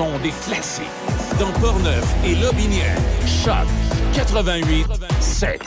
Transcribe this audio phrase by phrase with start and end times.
[0.00, 0.86] Des classiques.
[1.38, 2.96] Dans Portneuf et Lobinière.
[3.26, 3.66] Choc
[4.14, 4.86] 88
[5.20, 5.60] 7.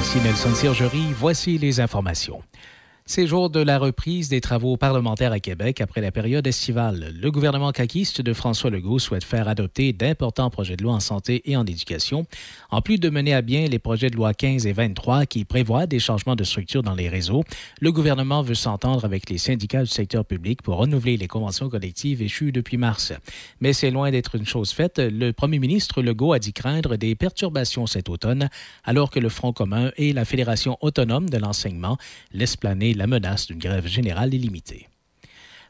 [0.00, 2.42] Ici Nelson Sergerie, voici les informations.
[3.08, 7.14] C'est jour de la reprise des travaux parlementaires à Québec après la période estivale.
[7.16, 11.40] Le gouvernement caquiste de François Legault souhaite faire adopter d'importants projets de loi en santé
[11.48, 12.26] et en éducation,
[12.68, 15.86] en plus de mener à bien les projets de loi 15 et 23 qui prévoient
[15.86, 17.44] des changements de structure dans les réseaux.
[17.80, 22.22] Le gouvernement veut s'entendre avec les syndicats du secteur public pour renouveler les conventions collectives
[22.22, 23.12] échues depuis mars.
[23.60, 24.98] Mais c'est loin d'être une chose faite.
[24.98, 28.48] Le premier ministre Legault a dit craindre des perturbations cet automne,
[28.82, 31.98] alors que le Front commun et la Fédération autonome de l'enseignement
[32.32, 34.88] laissent planer la menace d'une grève générale illimitée.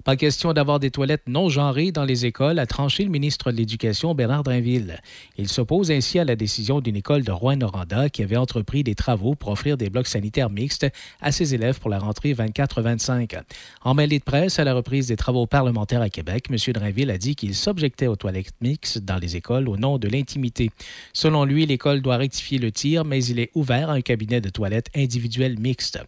[0.07, 3.57] Pas question d'avoir des toilettes non genrées dans les écoles, a tranché le ministre de
[3.57, 5.01] l'Éducation, Bernard Drinville.
[5.37, 9.35] Il s'oppose ainsi à la décision d'une école de Rouen-Noranda qui avait entrepris des travaux
[9.35, 10.87] pour offrir des blocs sanitaires mixtes
[11.21, 13.37] à ses élèves pour la rentrée 24-25.
[13.83, 16.73] En mêlée de presse à la reprise des travaux parlementaires à Québec, M.
[16.73, 20.71] Drinville a dit qu'il s'objectait aux toilettes mixtes dans les écoles au nom de l'intimité.
[21.15, 24.51] Selon lui, l'école doit rectifier le tir, mais il est ouvert à un cabinet de
[24.51, 25.99] toilettes individuelles mixtes.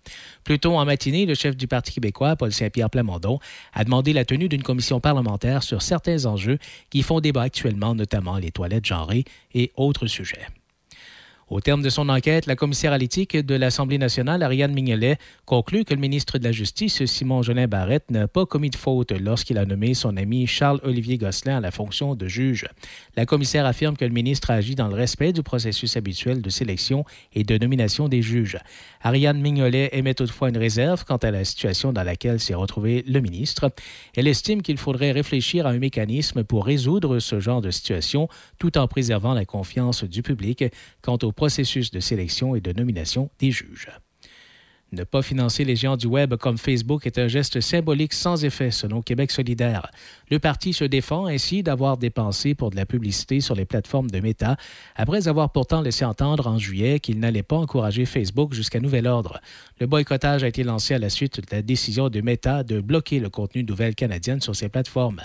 [0.45, 3.41] Plus tôt en matinée, le chef du Parti québécois, Paul Saint-Pierre Plamondon,
[3.75, 6.59] a demandé la tenue d'une commission parlementaire sur certains enjeux
[6.91, 9.25] qui font débat actuellement, notamment les toilettes genrées
[9.55, 10.47] et autres sujets.
[11.51, 15.17] Au terme de son enquête, la commissaire à l'éthique de l'Assemblée nationale, Ariane Mignolet,
[15.47, 19.13] conclut que le ministre de la Justice, Simon Jolin Barrette, n'a pas commis de faute
[19.13, 22.67] lorsqu'il a nommé son ami Charles-Olivier Gosselin à la fonction de juge.
[23.17, 26.51] La commissaire affirme que le ministre a agi dans le respect du processus habituel de
[26.51, 28.59] sélection et de nomination des juges.
[29.01, 33.21] Ariane Mignolet émet toutefois une réserve quant à la situation dans laquelle s'est retrouvé le
[33.21, 33.73] ministre.
[34.15, 38.29] Elle estime qu'il faudrait réfléchir à un mécanisme pour résoudre ce genre de situation
[38.59, 40.65] tout en préservant la confiance du public
[41.01, 43.89] quant au processus de sélection et de nomination des juges.
[44.91, 48.73] Ne pas financer les géants du Web comme Facebook est un geste symbolique sans effet,
[48.73, 49.89] selon Québec solidaire.
[50.31, 54.19] Le parti se défend ainsi d'avoir dépensé pour de la publicité sur les plateformes de
[54.19, 54.57] Meta,
[54.97, 59.41] après avoir pourtant laissé entendre en juillet qu'il n'allait pas encourager Facebook jusqu'à nouvel ordre.
[59.79, 63.21] Le boycottage a été lancé à la suite de la décision de Meta de bloquer
[63.21, 65.21] le contenu de nouvelles canadiennes sur ses plateformes.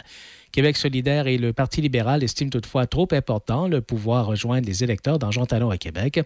[0.54, 5.18] Québec solidaire et le Parti libéral estiment toutefois trop important le pouvoir rejoindre les électeurs
[5.18, 6.22] dans Jean Talon à Québec.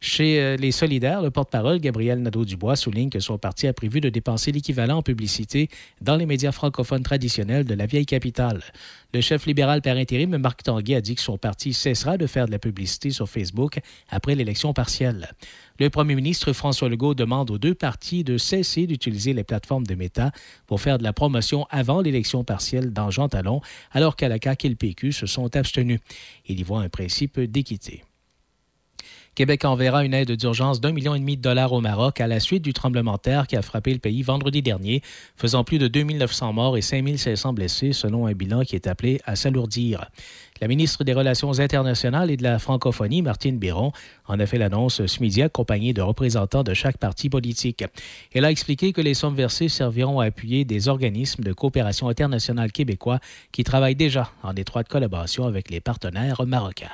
[0.00, 4.08] Chez euh, les solidaires, le porte-parole Gabriel Nadeau-Dubois souligne que son parti a prévu de
[4.08, 5.68] dépenser l'équivalent en publicité
[6.00, 8.62] dans les médias francophones traditionnels de la vieille capitale.
[9.14, 12.46] Le chef libéral par intérim, Marc Tanguay, a dit que son parti cessera de faire
[12.46, 15.32] de la publicité sur Facebook après l'élection partielle.
[15.78, 19.94] Le premier ministre François Legault demande aux deux partis de cesser d'utiliser les plateformes de
[19.94, 20.32] Meta
[20.66, 23.60] pour faire de la promotion avant l'élection partielle dans Jean Talon,
[23.92, 26.00] alors qu'à et le PQ se sont abstenus.
[26.46, 28.02] Il y voit un principe d'équité.
[29.36, 32.40] Québec enverra une aide d'urgence d'un million et demi de dollars au Maroc à la
[32.40, 35.02] suite du tremblement de terre qui a frappé le pays vendredi dernier,
[35.36, 39.36] faisant plus de 2900 morts et 5500 blessés selon un bilan qui est appelé à
[39.36, 40.06] s'alourdir.
[40.62, 43.92] La ministre des Relations internationales et de la francophonie, Martine Biron,
[44.26, 47.84] en a fait l'annonce ce midi accompagnée de représentants de chaque parti politique.
[48.32, 52.72] Elle a expliqué que les sommes versées serviront à appuyer des organismes de coopération internationale
[52.72, 53.20] québécois
[53.52, 56.88] qui travaillent déjà en étroite collaboration avec les partenaires marocains.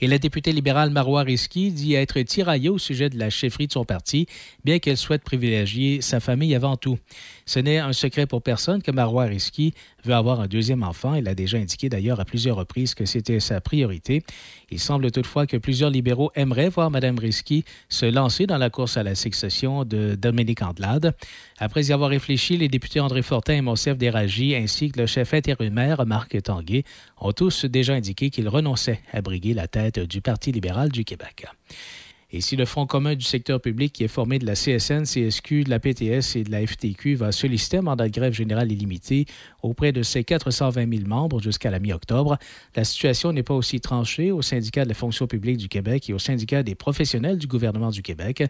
[0.00, 3.72] Et la députée libérale Marois Risky dit être tiraillée au sujet de la chefferie de
[3.72, 4.26] son parti,
[4.64, 6.98] bien qu'elle souhaite privilégier sa famille avant tout.
[7.46, 9.74] Ce n'est un secret pour personne que Marois Risky
[10.04, 11.14] veut avoir un deuxième enfant.
[11.14, 14.22] Elle a déjà indiqué d'ailleurs à plusieurs reprises que c'était sa priorité.
[14.70, 18.96] Il semble toutefois que plusieurs libéraux aimeraient voir Mme Risky se lancer dans la course
[18.96, 21.14] à la succession de Dominique Andelade.
[21.58, 25.34] Après y avoir réfléchi, les députés André Fortin et Monsef Déragi, ainsi que le chef
[25.34, 26.84] intérimaire Marc Tanguay,
[27.18, 31.46] ont tous déjà indiqué qu'ils renonçaient à briguer la tête du Parti libéral du Québec.
[32.34, 35.62] Et si le Front commun du secteur public, qui est formé de la CSN, CSQ,
[35.62, 39.26] de la PTS et de la FTQ, va solliciter un mandat de grève générale illimité
[39.62, 42.36] auprès de ses 420 000 membres jusqu'à la mi-octobre,
[42.74, 46.12] la situation n'est pas aussi tranchée au syndicat de la fonction publique du Québec et
[46.12, 48.42] au syndicat des professionnels du gouvernement du Québec.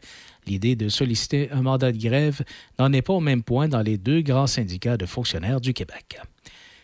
[0.46, 2.40] L'idée de solliciter un mandat de grève
[2.78, 6.22] n'en est pas au même point dans les deux grands syndicats de fonctionnaires du Québec.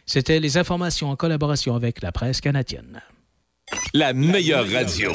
[0.04, 3.00] C'était les informations en collaboration avec la presse canadienne.
[3.94, 5.12] La meilleure radio.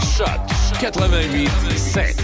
[0.00, 0.40] Choc
[0.80, 2.16] 88 7.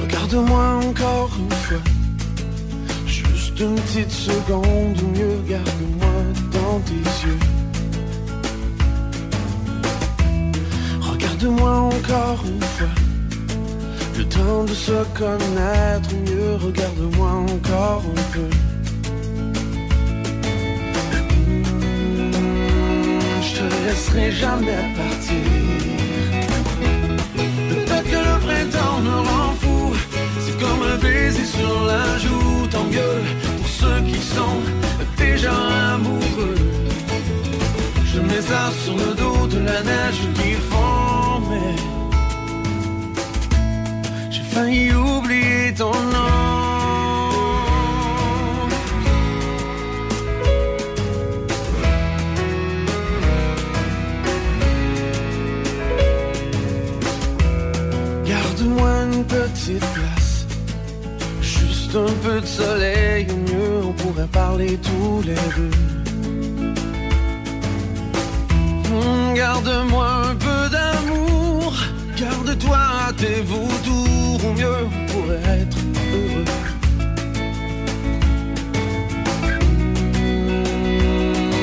[0.00, 1.76] Regarde-moi encore une fois,
[3.06, 6.08] juste une petite seconde ou mieux, garde-moi
[6.52, 7.38] dans tes yeux.
[11.18, 13.07] Garde-moi encore une fois
[14.38, 16.54] de se connaître mieux.
[16.64, 18.48] Regarde-moi encore un peu.
[21.34, 22.30] Hmm,
[23.42, 25.44] je te laisserai jamais partir.
[27.70, 29.94] Peut-être que le printemps me rend fou.
[30.40, 32.66] C'est comme un baiser sur la joue.
[32.70, 33.22] Tant mieux
[33.56, 34.60] pour ceux qui sont
[35.16, 35.54] déjà
[35.94, 36.54] amoureux.
[38.04, 41.97] Je mets ça sur le dos de la neige qui fond, mais
[44.58, 46.34] failli oublier ton nom.
[58.26, 60.46] Garde-moi une petite place,
[61.40, 65.76] juste un peu de soleil, au mieux on pourrait parler tous les deux.
[68.88, 71.72] Hmm, Garde-moi un peu d'amour,
[72.20, 72.78] garde-toi
[73.16, 75.78] tes vautours, mieux on pourrait être
[76.12, 76.44] heureux.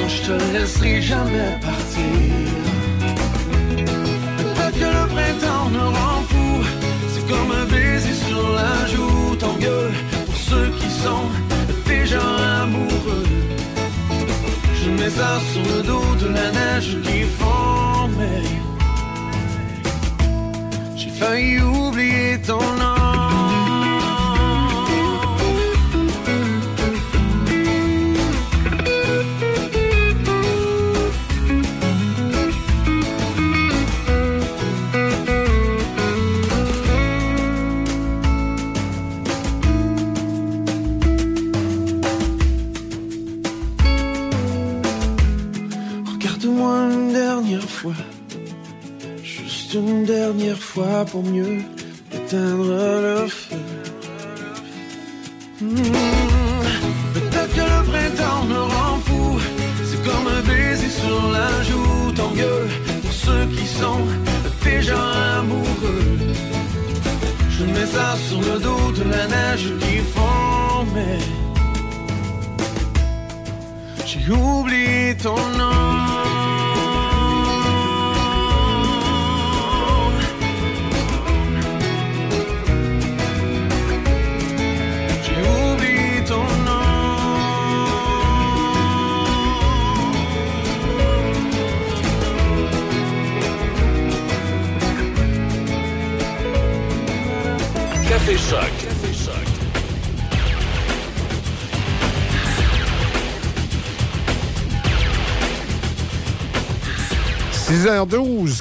[0.07, 2.03] Je te laisserai jamais partir.
[4.37, 6.63] Peut-être que le printemps me rend fou,
[7.11, 9.91] c'est comme un baiser sur la joue, tant mieux
[10.25, 11.27] pour ceux qui sont
[11.87, 12.21] déjà
[12.63, 13.27] amoureux.
[14.83, 17.84] Je mets ça sur le dos de la neige qui fond,
[21.25, 22.94] j'ai failli oublier ton nom.
[51.05, 51.74] Dernière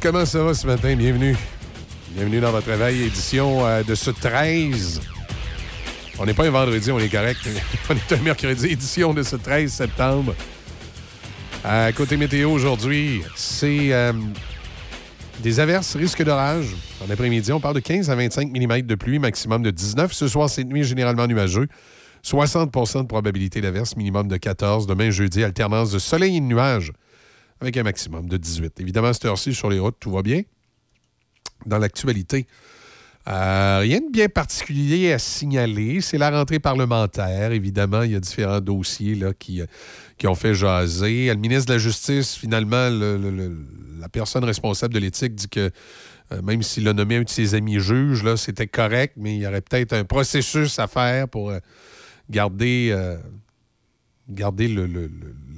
[0.05, 0.95] comment ça va ce matin?
[0.97, 1.35] Bienvenue.
[2.11, 5.01] Bienvenue dans votre réveil, édition euh, de ce 13.
[6.19, 7.41] On n'est pas un vendredi, on est correct.
[7.89, 10.35] on est un mercredi, édition de ce 13 septembre.
[11.97, 14.13] Côté météo aujourd'hui, c'est euh,
[15.43, 16.77] des averses, risque d'orage.
[17.03, 20.13] En après-midi, on parle de 15 à 25 mm de pluie, maximum de 19.
[20.13, 21.67] Ce soir, cette nuit, généralement nuageux.
[22.23, 24.87] 60% de probabilité d'averse, minimum de 14.
[24.87, 26.93] Demain, jeudi, alternance de soleil et de nuages
[27.61, 28.81] avec un maximum de 18.
[28.81, 30.43] Évidemment, cette heure-ci, sur les routes, tout va bien.
[31.67, 32.47] Dans l'actualité,
[33.27, 36.01] euh, rien de bien particulier à signaler.
[36.03, 37.53] C'est la rentrée parlementaire.
[37.53, 39.67] Évidemment, il y a différents dossiers là, qui, euh,
[40.19, 41.29] qui ont fait jaser.
[41.29, 43.57] Le ministre de la Justice, finalement, le- le- le-
[43.99, 45.71] la personne responsable de l'éthique dit que
[46.33, 49.47] euh, même s'il a nommé un de ses amis juges, c'était correct, mais il y
[49.47, 51.59] aurait peut-être un processus à faire pour euh,
[52.31, 53.17] garder, euh,
[54.29, 54.87] garder le-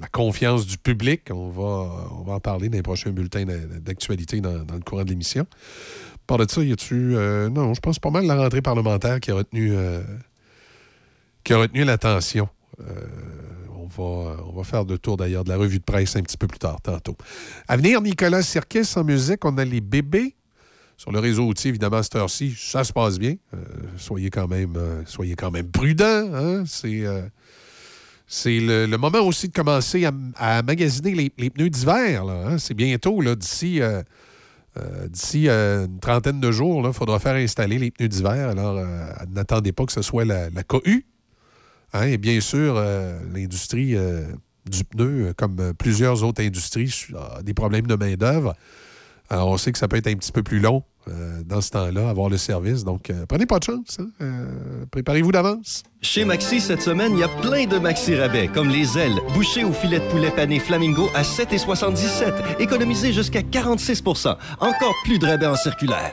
[0.00, 1.22] la confiance du public.
[1.30, 5.04] On va, on va en parler dans les prochains bulletins d'a- d'actualité dans, le courant
[5.04, 5.46] de l'émission.
[6.26, 7.16] Par de ça, y a-tu.
[7.16, 10.02] euh, non, je pense pas mal la rentrée parlementaire qui a retenu, euh,
[11.44, 12.48] qui a retenu l'attention.
[12.80, 12.84] Euh,
[13.74, 16.36] on, va, on va faire le tour d'ailleurs de la revue de presse un petit
[16.36, 17.16] peu plus tard, tantôt.
[17.68, 20.34] À venir, Nicolas Sirkis en musique, on a les bébés.
[20.98, 23.34] Sur le réseau outil, évidemment, cette heure-ci, ça se passe bien.
[23.98, 24.72] Soyez, quand même,
[25.06, 26.30] soyez quand même prudents.
[26.32, 26.64] hein.
[26.66, 27.04] C'est.
[28.26, 32.24] C'est le, moment aussi de commencer à, à magasiner les, les pneus d'hiver.
[32.24, 32.58] hein.
[32.58, 34.02] C'est bientôt, d'ici euh,
[34.78, 38.50] euh, euh, une trentaine de jours, il faudra faire installer les pneus d'hiver.
[38.50, 38.84] Alors,
[39.32, 41.06] n'attendez pas que ce soit la, la cohue.
[41.92, 42.74] Hein, et bien sûr,
[43.32, 43.94] l'industrie
[44.68, 48.54] du pneu, comme plusieurs autres industries, a des problèmes de main-d'œuvre.
[49.30, 51.70] Alors, on sait que ça peut être un petit peu plus long euh, dans ce
[51.70, 52.84] temps-là, avoir le service.
[52.84, 53.98] Donc, euh, prenez pas de chance.
[54.00, 54.06] hein.
[54.20, 55.82] Euh, Préparez-vous d'avance.
[56.02, 59.64] Chez Maxi, cette semaine, il y a plein de Maxi rabais, comme les ailes, bouchées
[59.64, 62.58] au filet de poulet pané Flamingo à 7,77.
[62.60, 66.12] Économisez jusqu'à 46% Encore plus de rabais en circulaire.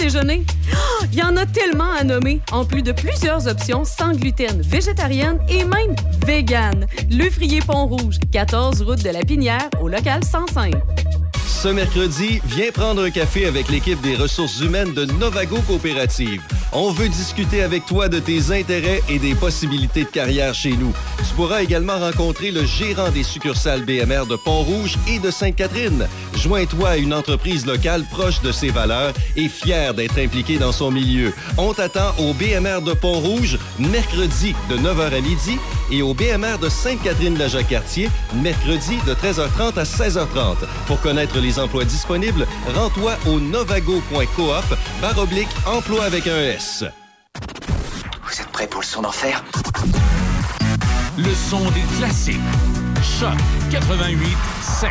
[0.01, 0.43] déjeuner?
[0.73, 4.61] Ah, Il y en a tellement à nommer, en plus de plusieurs options sans gluten,
[4.61, 6.87] végétarienne et même vegan.
[7.11, 10.73] Le Frier Pont-Rouge, 14 route de la Pinière, au local 105.
[11.61, 16.41] Ce mercredi, viens prendre un café avec l'équipe des ressources humaines de Novago Coopérative.
[16.73, 20.91] On veut discuter avec toi de tes intérêts et des possibilités de carrière chez nous.
[21.19, 26.07] Tu pourras également rencontrer le gérant des succursales BMR de Pont-Rouge et de Sainte-Catherine.
[26.35, 30.89] Joins-toi à une entreprise locale proche de ses valeurs et fière d'être impliquée dans son
[30.89, 31.31] milieu.
[31.59, 35.59] On t'attend au BMR de Pont-Rouge, mercredi de 9h à midi
[35.91, 40.55] et au BMR de Sainte-Catherine-la-Jacques-Cartier, mercredi de 13h30 à 16h30.
[40.87, 46.83] Pour connaître emplois disponibles, rends-toi au novago.coop barre oblique emploi avec un S.
[48.23, 49.43] Vous êtes prêts pour le son d'enfer?
[51.17, 52.39] Le son des classiques.
[53.19, 53.37] Choc
[53.71, 54.89] 88 7.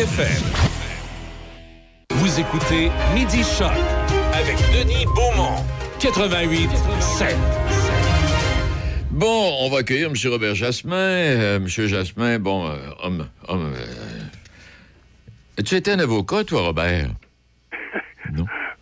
[0.00, 0.42] FM.
[2.12, 3.70] Vous écoutez Midi Choc
[4.32, 5.62] avec Denis Beaumont.
[6.00, 7.36] 88 7.
[9.10, 10.14] Bon, on va accueillir M.
[10.32, 10.94] Robert Jasmin.
[10.96, 11.68] Euh, M.
[11.68, 13.28] Jasmin, bon, euh, homme.
[13.46, 17.10] homme euh, Tu étais un avocat, toi, Robert?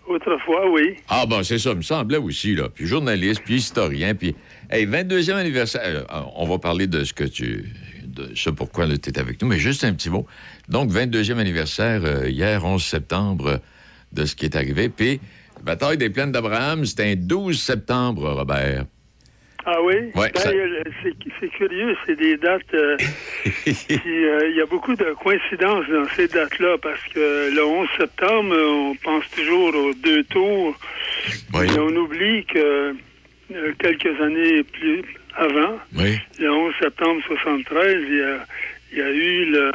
[0.06, 0.94] Autrefois, oui.
[1.08, 2.68] Ah, bon, c'est ça, me semblait aussi, là.
[2.68, 4.36] Puis journaliste, puis historien, puis.
[4.70, 6.06] Hey, 22e anniversaire.
[6.12, 7.64] euh, on va parler de ce que tu.
[8.18, 10.26] De ce pourquoi tu es avec nous, mais juste un petit mot.
[10.68, 13.60] Donc, 22e anniversaire, euh, hier, 11 septembre,
[14.12, 14.88] de ce qui est arrivé.
[14.88, 15.20] Puis,
[15.62, 18.84] bataille des plaines d'Abraham, c'était un 12 septembre, Robert.
[19.70, 19.96] Ah oui?
[20.14, 20.82] Ouais, Ben, ça- euh,
[21.40, 22.62] c'est, curieux, c'est des dates.
[22.72, 22.96] euh,
[23.46, 28.54] euh, Il y a beaucoup de coïncidences dans ces dates-là parce que le 11 septembre,
[28.56, 30.74] on pense toujours aux deux tours.
[31.52, 31.66] Oui.
[31.66, 32.94] Et on oublie que
[33.54, 35.02] euh, quelques années plus
[35.38, 36.18] avant, Oui.
[36.38, 38.46] le 11 septembre 73, il y a,
[38.92, 39.72] il y a eu le,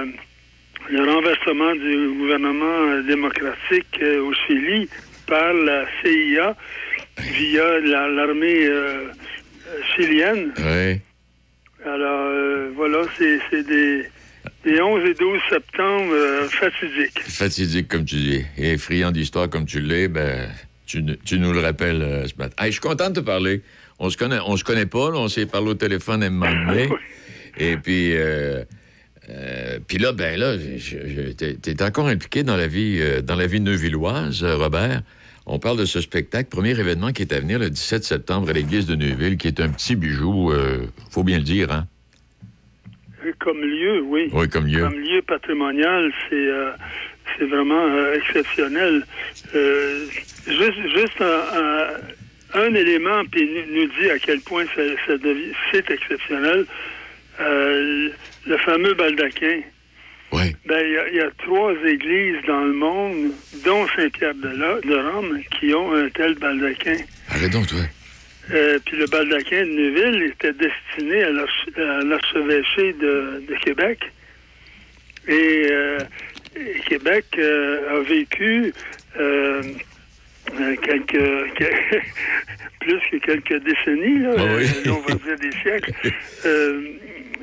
[0.91, 4.89] le renversement du gouvernement démocratique euh, au Chili
[5.27, 6.55] par la CIA
[7.17, 10.51] via la- l'armée euh, euh, chilienne.
[10.57, 10.99] Oui.
[11.85, 14.05] Alors, euh, voilà, c'est des,
[14.65, 17.19] des 11 et 12 septembre euh, fatidiques.
[17.21, 18.45] Fatidique, comme tu dis.
[18.57, 20.49] Et friand d'histoire comme tu l'es, ben,
[20.85, 22.55] tu, tu nous le rappelles ce matin.
[22.63, 23.61] Hey, je suis content de te parler.
[24.05, 26.29] On se connaît, on se connaît pas, là, on s'est parlé au téléphone à un
[26.29, 26.89] moment donné.
[27.57, 28.63] Et puis, euh,
[29.29, 30.57] Euh, Puis là, ben là,
[31.61, 35.01] t'es encore impliqué dans la vie, euh, dans la vie neuvilloise, euh, Robert.
[35.45, 38.53] On parle de ce spectacle, premier événement qui est à venir le 17 septembre à
[38.53, 40.51] l'église de Neuville, qui est un petit bijou,
[41.09, 41.87] faut bien le dire, hein?
[43.39, 44.27] Comme lieu, oui.
[44.33, 44.81] Oui, comme lieu.
[44.81, 46.47] Comme lieu patrimonial, c'est
[47.39, 49.05] c'est vraiment exceptionnel.
[50.47, 51.97] Juste juste un, un-
[52.53, 56.65] un élément, puis nous nous dit à quel point c'est exceptionnel.
[57.39, 58.09] Euh,
[58.45, 59.61] le fameux baldaquin.
[60.31, 60.55] Oui.
[60.65, 63.31] Ben, il y a- il y, a trois églises dans le monde,
[63.63, 66.97] dont Saint-Pierre de, de Rome, qui ont un tel baldaquin.
[67.29, 67.79] Arrête donc, toi.
[68.51, 73.99] Euh, puis le baldaquin de Neuville était destiné à l'arch- à l'archevêché de, de Québec.
[75.27, 76.03] Et, euh,
[76.55, 78.73] et Québec a vécu
[80.59, 81.97] euh, quelques, que-
[82.79, 84.65] plus que quelques décennies, là, Ah oui.
[84.87, 85.91] euh, on va dire des siècles,
[86.45, 86.81] euh,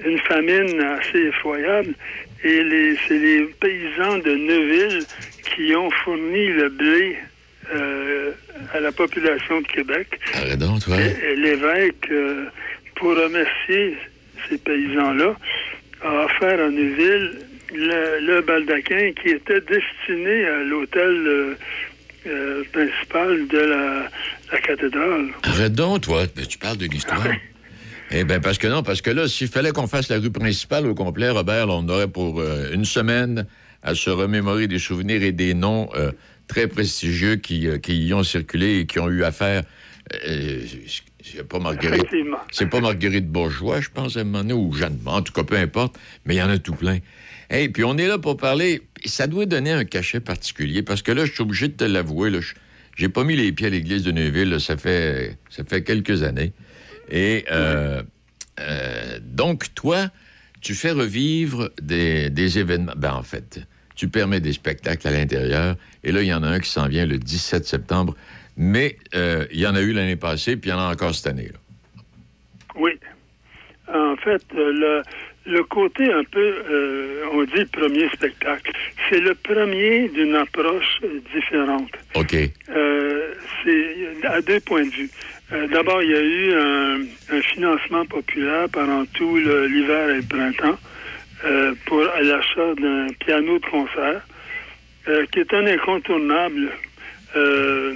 [0.04, 1.94] une famine assez effroyable.
[2.42, 5.04] Et les, c'est les paysans de Neuville
[5.54, 7.16] qui ont fourni le blé
[7.74, 8.30] euh,
[8.72, 10.18] à la population de Québec.
[10.34, 10.96] Arrête donc, toi.
[11.00, 12.46] Et- et L'évêque, euh,
[12.96, 13.94] pour remercier
[14.48, 15.36] ces paysans-là,
[16.02, 17.32] a offert à Neuville
[17.74, 21.56] le, le baldaquin qui était destiné à l'hôtel
[22.26, 24.08] euh, principal de la,
[24.52, 25.28] la cathédrale.
[25.42, 26.26] Arrête donc, toi.
[26.26, 27.26] Tu parles d'une histoire.
[28.12, 30.86] Eh bien, parce que non, parce que là, s'il fallait qu'on fasse la rue principale
[30.86, 33.46] au complet, Robert, là, on aurait pour euh, une semaine
[33.84, 36.10] à se remémorer des souvenirs et des noms euh,
[36.48, 39.62] très prestigieux qui, euh, qui y ont circulé et qui ont eu affaire.
[41.22, 42.08] C'est pas Marguerite.
[42.50, 44.98] C'est pas Marguerite Bourgeois, je pense, à un moment donné, ou Jeanne.
[45.06, 46.98] En tout cas, peu importe, mais il y en a tout plein.
[47.48, 48.82] Et puis on est là pour parler.
[49.04, 52.30] Ça doit donner un cachet particulier, parce que là, je suis obligé de te l'avouer,
[52.96, 56.52] j'ai pas mis les pieds à l'église de Neuville, ça fait, ça fait quelques années.
[57.10, 58.02] Et euh,
[58.60, 60.08] euh, donc, toi,
[60.60, 62.92] tu fais revivre des, des événements.
[62.96, 63.60] Ben, en fait,
[63.96, 65.76] tu permets des spectacles à l'intérieur.
[66.04, 68.14] Et là, il y en a un qui s'en vient le 17 septembre.
[68.56, 71.14] Mais euh, il y en a eu l'année passée, puis il y en a encore
[71.14, 71.48] cette année.
[71.48, 71.58] là.
[72.76, 72.92] Oui.
[73.92, 75.02] En fait, le,
[75.46, 78.72] le côté un peu, euh, on dit premier spectacle,
[79.08, 81.00] c'est le premier d'une approche
[81.34, 81.90] différente.
[82.14, 82.34] OK.
[82.70, 85.10] Euh, c'est à deux points de vue.
[85.52, 90.22] Euh, D'abord, il y a eu un, un financement populaire pendant tout l'hiver et le
[90.22, 90.78] printemps
[91.44, 94.20] euh, pour l'achat d'un piano de concert,
[95.08, 96.70] euh, qui est un incontournable
[97.36, 97.94] euh,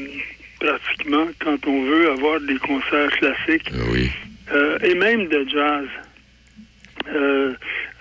[0.61, 4.11] pratiquement quand on veut avoir des concerts classiques oui.
[4.53, 5.87] euh, et même de jazz.
[7.09, 7.53] Euh,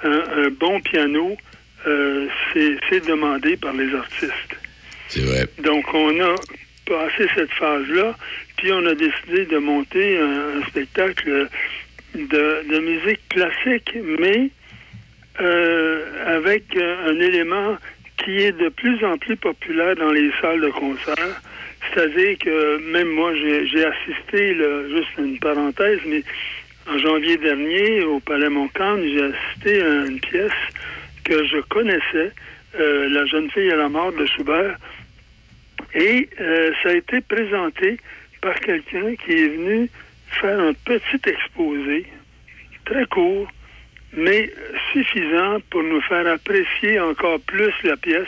[0.03, 1.37] un, un bon piano,
[1.87, 4.55] euh, c'est demandé par les artistes.
[5.09, 5.45] C'est vrai.
[5.63, 6.35] Donc, on a
[6.85, 8.15] passé cette phase-là,
[8.57, 11.47] puis on a décidé de monter un, un spectacle
[12.15, 14.49] de, de musique classique, mais
[15.41, 17.77] euh, avec un élément
[18.17, 21.41] qui est de plus en plus populaire dans les salles de concert.
[21.93, 26.23] C'est-à-dire que même moi, j'ai j'ai assisté, là, juste une parenthèse, mais
[26.89, 30.51] en janvier dernier, au Palais Montcalm, j'ai assisté à une pièce
[31.23, 32.31] que je connaissais,
[32.79, 34.77] euh, La jeune fille à la mort de Schubert.
[35.93, 37.97] Et euh, ça a été présenté
[38.41, 39.89] par quelqu'un qui est venu
[40.41, 42.05] faire un petit exposé,
[42.85, 43.47] très court,
[44.13, 44.51] mais
[44.91, 48.27] suffisant pour nous faire apprécier encore plus la pièce,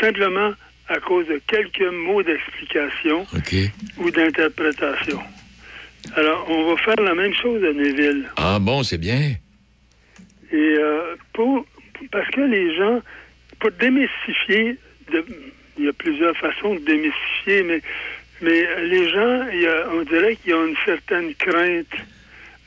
[0.00, 0.52] simplement
[0.88, 3.26] à cause de quelques mots d'explication
[3.98, 5.20] ou d'interprétation.
[6.16, 8.28] Alors, on va faire la même chose à Neuville.
[8.36, 9.34] Ah bon, c'est bien.
[10.50, 11.66] Et euh, pour,
[12.10, 13.02] parce que les gens,
[13.60, 14.76] pour démystifier,
[15.12, 15.24] de-
[15.78, 17.80] il y a plusieurs façons de démystifier, mais,
[18.40, 21.86] mais les gens, il y a- on dirait qu'il y a une certaine crainte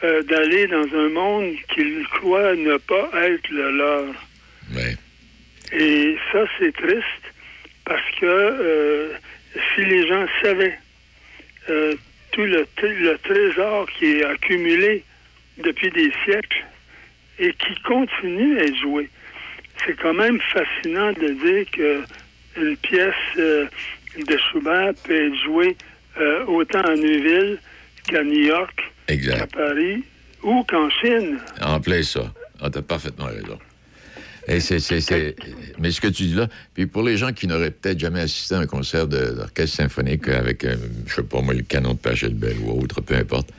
[0.04, 4.06] euh, d'aller dans un monde qu'ils croient ne pas être le leur.
[4.76, 4.96] Ouais.
[5.74, 7.24] Et ça, c'est triste
[7.86, 9.14] parce que euh,
[9.76, 10.78] si les gens savaient
[12.32, 15.04] tout le, le trésor qui est accumulé
[15.58, 16.64] depuis des siècles
[17.40, 19.10] et qui continue à être joué,
[19.86, 22.02] c'est quand même fascinant de dire que
[22.58, 23.66] une pièce euh,
[24.18, 25.76] de Schubert peut être jouée
[26.20, 27.58] euh, autant à Neuville
[28.08, 29.54] qu'à New York, à Exact.
[29.54, 30.04] Paris
[30.44, 31.40] ou qu'en Chine.
[31.62, 32.32] En plein ça.
[32.62, 33.58] Ah, t'as parfaitement raison.
[34.48, 38.56] Mais ce que tu dis là, puis pour les gens qui n'auraient peut-être jamais assisté
[38.56, 40.76] à un concert d'orchestre symphonique avec, euh,
[41.08, 43.50] je sais pas moi, le canon de Pachelbel ou autre, peu importe,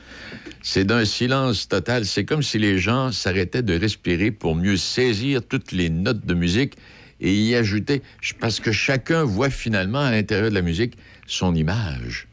[0.61, 2.05] c'est d'un silence total.
[2.05, 6.33] C'est comme si les gens s'arrêtaient de respirer pour mieux saisir toutes les notes de
[6.33, 6.75] musique
[7.21, 8.01] et y ajouter,
[8.39, 12.27] parce que chacun voit finalement à l'intérieur de la musique son image.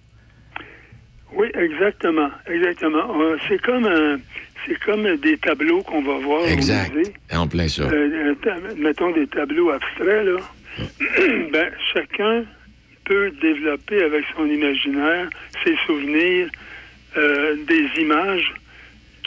[1.32, 3.20] Oui, exactement, exactement.
[3.20, 4.18] Euh, C'est comme un-
[4.66, 6.92] c'est comme des tableaux qu'on va voir Exact.
[6.94, 7.12] au musée.
[7.33, 7.83] En plein ça.
[7.85, 10.37] Euh, ta- mettons des tableaux abstraits, là.
[11.53, 12.44] ben, chacun
[13.05, 15.29] peut développer avec son imaginaire
[15.64, 16.49] ses souvenirs,
[17.16, 18.55] euh, des images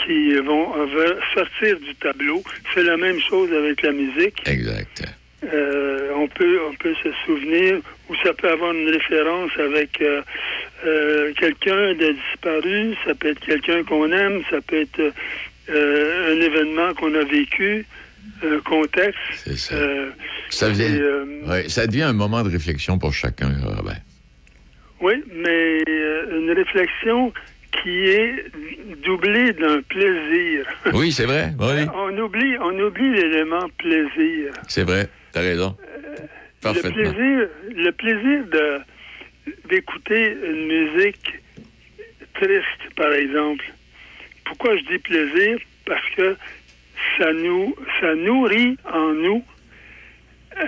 [0.05, 2.41] qui vont euh, sortir du tableau.
[2.73, 4.41] C'est la même chose avec la musique.
[4.47, 5.03] Exact.
[5.51, 7.79] Euh, on peut on peut se souvenir
[8.09, 10.21] ou ça peut avoir une référence avec euh,
[10.85, 15.13] euh, quelqu'un de disparu, ça peut être quelqu'un qu'on aime, ça peut être
[15.69, 17.85] un événement qu'on a vécu,
[18.45, 19.19] un contexte.
[19.35, 19.75] C'est ça.
[20.49, 24.01] Ça, vient- et, ouais, ça devient un moment de réflexion pour chacun, Robert.
[25.01, 25.81] oui, mais
[26.31, 27.33] une réflexion
[27.81, 28.45] qui est
[29.03, 30.65] doublée d'un plaisir.
[30.93, 31.51] Oui, c'est vrai.
[31.59, 34.53] Oui, on oublie on oublie l'élément plaisir.
[34.69, 35.09] c'est vrai.
[35.33, 35.75] T'as raison.
[35.81, 36.27] Le
[36.61, 36.91] Parfaitement.
[36.91, 38.79] plaisir, le plaisir de
[39.67, 41.33] d'écouter une musique
[42.35, 43.65] triste, par exemple.
[44.45, 45.57] Pourquoi je dis plaisir?
[45.85, 46.37] Parce que
[47.17, 49.43] ça nous ça nourrit en nous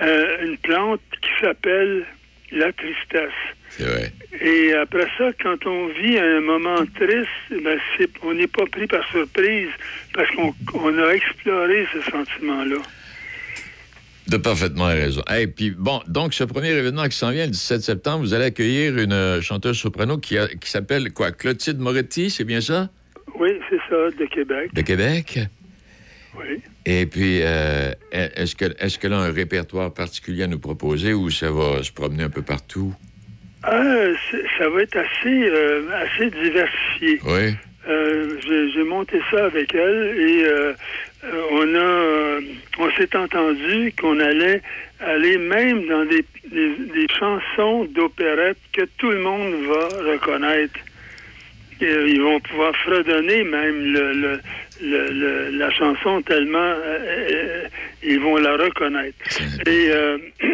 [0.02, 2.04] euh, une plante qui s'appelle
[2.52, 3.30] la tristesse.
[3.70, 4.12] C'est vrai.
[4.40, 8.86] Et après ça, quand on vit un moment triste, ben c'est, on n'est pas pris
[8.86, 9.70] par surprise
[10.12, 12.82] parce qu'on on a exploré ce sentiment-là.
[14.28, 15.22] De parfaitement raison.
[15.38, 18.46] Et puis, bon, donc, ce premier événement qui s'en vient le 17 septembre, vous allez
[18.46, 21.30] accueillir une euh, chanteuse soprano qui, a- qui s'appelle quoi?
[21.30, 22.88] Clotilde Moretti, c'est bien ça?
[23.38, 24.74] Oui, c'est ça, de Québec.
[24.74, 25.38] De Québec?
[26.38, 26.60] Oui.
[26.84, 31.30] Et puis, euh, est-ce que est-ce qu'elle a un répertoire particulier à nous proposer ou
[31.30, 32.94] ça va se promener un peu partout?
[33.62, 33.82] Ah,
[34.58, 37.20] ça va être assez, euh, assez diversifié.
[37.24, 37.54] Oui.
[37.88, 38.36] Euh,
[38.74, 40.44] j'ai, monté ça avec elle et
[41.50, 42.40] on a, euh,
[42.78, 44.62] on s'est entendu qu'on allait
[45.00, 50.78] aller même dans des, des, des chansons d'opérette que tout le monde va reconnaître.
[51.80, 54.40] Et, euh, ils vont pouvoir fredonner même le, le-
[54.82, 56.98] le- le- la chanson tellement euh,
[57.32, 57.68] euh,
[58.02, 59.16] ils vont la reconnaître.
[59.66, 60.18] Et euh,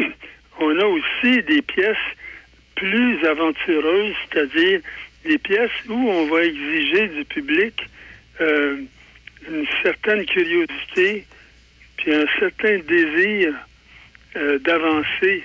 [0.61, 1.97] on a aussi des pièces
[2.75, 4.81] plus aventureuses, c'est-à-dire
[5.25, 7.75] des pièces où on va exiger du public
[8.41, 8.77] euh,
[9.51, 11.27] une certaine curiosité,
[11.97, 13.55] puis un certain désir
[14.37, 15.43] euh, d'avancer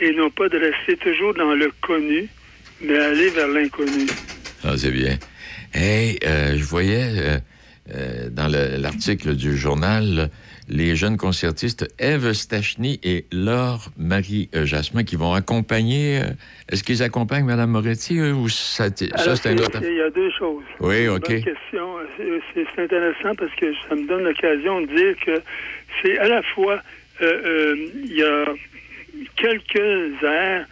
[0.00, 2.28] et non pas de rester toujours dans le connu,
[2.80, 4.06] mais aller vers l'inconnu.
[4.64, 5.18] Ah, c'est bien.
[5.72, 7.40] Hey, euh, je voyais
[7.94, 10.30] euh, dans le- l'article du journal
[10.70, 16.20] les jeunes concertistes Eve Stachny et Laure Marie euh, Jasmin qui vont accompagner.
[16.22, 16.30] euh,
[16.70, 19.12] Est-ce qu'ils accompagnent Mme Moretti ou ça, c'est
[19.48, 19.80] un autre?
[19.82, 20.62] Il y a deux choses.
[20.78, 21.26] Oui, Bonne OK.
[21.26, 21.96] question.
[22.16, 25.42] C'est- intéressant parce que ça me donne l'occasion de dire que
[26.00, 26.80] c'est à la fois,
[27.20, 28.44] euh, euh, il y a
[29.36, 30.66] quelques airs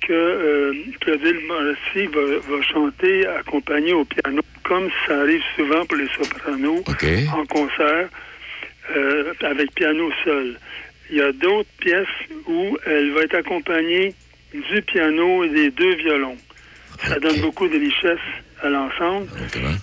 [0.00, 5.98] que euh, Claudine Moretti va, va chanter accompagnée au piano, comme ça arrive souvent pour
[5.98, 6.82] les sopranos
[7.34, 8.08] en concert,
[8.96, 10.56] euh, avec piano seul.
[11.10, 12.06] Il y a d'autres pièces
[12.46, 14.14] où elle va être accompagnée
[14.52, 16.36] du piano et des deux violons.
[17.04, 18.18] Ça donne beaucoup de richesse
[18.62, 19.28] à l'ensemble.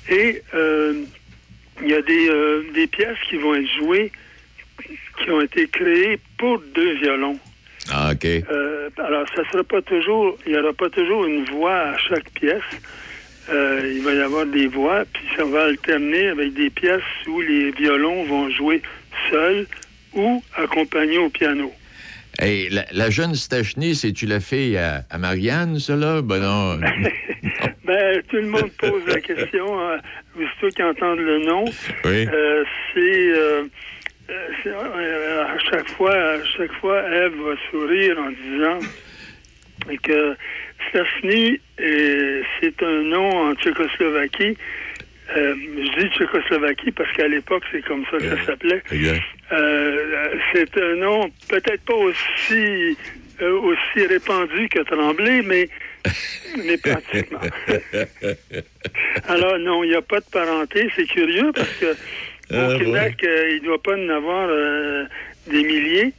[0.09, 1.03] Et euh,
[1.81, 4.11] il y a des, euh, des pièces qui vont être jouées
[5.23, 7.39] qui ont été créées pour deux violons.
[7.89, 8.25] Ah, OK.
[8.25, 12.29] Euh, alors, ça sera pas toujours, il n'y aura pas toujours une voix à chaque
[12.31, 12.61] pièce.
[13.49, 17.39] Euh, il va y avoir des voix, puis ça va alterner avec des pièces où
[17.41, 18.81] les violons vont jouer
[19.29, 19.65] seuls
[20.13, 21.71] ou accompagnés au piano.
[22.39, 26.21] Hey, la, la jeune Stachny, c'est-tu la fille à, à Marianne, cela?
[26.21, 26.79] Ben non.
[27.85, 29.65] Ben, tout le monde pose la question,
[30.35, 31.63] aussitôt qu'ils entendent le nom.
[32.03, 32.27] Oui.
[32.27, 33.63] Euh, c'est, euh,
[34.29, 38.79] à chaque fois, à chaque fois, Eve va sourire en disant
[40.03, 40.35] que
[40.89, 44.57] Stefani, euh, c'est un nom en Tchécoslovaquie.
[45.35, 48.81] Euh, je dis Tchécoslovaquie parce qu'à l'époque, c'est comme ça que ça s'appelait.
[49.51, 52.97] Euh, c'est un nom peut-être pas aussi
[53.41, 55.69] euh, aussi répandu que Tremblay, mais
[56.65, 57.39] mais pratiquement.
[59.27, 60.89] Alors non, il n'y a pas de parenté.
[60.95, 61.95] C'est curieux parce que
[62.53, 64.47] Ah, au Québec, euh, il ne doit pas en avoir
[65.47, 66.13] des milliers.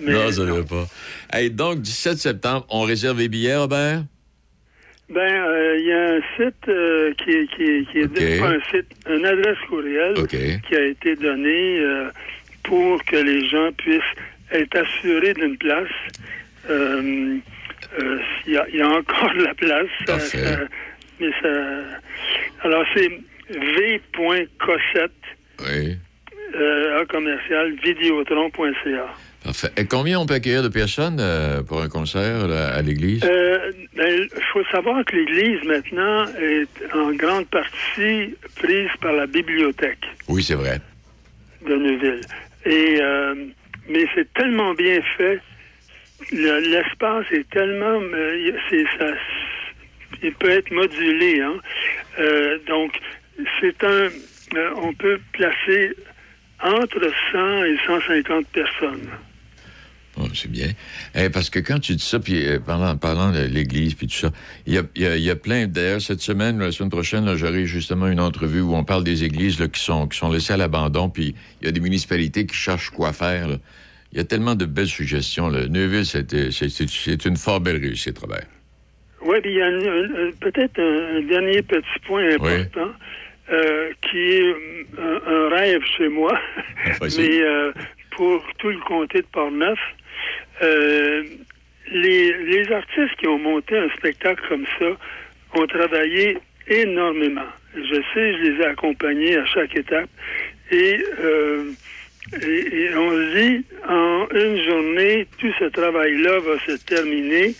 [0.00, 0.86] Mais non, ça ne veut pas.
[1.32, 4.02] Hey, donc, 17 septembre, on réserve les billets, Robert?
[5.08, 8.86] Ben, euh, il y a un site euh, qui, est- qui, qui est un site,
[9.08, 12.08] une adresse courriel qui a été donnée euh,
[12.64, 14.02] pour que les gens puissent
[14.50, 15.88] être assurés d'une place.
[16.68, 17.42] Il
[18.52, 19.86] y, a- il y a encore de la place.
[20.06, 20.38] ça- Parfait.
[20.38, 20.60] ça-
[21.20, 21.48] mais ça.
[22.62, 23.08] Alors, c'est
[23.50, 25.12] v.cossette,
[25.60, 25.96] Oui.
[27.08, 29.14] commercial, vidéotron.ca.
[29.76, 33.22] Et combien on peut accueillir de personnes euh, pour un concert là, à l'église?
[33.24, 39.26] Euh, ben, Il faut savoir que l'Église, maintenant, est en grande partie prise par la
[39.26, 40.80] bibliothèque Oui, c'est vrai.
[41.66, 42.20] de Neuville.
[42.64, 43.34] Et, euh,
[43.88, 45.40] mais c'est tellement bien fait.
[46.32, 48.00] Le- L'espace est tellement...
[48.98, 49.06] ça,
[50.22, 51.40] il peut être modulé.
[51.40, 51.56] Hein?
[52.66, 52.98] Donc,
[53.60, 54.08] c'est un...
[54.76, 55.92] on peut placer
[56.62, 59.08] entre 100 et 150 personnes.
[60.18, 60.68] Oh, c'est bien.
[61.14, 64.14] Eh, parce que quand tu dis ça, puis euh, parlant, parlant de l'Église, puis tout
[64.14, 64.30] ça,
[64.66, 65.66] il y a, il y a- il y a plein.
[65.66, 69.60] D'ailleurs, cette semaine, la semaine prochaine, j'aurai justement une entrevue où on parle des églises
[69.60, 72.56] là, qui, sont, qui sont laissées à l'abandon, puis il y a des municipalités qui
[72.56, 73.48] cherchent quoi faire.
[74.12, 75.48] Il y a tellement de belles suggestions.
[75.50, 75.66] Là.
[75.68, 78.46] Neuville, c'était- c'est une fort belle réussite, Robert.
[79.22, 82.90] Oui, puis il y a peut-être un, dernier petit point important
[83.52, 84.54] euh, qui est
[84.98, 86.38] un, un rêve chez moi,
[87.00, 87.18] Vas-y.
[87.18, 87.72] mais euh,
[88.12, 89.78] pour tout le comté de Portneuf,
[90.62, 91.24] euh,
[91.90, 94.96] les, les artistes qui ont monté un spectacle comme ça
[95.54, 96.38] ont travaillé
[96.68, 97.46] énormément.
[97.74, 100.08] Je sais, je les ai accompagnés à chaque étape
[100.70, 101.70] et, euh,
[102.42, 107.54] et, et on se dit, en une journée, tout ce travail-là va se terminer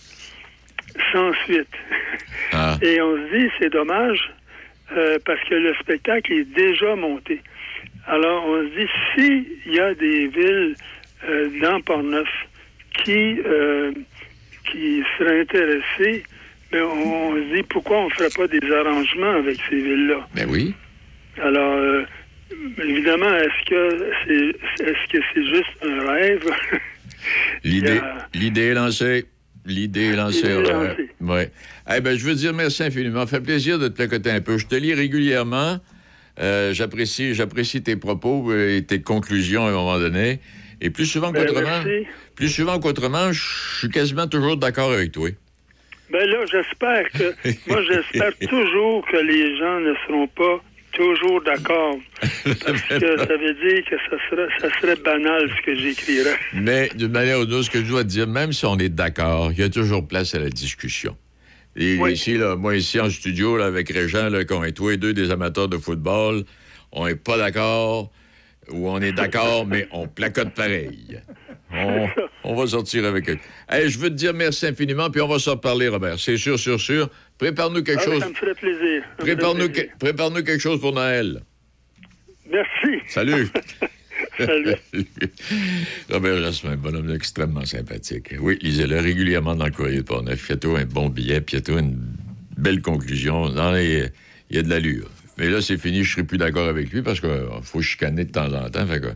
[1.13, 1.69] sans suite.
[2.53, 2.77] Ah.
[2.83, 4.31] Et on se dit, c'est dommage,
[4.97, 7.43] euh, parce que le spectacle est déjà monté.
[8.07, 10.75] Alors, on se dit, s'il y a des villes
[11.29, 12.29] euh, dans Port-Neuf
[13.05, 13.93] qui, euh,
[14.71, 16.25] qui seraient intéressées,
[16.73, 20.29] ben, on, on se dit, pourquoi on ne ferait pas des arrangements avec ces villes-là?
[20.35, 20.75] Ben oui.
[21.43, 22.03] Alors, euh,
[22.83, 26.45] évidemment, est-ce que c'est est-ce que c'est juste un rêve?
[27.65, 29.27] L'idée, a- l'idée est lancée.
[29.65, 31.11] L'idée est lancée, L'idée est lancée.
[31.21, 31.51] Ouais.
[31.97, 33.27] Eh ben, je veux dire merci infiniment.
[33.27, 34.59] Ça fait plaisir de te placoter un peu.
[34.59, 35.79] Je te lis régulièrement.
[36.39, 40.39] Euh, j'apprécie, j'apprécie tes propos et tes conclusions à un moment donné.
[40.81, 41.83] Et plus souvent Ben, qu'autrement,
[42.35, 45.31] plus souvent qu'autrement, je suis quasiment toujours d'accord avec toi.
[46.11, 47.35] Ben là, j'espère que.
[47.67, 50.63] Moi, j'espère toujours que les gens ne seront pas
[50.93, 51.97] toujours d'accord.
[52.21, 56.37] Parce que ça veut dire que ça serait, ça serait banal ce que j'écrirais.
[56.55, 58.79] Mais d'une manière ou d'une autre, ce que je dois te dire, même si on
[58.79, 61.17] est d'accord, il y a toujours place à la discussion.
[61.79, 65.13] Et ici, là, moi, ici en studio, là, avec Régent, qu'on est tous les deux
[65.13, 66.45] des amateurs de football,
[66.91, 68.11] on n'est pas d'accord,
[68.71, 71.21] ou on est d'accord, mais on placote pareil.
[71.73, 72.07] On,
[72.45, 73.39] on va sortir avec eux.
[73.69, 76.19] Hey, je veux te dire merci infiniment, puis on va s'en reparler, Robert.
[76.19, 77.11] C'est sûr, sûr, sûr.
[77.39, 78.21] Prépare-nous quelque Ah, chose.
[78.21, 79.03] Ça me ferait plaisir.
[79.19, 81.43] Prépare-nous que- prépare-nous quelque chose pour Noël.
[82.51, 83.03] Merci.
[83.09, 83.49] Salut.
[84.39, 84.75] Salut.
[86.11, 88.35] Robert Jasmin, un bonhomme extrêmement sympathique.
[88.41, 90.41] Oui, lisez-le régulièrement dans le courrier de Portneuf.
[90.41, 91.99] Faites-toi un bon billet, puis une
[92.57, 93.49] belle conclusion.
[93.79, 94.11] Il
[94.51, 95.09] y a de l'allure.
[95.39, 97.31] Mais là, c'est fini, je serai plus d'accord avec lui parce qu'il
[97.63, 98.87] faut chicaner de temps en temps.
[98.87, 99.09] Fait que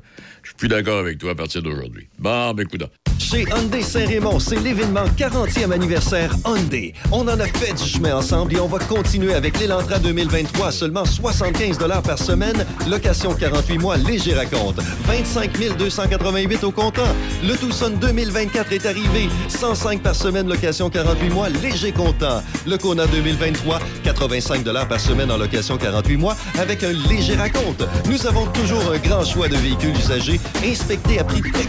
[0.42, 2.08] je suis plus d'accord avec toi à partir d'aujourd'hui.
[2.18, 2.90] Bon, ben, coudonc.
[3.20, 6.94] Chez Hyundai Saint-Raymond, c'est l'événement 40e anniversaire Hyundai.
[7.12, 10.72] On en a fait du chemin ensemble et on va continuer avec l'Elantra 2023 à
[10.72, 14.80] seulement 75 par semaine, location 48 mois, léger raconte.
[15.06, 17.14] 25 288 au comptant.
[17.44, 19.28] Le Tucson 2024 est arrivé.
[19.48, 22.42] 105 par semaine, location 48 mois, léger comptant.
[22.66, 27.86] Le Kona 2023, 85 par semaine en location 48 mois avec un léger raconte.
[28.08, 31.60] Nous avons toujours un grand choix de véhicules usagés inspectés à prix très.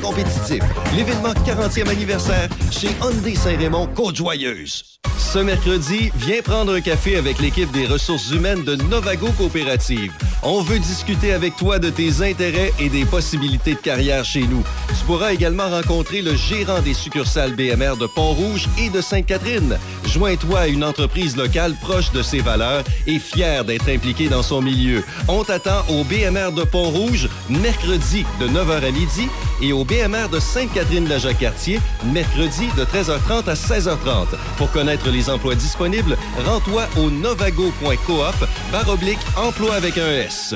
[0.96, 5.00] L'événement 40e anniversaire chez Hyundai Saint-Raymond Côte-Joyeuse.
[5.18, 10.12] Ce mercredi, viens prendre un café avec l'équipe des ressources humaines de Novago Coopérative.
[10.44, 14.64] On veut discuter avec toi de tes intérêts et des possibilités de carrière chez nous.
[14.90, 19.78] Tu pourras également rencontrer le gérant des succursales BMR de Pont-Rouge et de Sainte-Catherine.
[20.06, 24.62] Joins-toi à une entreprise locale proche de ses valeurs et fière d'être impliquée dans son
[24.62, 25.04] milieu.
[25.28, 29.30] On t'attend au BMR de Pont-Rouge mercredi de 9h à midi
[29.62, 30.40] et au BMR de
[31.32, 34.28] Sainte-Catherine-la-Jacques-Cartier mercredi de 13h30 à 16h30.
[34.58, 38.98] Pour connaître les emplois disponibles, rends-toi au novago.coop barre
[39.38, 40.56] emploi avec un S.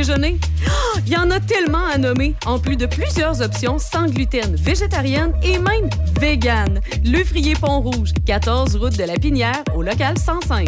[0.09, 4.55] Ah, Il y en a tellement à nommer, en plus de plusieurs options sans gluten,
[4.55, 5.89] végétarienne et même
[6.19, 6.79] vegan.
[7.05, 10.67] Le Frier Pont-Rouge, 14 route de la Pinière, au local 105.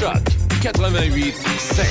[0.00, 0.22] Choc
[0.62, 1.86] 88 7.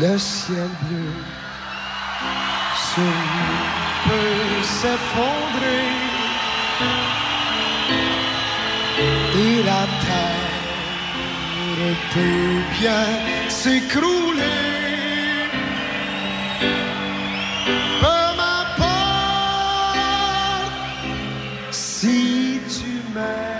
[0.00, 1.12] Le ciel bleu
[4.12, 5.88] peut s'effondrer
[9.44, 10.42] et la terre
[12.14, 13.06] peut bien
[13.48, 14.60] s'écrouler.
[18.02, 19.98] Peu m'importe
[21.70, 23.51] si tu m'aimes,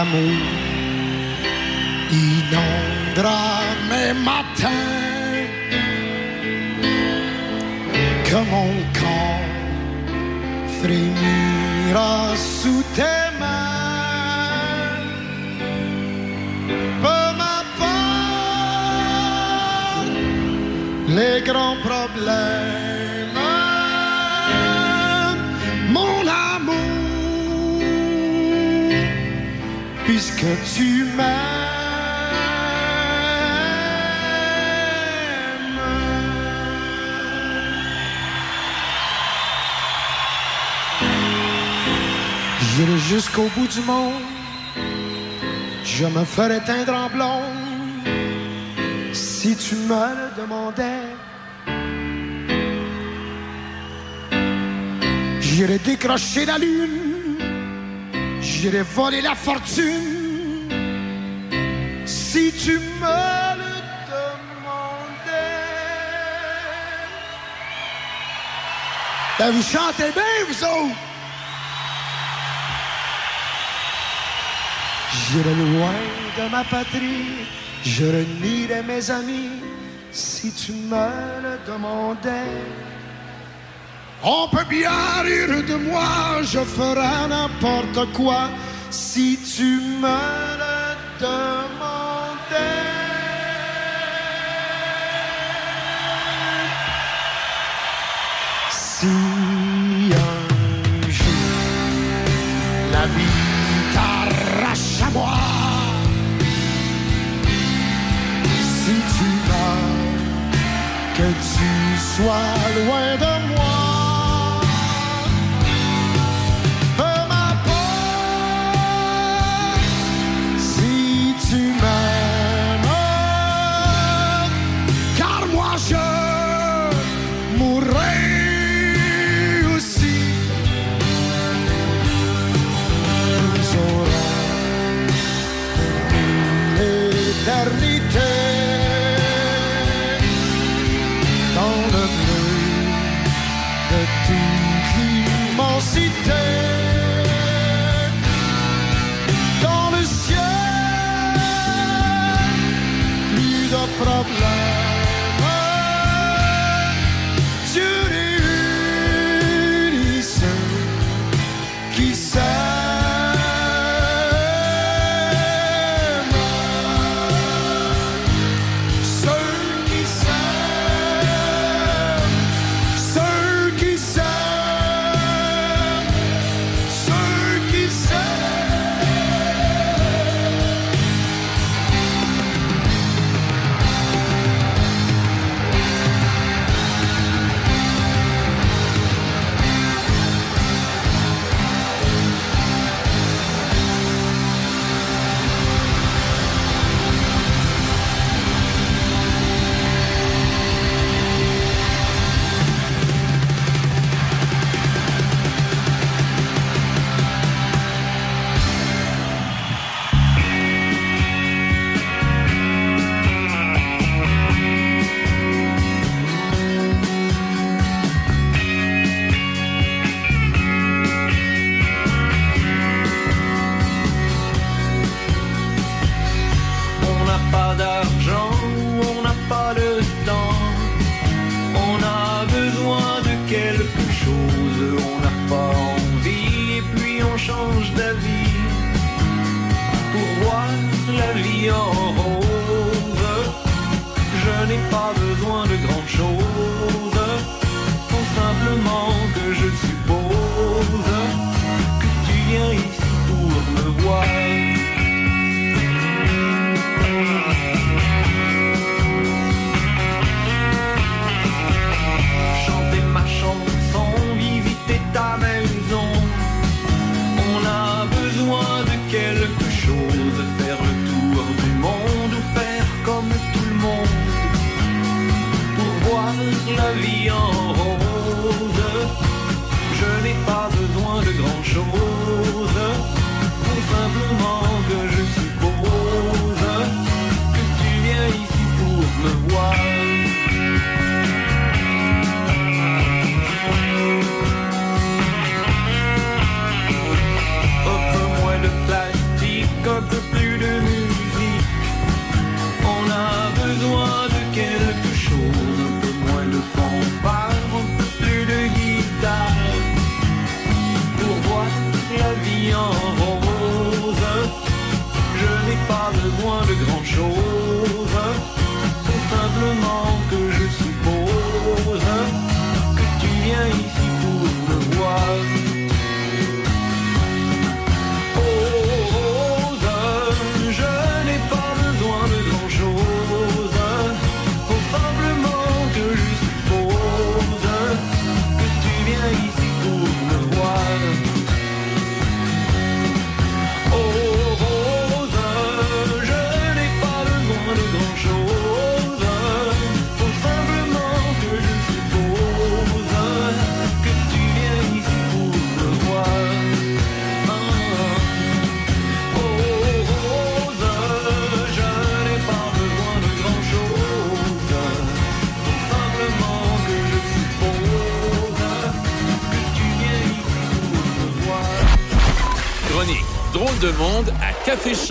[0.00, 0.40] L'amour
[2.10, 3.42] inondera
[3.90, 5.46] mes matins,
[8.26, 9.48] que mon corps
[10.80, 12.12] frémira
[12.60, 15.00] sous tes mains.
[17.02, 17.90] Peu m'importe
[21.16, 22.89] les grands problèmes.
[30.10, 30.44] Puisque
[30.74, 31.26] tu m'aimes.
[42.60, 44.12] J'irai jusqu'au bout du monde,
[45.84, 47.44] je me ferai teindre en blonde
[49.12, 51.06] si tu me le demandais.
[55.40, 57.09] J'irai décrocher la lune,
[58.50, 60.68] j'irai voler la fortune
[62.04, 63.20] si tu me
[63.62, 63.74] le
[64.12, 65.56] demandais.
[69.38, 71.06] Ben, vous chantez bien, vous autres!
[75.12, 76.00] J'irai loin
[76.38, 77.46] de ma patrie,
[77.84, 79.50] je renierai mes amis
[80.12, 81.08] si tu me
[81.44, 82.89] le demandais.
[84.22, 84.90] On peut bien
[85.22, 88.50] rire de moi, je ferai n'importe quoi
[88.90, 90.18] si tu me
[90.60, 92.66] le demandais.
[98.70, 101.90] Si un jour
[102.92, 103.40] la vie
[103.94, 105.38] t'arrache à moi,
[108.84, 109.86] si tu veux
[111.16, 112.54] que tu sois
[112.84, 113.69] loin de moi.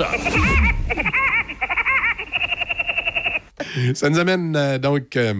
[3.94, 5.34] Ça nous amène euh, donc euh,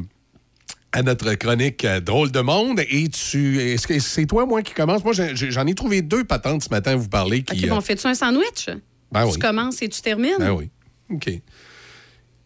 [0.92, 2.82] à notre chronique euh, Drôle de monde.
[2.90, 3.60] Et tu.
[3.60, 5.04] Est-ce que c'est toi, moi, qui commence?
[5.04, 7.44] Moi, j'en ai trouvé deux patentes ce matin à vous parler.
[7.44, 8.70] Qui, OK, bon, fais-tu un sandwich?
[9.12, 9.40] Ben tu oui.
[9.40, 10.36] commences et tu termines?
[10.40, 10.70] Ben oui.
[11.12, 11.30] OK.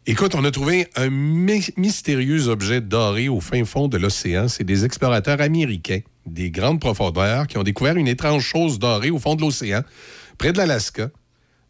[0.05, 4.47] Écoute, on a trouvé un my- mystérieux objet doré au fin fond de l'océan.
[4.49, 9.19] C'est des explorateurs américains des grandes profondeurs qui ont découvert une étrange chose dorée au
[9.19, 9.81] fond de l'océan,
[10.37, 11.09] près de l'Alaska.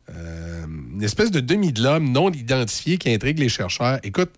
[0.09, 3.99] Euh, une espèce de demi de l'homme non identifié qui intrigue les chercheurs.
[4.03, 4.31] Écoute,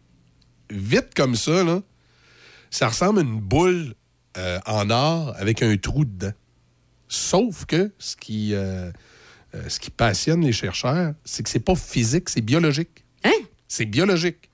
[0.70, 1.82] vite comme ça, là,
[2.70, 3.94] ça ressemble à une boule
[4.38, 6.34] euh, en or avec un trou dedans.
[7.08, 8.92] Sauf que ce qui, euh,
[9.68, 13.04] ce qui passionne les chercheurs, c'est que c'est pas physique, c'est biologique.
[13.24, 13.32] Hein?
[13.68, 14.50] C'est biologique.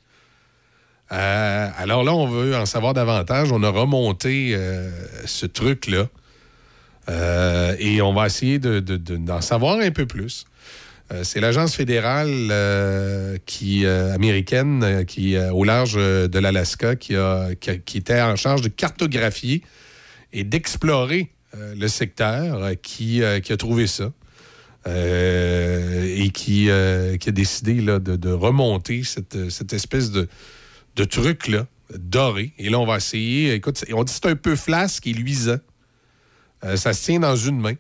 [1.10, 3.52] Alors là, on veut en savoir davantage.
[3.52, 4.58] On a remonté
[5.26, 6.08] ce truc-là.
[7.80, 10.46] Et on va essayer de- de- de- d'en savoir un peu plus.
[11.12, 17.50] Euh, c'est l'agence fédérale euh, qui, euh, américaine qui, au large de l'Alaska qui, a-
[17.56, 19.62] qui était en charge de cartographier
[20.34, 24.14] et d'explorer le secteur qui, a trouvé ça.
[24.88, 30.30] Et qui, a décidé là, de, remonter cette, cette espèce de,
[31.04, 32.54] truc-là, doré.
[32.58, 33.54] Et là, on va essayer.
[33.54, 35.60] Écoute, on dit que c'est un peu flasque et luisant.
[36.76, 37.74] Ça se tient dans une main.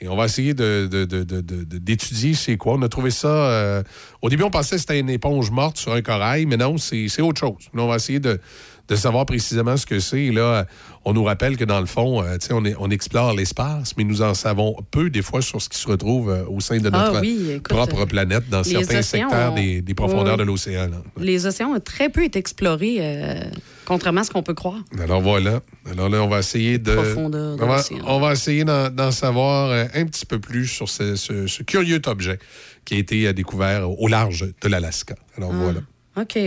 [0.00, 2.74] Et on va essayer d'étudier c'est quoi.
[2.74, 3.28] On a trouvé ça.
[3.28, 3.82] euh,
[4.22, 7.22] au début, on pensait que c'était une éponge morte sur un corail, mais non, c'est
[7.22, 7.68] autre chose.
[7.72, 8.40] Là, on va essayer de,
[8.88, 10.30] de savoir précisément ce que c'est.
[10.30, 10.66] Là,
[11.06, 13.96] on nous rappelle que dans le fond, euh, tu sais, on, est- on explore l'espace,
[13.96, 16.76] mais nous en savons peu des fois sur ce qui se retrouve euh, au sein
[16.78, 20.40] de Ah notre oui, écoute, propre planète dans certains secteurs ont- des, des profondeurs Oui.
[20.40, 20.90] de l'océan.
[21.18, 23.40] Les océans ont très peu été explorés, euh,
[23.86, 24.82] contrairement à ce qu'on peut croire.
[25.02, 25.60] Alors voilà.
[25.90, 26.94] Alors là, on va essayer de.
[27.16, 27.98] On, va, l'océan.
[28.06, 32.02] on va essayer d'en savoir euh, un petit peu plus sur ce, ce- ce curieux
[32.06, 32.38] objet
[32.84, 35.14] qui a été euh, découvert au large de l'Alaska.
[35.38, 35.56] Alors Ah.
[35.62, 35.80] voilà.
[36.20, 36.38] OK.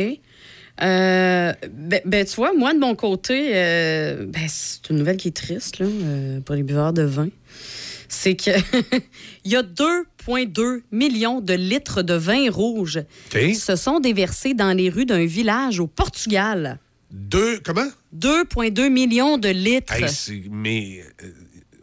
[0.81, 5.29] Euh, ben, ben, tu vois, moi, de mon côté, euh, ben, c'est une nouvelle qui
[5.29, 7.29] est triste là, euh, pour les buveurs de vin.
[8.09, 8.51] C'est que
[9.45, 14.75] il y a 2,2 millions de litres de vin rouge qui se sont déversés dans
[14.75, 16.79] les rues d'un village au Portugal.
[17.11, 17.59] Deux.
[17.63, 17.87] Comment?
[18.15, 19.93] 2,2 millions de litres.
[19.93, 21.03] Hey, mais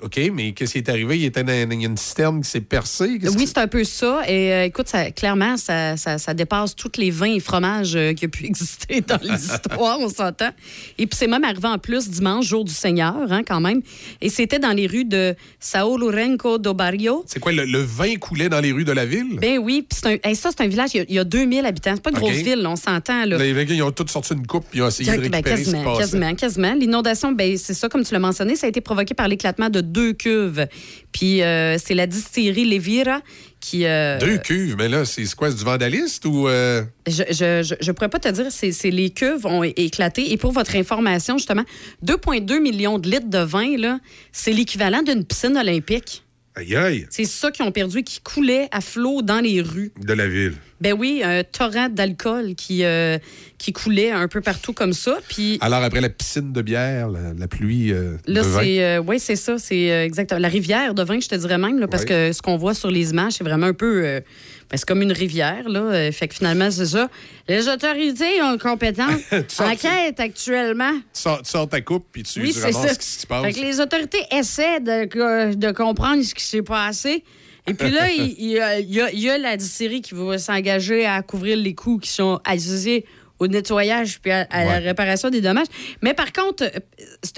[0.05, 1.19] OK, mais qu'est-ce qui est arrivé?
[1.19, 3.19] Il était dans il y a une citerne qui s'est percée?
[3.23, 4.21] Oui, c'est un peu ça.
[4.29, 8.13] Et euh, écoute, ça, clairement, ça, ça, ça dépasse tous les vins et fromages euh,
[8.13, 10.51] qui ont pu exister dans les histoires, on s'entend.
[10.99, 13.81] Et puis c'est même arrivé en plus dimanche, jour du Seigneur, hein, quand même.
[14.21, 17.25] Et c'était dans les rues de Sao Lourenço do Barrio.
[17.27, 19.39] C'est quoi, le, le vin coulait dans les rues de la ville?
[19.41, 21.19] Ben oui, puis c'est un, hey, ça, c'est un village, il y a, il y
[21.19, 21.93] a 2000 habitants.
[21.95, 23.25] C'est pas une grosse ville, on s'entend.
[23.25, 23.39] Là.
[23.39, 25.71] Les ils ont tous sorti une coupe puis ils ont essayé de Ben, récupérer ce
[25.71, 26.75] qui quasiment, quasiment, quasiment.
[26.75, 29.81] L'inondation, ben, c'est ça, comme tu l'as mentionné, ça a été provoqué par l'éclatement de
[29.95, 30.67] deux cuves.
[31.13, 33.21] Puis euh, c'est la distillerie Levira
[33.61, 33.87] qui.
[33.87, 36.49] euh, Deux cuves, mais là, c'est quoi, du vandaliste ou...
[36.49, 40.33] euh, Je, je, je, je pourrais pas te dire, c'est les cuves ont éclaté.
[40.33, 41.65] Et pour votre information, justement,
[42.05, 44.01] 2,2 millions de litres de vin, là,
[44.33, 46.23] c'est l'équivalent d'une piscine olympique.
[46.57, 49.91] Aïe, aïe, C'est ça qu'ils ont perdu, qui coulait à flot dans les rues.
[50.01, 50.55] de la ville.
[50.85, 53.19] Ben oui, un torrent d'alcool qui, euh,
[53.59, 55.17] qui coulait un peu partout comme ça.
[55.29, 58.61] Puis Alors, après la piscine de bière, la, la pluie euh, Là, de vin.
[58.61, 61.79] c'est euh, oui, c'est ça, c'est exactement la rivière de vin, je te dirais même,
[61.81, 64.85] là, parce que ce qu'on voit sur les images, c'est vraiment un peu, ben, c'est
[64.87, 66.13] comme une rivière là.
[66.13, 67.09] fait que finalement, c'est ça.
[67.49, 70.93] Les autorités ont compétentes sors- enquête actuellement.
[71.15, 72.95] Tu sors, tu sors ta coupe puis tu, Oui, tu c'est ramasses ça.
[72.95, 73.43] ce qui se passe.
[73.45, 77.25] Fait que les autorités essaient de, de comprendre ce qui s'est passé.
[77.67, 80.03] Et puis là, il, il y a, il y a- il y a la distillerie
[80.03, 83.07] qui va s'engager à couvrir les coûts qui sont associés
[83.39, 85.67] au nettoyage puis à, à la réparation des dommages.
[86.03, 86.69] Mais par contre, euh,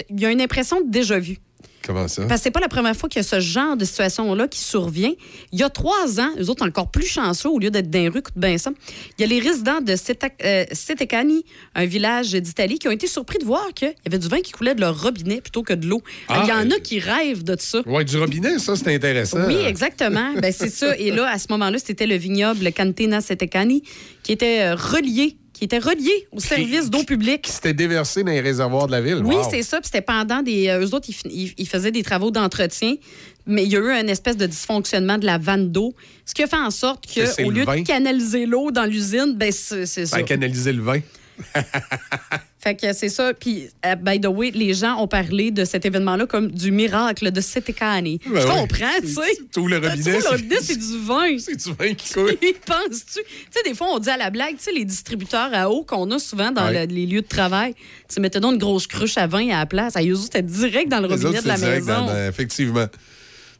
[0.09, 1.37] il y a une impression de déjà-vu.
[1.87, 2.23] Comment ça?
[2.23, 4.59] Parce que c'est pas la première fois qu'il y a ce genre de situation-là qui
[4.59, 5.13] survient.
[5.53, 8.09] Il y a trois ans, eux autres encore plus chanceux, au lieu d'être dans les
[8.09, 8.71] rues, écoute bien ça,
[9.17, 13.37] il y a les résidents de euh, Setecani, un village d'Italie, qui ont été surpris
[13.37, 15.87] de voir qu'il y avait du vin qui coulait de leur robinet plutôt que de
[15.87, 16.01] l'eau.
[16.27, 17.81] Ah, il y en a euh, qui rêvent de ça.
[17.85, 19.45] Ouais, du robinet, ça, c'est intéressant.
[19.47, 20.33] Oui, exactement.
[20.41, 20.97] Ben, c'est ça.
[20.97, 23.83] Et là, à ce moment-là, c'était le vignoble Cantina Setecani
[24.23, 27.41] qui était euh, relié, qui était relié au service d'eau publique.
[27.43, 29.21] Qui s'était déversé dans les réservoirs de la ville.
[29.25, 29.47] Oui, Wow.
[29.49, 29.77] c'est ça.
[29.79, 30.67] Puis c'était pendant des.
[30.67, 32.93] euh, eux autres, ils, fin- ils- ils faisaient des travaux d'entretien,
[33.47, 35.95] mais il y a eu une espèce de dysfonctionnement de la vanne d'eau,
[36.25, 37.77] ce qui a fait en sorte Que le lieu vin.
[37.79, 40.17] de canaliser l'eau dans l'usine, ben c'est c'est ça.
[40.17, 40.99] Ben, canaliser le vin.
[42.67, 43.33] Fait que c'est ça.
[43.33, 47.31] Puis, euh, by the way, les gens ont parlé de cet événement-là comme du miracle
[47.31, 48.19] de Setecani.
[48.29, 49.21] Ben Je comprends, tu sais.
[49.59, 51.37] Ouvres le robinet, c'est- le robinet, c'est du vin.
[51.39, 52.35] C'est du vin qui coule.
[52.65, 53.21] Penses-tu?
[53.23, 55.83] Tu sais, des fois, on dit à la blague, tu sais, les distributeurs à eau
[55.83, 56.85] qu'on a souvent dans Ouais.
[56.87, 57.73] le- les lieux de travail,
[58.13, 59.95] tu mettez donc une grosse cruche à vin à la place.
[59.95, 62.05] À Yuzu, c'était direct dans le Les robinet autres, de la maison.
[62.05, 62.87] dans- effectivement.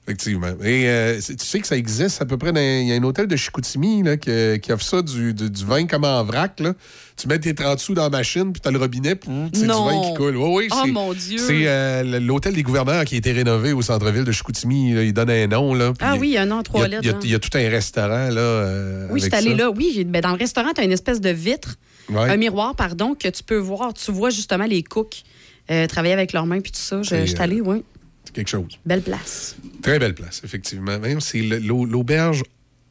[0.07, 0.47] Effectivement.
[0.63, 2.53] Et euh, tu sais que ça existe à peu près.
[2.53, 4.31] dans- Il y a un hôtel de Chicoutimi là, qui,
[4.61, 6.61] qui offre ça, du, du- du vin comme en vrac.
[6.61, 6.73] Là.
[7.17, 9.61] Tu mets tes 30 sous dans la machine, puis tu as le robinet, puis c'est
[9.63, 10.37] du vin qui coule.
[10.37, 11.37] Oui, oui, Oh, c'est- mon Dieu.
[11.39, 14.93] C'est euh, l'hôtel des gouverneurs qui a été rénové au centre-ville de Chicoutimi.
[14.93, 15.03] là.
[15.03, 15.73] Il donne un nom.
[15.73, 17.01] Là, Ah oui, il y a un nom trois lettres.
[17.03, 17.19] Il y, a, hein.
[17.23, 18.29] il y a tout un restaurant.
[18.29, 19.69] Là, euh, Oui, je suis allée là.
[19.71, 21.75] Oui, ben, dans le restaurant, tu as une espèce de vitre,
[22.09, 22.29] Ouais.
[22.29, 23.93] un miroir, pardon, que tu peux voir.
[23.93, 25.23] Tu vois justement les cooks
[25.69, 27.01] euh, travailler avec leurs mains puis tout ça.
[27.03, 27.83] Je je suis allée, oui.
[28.27, 28.77] C'est quelque chose.
[28.85, 29.55] Belle place.
[29.81, 30.99] Très belle place, effectivement.
[30.99, 32.43] Même c'est l'auberge.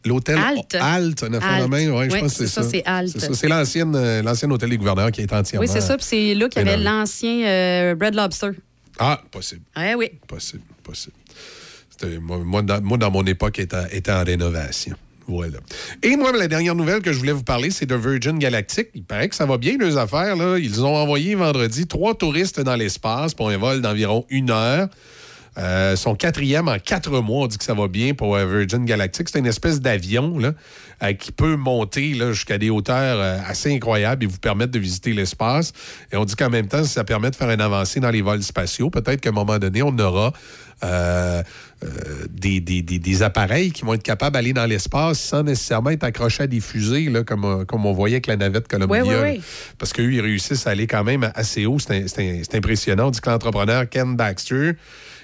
[0.06, 0.76] L'hôtel Halte.
[0.80, 1.68] Halte, on a fait la Halte.
[1.68, 1.90] main.
[1.90, 3.18] Ouais, je Oui, pense que c'est ça, c'est Halte.
[3.18, 5.66] C'est euh, l'ancien hôtel des gouverneurs qui est entièrement.
[5.66, 5.96] Oui, c'est ça.
[5.98, 8.50] Puis c'est là qu'il y avait l'ancien euh, Bread Lobster.
[8.98, 9.62] Ah, possible.
[9.76, 10.10] Oui, oui.
[10.26, 11.16] Possible, possible.
[11.90, 14.94] C'était- Moi, moi, dans, moi, dans mon époque, était, était en rénovation.
[15.26, 15.58] Voilà.
[16.04, 18.88] Et moi, la dernière nouvelle que je voulais vous parler, c'est de Virgin Galactic.
[18.94, 20.36] Il paraît que ça va bien, leurs affaires.
[20.36, 20.56] Là.
[20.56, 24.88] Ils ont envoyé vendredi trois touristes dans l'espace pour un vol d'environ une heure.
[25.58, 28.84] Euh, son quatrième en quatre mois, on dit que ça va bien pour euh, Virgin
[28.84, 29.28] Galactic.
[29.30, 30.52] C'est une espèce d'avion là,
[31.02, 34.78] euh, qui peut monter là, jusqu'à des hauteurs euh, assez incroyables et vous permettre de
[34.78, 35.72] visiter l'espace.
[36.12, 38.42] Et on dit qu'en même temps, ça permet de faire une avancée dans les vols
[38.42, 38.90] spatiaux.
[38.90, 40.32] Peut-être qu'à un moment donné, on aura
[42.30, 46.04] des, des- des- des appareils qui vont être capables d'aller dans l'espace sans nécessairement être
[46.04, 49.02] accrochés à des fusées, là, comme, comme on voyait avec la navette Columbia.
[49.02, 49.42] Oui, oui, oui.
[49.78, 51.78] Parce qu'eux, ils réussissent à aller quand même assez haut.
[51.78, 53.08] C'est un- c'est un- c'est impressionnant.
[53.08, 54.72] On dit que l'entrepreneur Ken Baxter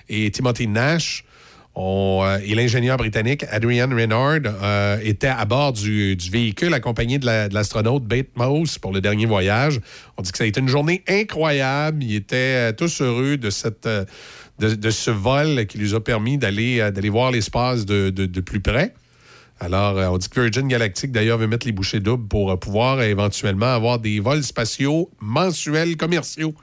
[0.08, 1.24] et Timothy Nash
[1.74, 7.48] euh, et l'ingénieur britannique Adrian Renard euh, étaient à bord du, véhicule accompagné de la-
[7.48, 9.80] de l'astronaute Bate Mouse pour le dernier voyage.
[10.18, 12.04] On dit que ça a été une journée incroyable.
[12.04, 13.86] Ils étaient euh, tous heureux de cette...
[13.86, 14.04] euh,
[14.58, 18.94] de, ce vol qui lui a permis d'aller voir l'espace de, de- de plus près.
[19.58, 23.74] Alors, on dit que Virgin Galactic, d'ailleurs, veut mettre les bouchées doubles pour pouvoir éventuellement
[23.74, 26.54] avoir des vols spatiaux mensuels commerciaux.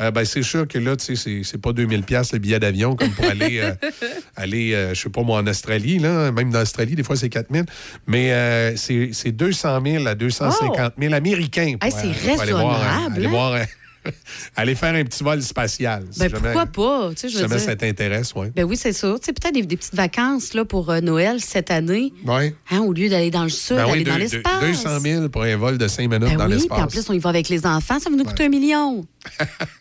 [0.00, 2.96] Euh, ben, c'est sûr que là, tu sais, c'est- pas 2000 pièces le billet d'avion
[2.96, 3.72] comme pour aller, euh,
[4.36, 5.98] aller euh, je sais pas moi, en Australie.
[5.98, 6.32] Là.
[6.32, 7.64] Même dans l'Australie, des fois, c'est 4000.
[8.06, 11.74] Mais euh, c'est c'est 200 000 à 250 000 américains.
[11.82, 13.30] Hey, c'est pour aller voir, raisonnable, aller, hein?
[13.30, 13.60] voir,
[14.56, 16.04] aller faire un petit vol spatial.
[16.10, 17.10] si Ben, jamais- pourquoi pas?
[17.10, 17.66] Tu sais, je Si veux jamais dire.
[17.66, 18.46] ça t'intéresse, oui.
[18.56, 19.14] Ben oui, c'est ça.
[19.20, 22.10] Tu sais, peut-être des, des petites vacances là, pour euh, Noël cette année.
[22.24, 22.54] Ouais.
[22.70, 24.60] Hein, au lieu d'aller dans le sud, Ben d'aller oui, dans l'espace.
[24.62, 26.76] deux- 200 000 pour un vol de 5 minutes Ben dans oui, l'espace.
[26.78, 29.04] puis en plus, on y va avec les enfants, ça va nous coûter un million.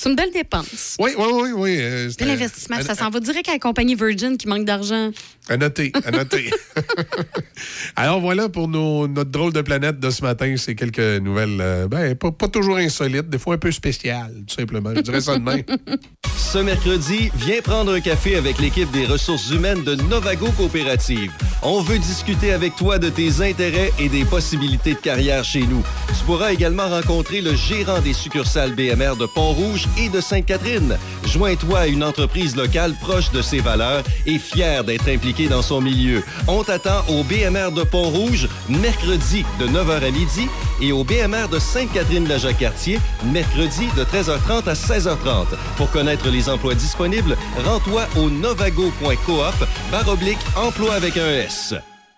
[0.00, 0.96] C'est une belle dépense.
[1.00, 1.50] Oui, oui, oui.
[1.56, 1.76] oui.
[1.80, 2.76] euh, c'est Bel un- investissement.
[2.76, 5.10] un- Ça s'en va direct à la compagnie Virgin qui manque d'argent.
[5.48, 6.50] À noter, à noter.
[7.96, 10.54] Alors voilà pour nos- notre drôle de planète de ce matin.
[10.56, 14.54] C'est quelques nouvelles, euh, ben, pas, pas toujours insolites, des fois un peu spéciales, tout
[14.54, 14.90] simplement.
[14.94, 15.64] Je dirais ça de même.
[16.36, 21.30] Ce mercredi, viens prendre un café avec l'équipe des ressources humaines de Novago Coopérative.
[21.62, 25.82] On veut discuter avec toi de tes intérêts et des possibilités de carrière chez nous.
[26.08, 30.96] Tu pourras également rencontrer le gérant des succursales BMR de Pont-Rouge et de Sainte-Catherine.
[31.24, 35.80] Joins-toi à une entreprise locale proche de ses valeurs et fière d'être impliquée dans son
[35.80, 36.22] milieu.
[36.46, 40.48] On t'attend au BMR de Pont-Rouge mercredi de 9h à midi
[40.80, 45.46] et au BMR de Sainte-Catherine-la-Jacques-Cartier mercredi de 13h30 à 16h30.
[45.76, 49.54] Pour connaître les emplois disponibles, rends-toi au novago.coop
[49.90, 51.74] barre oblique emploi avec un S.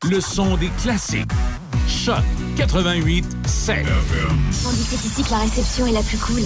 [0.09, 1.31] Le son des classiques.
[1.87, 2.25] Choc
[2.57, 3.87] 88 7.
[4.67, 6.43] On dit que c'est ici que la réception est la plus cool.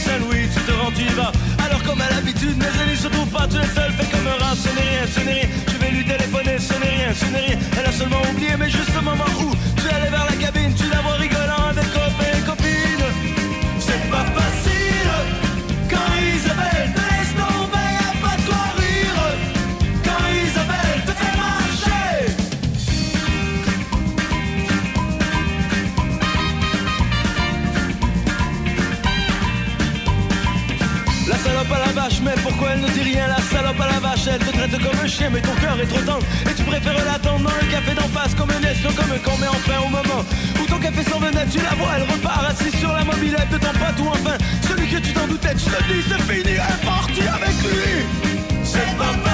[0.00, 1.32] Saint-Louis, tu te rends, tu y vas.
[1.64, 4.38] Alors comme à l'habitude, mes amis se trouvent pas, tu es seul, fais comme un
[4.42, 5.48] rat, ce n'est rien, ce n'est rien.
[5.68, 7.58] Je vais lui téléphoner, ce n'est rien, ce n'est rien.
[7.78, 10.69] Elle a seulement oublié, mais juste au moment où tu es allé vers la cabine,
[32.22, 34.98] mais pourquoi elle ne dit rien La salope à la vache, elle te traite comme
[35.02, 36.24] un chien, mais ton cœur est trop tendre.
[36.50, 39.36] Et tu préfères l'attendre dans le café d'en face, comme un espion, comme un con,
[39.40, 40.24] mais enfin au moment
[40.60, 43.58] où ton café s'en venait, tu la vois, elle repart assise sur la mobilette de
[43.58, 44.36] ton pote, ou enfin
[44.66, 48.06] celui que tu t'en doutais, tu te dis, c'est fini, elle est partie avec lui.
[48.64, 49.29] C'est pas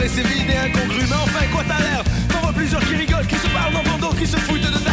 [0.00, 2.04] arriver les 10h et c'est vide et incongru Mais enfin quoi t'as l'air.
[2.28, 4.89] T'en vois plusieurs qui rigolent, qui se parlent dans dos, qui se foutent de ta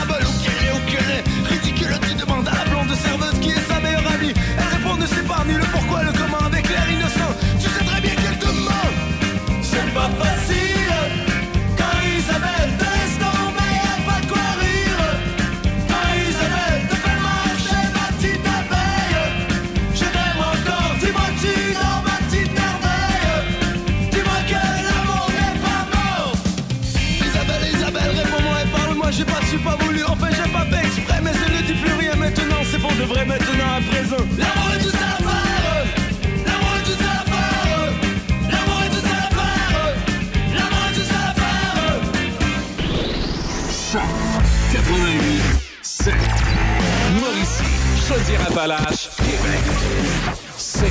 [48.27, 49.63] Chaudière-Appalaches, Québec.
[50.57, 50.85] C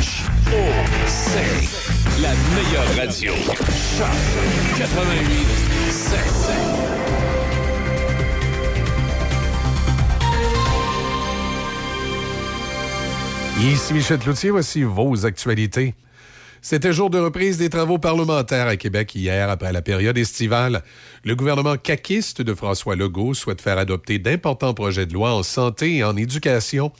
[0.00, 0.62] H O
[1.06, 1.38] C.
[2.20, 3.32] La meilleure radio.
[3.96, 4.08] Choc
[4.76, 5.46] 88
[5.90, 6.18] 7.
[13.60, 15.94] Ici Michel Cloutier, voici vos actualités.
[16.66, 20.82] C'était jour de reprise des travaux parlementaires à Québec hier après la période estivale.
[21.22, 25.96] Le gouvernement caquiste de François Legault souhaite faire adopter d'importants projets de loi en santé
[25.96, 26.90] et en éducation.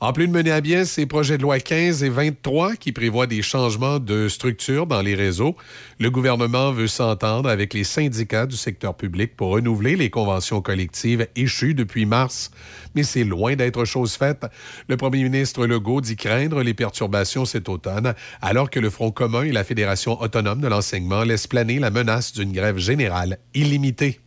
[0.00, 3.26] En plus de mener à bien ces projets de loi 15 et 23 qui prévoient
[3.26, 5.56] des changements de structure dans les réseaux,
[6.00, 11.26] le gouvernement veut s'entendre avec les syndicats du secteur public pour renouveler les conventions collectives
[11.36, 12.50] échues depuis mars.
[12.94, 14.46] Mais c'est loin d'être chose faite.
[14.88, 19.44] Le premier ministre Legault dit craindre les perturbations cet automne, alors que le Front commun
[19.44, 24.23] et la Fédération autonome de l'enseignement laissent planer la menace d'une grève générale illimitée.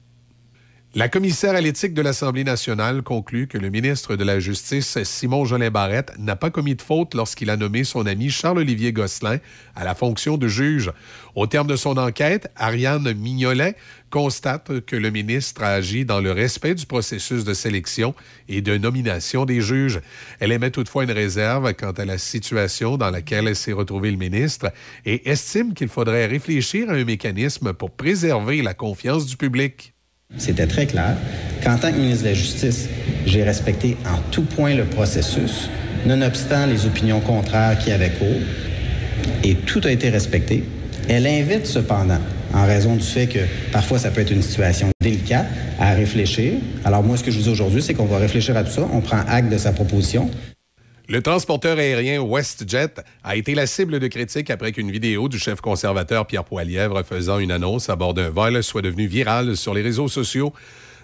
[0.97, 5.45] La commissaire à l'éthique de l'Assemblée nationale conclut que le ministre de la Justice, Simon
[5.45, 9.37] Jolin Barrette, n'a pas commis de faute lorsqu'il a nommé son ami Charles-Olivier Gosselin
[9.75, 10.91] à la fonction de juge.
[11.35, 13.75] Au terme de son enquête, Ariane Mignolet
[14.09, 18.15] constate que le ministre a agi dans le respect du processus de sélection
[18.49, 20.01] et de nomination des juges.
[20.39, 24.71] Elle émet toutefois une réserve quant à la situation dans laquelle s'est retrouvé le ministre
[25.05, 29.93] et estime qu'il faudrait réfléchir à un mécanisme pour préserver la confiance du public.
[30.37, 31.17] C'était très clair
[31.63, 32.87] qu'en tant que ministre de la Justice,
[33.25, 35.69] j'ai respecté en tout point le processus,
[36.05, 38.41] nonobstant les opinions contraires qui avaient cours,
[39.43, 40.63] et tout a été respecté.
[41.09, 42.19] Elle invite cependant,
[42.53, 43.39] en raison du fait que
[43.71, 45.47] parfois ça peut être une situation délicate,
[45.79, 46.53] à réfléchir.
[46.85, 48.87] Alors moi, ce que je vous dis aujourd'hui, c'est qu'on va réfléchir à tout ça,
[48.93, 50.29] on prend acte de sa proposition.
[51.09, 55.61] Le transporteur aérien WestJet a été la cible de critiques après qu'une vidéo du chef
[55.61, 59.81] conservateur Pierre Poilièvre faisant une annonce à bord d'un vol soit devenue virale sur les
[59.81, 60.51] réseaux sociaux.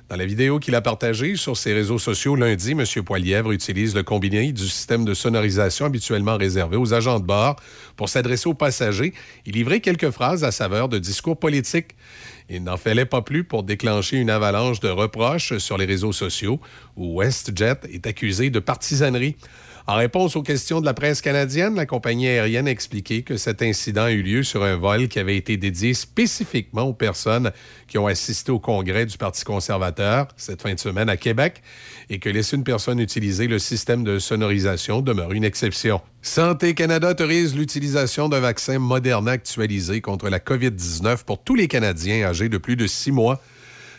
[0.10, 2.84] Dans la vidéo qu'il a partagée sur ses réseaux sociaux lundi, M.
[3.06, 7.56] Poilièvre utilise le combiné du système de sonorisation habituellement réservé aux agents de bord
[7.96, 9.14] pour s'adresser aux passagers
[9.46, 11.96] et livrer quelques phrases à saveur de discours politiques.
[12.50, 16.60] Il n'en fallait pas plus pour déclencher une avalanche de reproches sur les réseaux sociaux
[16.98, 19.38] où WestJet est accusé de partisanerie.
[19.86, 23.62] En réponse aux questions de la presse canadienne, la compagnie aérienne a expliqué que cet
[23.62, 27.52] incident a eu lieu sur un vol qui avait été dédié spécifiquement aux personnes
[27.90, 31.62] qui ont assisté au congrès du Parti conservateur cette fin de semaine à Québec
[32.10, 36.00] et que laisser une personne utiliser le système de sonorisation demeure une exception.
[36.22, 42.24] Santé Canada autorise l'utilisation d'un vaccin Moderna actualisé contre la COVID-19 pour tous les Canadiens
[42.24, 43.42] âgés de plus de six mois.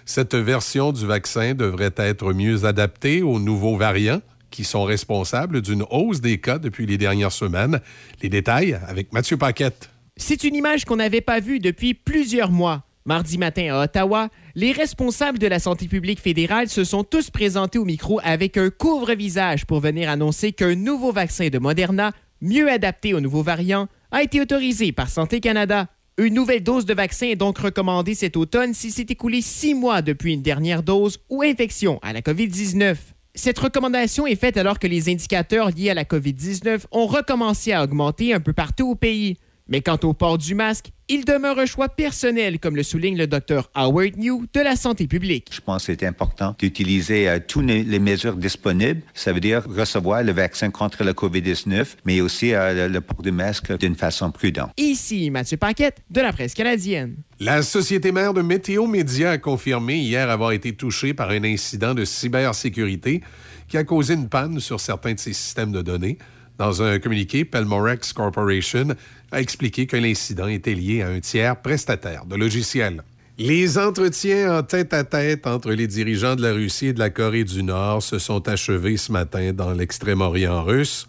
[0.06, 4.22] Cette version du vaccin devrait être mieux adaptée aux nouveaux variants
[4.54, 7.80] qui sont responsables d'une hausse des cas depuis les dernières semaines.
[8.22, 9.90] Les détails avec Mathieu Paquette.
[10.16, 12.84] C'est une image qu'on n'avait pas vue depuis plusieurs mois.
[13.04, 17.80] Mardi matin à Ottawa, les responsables de la santé publique fédérale se sont tous présentés
[17.80, 23.12] au micro avec un couvre-visage pour venir annoncer qu'un nouveau vaccin de Moderna, mieux adapté
[23.12, 25.88] aux nouveaux variants, a été autorisé par Santé Canada.
[26.16, 30.00] Une nouvelle dose de vaccin est donc recommandée cet automne si s'est écoulé six mois
[30.00, 32.94] depuis une dernière dose ou infection à la COVID-19.
[33.36, 37.82] Cette recommandation est faite alors que les indicateurs liés à la COVID-19 ont recommencé à
[37.82, 39.38] augmenter un peu partout au pays.
[39.66, 43.26] Mais quant au port du masque, il demeure un choix personnel, comme le souligne le
[43.26, 45.48] docteur Howard New de la santé publique.
[45.50, 49.00] Je pense que c'est important d'utiliser euh, toutes les mesures disponibles.
[49.14, 53.32] Ça veut dire recevoir le vaccin contre la COVID-19, mais aussi euh, le port du
[53.32, 54.70] masque d'une façon prudente.
[54.76, 57.16] Ici Mathieu Paquette de la presse canadienne.
[57.40, 61.94] La société mère de Météo Média a confirmé hier avoir été touchée par un incident
[61.94, 63.22] de cybersécurité
[63.68, 66.18] qui a causé une panne sur certains de ses systèmes de données.
[66.58, 68.88] Dans un communiqué, Pelmorex Corporation
[69.32, 73.02] a expliqué que l'incident était lié à un tiers prestataire de logiciels.
[73.36, 77.64] Les entretiens en tête-à-tête entre les dirigeants de la Russie et de la Corée du
[77.64, 81.08] Nord se sont achevés ce matin dans l'extrême-orient russe.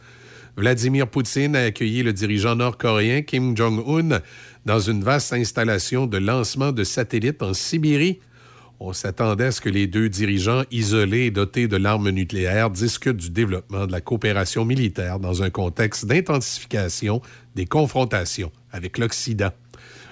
[0.57, 4.21] Vladimir Poutine a accueilli le dirigeant nord-coréen Kim Jong-un
[4.65, 8.19] dans une vaste installation de lancement de satellites en Sibérie.
[8.87, 13.17] On s'attendait à ce que les deux dirigeants isolés et dotés de l'arme nucléaire discutent
[13.17, 17.19] du développement de la coopération militaire dans un contexte d'intensification
[17.55, 19.49] des confrontations avec l'Occident.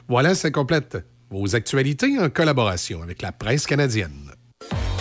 [0.07, 0.97] Voilà, ça complète
[1.29, 4.31] vos actualités en collaboration avec la presse canadienne.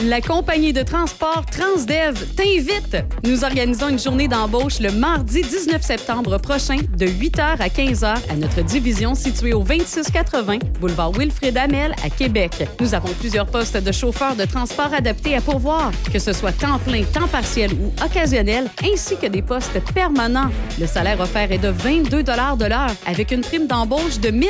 [0.09, 2.97] La compagnie de transport Transdev t'invite.
[3.25, 8.37] Nous organisons une journée d'embauche le mardi 19 septembre prochain de 8h à 15h à
[8.37, 12.69] notre division située au 2680 boulevard Wilfrid Amel à Québec.
[12.81, 16.81] Nous avons plusieurs postes de chauffeurs de transport adaptés à pourvoir, que ce soit temps
[16.81, 20.51] plein, temps partiel ou occasionnel, ainsi que des postes permanents.
[20.81, 24.49] Le salaire offert est de 22 de l'heure avec une prime d'embauche de 1000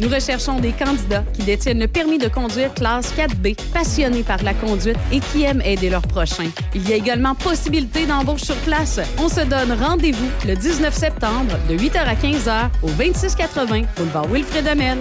[0.00, 4.54] Nous recherchons des candidats qui détiennent le permis de conduire classe 4B, passionnés par la
[4.54, 6.50] conduite et qui aiment aider leurs prochains.
[6.74, 9.00] Il y a également possibilité d'embauche sur place.
[9.18, 14.66] On se donne rendez-vous le 19 septembre de 8h à 15h au 2680 boulevard Wilfrid
[14.66, 14.98] Amel.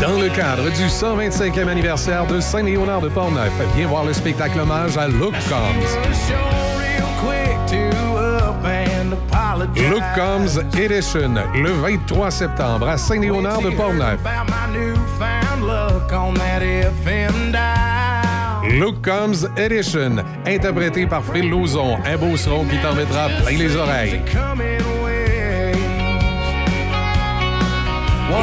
[0.00, 4.98] Dans le cadre du 125e anniversaire de Saint-Léonard de Portneuf, viens voir le spectacle hommage
[4.98, 6.85] à Look Combs.
[9.58, 14.20] Look Combs Edition, le 23 septembre à Saint-Léonard de Portneuf.
[18.78, 23.74] Look Combs Edition, interprété par Phil Lauzon, un beau son qui t'en mettra plein les
[23.76, 24.20] oreilles.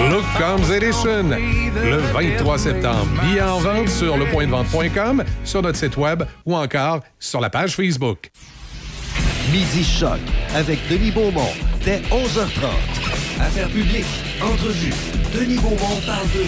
[0.09, 3.07] Look Combs Edition, le 23 septembre.
[3.21, 8.31] Billets en vente sur lepointdevente.com, sur notre site web ou encore sur la page Facebook.
[9.51, 10.19] Midi Choc
[10.55, 13.41] avec Denis Beaumont dès 11h30.
[13.41, 14.05] Affaires publiques,
[14.41, 14.93] entrevues.
[15.33, 16.45] Denis Beaumont parle de.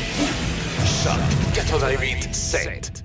[1.04, 1.20] Choc
[1.54, 3.05] 88 7.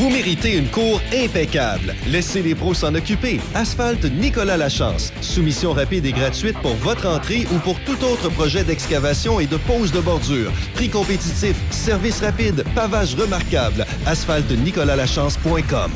[0.00, 1.94] Vous méritez une cour impeccable.
[2.06, 3.38] Laissez les pros s'en occuper.
[3.54, 5.12] Asphalte Nicolas Lachance.
[5.20, 9.58] Soumission rapide et gratuite pour votre entrée ou pour tout autre projet d'excavation et de
[9.58, 10.52] pose de bordure.
[10.72, 13.84] Prix compétitif, service rapide, pavage remarquable.
[14.06, 15.92] AsphalteNicolasLachance.com.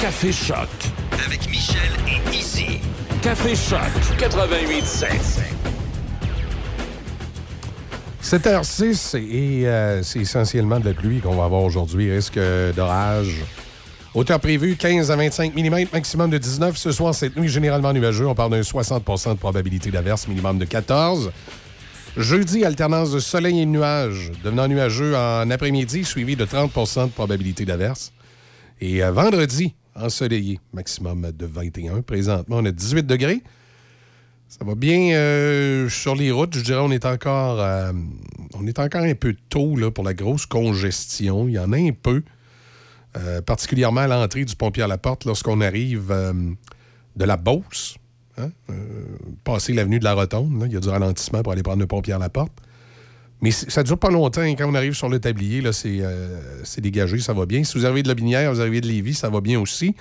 [0.00, 0.70] Café Choc.
[1.26, 2.78] Avec Michel et Izzy.
[3.20, 5.53] Café Choc 88 7.
[8.24, 12.10] 7h06 et euh, c'est essentiellement de la pluie qu'on va avoir aujourd'hui.
[12.10, 12.40] Risque
[12.74, 13.42] d'orage.
[14.14, 16.74] Hauteur prévue 15 à 25 mm, maximum de 19.
[16.74, 18.26] Ce soir, cette nuit, généralement nuageux.
[18.26, 21.32] On parle d'un 60% de probabilité d'averse, minimum de 14.
[22.16, 27.10] Jeudi, alternance de soleil et de nuages, devenant nuageux en après-midi, suivi de 30% de
[27.10, 28.14] probabilité d'averse.
[28.80, 32.00] Et euh, vendredi, ensoleillé, maximum de 21.
[32.00, 33.42] Présentement, on a 18 degrés.
[34.48, 36.56] Ça va bien euh, sur les routes.
[36.56, 37.92] Je dirais on est encore euh,
[38.54, 41.48] on est encore un peu tôt pour la grosse congestion.
[41.48, 42.22] Il y en a un peu,
[43.16, 46.08] euh, particulièrement à l'entrée du pompier à la porte lorsqu'on arrive
[47.16, 47.96] de la Beauce.
[48.36, 48.50] Hein,
[49.44, 52.14] passer l'avenue de la Rotonde, il y a du ralentissement pour aller prendre le pompier
[52.14, 52.52] à la porte.
[53.40, 54.42] Mais ça dure pas longtemps.
[54.42, 57.62] Quand on arrive sur le tablier, c'est dégagé, ça va bien.
[57.62, 59.94] Si vous arrivez de la Binière, vous arrivez de Lévis, ça va bien aussi.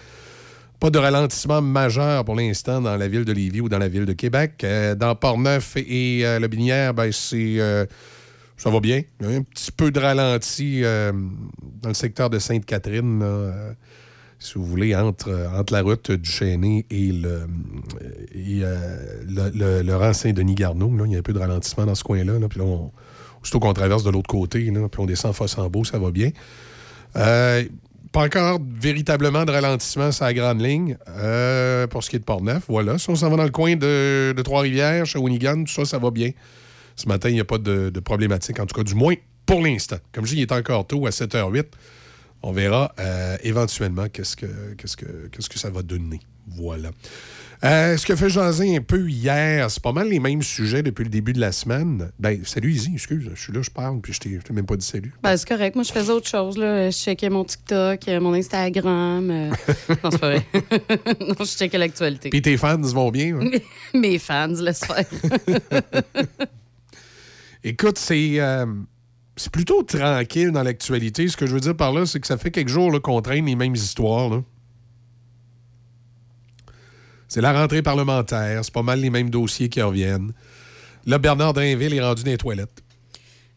[0.84, 4.06] Pas de ralentissement majeur pour l'instant dans la ville de Lévis ou dans la ville
[4.06, 4.66] de Québec.
[4.66, 7.86] Euh, dans Port-Neuf et euh, La Binière, ben, c'est, euh,
[8.58, 9.02] ça va bien.
[9.22, 13.24] Il y a un petit peu de ralenti dans le secteur de Sainte-Catherine,
[14.40, 17.48] si vous voulez, entre, entre la route du Chêné et le,
[18.36, 18.64] et,
[19.26, 20.92] le, le, rang Saint-Denis-Garneau.
[21.06, 22.34] Il y a un peu de ralentissement dans ce coin-là.
[22.50, 22.66] Puis là,
[23.42, 26.32] aussitôt qu'on traverse de l'autre côté, là, puis on descend Fossambeau, ça va bien.
[28.14, 32.24] Pas encore véritablement de ralentissement sur la grande ligne euh, pour ce qui est de
[32.24, 32.64] Port-Neuf.
[32.68, 33.00] Voilà.
[33.00, 36.30] Si on s'en va dans le coin de, Trois-Rivières, Shawinigan, tout ça, ça va bien.
[36.96, 39.16] Ce matin, il n'y a pas de, problématique, en tout cas, du moins
[39.48, 39.98] pour l'instant.
[40.12, 41.66] Comme je dis, il est encore tôt à 7h08.
[42.44, 46.20] On verra euh, éventuellement qu'est-ce que, qu'est-ce, que, qu'est-ce que ça va donner.
[46.48, 46.92] Voilà.
[47.64, 51.06] Euh, ce que fait jaser un peu hier, c'est pas mal les mêmes sujets depuis
[51.06, 52.12] le début de la semaine.
[52.20, 54.86] Ben, salut Izzy, excuse, je suis là, je parle, puis je t'ai, même pas dit
[54.86, 55.14] salut.
[55.24, 55.76] Ben, c'est correct.
[55.76, 56.58] Moi, je faisais autre chose.
[56.58, 56.90] Là.
[56.90, 59.32] Je checkais mon TikTok, euh, mon Instagram.
[59.32, 59.50] Euh.
[60.04, 60.46] non, c'est pas vrai.
[61.22, 62.30] non, je checkais l'actualité.
[62.32, 63.40] Puis tes fans vont bien.
[63.40, 63.52] Hein?
[63.94, 65.06] Mes fans, laisse faire.
[67.64, 68.40] Écoute, c'est.
[69.38, 71.30] c'est plutôt tranquille dans l'actualité.
[71.30, 73.46] Ce que je veux dire par là, c'est que ça fait quelques jours qu'on traîne
[73.46, 74.30] les mêmes histoires.
[74.30, 74.42] Là.
[77.34, 78.64] C'est la rentrée parlementaire.
[78.64, 80.34] C'est pas mal les mêmes dossiers qui reviennent.
[81.08, 82.84] Là, Bernard Drinville est rendu dans les toilettes.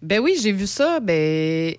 [0.01, 0.99] Ben oui, j'ai vu ça.
[0.99, 1.75] Ben.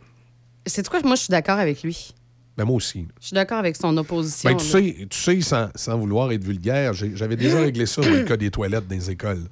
[0.67, 1.01] C'est quoi?
[1.01, 2.13] Moi, je suis d'accord avec lui.
[2.55, 3.07] Ben moi aussi.
[3.19, 4.47] Je suis d'accord avec son opposition.
[4.47, 8.11] Ben, tu, sais, tu sais, sans, sans, vouloir être vulgaire, j'avais déjà réglé ça dans
[8.11, 9.45] le cas des toilettes dans les écoles.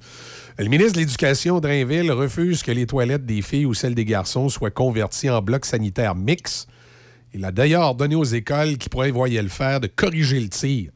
[0.60, 4.50] Le ministre de l'Éducation, Drainville, refuse que les toilettes des filles ou celles des garçons
[4.50, 6.68] soient converties en blocs sanitaires mixtes.
[7.34, 10.92] Il a d'ailleurs donné aux écoles qui pourraient voyer le faire de corriger le tir.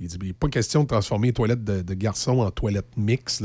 [0.00, 3.44] Il dit, il n'est pas question de transformer les toilettes de, garçons en toilettes mixtes,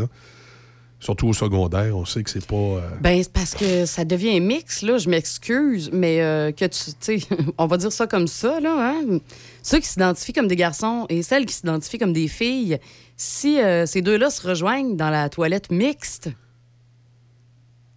[1.00, 2.56] Surtout au secondaire, on sait que c'est pas.
[2.56, 4.98] Euh, ben, c'est parce que ça devient mix, là.
[4.98, 6.92] Je m'excuse, mais euh, que tu.
[7.00, 7.20] sais,
[7.60, 8.76] on va dire ça comme ça, là.
[8.80, 9.20] Hein?
[9.62, 12.80] Ceux qui s'identifient comme des garçons et celles qui s'identifient comme des filles,
[13.16, 16.32] si euh, ces deux-là se rejoignent dans la toilette mixte, tu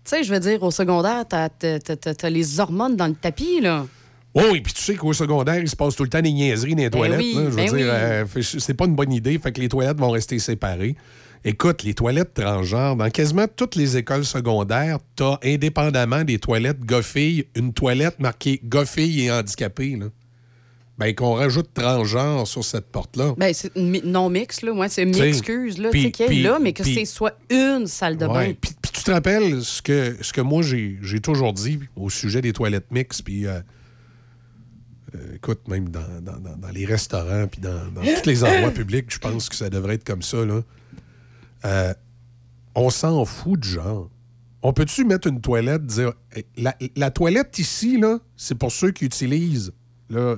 [0.05, 3.87] sais, je veux dire, au secondaire, t'as as, les hormones dans le tapis, là.
[4.35, 6.75] Oh, oui, puis tu sais qu'au secondaire, il se passe tout le temps des niaiseries
[6.75, 7.21] dans les ben toilettes.
[7.21, 9.39] je veux ben dire, euh, c'est pas une bonne idée.
[9.39, 10.95] Fait que les toilettes vont rester séparées.
[11.45, 17.47] Écoute, les toilettes transgenres, dans quasiment toutes les écoles secondaires, t'as, indépendamment des toilettes gars-filles,
[17.57, 19.97] une toilette marquée gars-filles et handicapés.
[19.97, 20.07] Là.
[20.99, 23.35] Ben, qu'on rajoute transgenre sur cette porte-là.
[23.39, 24.75] Ben, c'est non mix, là.
[24.75, 28.53] Moi, c'est m'excuse, là, tu sais, là, mais que c'est soit une salle de bain.
[28.61, 32.53] Puis tu te rappelles ce que, ce que moi, j'ai toujours dit au sujet des
[32.53, 33.47] toilettes mixtes, puis.
[33.49, 33.61] Euh,
[35.15, 39.19] Euh, écoute, même dans, dans- dans- les restaurants puis dans, tous les endroits publics, je
[39.19, 40.45] pense que ça devrait être comme ça.
[40.45, 40.61] Là.
[41.65, 41.95] Euh,
[42.75, 44.09] on s'en fout du genre.
[44.63, 46.13] On peut-tu mettre une toilette, dire
[46.57, 49.73] la, la toilette ici, là, c'est pour ceux qui utilisent.
[50.11, 50.37] Là, euh,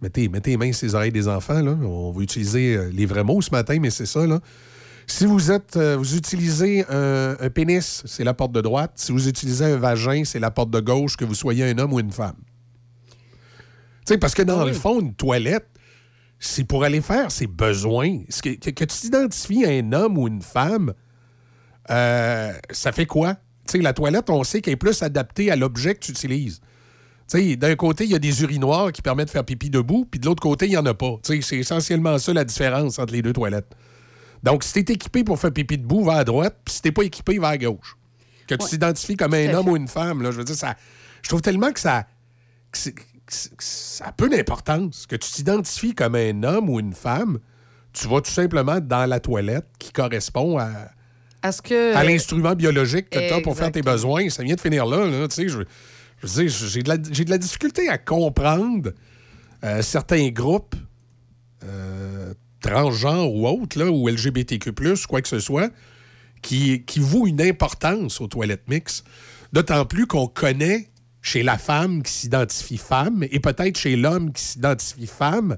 [0.00, 1.62] mettez, mettez les mains sur les oreilles des enfants.
[1.62, 1.72] Là.
[1.82, 4.26] On va utiliser les vrais mots ce matin, mais c'est ça.
[4.26, 4.40] Là.
[5.06, 8.92] Si vous êtes, vous utilisez un pénis, c'est la porte de droite.
[8.96, 11.92] Si vous utilisez un vagin, c'est la porte de gauche, que vous soyez un homme
[11.92, 12.36] ou une femme.
[14.04, 15.68] Sais, parce que dans le fond, une toilette,
[16.38, 18.18] c'est pour aller faire ses besoins.
[18.42, 20.92] Que, que- que tu t'identifies à un homme ou une femme,
[21.90, 23.34] euh, ça fait quoi?
[23.66, 26.60] Tu sais, la toilette, on sait qu'elle est plus adaptée à l'objet que tu utilises.
[27.32, 30.26] D'un côté, il y a des urinoirs qui permettent de faire pipi debout, puis de
[30.26, 31.14] l'autre côté, il n'y en a pas.
[31.22, 33.72] C'est essentiellement ça la différence entre les deux toilettes.
[34.42, 36.92] Donc, si tu es équipé pour faire pipi debout, va à droite, puis si tu
[36.92, 37.96] pas équipé, va à gauche.
[38.46, 40.74] Que tu t'identifies comme un homme ou une femme, là, je veux dire, ça,
[41.22, 42.06] je trouve tellement que ça,
[42.72, 42.90] que
[43.58, 45.06] ça a peu d'importance.
[45.06, 47.38] Que tu t'identifies comme un homme ou une femme,
[47.92, 50.70] tu vas tout simplement dans la toilette qui correspond à,
[51.44, 51.94] Est-ce que.
[51.94, 54.28] à l'instrument biologique que tu as pour faire tes besoins.
[54.30, 55.06] Ça vient de finir là.
[55.06, 55.58] là, tu sais, je,
[56.22, 58.92] je j'ai de, la- j'ai de la difficulté à comprendre
[59.64, 60.74] euh, certains groupes
[61.64, 64.72] euh, transgenres ou autres, là, ou LGBTQ,
[65.08, 65.70] quoi que ce soit,
[66.42, 69.04] qui, qui vouent une importance aux toilettes mixtes.
[69.52, 70.88] D'autant plus qu'on connaît
[71.22, 75.56] chez la femme qui s'identifie femme et peut-être chez l'homme qui s'identifie femme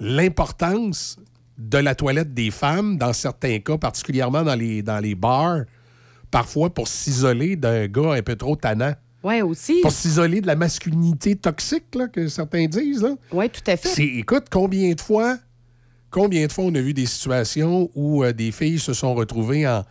[0.00, 1.18] l'importance
[1.58, 5.60] de la toilette des femmes dans certains cas, particulièrement dans les, dans les bars,
[6.30, 8.94] parfois pour s'isoler d'un gars un peu trop tannant.
[9.22, 9.80] Ouais, aussi.
[9.82, 13.06] Pour s'isoler de la masculinité toxique, là, que certains disent.
[13.32, 14.02] Oui, tout à fait.
[14.02, 15.38] Écoute, combien de fois,
[16.10, 19.66] combien de fois on a vu des situations où euh, des filles se sont retrouvées
[19.66, 19.82] en,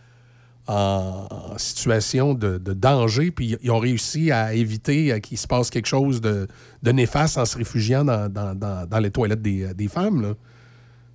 [0.66, 1.28] en-
[1.58, 5.86] situation de, de danger, puis ils ont réussi à éviter euh, qu'il se passe quelque
[5.86, 6.46] chose de,
[6.82, 10.34] de néfaste en se réfugiant dans, dans- dans- dans les toilettes des, euh, des femmes.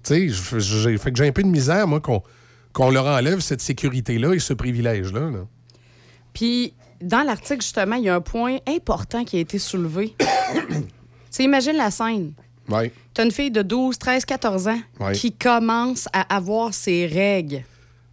[0.03, 3.61] Tu sais, j'ai fait que j'ai un peu de misère, moi, qu'on leur enlève cette
[3.61, 5.29] sécurité-là et ce privilège-là.
[5.29, 5.45] là.
[6.33, 10.15] Puis, dans l'article, justement, il y a un point important qui a été soulevé.
[11.31, 12.33] tu imagine la scène.
[12.69, 12.91] Ouais.
[13.13, 15.11] Tu as une fille de 12, 13, 14 ans Ouais.
[15.13, 17.63] qui commence à avoir ses règles.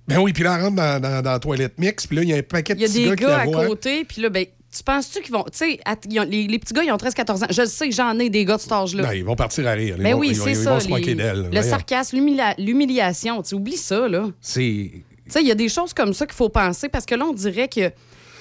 [0.09, 2.29] Ben oui, puis là, elle rentre dans, dans- dans la toilette mix, puis là, il
[2.31, 4.23] y a un paquet de Il y a petits des gars, gars à côté, puis
[4.23, 5.45] là, ben, tu penses-tu qu'ils vont.
[5.45, 5.81] Tu sais,
[6.29, 7.47] les, les petits gars, ils ont 13, 14 ans.
[7.51, 9.03] Je sais, j'en ai des gars de cet âge-là.
[9.05, 9.97] Ben, ils vont partir à rire.
[9.99, 10.75] Ben oui, c'est ils ça.
[10.75, 11.49] vont se moquer d'elle.
[11.53, 12.19] Le sarcasme,
[12.59, 13.43] l'humiliation.
[13.43, 14.27] Tu sais, oublie ça, là.
[14.41, 14.91] C'est.
[14.93, 17.25] Tu sais, il y a des choses comme ça qu'il faut penser parce que là,
[17.27, 17.91] on dirait que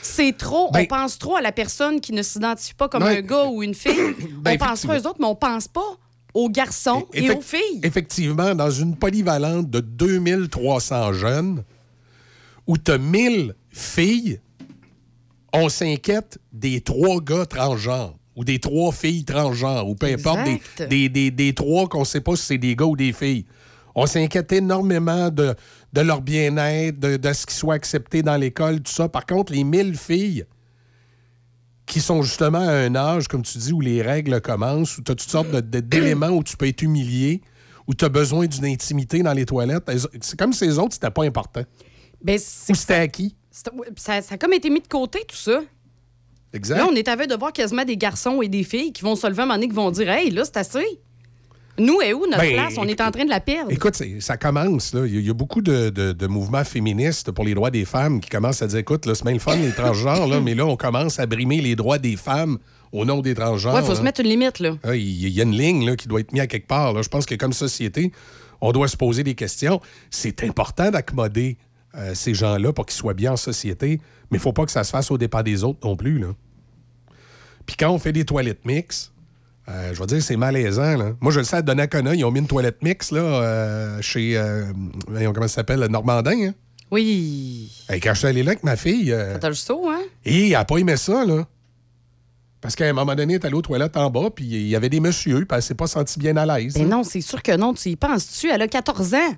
[0.02, 0.72] c'est trop.
[0.72, 3.61] Ben- on pense trop à la personne qui ne s'identifie pas comme un gars ou
[3.64, 3.94] une fille.
[4.41, 5.98] Ben, on pense trop aux autres, mais on pense pas
[6.38, 7.80] aux garçons et, aux filles.
[7.84, 11.64] Effectivement, dans une polyvalente de 2300 jeunes,
[12.68, 14.40] où tu as 1000 filles,
[15.54, 20.52] on s'inquiète des trois gars transgenres ou des trois filles transgenres ou peu importe, des,
[20.52, 20.90] Exact.
[20.90, 23.46] des, des- des trois qu'on sait pas si c'est des gars ou des filles.
[23.96, 25.56] On s'inquiète énormément de,
[25.94, 29.10] de leur bien-être, de, de ce qu'ils soient acceptés dans l'école, tout ça.
[29.10, 30.46] Par contre, les 1000 filles
[31.88, 35.12] qui sont justement à un âge, comme tu dis, où les règles commencent, où tu
[35.12, 37.42] as toutes sortes d'éléments où tu peux être humilié,
[37.88, 39.90] où tu as besoin d'une intimité dans les toilettes.
[40.22, 41.64] C'est comme les autres, c'était pas important.
[42.22, 43.36] Ben, Ou c'était acquis.
[43.50, 43.72] Ça,
[44.22, 45.62] ça a comme été mis de côté, tout ça.
[46.54, 46.78] Exact.
[46.78, 49.16] Là, on est à veille de voir quasiment des garçons et des filles qui vont
[49.16, 51.00] se lever un moment donné, qui vont dire Hey, là, c'est assez.
[51.80, 52.76] Nous, et où notre Ben, place?
[52.78, 53.72] On est en train de la perdre.
[53.72, 54.94] Écoute, ça commence.
[54.94, 55.06] là.
[55.06, 58.30] Il y a- beaucoup de, de- de mouvements féministes pour les droits des femmes qui
[58.30, 61.20] commencent à dire écoute, c'est bien le fun, les transgenres, là, mais là, on commence
[61.20, 62.58] à brimer les droits des femmes
[62.91, 63.74] au nom des transgenres.
[63.76, 64.76] Ouais, il faut se mettre une limite, là.
[64.84, 66.94] Ah, Il y, a une ligne là, qui doit être mise à quelque part.
[66.94, 67.02] là.
[67.02, 68.12] Je pense que comme société,
[68.62, 69.80] on doit se poser des questions.
[70.10, 71.58] C'est important d'accommoder
[71.95, 73.99] euh, ces gens-là pour qu'ils soient bien en société,
[74.32, 76.18] mais il faut pas que ça se fasse au départ des autres non plus.
[76.18, 76.28] Là.
[77.66, 79.12] Puis quand on fait des toilettes mixtes,
[79.69, 80.98] euh, je vais dire, c'est malaisant.
[80.98, 81.11] Là.
[81.19, 84.38] Moi, je le sais, à Donnacona, ils ont mis une toilette mixte là, euh, chez,
[84.38, 84.65] euh,
[85.07, 86.48] comment ça s'appelle, le Normandin.
[86.48, 86.53] Hein?
[86.89, 87.69] Oui.
[87.91, 90.02] Et quand je suis allé là avec ma fille, T'as le saut, hein?
[90.23, 91.45] et elle n'a pas aimé ça, là.
[92.61, 94.76] Parce qu'à un moment donné, elle est allée aux toilettes en bas, puis il y
[94.76, 96.73] avait des messieurs, puis elle s'est pas sentie bien à l'aise.
[96.73, 96.98] Ben là.
[96.98, 97.73] non, c'est sûr que non.
[97.73, 98.49] Tu y penses-tu?
[98.49, 99.35] Elle a 14 ans.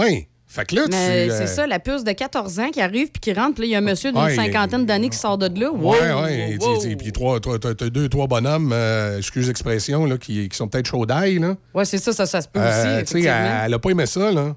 [0.00, 0.26] Oui.
[0.54, 0.90] Fait que là, tu.
[0.92, 3.62] Mais euh, c'est ça, la puce de 14 ans qui arrive puis qui rentre, puis
[3.62, 5.70] là, il y a un monsieur d'une Ouais, cinquantaine d'années qui sort de là.
[5.72, 6.50] Wow, Ouais, ouais.
[6.52, 6.78] Et wow.
[6.96, 10.86] Puis trois, trois- t'as deux, trois bonhommes, euh, excuse l'expression, là, qui, qui sont peut-être
[10.86, 11.56] chauds d'ail, là.
[11.74, 12.82] Ouais, c'est ça, ça, ça se peut Euh, aussi.
[12.82, 13.34] tu sais, effectivement.
[13.36, 14.54] elle, elle a pas aimé ça, là.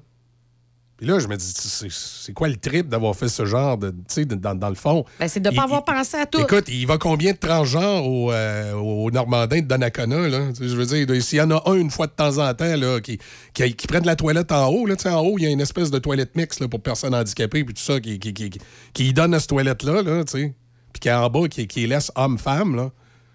[0.98, 1.54] Puis là, je me dis,
[1.90, 3.90] c'est quoi le trip d'avoir fait ce genre de.
[3.90, 5.04] Tu sais, dans, dans le fond?
[5.20, 6.40] Ben, c'est de ne Il- pas avoir pensé à tout.
[6.40, 10.50] Écoute, il va combien de transgenres au, euh, au Normandin de Donnacona, là?
[10.60, 13.00] Je veux dire, s'il y en a un une fois de temps en temps, là,
[13.00, 13.18] qui,
[13.54, 15.50] qui, qui prennent la toilette en haut, là, tu sais, en haut, il y a
[15.50, 18.50] une espèce de toilette mixte pour personnes handicapées, puis tout ça, qui, qui, qui,
[18.92, 20.54] qui, donne à cette toilette-là, là, tu sais.
[20.92, 22.90] Puis qui est en bas, qui, qui laisse homme-femme, là.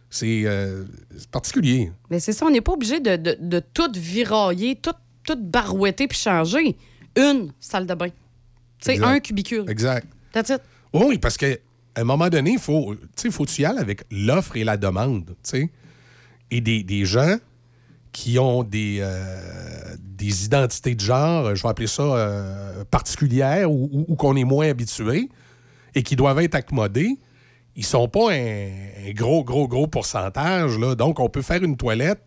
[0.10, 0.84] C'est euh,
[1.18, 1.92] c'est particulier.
[2.10, 4.92] Mais c'est ça, on n'est pas obligé de, de, de tout virailler, tout,
[5.26, 6.76] tout barouetter puis changer.
[7.16, 8.10] Une salle de bain.
[8.80, 9.66] Tu sais, un cubicule.
[9.70, 10.08] Exact.
[10.32, 10.62] That's it.
[10.94, 11.56] Oui, parce qu'à
[11.96, 14.64] un moment donné, il faut, tu sais, faut que tu y ailles avec l'offre et
[14.64, 15.26] la demande.
[15.28, 15.72] tu sais.
[16.52, 17.38] Et des, des gens
[18.12, 23.90] qui ont des, euh, des identités de genre, je vais appeler ça euh, particulières ou,
[23.92, 25.30] ou- ou qu'on est moins habitué
[25.96, 27.18] et qui doivent être accommodés,
[27.76, 28.70] ils sont pas un,
[29.08, 30.78] un gros, gros, gros pourcentage.
[30.78, 30.94] Là.
[30.94, 32.22] Donc, on peut faire une toilette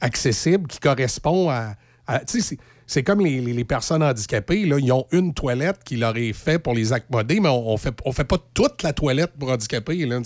[0.00, 1.74] accessible qui correspond à.
[2.06, 2.56] à- tu sais,
[2.88, 4.66] c'est- comme les, les- les personnes handicapées.
[4.66, 7.76] Là, ils ont une toilette qui leur est faite pour les accommoder, mais on ne
[7.78, 10.04] fait, on fait pas toute la toilette pour handicapés.
[10.06, 10.20] Là,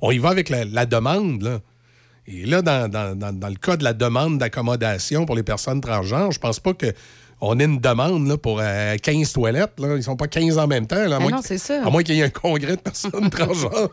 [0.00, 1.42] on y va avec la, la demande.
[1.42, 1.58] Là.
[2.28, 5.80] Et là, dans, dans- dans- dans le cas de la demande d'accommodation pour les personnes
[5.80, 6.92] transgenres, je pense pas que
[7.40, 9.78] on ait une demande là, pour euh, 15 toilettes.
[9.78, 9.94] Là.
[9.96, 10.96] Ils sont pas 15 en même temps.
[10.96, 11.84] là, à Ah moins non, que- c'est ça.
[11.84, 13.90] À moins qu'il y ait un congrès de personnes transgenres.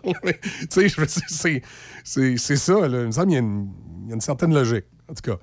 [0.69, 2.87] C'est- ça.
[2.87, 3.01] Là.
[3.01, 5.37] Il me semble qu'il y a une certaine logique, en tout cas.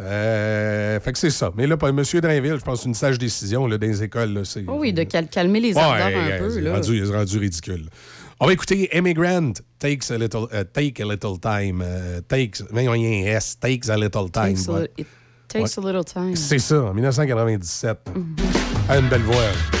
[0.00, 1.50] Euh, fait que c'est ça.
[1.56, 2.02] Mais là, pour M.
[2.02, 4.32] Drainville, je pense une sage décision là, dans les écoles.
[4.32, 6.50] Là, c'est, Oh oui, de cal- calmer les Ouais, ardeurs un ouais, peu.
[6.50, 6.74] c'est là.
[6.74, 7.86] rendu, c'est rendu ridicule.
[8.40, 11.82] On va écouter Immigrant, Takes a Little, euh, Take a Little Time.
[11.84, 14.54] euh, takes, mais il y a un S, Takes a Little Time.
[14.54, 15.06] Takes a, it
[15.48, 16.36] takes a little time.
[16.36, 17.98] C'est ça, en 1997.
[18.90, 19.77] Elle a une belle voix.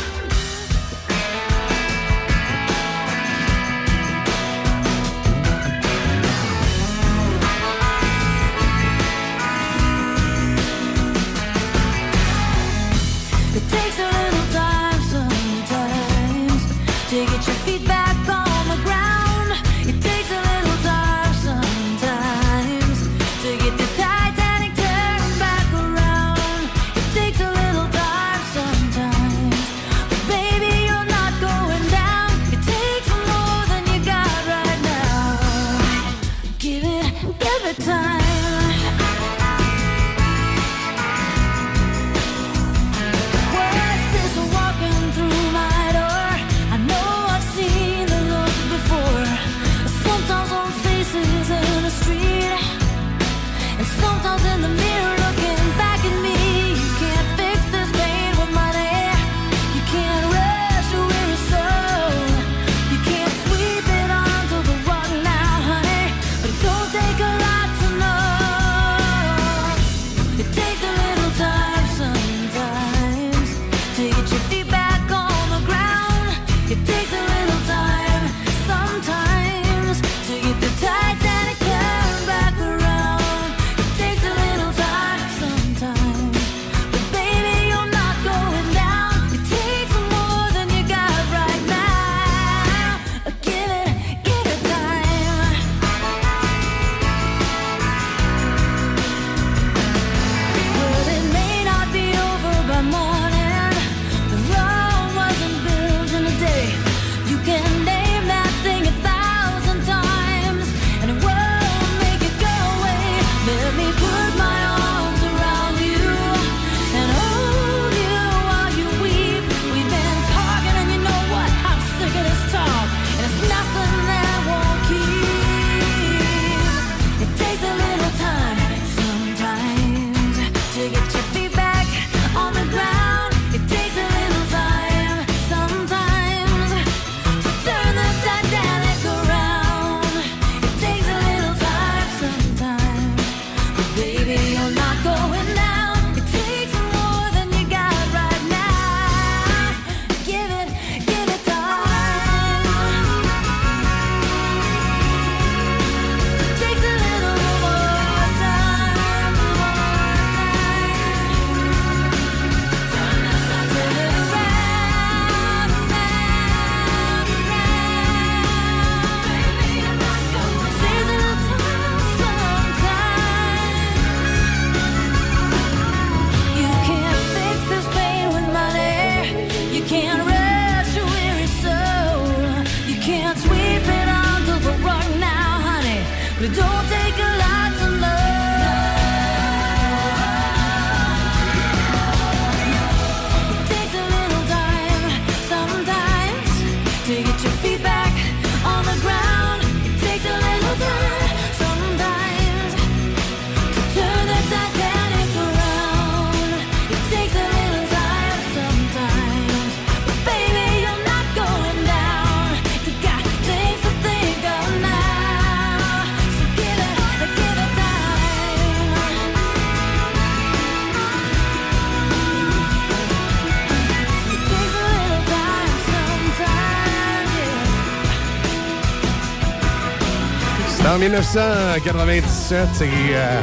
[231.08, 232.84] 1997, c'est.
[233.12, 233.40] euh,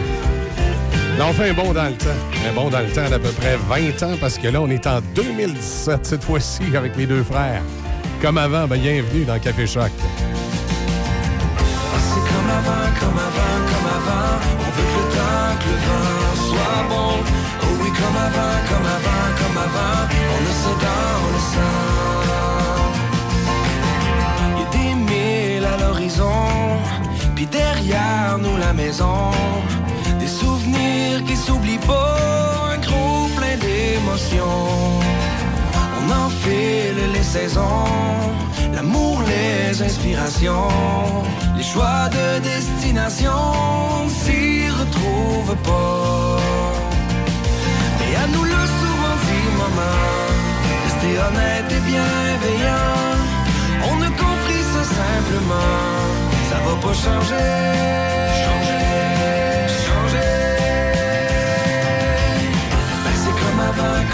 [1.17, 2.09] Là, on fait un bond dans le temps.
[2.47, 4.85] Un bond dans le temps d'à peu près 20 ans, parce que là, on est
[4.85, 7.61] en 2017 cette fois-ci avec les deux frères.
[8.21, 9.89] Comme avant, ben, bienvenue dans Café Choc.
[28.57, 29.31] La maison.
[30.19, 32.73] Des souvenirs qui s'oublient pas.
[32.73, 34.99] Un gros plein d'émotions.
[36.07, 37.87] On enfile les saisons,
[38.73, 40.69] l'amour, les inspirations,
[41.57, 46.37] les choix de destination s'y retrouvent pas.
[48.05, 49.97] Et à nous le souvent dit, maman,
[50.83, 53.15] rester honnête et bienveillant.
[53.89, 55.81] On a compris ça simplement,
[56.49, 56.93] ça va pas.
[56.93, 57.55] Changer,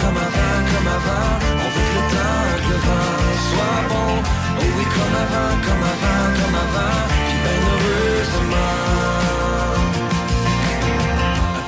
[0.01, 1.29] comme avant, comme avant.
[1.63, 4.11] On veut que le temps, le vent soit bon.
[4.59, 6.97] Oh oui, comme avant, comme avant, comme avant.
[7.27, 8.77] Puis ben heureusement.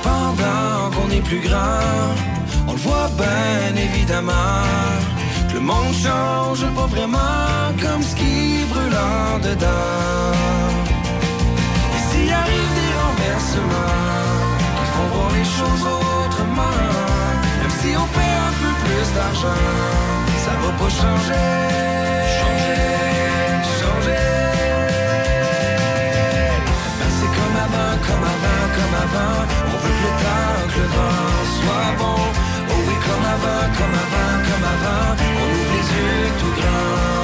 [0.06, 2.08] Pendant qu'on est plus grand,
[2.68, 4.62] on le voit bien évidemment.
[5.48, 10.34] Que le monde change pas vraiment comme ce qui brûle en dedans.
[11.94, 14.02] Et s'il arrive des renversements
[14.76, 17.13] qui font voir les choses autrement,
[18.94, 19.60] plus d'argent,
[20.44, 21.46] ça va pas changer.
[22.38, 22.86] Changer,
[23.80, 24.24] changer.
[26.98, 29.36] Ben, c'est comme avant, comme avant, comme avant.
[29.70, 30.12] On veut que le
[30.72, 32.20] que le vent soit bon.
[32.70, 35.06] Oh oui, comme avant, comme avant, comme avant.
[35.40, 37.23] On ouvre les yeux tout grands.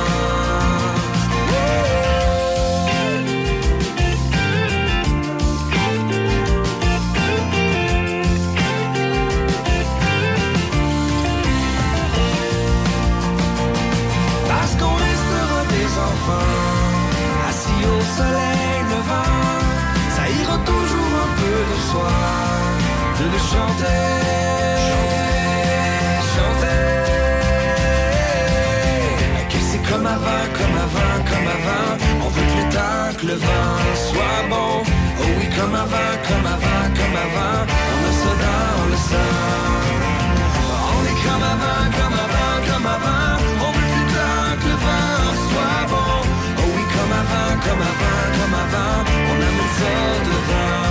[21.73, 24.01] Un peu de le chanter
[26.33, 26.93] Chanter
[29.49, 31.87] Que c'est comme avant, comme avant, comme avant
[32.25, 36.87] On veut le temps, que le vent soit bon Oh oui, comme avant, comme avant,
[36.99, 37.61] comme avant
[37.93, 39.81] On le dans, on le sent
[40.93, 43.37] on est comme avant, comme avant, comme avant.
[43.65, 46.13] On veut plus tard que le vent soit bon.
[46.59, 48.97] Oh oui, comme avant, comme avant, comme avant.
[49.31, 49.95] On amène ça
[50.27, 50.90] devant.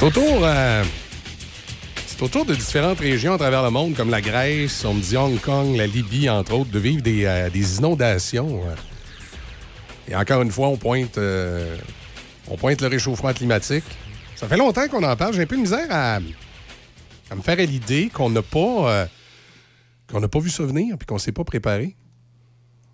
[0.00, 0.82] C'est autour, euh,
[2.06, 5.16] c'est autour de différentes régions à travers le monde, comme la Grèce, on me dit
[5.16, 8.62] Hong Kong, la Libye, entre autres, de vivre des, euh, inondations.
[10.08, 11.76] Et encore une fois, on pointe, euh,
[12.48, 13.84] on pointe le réchauffement climatique.
[14.36, 15.34] Ça fait longtemps qu'on en parle.
[15.34, 16.14] J'ai un peu de misère à,
[17.30, 19.06] à me faire à l'idée qu'on n'a pas,
[20.10, 21.96] qu'on n'a pas vu ça venir puis qu'on ne s'est pas préparé.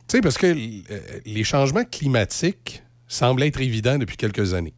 [0.08, 4.74] Tu sais, parce que euh, les changements climatiques semblent être évidents depuis quelques années.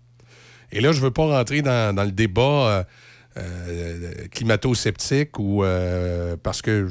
[0.73, 2.85] Et là, je ne veux pas rentrer dans, le débat euh,
[3.39, 5.65] euh, climato-sceptique ou
[6.43, 6.90] parce que,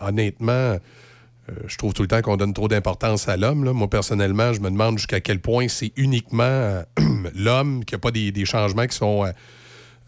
[0.00, 0.78] honnêtement,
[1.66, 3.70] je trouve tout le temps qu'on donne trop d'importance à l'homme.
[3.70, 6.82] Moi, personnellement, je me demande jusqu'à quel point c'est uniquement
[7.34, 9.24] l'homme, qu'il n'y a pas des, des changements qui sont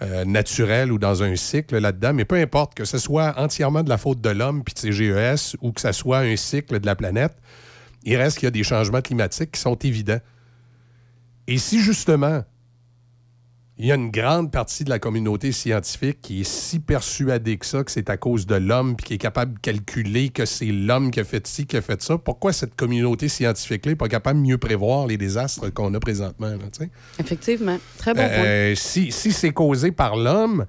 [0.03, 2.15] euh, naturels ou dans un cycle là-dedans.
[2.15, 4.93] Mais peu importe, que ce soit entièrement de la faute de l'homme puis de ses
[4.93, 7.37] GES ou que ce soit un cycle de la planète,
[8.05, 10.21] il reste qu'il y a des changements climatiques qui sont évidents.
[11.47, 12.45] Et si justement,
[13.83, 17.65] il y a une grande partie de la communauté scientifique qui est si persuadée que
[17.65, 20.67] ça, que c'est à cause de l'homme, puis qui est capable de calculer que c'est
[20.67, 22.19] l'homme qui a fait ci, qui a fait ça.
[22.19, 26.49] Pourquoi cette communauté scientifique-là n'est pas capable de mieux prévoir les désastres qu'on a présentement?
[26.49, 26.87] là?
[27.19, 27.79] Effectivement.
[27.97, 28.45] Très bon point.
[28.45, 30.67] Euh, si si c'est causé par l'homme,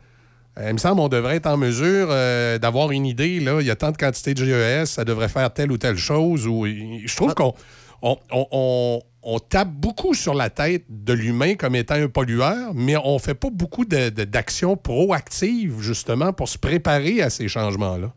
[0.58, 3.42] euh, il me semble qu'on devrait être en mesure euh, d'avoir une idée.
[3.42, 3.60] Là.
[3.60, 6.48] Il y a tant de quantité de GES, ça devrait faire telle ou telle chose.
[6.48, 7.54] Ou, je trouve qu'on
[8.02, 12.96] on, on- on- tape beaucoup sur la tête de l'humain comme étant un pollueur, mais
[13.04, 18.12] on fait pas beaucoup d'actions proactives, justement, pour se préparer à ces changements-là.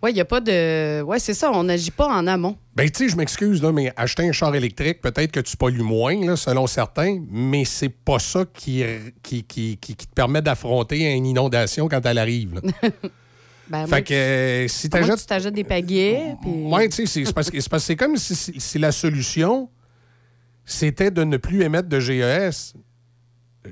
[0.00, 1.02] Oui, il n'y a pas de.
[1.02, 2.56] Oui, c'est ça, on n'agit pas en amont.
[2.76, 6.24] Ben, tu sais, je m'excuse, mais acheter un char électrique, peut-être que tu pollues moins,
[6.24, 8.84] là, selon certains, mais c'est pas ça qui,
[9.24, 12.60] qui, qui, qui- qui te permet d'affronter une inondation quand elle arrive.
[13.70, 16.34] Ben, fait moi, que euh, si t'achètes tu t'achètes des pagaies.
[16.40, 16.50] Puis...
[16.64, 19.68] Oui, tu sais, c'est- parce que c'est comme si, si- si la solution,
[20.64, 22.74] c'était de ne plus émettre de GES.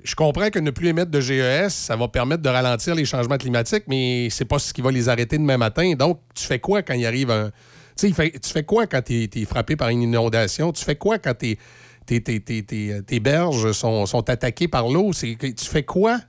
[0.04, 3.38] Je comprends que ne plus émettre de GES, ça va permettre de ralentir les changements
[3.38, 5.92] climatiques, mais c'est pas ce qui va les arrêter demain matin.
[5.94, 7.50] Donc, tu fais quoi quand il arrive un.
[7.98, 10.70] Tu sais, tu fais quoi quand tu es, frappé par une inondation?
[10.72, 11.58] Tu fais quoi quand tes,
[12.04, 15.12] tes, tes- tes- tes- tes berges sont, sont attaquées par l'eau?
[15.14, 16.20] Tu fais quoi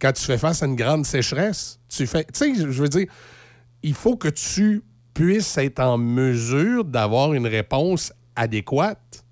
[0.00, 1.78] quand tu fais face à une grande sécheresse?
[1.88, 2.24] Tu fais.
[2.24, 3.06] Tu sais, je veux dire,
[3.82, 4.82] il faut que tu
[5.14, 9.24] puisses être en mesure d'avoir une réponse adéquate.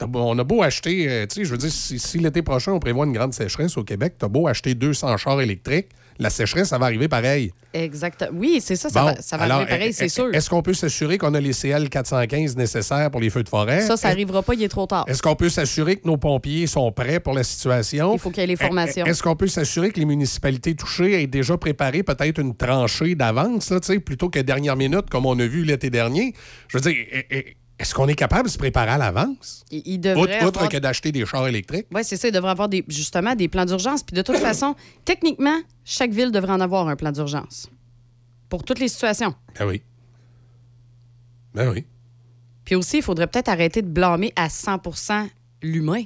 [0.00, 2.78] On a beau acheter, euh, tu sais, je veux dire, si, si l'été prochain on
[2.78, 6.78] prévoit une grande sécheresse au Québec, t'as beau acheter 200 chars électriques, la sécheresse, ça
[6.78, 7.52] va arriver pareil.
[7.74, 8.28] Exact.
[8.32, 10.34] Oui, c'est ça, ça Bon, va, ça va alors, arriver pareil, est- c'est est- sûr.
[10.34, 13.82] Est-ce qu'on peut s'assurer qu'on a les CL 415 nécessaires pour les feux de forêt?
[13.82, 15.04] Ça, ça n'arrivera pas, il est trop tard.
[15.08, 18.14] Est-ce qu'on peut s'assurer que nos pompiers sont prêts pour la situation?
[18.14, 19.04] Il faut qu'il y ait les formations.
[19.04, 23.72] Est-ce qu'on peut s'assurer que les municipalités touchées aient déjà préparé peut-être une tranchée d'avance,
[24.04, 26.32] plutôt que dernière minute, comme on a vu l'été dernier?
[26.68, 26.94] Je veux dire,
[27.78, 29.64] est-ce qu'on est capable de se préparer à l'avance?
[29.70, 30.68] Il, il Outre, devrait outre avoir...
[30.70, 31.86] que d'acheter des chars électriques?
[31.94, 32.28] Oui, c'est ça.
[32.28, 34.02] Il devrait avoir des, justement des plans d'urgence.
[34.02, 34.74] Puis de toute façon,
[35.04, 37.68] techniquement, chaque ville devrait en avoir un plan d'urgence.
[38.48, 39.34] Pour toutes les situations.
[39.58, 39.82] Ben oui.
[41.54, 41.84] Ben oui.
[42.64, 45.28] Puis aussi, il faudrait peut-être arrêter de blâmer à 100%
[45.62, 46.04] l'humain.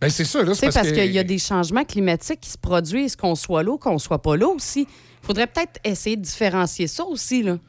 [0.00, 0.54] Ben c'est ça, là.
[0.54, 3.72] C'est parce que- qu'il y a des changements climatiques qui se produisent, qu'on soit là
[3.72, 4.80] ou qu'on soit pas là aussi.
[5.22, 7.56] Il faudrait peut-être essayer de différencier ça aussi, là.
[7.56, 7.60] Tu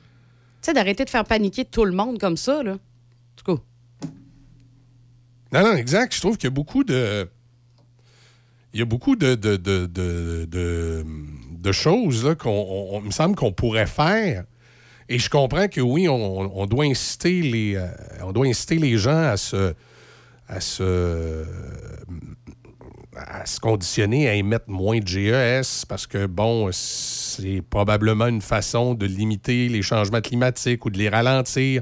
[0.61, 2.77] sais, d'arrêter de faire paniquer tout le monde comme ça, là.
[5.51, 6.15] Non, non, exact.
[6.15, 7.27] Je trouve qu'il y a beaucoup de.
[8.73, 13.85] Il y a beaucoup de, de, de, de, de- choses qu'on me semble qu'on pourrait
[13.87, 14.45] faire.
[15.09, 17.87] Et je comprends que oui, on, on doit inciter les, euh,
[18.23, 19.73] on doit inciter les gens à se,
[20.47, 21.43] à se,
[23.17, 28.93] à se conditionner à émettre moins de GES parce que, bon, c'est probablement une façon
[28.93, 31.81] de limiter les changements climatiques ou de les ralentir.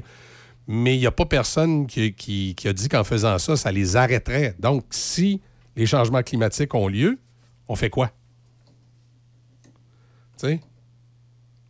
[0.66, 3.72] Mais il n'y a pas personne qui, qui- qui a dit qu'en faisant ça, ça
[3.72, 4.54] les arrêterait.
[4.58, 5.40] Donc, si
[5.76, 7.18] les changements climatiques ont lieu,
[7.68, 8.10] on fait quoi?
[10.38, 10.60] Tu sais?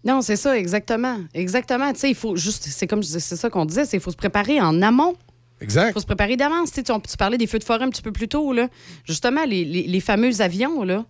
[0.04, 1.18] Non, c'est ça, exactement.
[1.34, 1.92] Exactement.
[1.92, 2.64] Tu sais, il faut juste.
[2.64, 5.14] C'est comme c'est ça qu'on disait, c'est qu'il faut se préparer en amont.
[5.60, 5.90] Exact.
[5.90, 6.72] Il faut se préparer d'avance.
[6.72, 8.68] Tu, tu, parlais des feux de forêt un petit peu plus tôt, là.
[9.04, 11.04] Justement, les, les- les fameux avions, là.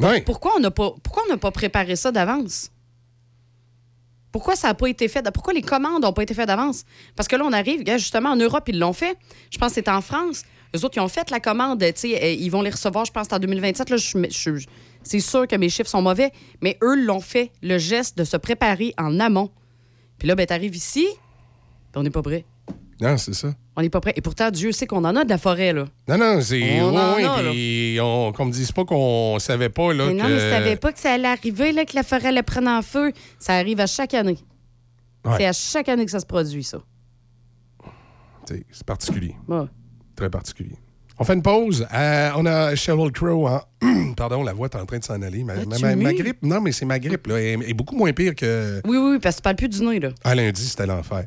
[0.00, 0.22] Ouais.
[0.22, 2.72] Pourquoi on n'a pas, pourquoi on n'a pas préparé ça d'avance?
[4.34, 5.24] Pourquoi ça n'a pas été fait?
[5.32, 6.82] Pourquoi les commandes n'ont pas été faites d'avance?
[7.14, 9.16] Parce que là, on arrive, justement, en Europe, ils l'ont fait.
[9.52, 10.42] Je pense que c'était en France.
[10.74, 11.80] Eux autres, ils ont fait la commande.
[11.80, 13.90] euh, Ils vont les recevoir, je pense, en 2027.
[13.90, 14.66] Là, je, je-
[15.04, 18.36] c'est sûr que mes chiffres sont mauvais, mais eux l'ont fait, le geste de se
[18.36, 19.50] préparer en amont.
[20.18, 22.44] Puis là, ben, t'arrives ici, puis on n'est pas prêt.
[23.04, 23.52] Non, c'est ça.
[23.76, 24.12] On n'est pas prêt.
[24.16, 25.84] Et pourtant, Dieu sait qu'on en a de la forêt, là.
[26.08, 26.80] Non, non, c'est.
[26.80, 27.50] On oui, en oui, a, là.
[27.50, 30.06] puis on- qu'on me dise pas qu'on savait pas, là.
[30.06, 30.28] Mais non, que...
[30.30, 32.82] mais je savais pas que ça allait arriver, là, que la forêt allait prendre en
[32.82, 33.12] feu.
[33.38, 34.38] Ça arrive à chaque année.
[35.24, 35.32] Ouais.
[35.38, 36.78] C'est à chaque année que ça se produit, ça.
[38.46, 39.34] C'est c'est particulier.
[39.48, 39.64] Ouais.
[40.16, 40.76] Très particulier.
[41.18, 41.86] On fait une pause.
[41.94, 43.46] Euh, on a Sheryl Crow.
[43.48, 43.62] en-
[44.16, 45.44] Pardon, la voix est en train de s'en aller.
[45.44, 46.14] Ma, ma- As-tu ma- ma mis?
[46.18, 47.26] grippe, non, mais c'est ma grippe.
[47.28, 48.80] Là, elle est beaucoup moins pire que.
[48.84, 50.10] Oui, oui, oui, parce que tu parles plus du nez, là.
[50.24, 51.26] À lundi, c'était l'enfer.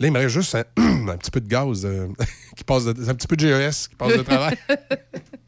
[0.00, 0.64] Là, il me reste juste un,
[1.18, 2.06] petit peu de gaz euh,
[2.56, 4.56] qui passe de, un petit peu de GES qui passe de travail.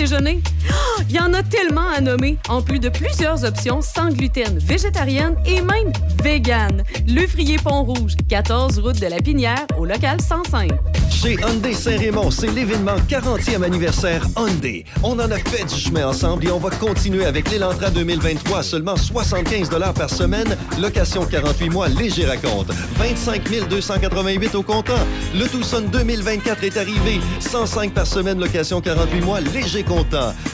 [1.10, 5.36] Il y en a tellement à nommer, en plus de plusieurs options sans gluten, végétarienne
[5.44, 6.82] et même vegan.
[7.06, 10.70] Le Frier Pont-Rouge, 14 route de la Pinière, au local 105.
[11.10, 14.86] Chez Hyundai Saint-Raymond, c'est l'événement 40e anniversaire Hyundai.
[15.02, 18.62] On en a fait du chemin ensemble et on va continuer avec l'Elantra 2023 à
[18.62, 22.70] seulement 75 par semaine, location 48 mois, léger raconte.
[22.96, 24.94] 25 288 au comptant.
[25.34, 29.82] Le Tucson 2024 est arrivé, 105 par semaine, location 48 mois, léger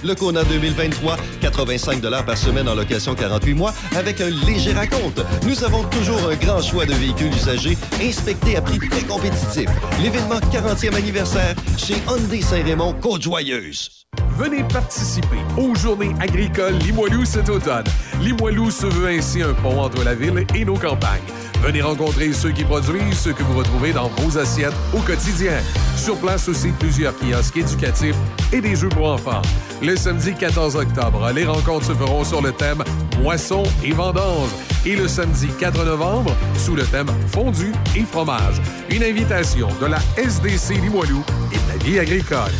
[0.02, 5.20] Le Kona 2023, 85 par semaine en location 48 mois avec un léger raconte.
[5.46, 9.68] Nous avons toujours un grand choix de véhicules usagés inspectés à prix très compétitifs.
[10.02, 14.06] L'événement 40e anniversaire chez Hyundai Saint-Raymond, Côte-Joyeuse.
[14.38, 17.84] Venez participer aux Journées agricoles Limoilou cet automne.
[18.22, 21.20] Limoilou se veut ainsi un pont entre la ville et nos campagnes.
[21.62, 25.52] Venez rencontrer ceux qui produisent ce que vous retrouvez dans vos assiettes au quotidien.
[25.96, 28.16] Sur place aussi, plusieurs kiosques éducatifs
[28.52, 29.42] et des jeux pour enfants.
[29.82, 32.84] Le samedi 14 octobre, les rencontres se feront sur le thème
[33.20, 34.50] moisson et vendange.
[34.84, 38.60] Et le samedi 4 novembre, sous le thème fondu et fromage.
[38.90, 42.52] Une invitation de la SDC Limoilou et de la vie agricole.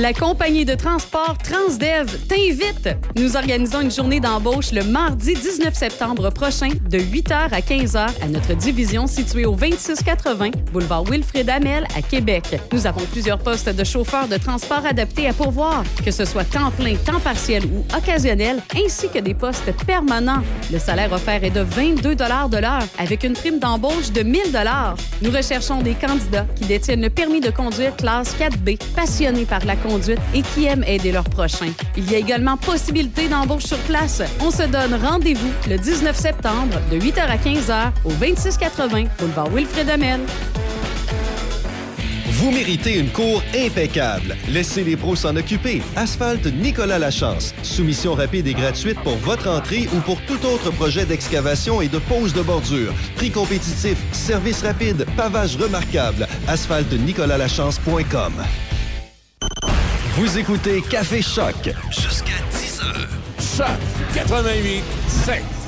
[0.00, 2.88] La compagnie de transport Transdev t'invite.
[3.16, 8.28] Nous organisons une journée d'embauche le mardi 19 septembre prochain de 8h à 15h à
[8.28, 12.60] notre division située au 2680 boulevard Wilfrid Amel à Québec.
[12.72, 16.72] Nous avons plusieurs postes de chauffeurs de transport adaptés à pourvoir, que ce soit temps
[16.72, 20.42] plein, temps partiel ou occasionnel, ainsi que des postes permanents.
[20.72, 24.40] Le salaire offert est de 22 de l'heure avec une prime d'embauche de 1000
[25.22, 29.76] Nous recherchons des candidats qui détiennent le permis de conduire classe 4B, passionnés par la
[29.84, 31.72] conduite et qui aiment aider leurs prochains.
[31.96, 34.22] Il y a également possibilité d'embauche sur place.
[34.40, 39.88] On se donne rendez-vous le 19 septembre de 8h à 15h au 2680 boulevard Wilfrid
[39.88, 40.20] Amel.
[42.44, 44.36] Vous méritez une cour impeccable.
[44.48, 45.80] Laissez les pros s'en occuper.
[45.96, 47.54] Asphalte Nicolas Lachance.
[47.62, 51.98] Soumission rapide et gratuite pour votre entrée ou pour tout autre projet d'excavation et de
[51.98, 52.92] pose de bordure.
[53.16, 56.26] Prix compétitif, service rapide, pavage remarquable.
[56.48, 58.32] asphaltenicolalachance.com.
[60.16, 63.56] Vous écoutez Café Choc jusqu'à 10h.
[63.56, 63.66] Choc
[64.14, 65.63] 88 7.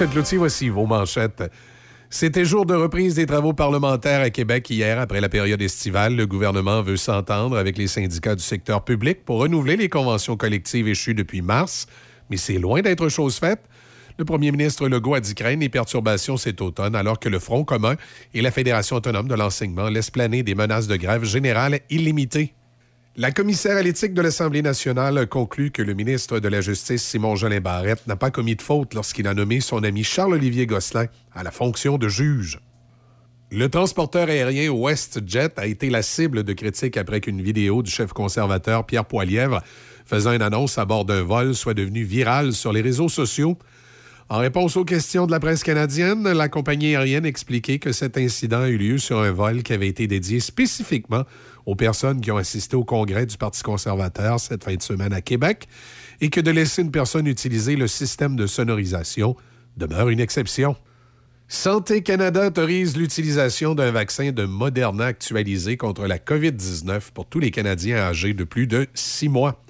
[0.00, 1.44] Michel Cloutier, voici vos manchettes.
[2.08, 6.16] C'était jour de reprise des travaux parlementaires à Québec hier après la période estivale.
[6.16, 10.88] Le gouvernement veut s'entendre avec les syndicats du secteur public pour renouveler les conventions collectives
[10.88, 11.86] échues depuis mars,
[12.30, 13.60] mais c'est loin d'être chose faite.
[14.16, 17.64] Le premier ministre Legault a dit craindre les perturbations cet automne, alors que le Front
[17.64, 17.96] commun
[18.32, 22.54] et la Fédération autonome de l'enseignement laissent planer des menaces de grève générale illimitées.
[23.20, 27.36] La commissaire à l'éthique de l'Assemblée nationale conclut que le ministre de la Justice, Simon
[27.36, 31.42] Jolin Barrette, n'a pas commis de faute lorsqu'il a nommé son ami Charles-Olivier Gosselin à
[31.42, 32.60] la fonction de juge.
[33.50, 38.14] Le transporteur aérien WestJet a été la cible de critiques après qu'une vidéo du chef
[38.14, 39.62] conservateur Pierre Poilièvre
[40.06, 43.58] faisant une annonce à bord d'un vol soit devenue virale sur les réseaux sociaux.
[44.30, 48.62] En réponse aux questions de la presse canadienne, la compagnie aérienne expliquait que cet incident
[48.62, 51.24] a eu lieu sur un vol qui avait été dédié spécifiquement
[51.70, 55.20] aux personnes qui ont assisté au congrès du Parti conservateur cette fin de semaine à
[55.20, 55.68] Québec
[56.20, 59.36] et que de laisser une personne utiliser le système de sonorisation
[59.76, 60.74] demeure une exception.
[61.46, 67.52] Santé Canada autorise l'utilisation d'un vaccin de Moderna actualisé contre la COVID-19 pour tous les
[67.52, 69.62] Canadiens âgés de plus de six mois.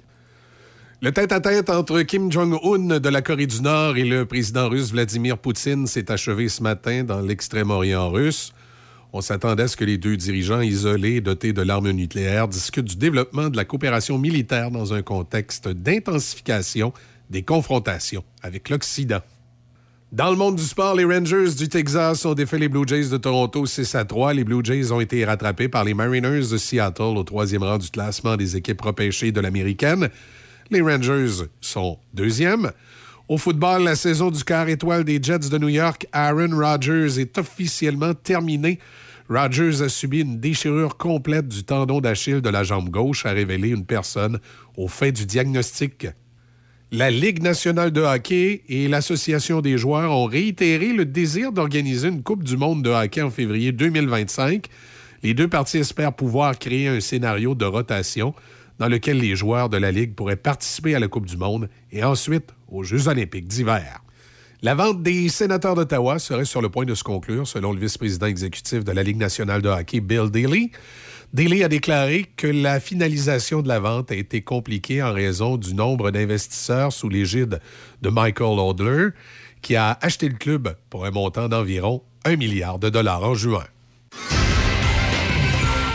[1.03, 5.37] Le tête-à-tête entre Kim Jong-un de la Corée du Nord et le président russe Vladimir
[5.37, 8.53] Poutine s'est achevé ce matin dans l'extrême-orient russe.
[9.13, 12.95] On s'attendait à ce que les deux dirigeants isolés dotés de l'arme nucléaire discutent du
[12.95, 16.93] développement de la coopération militaire dans un contexte d'intensification
[17.29, 19.19] des confrontations avec l'Occident.
[20.13, 23.17] Dans le monde du sport, les Rangers du Texas ont défait les Blue Jays de
[23.17, 24.33] Toronto 6 à 3.
[24.33, 27.89] Les Blue Jays ont été rattrapés par les Mariners de Seattle au troisième rang du
[27.89, 30.09] classement des équipes repêchées de l'américaine.
[30.69, 32.71] Les Rangers sont deuxièmes.
[33.29, 37.37] Au football, la saison du quart étoile des Jets de New York, Aaron Rodgers, est
[37.37, 38.79] officiellement terminée.
[39.33, 43.69] Rodgers a subi une déchirure complète du tendon d'Achille de la jambe gauche, a révélé
[43.69, 44.39] une personne
[44.75, 46.07] au fin du diagnostic.
[46.91, 52.23] La Ligue nationale de hockey et l'Association des joueurs ont réitéré le désir d'organiser une
[52.23, 54.65] Coupe du monde de hockey en février 2025.
[55.23, 58.35] Les deux parties espèrent pouvoir créer un scénario de rotation
[58.79, 62.03] dans lequel les joueurs de la Ligue pourraient participer à la Coupe du monde et
[62.03, 64.01] ensuite aux Jeux olympiques d'hiver.
[64.63, 68.27] La vente des sénateurs d'Ottawa serait sur le point de se conclure, selon le vice-président
[68.27, 70.69] exécutif de la Ligue nationale de hockey, Bill Daly.
[71.33, 75.73] Daly a déclaré que la finalisation de la vente a été compliquée en raison du
[75.73, 77.59] nombre d'investisseurs sous l'égide
[78.03, 79.07] de Michael Odler,
[79.63, 83.65] qui a acheté le club pour un montant d'environ un milliard de dollars en juin.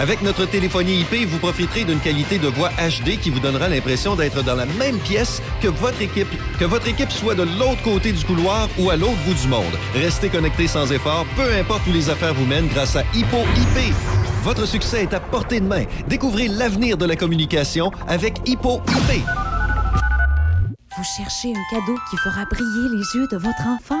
[0.00, 4.16] Avec notre téléphonie IP, vous profiterez d'une qualité de voix HD qui vous donnera l'impression
[4.16, 8.10] d'être dans la même pièce que votre équipe, que votre équipe soit de l'autre côté
[8.10, 9.78] du couloir ou à l'autre bout du monde.
[9.94, 13.94] Restez connecté sans effort, peu importe où les affaires vous mènent grâce à Hippo IP.
[14.42, 15.84] Votre succès est à portée de main.
[16.08, 19.22] Découvrez l'avenir de la communication avec Hippo IP.
[20.96, 24.00] Vous cherchez un cadeau qui fera briller les yeux de votre enfant?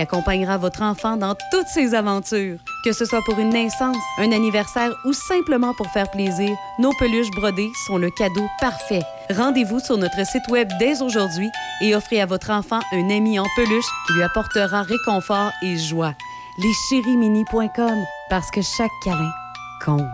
[0.00, 2.58] accompagnera votre enfant dans toutes ses aventures.
[2.84, 7.30] Que ce soit pour une naissance, un anniversaire ou simplement pour faire plaisir, nos peluches
[7.30, 9.02] brodées sont le cadeau parfait.
[9.30, 11.48] Rendez-vous sur notre site web dès aujourd'hui
[11.82, 16.14] et offrez à votre enfant un ami en peluche qui lui apportera réconfort et joie.
[16.58, 19.30] Leschérimini.com parce que chaque câlin
[19.84, 20.06] compte.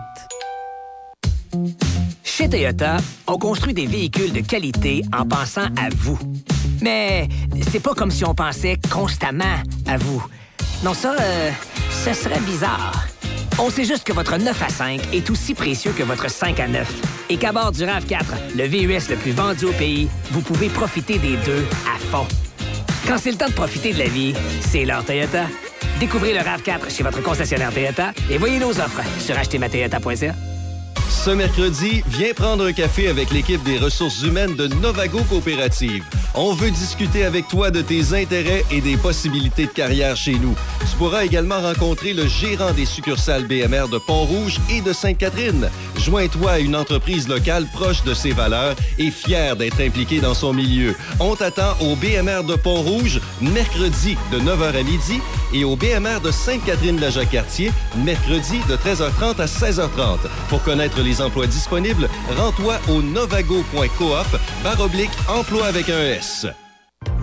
[2.23, 2.97] Chez Toyota,
[3.27, 6.19] on construit des véhicules de qualité en pensant à vous.
[6.81, 7.27] Mais
[7.71, 9.55] c'est pas comme si on pensait constamment
[9.87, 10.23] à vous.
[10.83, 11.51] Non, ça, euh,
[12.03, 13.07] ce serait bizarre.
[13.57, 16.67] On sait juste que votre 9 à 5 est aussi précieux que votre 5 à
[16.67, 16.93] 9.
[17.29, 18.25] Et qu'à bord du RAV4,
[18.55, 22.27] le VUS le plus vendu au pays, vous pouvez profiter des deux à fond.
[23.07, 25.45] Quand c'est le temps de profiter de la vie, c'est l'heure Toyota.
[25.99, 30.54] Découvrez le RAV4 chez votre concessionnaire Toyota et voyez nos offres sur achetermatoyota.ca.
[31.25, 36.03] Ce mercredi, viens prendre un café avec l'équipe des ressources humaines de Novago Coopérative.
[36.35, 40.53] On veut discuter avec toi de tes intérêts et des possibilités de carrière chez nous.
[40.81, 45.67] Tu pourras également rencontrer le gérant des succursales BMR de Pont-Rouge et de Sainte-Catherine.
[45.97, 50.53] Joins-toi à une entreprise locale proche de ses valeurs et fière d'être impliquée dans son
[50.53, 50.93] milieu.
[51.19, 55.19] On t'attend au BMR de Pont-Rouge mercredi de 9h à midi
[55.53, 60.19] et au BMR de Sainte-Catherine-la-Jacques-Cartier mercredi de 13h30 à 16h30.
[60.49, 66.47] Pour connaître les emplois disponibles, rends-toi au novago.coop barre oblique emploi avec un S.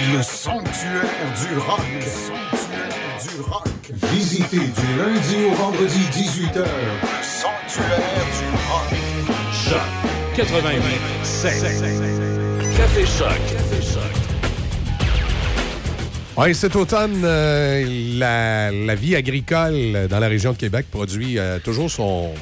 [0.00, 1.02] Le sanctuaire
[1.40, 1.80] du rock.
[1.92, 3.66] Le sanctuaire du rock.
[4.12, 6.58] Visitez du lundi au vendredi 18h.
[6.58, 6.64] Le
[7.20, 7.98] sanctuaire
[8.38, 8.90] du rock.
[9.52, 9.80] Choc
[10.36, 10.82] 88
[12.76, 13.28] Café Choc.
[13.50, 14.28] Café Choc.
[16.36, 17.84] Oui, cet automne, euh,
[18.16, 22.32] la, vie agricole dans la région de Québec produit euh, toujours son,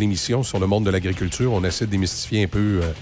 [0.00, 1.52] émission sur le monde de l'agriculture.
[1.52, 2.92] On essaie de démystifier un peu euh,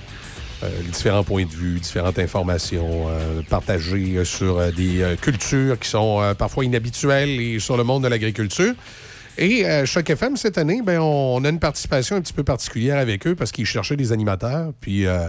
[0.92, 5.88] différents points de vue, différentes informations euh, partagées euh, sur euh, des euh, cultures qui
[5.88, 8.74] sont euh, parfois inhabituelles et sur le monde de l'agriculture.
[9.38, 13.26] Et euh, FM, cette année, ben, on, a une participation un petit peu particulière avec
[13.26, 14.72] eux parce qu'ils cherchaient des animateurs.
[14.80, 15.28] Puis, euh,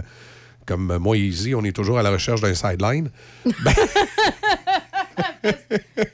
[0.66, 3.10] comme moi et Izzy, on est toujours à la recherche d'un sideline.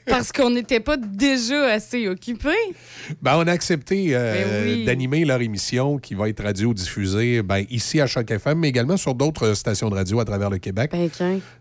[0.06, 2.48] Parce qu'on n'était pas déjà assez occupés.
[3.22, 4.34] Ben, on a accepté euh,
[4.64, 4.84] Ben oui.
[4.84, 9.14] d'animer leur émission qui va être radio-diffusée ben, ici à Choc FM, mais également sur
[9.14, 10.90] d'autres stations de radio à travers le Québec.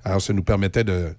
[0.04, 1.10] Alors, ça nous permettait de,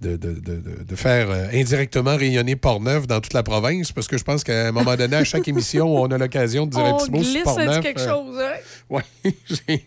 [0.00, 4.18] de, de- de- de- faire euh, indirectement rayonner Portneuf dans toute la province, parce que
[4.18, 6.94] je pense qu'à un moment donné, à chaque émission, on a l'occasion de dire un
[6.98, 7.80] petit mot sur glisse Portneuf.
[7.80, 8.52] quelque euh, chose, hein?
[8.90, 9.02] Oui.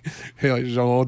[0.44, 1.06] on,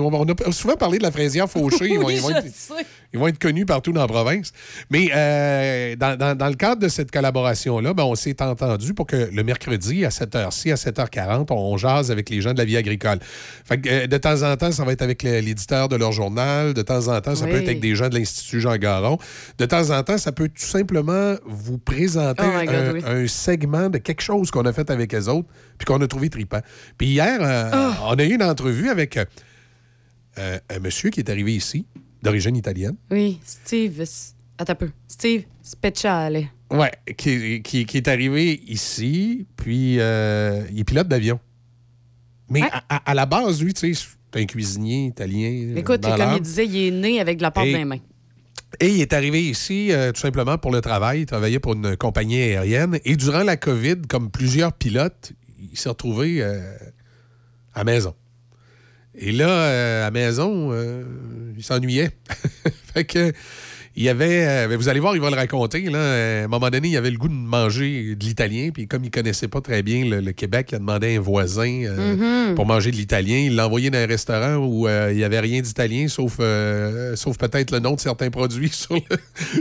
[0.00, 1.96] on- a souvent parlé de la fraisière fauchée.
[1.98, 2.74] Oui, je sais.
[3.12, 4.52] Ils vont être connus partout dans la province.
[4.90, 9.06] Mais euh, dans, dans- dans le cadre de cette collaboration-là, ben, on s'est entendu pour
[9.06, 12.64] que le mercredi, à cette heure-ci, à 7h40, on, jase avec les gens de la
[12.64, 13.18] vie agricole.
[13.64, 16.72] Fait que, euh, de temps en temps, ça va être avec l'éditeur de leur journal.
[16.74, 19.18] De temps en temps, ça peut être avec des gens de l'Institut Jean Garon.
[19.58, 23.02] De temps en temps, ça peut tout simplement vous présenter Oh God, un, oui.
[23.06, 26.28] un segment de quelque chose qu'on a fait avec les autres, puis qu'on a trouvé
[26.30, 26.60] tripant.
[26.96, 27.92] Puis hier, euh, Oh.
[28.10, 29.16] on a eu une entrevue avec
[30.36, 31.86] un monsieur qui est arrivé ici,
[32.22, 32.96] d'origine italienne.
[33.10, 34.02] Oui, Steve.
[34.58, 34.90] Attends un peu.
[35.08, 36.48] Steve Speciale.
[36.70, 41.40] Ouais, qui, qui- qui est arrivé ici, puis euh, il est pilote d'avion.
[42.48, 45.74] Mais à, à- à la base, lui, tu sais, c'est un cuisinier italien.
[45.76, 47.98] Écoute, comme il disait, il est né avec de la pâte Et- dans les mains.
[48.78, 51.22] Et il est arrivé ici euh, tout simplement pour le travail.
[51.22, 53.00] Il travaillait pour une compagnie aérienne.
[53.04, 56.60] Et durant la COVID, comme plusieurs pilotes, il s'est retrouvé euh,
[57.74, 58.14] à maison.
[59.22, 61.02] Et là, euh, à maison, euh,
[61.56, 62.10] il s'ennuyait.
[62.94, 63.32] fait que.
[63.96, 65.80] Il y avait, euh, vous allez voir, il va le raconter.
[65.90, 65.98] Là,
[66.42, 68.70] à un moment donné, il avait le goût de manger de l'italien.
[68.72, 71.20] Puis comme il connaissait pas très bien le, le Québec, il a demandé à un
[71.20, 72.54] voisin Mhm.
[72.54, 73.36] pour manger de l'italien.
[73.38, 76.36] Il l'a envoyé dans un restaurant où il n'y avait rien d'italien, sauf,
[77.16, 79.00] sauf peut-être le nom de certains produits sur le,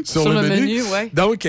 [0.06, 0.62] sur Sur le le menu.
[0.62, 1.10] menu, ouais.
[1.12, 1.48] Donc,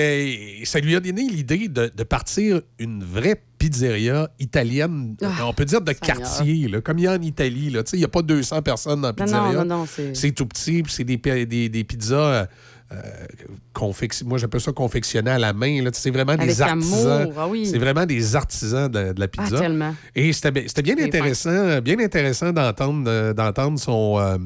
[0.65, 5.67] ça lui a donné l'idée de, de partir une vraie pizzeria italienne, Ah, on peut
[5.67, 7.69] dire de quartier, là, comme il y a en Italie.
[7.71, 7.83] là.
[7.85, 9.53] Tu sais, Il n'y a pas 200 personnes dans la pizzeria.
[9.53, 12.49] non, non, non, c'est- tout petit, c'est des, des, des pizzas.
[12.93, 13.27] Euh, euh,
[13.75, 15.83] confec- moi, j'appelle ça confectionné à la main.
[15.93, 17.33] C'est vraiment Avec des artisans.
[17.37, 17.67] ah oui.
[17.67, 19.57] C'est vraiment des artisans de, de la pizza.
[19.57, 19.95] Ah, tellement.
[20.15, 24.39] Et c'était bi- c'était bien intéressant, bien intéressant d'entendre d'entendre son, euh,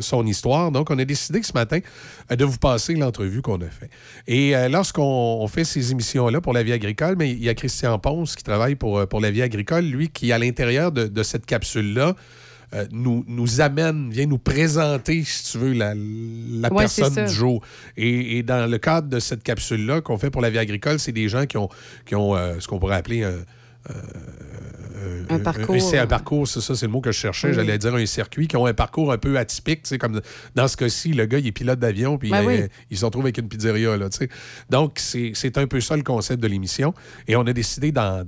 [0.00, 0.70] son histoire.
[0.70, 1.78] Donc, on a décidé ce matin
[2.30, 3.90] euh, de vous passer l'entrevue qu'on a fait.
[4.26, 5.02] Et euh, lorsqu'on
[5.40, 8.44] on fait ces émissions-là pour la vie agricole, mais il y a Christian Ponce qui
[8.44, 12.14] travaille pour, pour la vie agricole, lui, qui, à l'intérieur de, de cette capsule-là,
[12.74, 17.32] euh, nous, nous amène, vient nous présenter, si tu veux, la, la Ouais, personne du
[17.32, 17.62] jour.
[17.96, 21.12] Et, et dans le cadre de cette capsule-là qu'on fait pour la vie agricole, c'est
[21.12, 21.68] des gens qui ont,
[22.06, 23.34] qui ont euh, ce qu'on pourrait appeler un,
[25.30, 25.80] Un parcours.
[25.80, 27.48] c'est un parcours, c'est ça, c'est le mot que je cherchais.
[27.48, 27.54] Oui.
[27.54, 30.20] J'allais dire un circuit qui ont un parcours un peu atypique, tu sais, comme
[30.54, 32.60] dans ce cas-ci, le gars, il est pilote d'avion, puis Ben il, oui.
[32.90, 34.28] il se retrouve avec une pizzeria, là, tu sais.
[34.68, 36.92] Donc, c'est un peu ça le concept de l'émission.
[37.28, 38.24] Et on a décidé d'en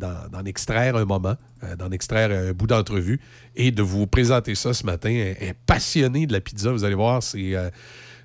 [0.46, 1.34] extraire un moment,
[1.64, 3.20] euh, d'en extraire un bout d'entrevue
[3.56, 5.10] et de vous présenter ça ce matin.
[5.10, 7.54] Un, un passionné de la pizza, vous allez voir, c'est.
[7.54, 7.68] euh,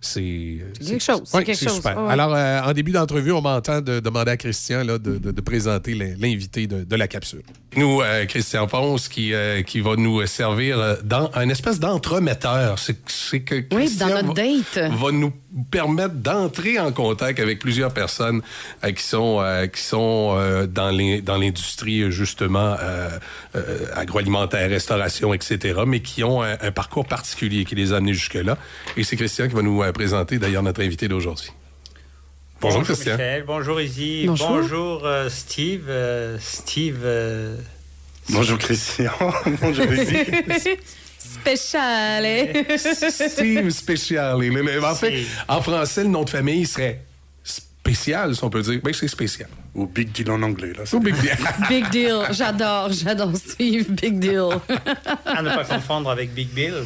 [0.02, 1.98] c'est quelque chose, c'est ouais, quelque chose, super.
[1.98, 2.12] ouais, ouais.
[2.14, 5.42] Alors, euh, en début d'entrevue, on m'entend de demander à Christian là, de, de- de
[5.42, 7.42] présenter l'in- l'invité de, de la capsule.
[7.76, 12.78] Nous, euh, Christian Ponce, qui, euh, qui va nous servir dans un espèce d'entremetteur.
[12.80, 14.92] C'est que Oui, Christian dans notre va- date.
[14.94, 15.32] va nous
[15.72, 18.42] permettre d'entrer en contact avec plusieurs personnes
[18.84, 23.10] euh, qui sont, euh, qui sont euh, dans les- dans l'industrie, justement, euh,
[23.56, 28.14] euh, agroalimentaire, restauration, etc., mais qui ont un, un parcours particulier qui les a amenés
[28.14, 28.58] jusque-là.
[28.98, 31.52] Et c'est Christian qui va nous euh, présenter, d'ailleurs, notre invité d'aujourd'hui.
[32.60, 33.14] Bonjour, Christian.
[33.14, 34.48] Michel, bonjour Izzy, Bonjour.
[34.50, 35.86] bonjour, euh, Steve.
[35.90, 37.02] euh, Steve.
[37.04, 37.56] euh,
[38.32, 39.12] Bonjour Christian.
[39.62, 40.16] Bonjour Izzy.
[41.20, 42.50] Speciale.
[42.78, 44.40] Steve Speciale.
[44.40, 47.02] Le- le- En fait, en français, le nom de famille serait
[47.92, 48.80] spécial, si on peut dire.
[48.84, 49.50] Ben, c'est spécial.
[49.76, 50.84] Ou Big Deal en anglais, là.
[50.94, 51.38] Ou Big Deal.
[51.70, 52.18] Big deal.
[52.32, 53.90] J'adore, j'adore Steve.
[53.92, 54.50] Big deal.
[55.26, 56.74] À ne pas confondre avec Big Bill.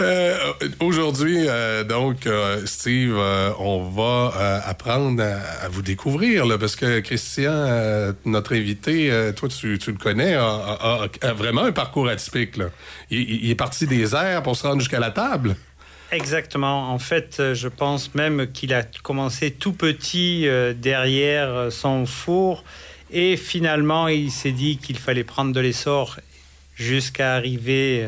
[0.00, 0.36] Euh,
[0.78, 6.56] Aujourd'hui, euh, donc, euh, Steve, euh, on va euh, apprendre à, à vous découvrir, là,
[6.56, 11.26] parce que Christian, euh, notre invité, euh, toi, tu, tu le connais, a, a- a-
[11.26, 12.58] a vraiment un parcours atypique.
[12.58, 12.66] Là.
[13.10, 15.56] Il, il- il est parti des airs pour se rendre jusqu'à la table.
[16.10, 16.90] Exactement.
[16.90, 22.06] En fait, euh, je pense même qu'il a commencé tout petit euh, derrière euh, son
[22.06, 22.64] four
[23.10, 26.18] et finalement, il s'est dit qu'il fallait prendre de l'essor
[26.76, 28.06] jusqu'à arriver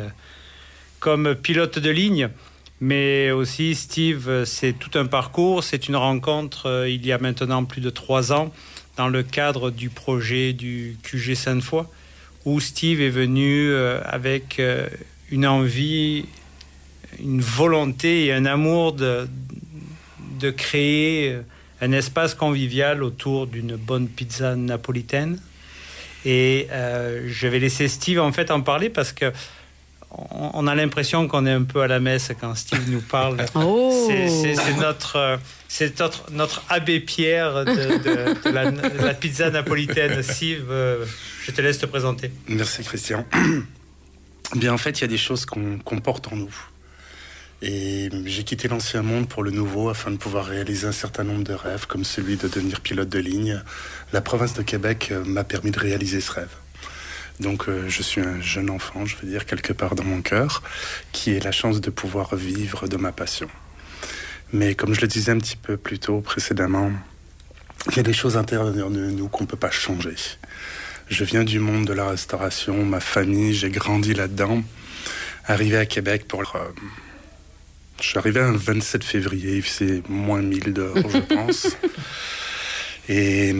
[0.98, 2.28] comme pilote de ligne.
[2.82, 5.64] Mais aussi, Steve, c'est tout un parcours.
[5.64, 8.52] C'est une rencontre il y a maintenant plus de trois ans
[8.98, 11.86] dans le cadre du projet du QG Sainte-Foy
[12.44, 13.74] où Steve est venu
[14.04, 14.60] avec
[15.30, 16.26] une envie
[17.18, 19.28] une volonté et un amour de,
[20.38, 21.36] de créer
[21.80, 25.40] un espace convivial autour d'une bonne pizza napolitaine.
[26.24, 29.32] Et euh, je vais laisser Steve en fait en parler parce que
[30.10, 33.38] on, on a l'impression qu'on est un peu à la messe quand Steve nous parle.
[33.54, 34.08] Oh.
[34.10, 35.36] C'est- notre, euh,
[35.68, 40.22] c'est notre, notre abbé Pierre de, de- de la, de la pizza napolitaine.
[40.22, 41.04] Steve, euh,
[41.46, 42.30] je te laisse te présenter.
[42.48, 43.24] Merci Christian.
[44.56, 46.54] Bien en fait, il y a des choses qu'on qu'on porte en nous.
[47.62, 51.44] Et j'ai quitté l'ancien monde pour le nouveau afin de pouvoir réaliser un certain nombre
[51.44, 53.62] de rêves, comme celui de devenir pilote de ligne.
[54.14, 56.54] La province de Québec euh, m'a permis de réaliser ce rêve.
[57.38, 60.62] Donc euh, je suis un jeune enfant, je veux dire, quelque part dans mon cœur,
[61.12, 63.48] qui ait la chance de pouvoir vivre de ma passion.
[64.54, 66.90] Mais comme je le disais un petit peu plus tôt précédemment,
[67.90, 70.16] il y a des choses intérieures de nous qu'on ne peut pas changer.
[71.08, 74.62] Je viens du monde de la restauration, ma famille, j'ai grandi là-dedans.
[75.44, 76.56] Arrivé à Québec pour...
[76.56, 76.60] euh,
[78.00, 81.76] je suis arrivé un 27 février, il faisait moins 1000 dehors, je pense.
[83.08, 83.54] Et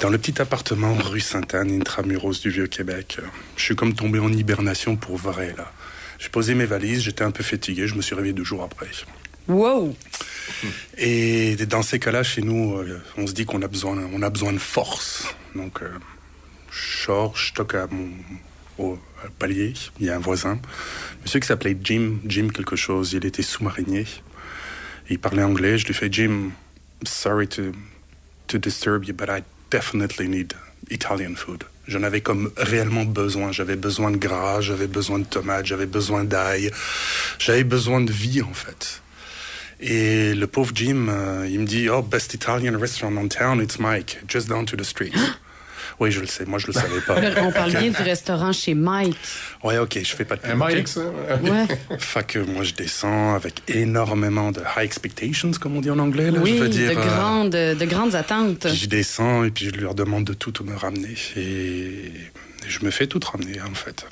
[0.00, 3.26] dans le petit appartement rue Sainte-Anne, intramuros du Vieux-Québec, euh,
[3.56, 5.72] je suis comme tombé en hibernation pour vrai, là.
[6.18, 8.88] J'ai posé mes valises, j'étais un peu fatigué, je me suis réveillé deux jours après.
[9.48, 9.96] Wow!
[10.98, 14.28] Et dans ces cas-là, chez nous, euh, on se dit qu'on a besoin, on a
[14.28, 15.34] besoin de force.
[15.54, 15.88] Donc, euh,
[16.70, 18.10] je sors, je toque à mon
[18.80, 18.98] au
[19.38, 19.74] palier.
[19.98, 20.58] Il y a un voisin,
[21.22, 23.12] monsieur qui s'appelait Jim, Jim quelque chose.
[23.12, 24.06] Il était sous-marinier.
[25.08, 25.78] Il parlait anglais.
[25.78, 26.50] Je lui fais Jim,
[27.04, 27.72] sorry to
[28.48, 30.54] to disturb you, but I definitely need
[30.90, 31.64] Italian food.
[31.86, 33.52] J'en avais comme réellement besoin.
[33.52, 36.70] J'avais besoin de gras, j'avais besoin de tomates, j'avais besoin d'ail,
[37.38, 39.02] j'avais besoin de vie en fait.
[39.80, 43.78] Et le pauvre Jim, euh, il me dit, oh, best Italian restaurant in town, it's
[43.78, 45.14] Mike, just down to the street.
[46.00, 47.20] oui, je le sais, moi je le savais pas.
[47.42, 49.16] On parle bien du restaurant chez Mike.
[49.62, 51.02] Ouais, ok, je fais pas de Un Mike, ça?
[51.42, 51.66] Ouais.
[51.98, 56.30] Fait que moi je descends avec énormément de high expectations, comme on dit en anglais.
[56.30, 58.66] Là, Oui, je veux dire, de, euh, grandes, de grandes attentes.
[58.66, 61.14] Puis je descends et puis je leur demande de tout me ramener.
[61.36, 62.12] Et
[62.66, 64.06] je me fais tout ramener, en fait.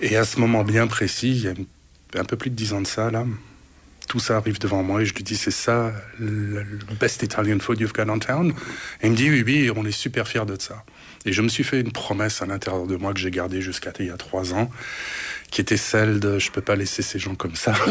[0.00, 2.80] Et à ce moment bien précis, il y a un peu plus de dix ans
[2.80, 3.24] de ça, là,
[4.08, 6.64] tout ça arrive devant moi et je lui dis, c'est ça le,
[7.00, 8.52] best Italian food you've got in town?
[9.00, 10.84] Et il me dit, oui, oui, on est super fiers de ça.
[11.24, 13.92] Et je me suis fait une promesse à l'intérieur de moi que j'ai gardée jusqu'à
[14.00, 14.70] il y a trois ans,
[15.52, 17.74] qui était celle de, je peux pas laisser ces gens comme ça.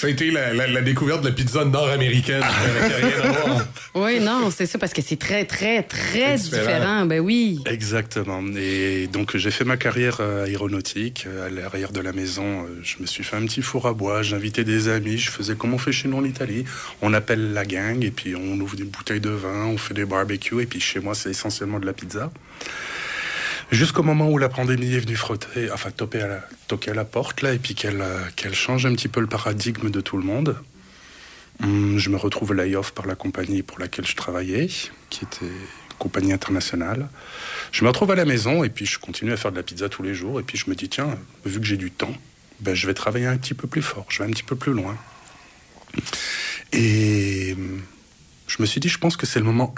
[0.00, 2.40] Ça a été la, la- la découverte de la pizza nord-américaine.
[2.40, 3.66] qui a rien à voir.
[3.94, 6.62] Oui, non, c'est ça, parce que c'est très, très, très différent.
[6.64, 7.06] différent.
[7.06, 7.60] Ben oui.
[7.66, 8.42] Exactement.
[8.56, 12.64] Et donc j'ai fait ma carrière euh, aéronautique euh, à l'arrière de la maison.
[12.64, 15.54] euh, Je me suis fait un petit four à bois, j'invitais des amis, je faisais
[15.54, 16.64] comme on fait chez nous en Italie.
[17.02, 20.06] On appelle la gang et puis on ouvre des bouteilles de vin, on fait des
[20.06, 22.30] barbecues et puis chez moi c'est essentiellement de la pizza.
[23.70, 27.04] Jusqu'au moment où la pandémie est venue frotter, enfin toquer à la, toquer à la
[27.04, 30.16] porte là et puis qu'elle euh, qu'elle change un petit peu le paradigme de tout
[30.16, 30.56] le monde.
[31.62, 34.68] Hum, je me retrouve lay-off par la compagnie pour laquelle je travaillais,
[35.10, 37.08] qui était une compagnie internationale.
[37.72, 39.88] Je me retrouve à la maison et puis je continue à faire de la pizza
[39.88, 40.40] tous les jours.
[40.40, 42.12] Et puis je me dis, tiens, vu que j'ai du temps,
[42.60, 44.72] ben, je vais travailler un petit peu plus fort, je vais un petit peu plus
[44.72, 44.96] loin.
[46.72, 47.80] Et hum,
[48.46, 49.74] je me suis dit, je pense que c'est le moment.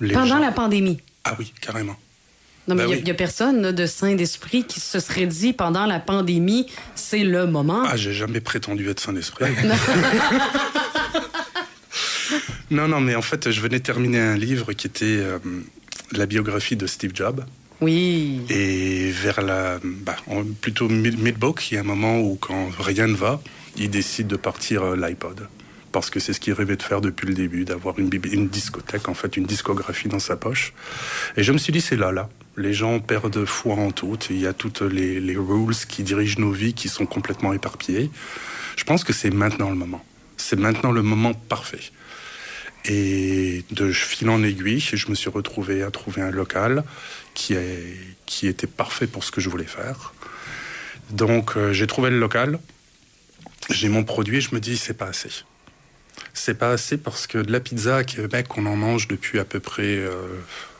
[0.00, 1.00] Les Pendant gens- la pandémie.
[1.24, 1.96] Ah oui, carrément.
[2.70, 3.02] Non, mais Ben il oui.
[3.02, 7.24] n'y a, personne là, de saint d'esprit qui se serait dit pendant la pandémie, c'est
[7.24, 7.82] le moment.
[7.86, 9.46] Ah, j'ai jamais prétendu être saint d'esprit.
[12.70, 15.38] non, non, mais en fait, je venais terminer un livre qui était euh,
[16.12, 17.44] la biographie de Steve Jobs.
[17.80, 18.40] Oui.
[18.50, 19.78] Et vers la.
[19.82, 20.16] Bah,
[20.60, 23.40] plutôt mid- mid-book, il y a un moment où, quand rien ne va,
[23.76, 25.48] il décide de partir euh, l'iPod.
[25.90, 28.08] Parce que c'est ce qu'il rêvait de faire depuis le début, d'avoir une
[28.48, 30.72] discothèque, en fait, une discographie dans sa poche.
[31.36, 32.28] Et je me suis dit, c'est là, là.
[32.60, 34.18] Les gens perdent foi en tout.
[34.28, 38.10] Il y a toutes les, les rules qui dirigent nos vies qui sont complètement éparpillées.
[38.76, 40.04] Je pense que c'est maintenant le moment.
[40.36, 41.80] C'est maintenant le moment parfait.
[42.84, 46.84] Et de fil en aiguille, je me suis retrouvé à trouver un local
[47.34, 47.54] qui
[48.42, 50.12] était parfait pour ce que je voulais faire.
[51.10, 52.58] Donc euh, j'ai trouvé le local,
[53.68, 55.30] j'ai mon produit, je me dis c'est pas assez.
[56.32, 58.02] C'est pas assez parce que de la pizza à
[58.56, 60.10] on en mange depuis à peu près, euh,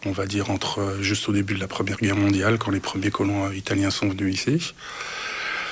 [0.07, 2.81] on va dire, entre euh, juste au début de la Première Guerre mondiale, quand les
[2.81, 4.75] premiers colons euh, italiens sont venus ici.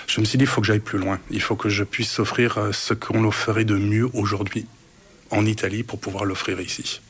[0.06, 1.20] Je me suis dit, il faut que j'aille plus loin.
[1.30, 4.66] Il faut que je puisse offrir ce qu'on offrait de mieux aujourd'hui
[5.30, 7.00] en Italie pour pouvoir l'offrir ici.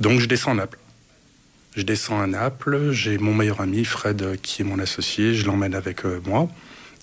[0.00, 0.78] Donc je descends à Naples.
[1.76, 5.74] Je descends à Naples, j'ai mon meilleur ami Fred qui est mon associé, je l'emmène
[5.74, 6.48] avec moi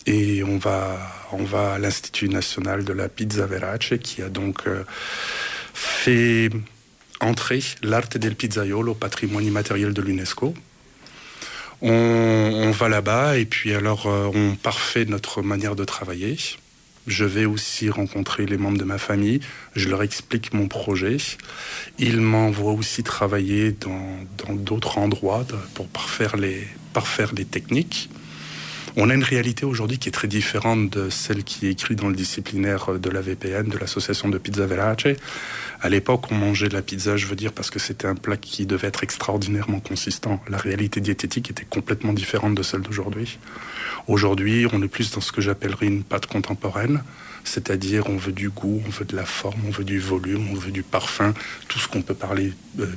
[0.06, 0.98] et on va,
[1.32, 4.84] on va à l'Institut national de la pizza verace qui a donc euh,
[5.74, 6.50] fait
[7.20, 10.54] entrer l'arte del pizzaiolo au patrimoine immatériel de l'UNESCO.
[11.84, 16.38] On, va là-bas et puis alors euh, on parfait notre manière de travailler.
[17.08, 19.40] Je vais aussi rencontrer les membres de ma famille,
[19.76, 21.18] je leur explique mon projet.
[21.98, 28.10] Ils m'envoient aussi travailler dans d'autres endroits pour parfaire les, parfaire les techniques.
[28.98, 32.10] On a une réalité aujourd'hui qui est très différente de celle qui est écrite dans
[32.10, 35.16] le disciplinaire de la VPN, de l'association de Pizza Verace.
[35.80, 38.36] À l'époque, on mangeait de la pizza, je veux dire, parce que c'était un plat
[38.36, 40.44] qui devait être extraordinairement consistant.
[40.50, 43.40] La réalité diététique était complètement différente de celle d'aujourd'hui.
[44.08, 47.02] Aujourd'hui, on est plus dans ce que j'appellerais une pâte contemporaine,
[47.46, 50.56] c'est-à-dire on veut du goût, on veut de la forme, on veut du volume, on
[50.56, 51.34] veut du parfum,
[51.70, 52.52] tout ce qu'on peut parler.
[52.80, 52.88] euh,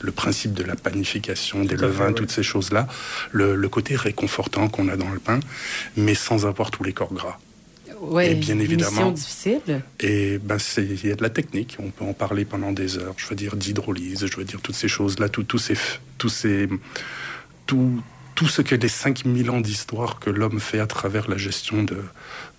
[0.00, 2.86] le principe de la panification, des Tout levains, toutes ces choses-là,
[3.32, 5.40] le, le côté réconfortant qu'on a dans le pain,
[5.96, 7.38] mais sans avoir tous les corps gras.
[8.00, 9.12] Ouais, Et bien évidemment.
[9.12, 9.82] difficile.
[10.00, 12.98] Et ben c'est il y a de la technique, on peut en parler pendant des
[12.98, 13.14] heures.
[13.16, 15.74] Je veux dire d'hydrolyse, je veux dire toutes ces choses-là, tout- tous ces
[16.18, 16.68] tous ces
[17.66, 18.02] tout
[18.34, 21.98] tout ce que les 5000 ans d'histoire que l'homme fait à travers la gestion de,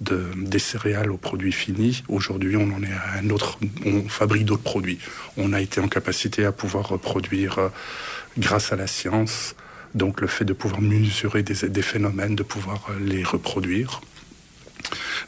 [0.02, 4.46] de- des céréales aux produits finis, aujourd'hui on en est à un autre, on fabrique
[4.46, 5.00] d'autres produits.
[5.38, 7.70] On a été en capacité à pouvoir reproduire euh,
[8.38, 9.56] grâce à la science,
[9.94, 14.02] donc le fait de pouvoir mesurer des, phénomènes, de pouvoir euh, les reproduire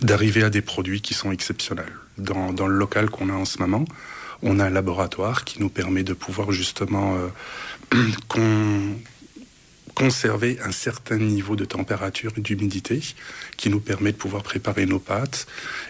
[0.02, 1.94] d'arriver à des produits qui sont exceptionnels.
[2.18, 3.86] Dans, le local qu'on a en ce moment,
[4.44, 7.98] on a un laboratoire qui nous permet de pouvoir justement euh,
[9.98, 13.02] conserver un certain niveau de température et d'humidité
[13.58, 15.48] qui nous permet de pouvoir préparer nos pâtes.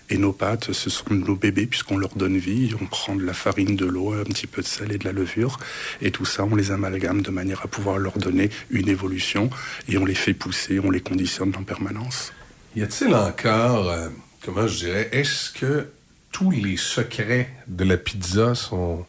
[0.10, 2.74] Et nos pâtes, ce sont nos bébés puisqu'on leur donne vie.
[2.82, 5.12] On prend de la farine, de l'eau, un petit peu de sel et de la
[5.12, 5.60] levure.
[6.02, 9.50] Et tout ça, on les amalgame de manière à pouvoir leur donner une évolution.
[9.90, 12.32] Et on les fait pousser, on les conditionne en permanence.
[12.78, 14.08] Y a-t-il encore, euh,
[14.42, 15.90] comment je dirais, est-ce que
[16.32, 19.06] tous les secrets de la pizza sont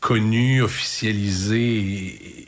[0.00, 2.39] connus, officialisés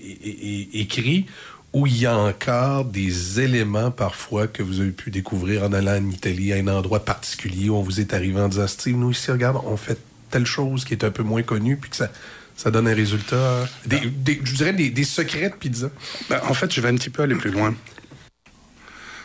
[0.74, 1.26] écrits,
[1.72, 5.96] ou il y a encore des éléments parfois que vous avez pu découvrir en allant
[5.96, 9.10] en Italie, à un endroit particulier où on vous est arrivé en disant Steve, nous
[9.10, 9.98] ici, regarde, on fait
[10.30, 12.10] telle chose qui est un peu moins connue, puis que ça,
[12.56, 13.66] ça donne un résultat.
[13.86, 15.90] des- des- je dirais des, des secrets de pizza.
[16.28, 17.74] Ben, en fait, je vais un petit peu aller plus loin.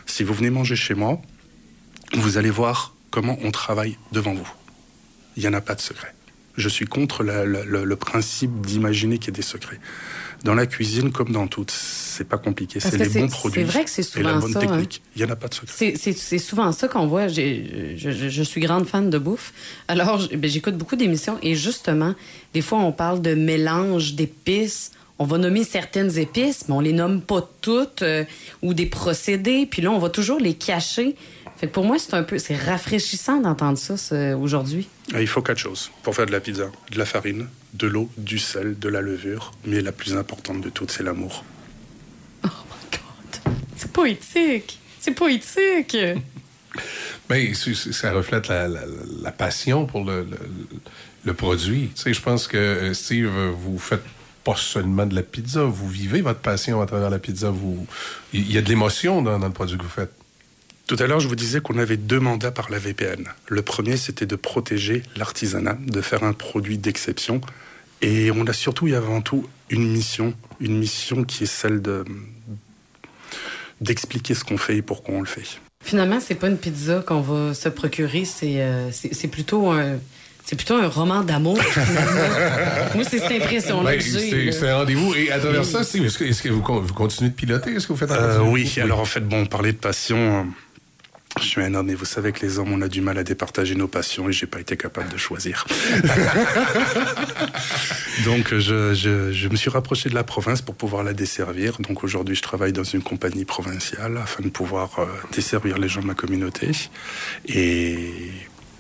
[0.06, 1.22] Si vous venez manger chez moi,
[2.14, 4.48] vous allez voir comment on travaille devant vous.
[5.36, 6.14] Il n'y en a pas de secret.
[6.56, 9.80] Je suis contre la- la- le, le principe d'imaginer qu'il y a des secrets.
[10.44, 12.80] Dans la cuisine, comme dans tout, c'est pas compliqué.
[12.80, 14.62] C'est les c'est- bons c'est produits vrai que c'est et la souvent bonne ça, hein.
[14.68, 15.02] technique.
[15.16, 15.74] Il n'y en a pas de secret.
[15.76, 17.28] C'est- C'est c'est souvent ça qu'on voit.
[17.28, 19.54] Je, suis grande fan de bouffe.
[19.88, 22.14] Alors, ben, j'écoute beaucoup d'émissions et justement,
[22.54, 24.92] des fois, on parle de mélange d'épices.
[25.20, 28.24] On va nommer certaines épices, mais on les nomme pas toutes euh,
[28.62, 29.66] ou des procédés.
[29.70, 31.16] Puis là, on va toujours les cacher.
[31.58, 34.88] Fait que pour moi, c'est un peu, c'est rafraîchissant d'entendre ça aujourd'hui.
[35.14, 36.66] Ah, Il faut quatre choses pour faire de la pizza.
[36.92, 37.48] De la farine,
[37.78, 39.52] de l'eau, du sel, de la levure.
[39.66, 41.44] Mais la plus importante de toutes, c'est l'amour.
[43.76, 44.80] C'est poétique.
[44.99, 45.98] C'est poétique.
[47.30, 48.86] Ben, c'est- c'est- ça reflète la, la-
[49.22, 50.38] la passion pour le, le-
[51.26, 51.90] le produit.
[51.94, 54.04] Tu sais, je pense que, euh, Steve, vous faites
[54.45, 57.49] pas seulement de la pizza, vous vivez votre passion à travers la pizza.
[57.49, 57.86] Vous,
[58.32, 60.12] il y a de l'émotion dans, dans le produit que vous faites.
[60.88, 63.26] Tout à l'heure, je vous disais qu'on avait deux mandats par la VPN.
[63.49, 67.41] Le premier, c'était de protéger l'artisanat, de faire un produit d'exception.
[68.02, 72.06] Et on a surtout et avant tout une mission, une mission qui est celle de
[73.82, 75.60] d'expliquer ce qu'on fait et pourquoi on le fait.
[75.84, 79.98] Finalement, c'est pas une pizza qu'on va se procurer, c'est euh, c'est plutôt un
[80.45, 81.57] c'est plutôt un roman d'amour.
[82.95, 84.52] Moi, c'est cette impression-là Ben, que j'ai.
[84.53, 85.14] c'est un rendez-vous.
[85.14, 87.72] Et à travers ça, est-ce que, est-ce que vous, con- vous continuez de piloter?
[87.74, 90.44] Est-ce que vous faites un Euh, oui, alors en fait, bon, parler de passion, euh,
[91.40, 93.24] je suis un homme et vous savez que les hommes, on a du mal à
[93.24, 95.66] départager nos passions et j'ai pas été capable de choisir.
[98.26, 101.78] Donc je, je- je me suis rapproché de la province pour pouvoir la desservir.
[101.80, 106.02] Donc aujourd'hui, je travaille dans une compagnie provinciale afin de pouvoir euh, desservir les gens
[106.02, 106.72] de ma communauté.
[107.48, 108.10] Et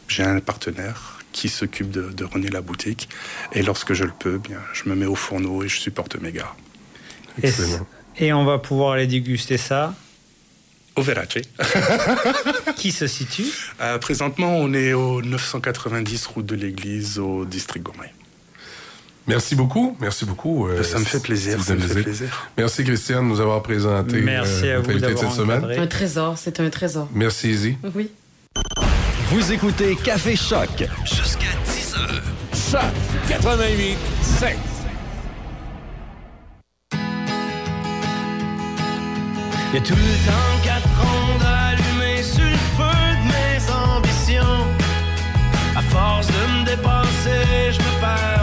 [0.07, 3.09] j'ai un partenaire qui s'occupe de, de runner la boutique.
[3.53, 6.31] Et lorsque je le peux, bien, je me mets au fourneau et je supporte mes
[6.31, 6.53] gars.
[7.43, 7.51] Et,
[8.17, 9.93] et on va pouvoir aller déguster ça.
[10.97, 11.27] Au Verace.
[12.75, 13.45] qui se situe
[13.79, 18.11] Euh, présentement, on est au 990 route de l'église au district Gourmet.
[19.27, 19.95] Merci beaucoup.
[19.99, 20.67] Merci beaucoup.
[20.67, 22.49] euh, Ça me fait plaisir, ça me fait plaisir.
[22.57, 25.65] Merci, Christiane, de nous avoir présenté Merci euh, à vous d'avoir cette semaine.
[25.65, 27.07] Un trésor, c'est un trésor.
[27.13, 27.77] Merci, Izzy.
[27.93, 28.09] Oui.
[29.29, 30.69] Vous écoutez Café Choc.
[31.03, 32.23] Jusqu'à 10 heures.
[32.71, 32.91] Choc
[33.29, 33.97] 88
[34.39, 34.57] 7.
[39.73, 44.65] Y'a tout le temps quatre ans d'allumer sur le feu de mes ambitions.
[45.75, 48.36] À force de me dépasser, je me perds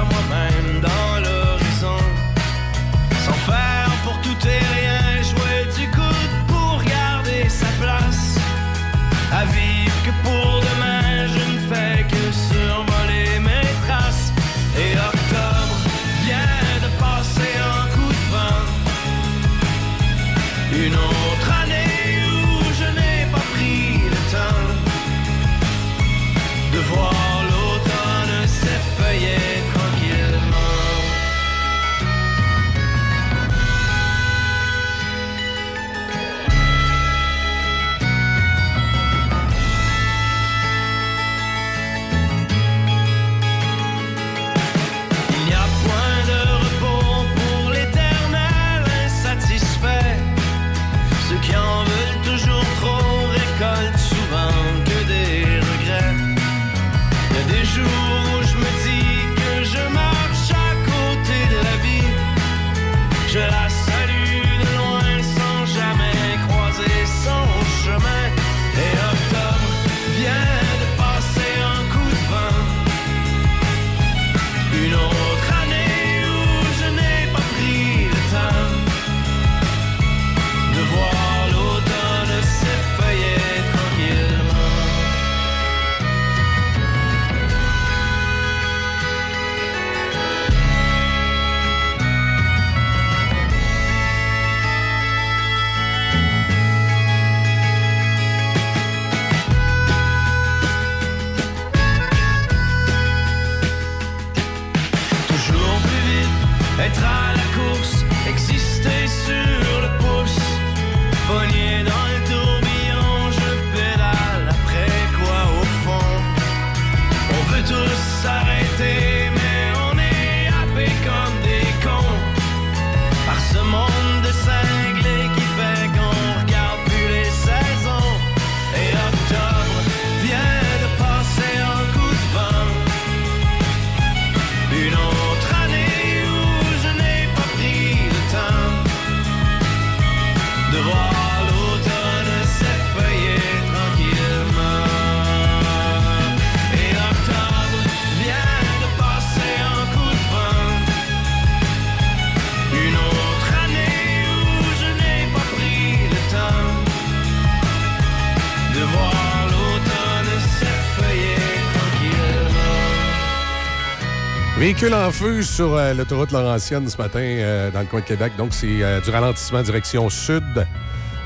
[164.65, 168.33] Véhicule en feu sur euh, l'autoroute Laurentienne ce matin euh, dans le coin de Québec.
[168.39, 170.67] Donc, c'est euh, du ralentissement direction sud.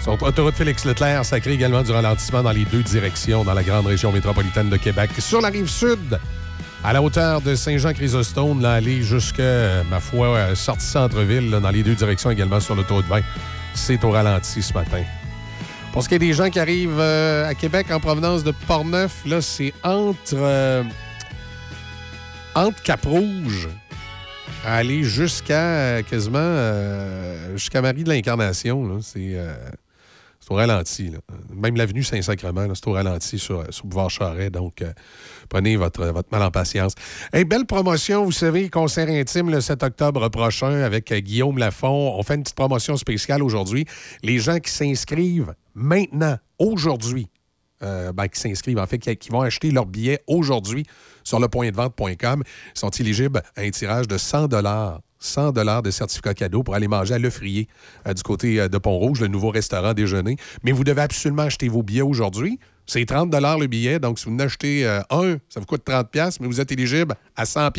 [0.03, 3.63] Sur l'autoroute Félix Leclerc, ça crée également du ralentissement dans les deux directions dans la
[3.63, 5.11] grande région métropolitaine de Québec.
[5.21, 6.19] Sur la rive sud,
[6.83, 11.95] à la hauteur de Saint-Jean-Chrysostome, là, aller jusqu'à, ma foi, sortie centre-ville, dans les deux
[11.95, 13.21] directions également sur l'autoroute 20.
[13.73, 15.05] C'est au ralenti ce matin.
[15.93, 19.41] Pour ce qui est des gens qui arrivent à Québec en provenance de Portneuf, là,
[19.41, 20.85] c'est entre,
[22.59, 23.69] entre Cap-Rouge
[24.65, 29.01] à aller jusqu'à euh, quasiment euh, jusqu'à Marie de l'Incarnation.
[29.01, 29.55] C'est euh,
[30.51, 31.13] au ralenti.
[31.55, 34.51] Même l'avenue Saint-Sacrement, c'est au ralenti sur, sur Boulevard Charret.
[34.51, 34.93] Donc, euh,
[35.49, 36.95] prenez votre, votre mal en patience.
[37.33, 42.15] Belle promotion, vous savez, concert intime le 7 octobre prochain avec Guillaume Lafont.
[42.19, 43.85] On fait une petite promotion spéciale aujourd'hui.
[44.25, 47.29] Les gens qui s'inscrivent maintenant, aujourd'hui,
[47.81, 50.87] ben, qui s'inscrivent, en fait, qui, qui vont acheter leur billet aujourd'hui
[51.29, 52.43] sur le point de vente.com,
[52.75, 54.49] sont éligibles à un tirage de 100
[55.21, 55.53] 100
[55.83, 57.69] de certificat cadeau pour aller manger à l'Offrier
[58.07, 60.37] euh, du côté euh, de Pont-Rouge, le nouveau restaurant déjeuner.
[60.63, 62.59] Mais vous devez absolument acheter vos billets aujourd'hui.
[62.87, 63.99] C'est 30 le billet.
[63.99, 66.09] Donc, si vous en achetez euh, un, ça vous coûte 30
[66.41, 67.71] mais vous êtes éligible à 100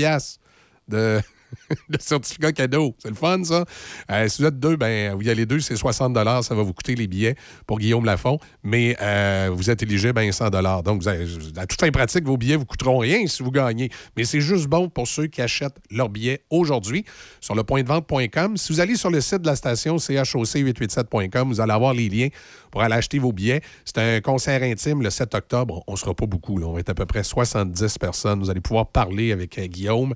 [0.89, 1.21] de,
[1.89, 2.95] le certificat cadeau.
[2.99, 3.65] C'est le fun, ça.
[4.11, 6.73] Euh, si vous êtes deux, ben, vous y allez deux, c'est 60 Ça va vous
[6.73, 7.35] coûter les billets
[7.67, 8.39] pour Guillaume Lafont.
[8.63, 10.49] Mais euh, vous êtes éligible, ben, 100
[10.83, 13.89] Donc, à toute fin pratique, vos billets vous coûteront rien si vous gagnez.
[14.17, 17.05] Mais c'est juste bon pour ceux qui achètent leurs billets aujourd'hui
[17.41, 18.57] sur le point de vente.com.
[18.57, 22.29] Si vous allez sur le site de la station choc887.com, vous allez avoir les liens
[22.71, 23.61] pour aller acheter vos billets.
[23.85, 25.83] C'est un concert intime le 7 octobre.
[25.87, 26.61] On ne sera pas beaucoup.
[26.61, 28.39] On va être à peu près 70 personnes.
[28.39, 30.13] Vous allez pouvoir parler avec euh, Guillaume.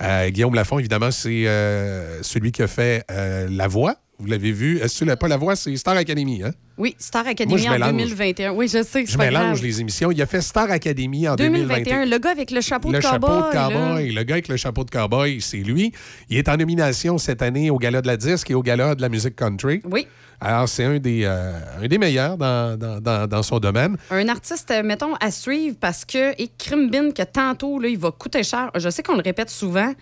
[0.00, 3.96] Euh, Guillaume Lafont, évidemment, c'est euh, celui qui a fait La Voix.
[4.18, 4.78] Vous l'avez vu.
[4.78, 5.56] Est-ce que pas La Voix?
[5.56, 6.52] C'est Star Academy, hein?
[6.78, 7.90] Oui, Star Academy en mélange.
[7.90, 8.52] 2021.
[8.52, 9.62] Oui, je sais que Je mélange grave.
[9.62, 10.10] les émissions.
[10.12, 12.04] Il a fait Star Academy en 2021, 2021.
[12.06, 13.50] le gars avec le chapeau Le de chapeau cowboy.
[13.50, 13.68] de là.
[13.70, 14.12] cowboy.
[14.12, 15.92] Le gars avec le chapeau de cowboy, c'est lui.
[16.30, 19.02] Il est en nomination cette année au Gala de la disque et au Gala de
[19.02, 19.82] la musique country.
[19.90, 20.06] Oui.
[20.40, 23.96] Alors, c'est un des, euh, un des meilleurs dans, dans- dans- dans son domaine.
[24.10, 28.10] Un artiste, euh, mettons, à suivre parce que, et Crimbin, que tantôt, là, il va
[28.10, 28.70] coûter cher.
[28.76, 29.92] Je sais qu'on le répète souvent,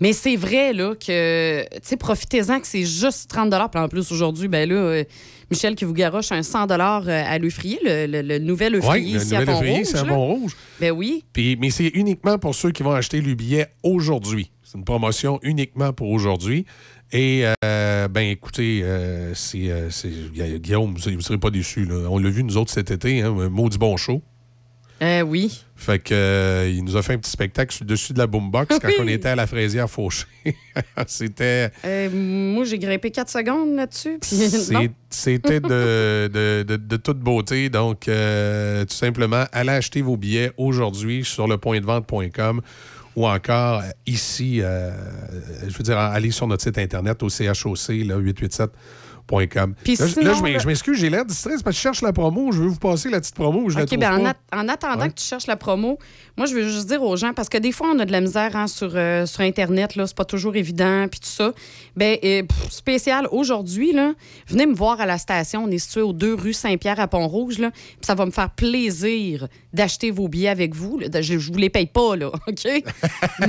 [0.00, 4.10] mais c'est vrai, là, que, tu sais, profitez-en que c'est juste 30 Puis en plus,
[4.12, 5.04] aujourd'hui, ben là, euh,
[5.50, 9.22] Michel qui vous garoche un 100 à l'Eufrier, le, le- le nouvel Oui, œufrier le
[9.22, 9.84] ici à nouvel Pont-Rouge.
[9.84, 10.12] c'est un là.
[10.14, 10.56] bon rouge.
[10.80, 11.24] Ben oui.
[11.32, 14.50] Puis, mais c'est uniquement pour ceux qui vont acheter le billet aujourd'hui.
[14.62, 16.64] C'est une promotion uniquement pour aujourd'hui.
[17.12, 20.10] Et, euh, ben écoutez, euh, c'est, euh, c'est-
[20.58, 21.84] Guillaume, vous ne serez pas déçus.
[21.84, 22.08] là.
[22.10, 24.22] On l'a vu, nous autres, cet été, hein, maudit bon show.
[25.04, 25.62] Euh, oui.
[25.76, 28.26] Fait que, euh, il nous a fait un petit spectacle sur le dessus de la
[28.26, 30.24] boombox quand on était à la fraisière fauchée.
[31.06, 31.70] C'était.
[31.84, 34.18] Euh, moi, j'ai grimpé 4 secondes là-dessus.
[35.10, 35.68] C'était de,
[36.32, 37.68] de- de- de toute beauté.
[37.68, 42.62] Donc, tout simplement, allez acheter vos billets aujourd'hui sur le point de vente.com
[43.16, 48.70] ou encore ici, je veux dire, allez sur notre site internet au CHOC, là, 887.com.
[49.26, 52.52] Puis Là, je- sinon, là, m'excuse, j'ai l'air distrait, parce que je cherche la promo.
[52.52, 53.68] Je veux vous passer la petite promo.
[53.70, 54.34] Je la ben en, pas.
[54.52, 55.08] at- en attendant Ouais.
[55.08, 55.98] que tu cherches la promo,
[56.36, 58.20] moi, je veux juste dire aux gens, parce que des fois, on a de la
[58.20, 61.52] misère hein, sur, euh, sur Internet, là, c'est pas toujours évident, puis tout ça.
[61.96, 64.12] Ben, euh, pff, spécial, aujourd'hui, là,
[64.46, 65.64] venez me voir à la station.
[65.64, 68.50] On est situé aux deux rues Saint-Pierre à Pont-Rouge, là, puis ça va me faire
[68.50, 71.00] plaisir d'acheter vos billets avec vous.
[71.12, 72.82] Je, je vous les paye pas, là, OK?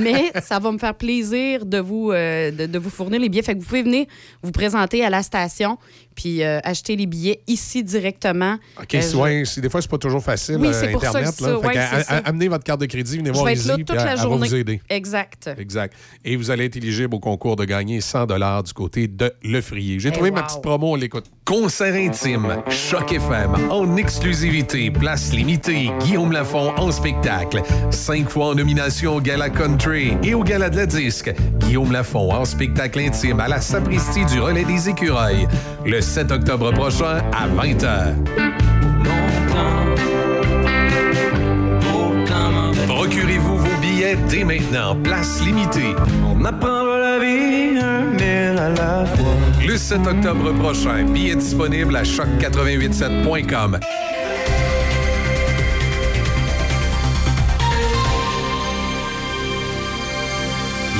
[0.00, 3.42] Mais ça va me faire plaisir de vous, euh, de, de vous fournir les billets.
[3.42, 4.06] Fait que vous pouvez venir
[4.42, 5.78] vous présenter à la station,
[6.16, 8.56] puis euh, acheter les billets ici directement.
[8.82, 11.10] OK, Euh, je- ouais, des fois, c'est pas toujours facile, Oui, euh, c'est pour ça
[11.10, 11.36] Internet.
[11.38, 11.48] que là.
[11.50, 11.58] ça,
[12.16, 14.48] ouais, amenez votre carte de crédit, venez Je voir puis toute elle- la journée.
[14.48, 14.80] vous aider.
[14.90, 15.48] Exact.
[15.58, 15.94] Exact.
[16.24, 20.00] Et vous allez être éligible au concours de gagner 100 du côté de Le Frier.
[20.00, 20.46] J'ai Eh, trouvé ma wow.
[20.46, 21.26] petite promo, on l'écoute.
[21.44, 27.62] Concert intime, Choc FM, en exclusivité, place limitée, Guillaume Lafont en spectacle.
[27.90, 31.32] Cinq fois en nomination au Gala Country et au Gala de la Disque.
[31.60, 35.46] Guillaume Lafont en spectacle intime à la Sapristi du Relais des Écureuils.
[35.84, 38.14] Le 7 octobre prochain à 20h.
[42.86, 45.94] Procurez-vous vos billets dès maintenant, place limitée.
[46.24, 49.34] On apprendra la vie un mille à la fois.
[49.66, 53.80] Le 7 octobre prochain, billets disponibles à choc887.com.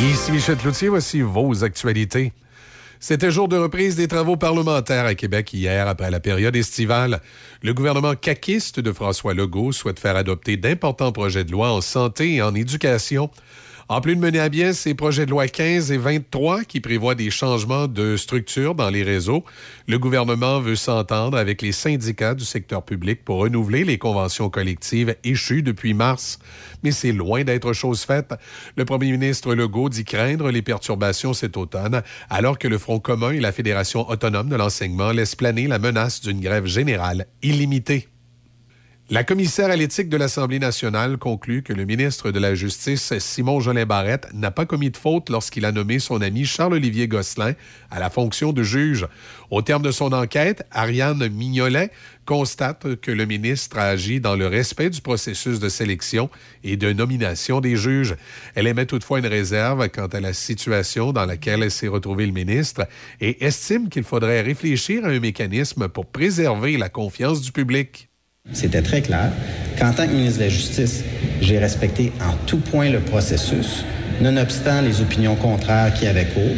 [0.03, 2.33] Ici Michel Cloutier, voici vos actualités.
[2.99, 7.21] C'était jour de reprise des travaux parlementaires à Québec hier après la période estivale.
[7.63, 12.37] Le gouvernement caquiste de François Legault souhaite faire adopter d'importants projets de loi en santé
[12.37, 13.31] et en éducation.
[13.89, 17.15] En plus de mener à bien ces projets de loi 15 et 23 qui prévoient
[17.15, 19.45] des changements de structure dans les réseaux,
[19.87, 25.15] le gouvernement veut s'entendre avec les syndicats du secteur public pour renouveler les conventions collectives
[25.23, 26.41] échues depuis mars.
[26.83, 28.35] Mais c'est loin d'être chose faite.
[28.75, 33.31] Le premier ministre Legault dit craindre les perturbations cet automne, alors que le Front commun
[33.31, 38.09] et la Fédération autonome de l'enseignement laissent planer la menace d'une grève générale illimitée.
[39.09, 43.61] La commissaire à l'éthique de l'Assemblée nationale conclut que le ministre de la Justice, Simon
[43.61, 47.53] Jolin Barrette, n'a pas commis de faute lorsqu'il a nommé son ami Charles-Olivier Gosselin
[47.89, 49.07] à la fonction de juge.
[49.53, 51.93] Au terme de son enquête, Ariane Mignolet
[52.25, 56.29] constate que le ministre a agi dans le respect du processus de sélection
[56.65, 58.17] et de nomination des juges.
[58.57, 62.89] Elle émet toutefois une réserve quant à la situation dans laquelle s'est retrouvé le ministre
[63.21, 68.09] et estime qu'il faudrait réfléchir à un mécanisme pour préserver la confiance du public.
[68.53, 69.31] C'était très clair
[69.79, 71.05] qu'en tant que ministre de la Justice,
[71.41, 73.85] j'ai respecté en tout point le processus,
[74.21, 76.57] nonobstant les opinions contraires qui avaient cours,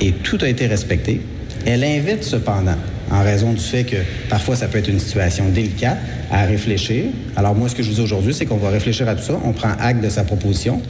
[0.00, 1.20] et tout a été respecté.
[1.66, 2.76] Elle invite cependant,
[3.10, 3.96] en raison du fait que
[4.28, 5.98] parfois ça peut être une situation délicate,
[6.30, 7.04] à réfléchir.
[7.36, 9.38] Alors moi, ce que je vous dis aujourd'hui, c'est qu'on va réfléchir à tout ça.
[9.44, 10.82] On prend acte de sa proposition.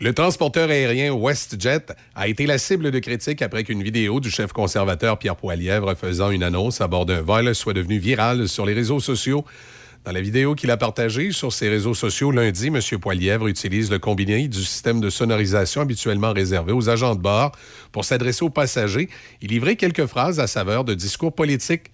[0.00, 4.52] Le transporteur aérien WestJet a été la cible de critiques après qu'une vidéo du chef
[4.52, 8.74] conservateur Pierre Poilièvre faisant une annonce à bord d'un vol soit devenue virale sur les
[8.74, 9.44] réseaux sociaux.
[10.04, 12.80] Dans la vidéo qu'il a partagée sur ses réseaux sociaux lundi, M.
[13.00, 17.50] Poilièvre utilise le combiné du système de sonorisation habituellement réservé aux agents de bord
[17.90, 19.08] pour s'adresser aux passagers
[19.42, 21.90] et livrer quelques phrases à saveur de discours politiques.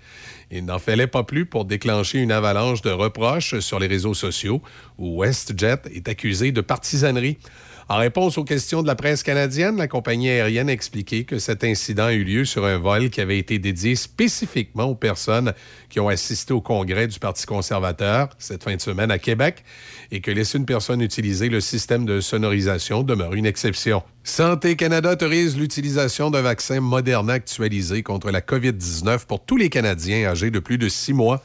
[0.50, 4.60] Il n'en fallait pas plus pour déclencher une avalanche de reproches sur les réseaux sociaux
[4.98, 7.38] où WestJet est accusé de partisanerie.
[7.86, 11.64] En réponse aux questions de la presse canadienne, la compagnie aérienne a expliqué que cet
[11.64, 15.52] incident a eu lieu sur un vol qui avait été dédié spécifiquement aux personnes
[15.90, 19.64] qui ont assisté au congrès du Parti conservateur cette fin de semaine à Québec
[20.10, 24.02] et que laisser une personne utiliser le système de sonorisation demeure une exception.
[24.22, 30.26] Santé Canada autorise l'utilisation d'un vaccin Moderna actualisé contre la COVID-19 pour tous les Canadiens
[30.26, 31.44] âgés de plus de six mois.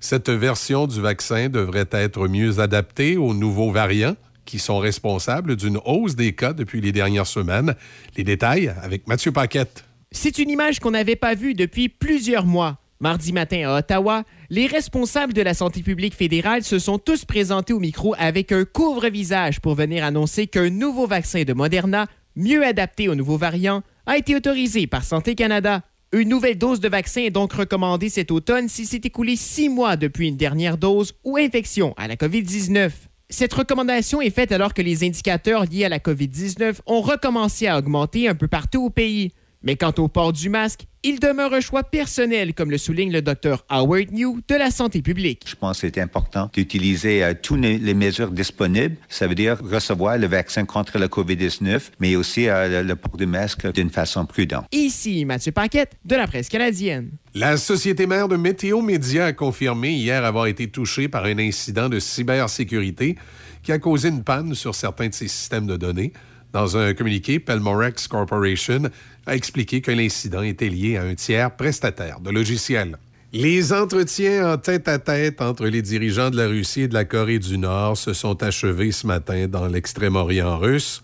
[0.00, 4.16] Cette version du vaccin devrait être mieux adaptée aux nouveaux variants
[4.48, 7.74] qui sont responsables d'une hausse des cas depuis les dernières semaines.
[8.16, 9.84] Les détails avec Mathieu Paquette.
[10.10, 12.78] C'est une image qu'on n'avait pas vue depuis plusieurs mois.
[12.98, 17.74] Mardi matin à Ottawa, les responsables de la santé publique fédérale se sont tous présentés
[17.74, 23.08] au micro avec un couvre-visage pour venir annoncer qu'un nouveau vaccin de Moderna, mieux adapté
[23.08, 25.82] aux nouveaux variants, a été autorisé par Santé Canada.
[26.10, 29.96] Une nouvelle dose de vaccin est donc recommandée cet automne s'il s'est écoulé six mois
[29.96, 32.90] depuis une dernière dose ou infection à la COVID-19.
[33.30, 37.76] Cette recommandation est faite alors que les indicateurs liés à la COVID-19 ont recommencé à
[37.76, 39.32] augmenter un peu partout au pays.
[39.62, 43.22] Mais quant au port du masque, il demeure un choix personnel, comme le souligne le
[43.22, 45.42] docteur Howard New de la santé publique.
[45.46, 48.96] Je pense que c'est important d'utiliser euh, toutes les, mesures disponibles.
[49.08, 53.16] Ça veut dire recevoir le vaccin contre la COVID-19, mais aussi euh, le, le port
[53.16, 54.66] du masque d'une façon prudente.
[54.70, 57.10] Ici Mathieu Paquette de la presse canadienne.
[57.34, 61.88] La société mère de Météo Média a confirmé hier avoir été touchée par un incident
[61.88, 63.16] de cybersécurité
[63.62, 66.12] qui a causé une panne sur certains de ses systèmes de données.
[66.52, 68.82] Dans un communiqué, Pelmorex Corporation
[69.26, 72.96] a expliqué que l'incident était lié à un tiers prestataire de logiciels.
[73.32, 77.58] Les entretiens en tête-à-tête entre les dirigeants de la Russie et de la Corée du
[77.58, 81.02] Nord se sont achevés ce matin dans l'extrême-orient russe.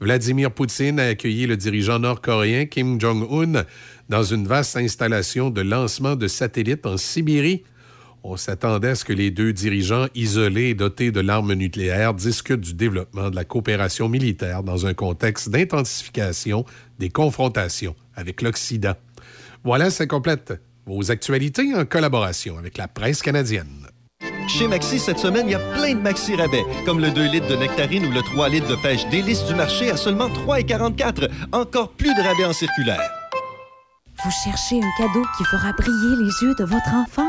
[0.00, 3.64] Vladimir Poutine a accueilli le dirigeant nord-coréen Kim Jong-un
[4.08, 7.64] dans une vaste installation de lancement de satellites en Sibérie.
[8.24, 12.60] On s'attendait à ce que les deux dirigeants isolés et dotés de l'arme nucléaire discutent
[12.60, 16.64] du développement de la coopération militaire dans un contexte d'intensification
[16.98, 18.94] des confrontations avec l'Occident.
[19.64, 23.86] Voilà, ça complète vos actualités en collaboration avec la presse canadienne.
[24.48, 27.48] Chez Maxi, cette semaine, il y a plein de Maxi rabais, comme le 2 litres
[27.48, 31.28] de nectarine ou le 3 litres de pêche délice du marché à seulement 3,44.
[31.52, 33.10] Encore plus de rabais en circulaire.
[34.24, 37.28] Vous cherchez un cadeau qui fera briller les yeux de votre enfant?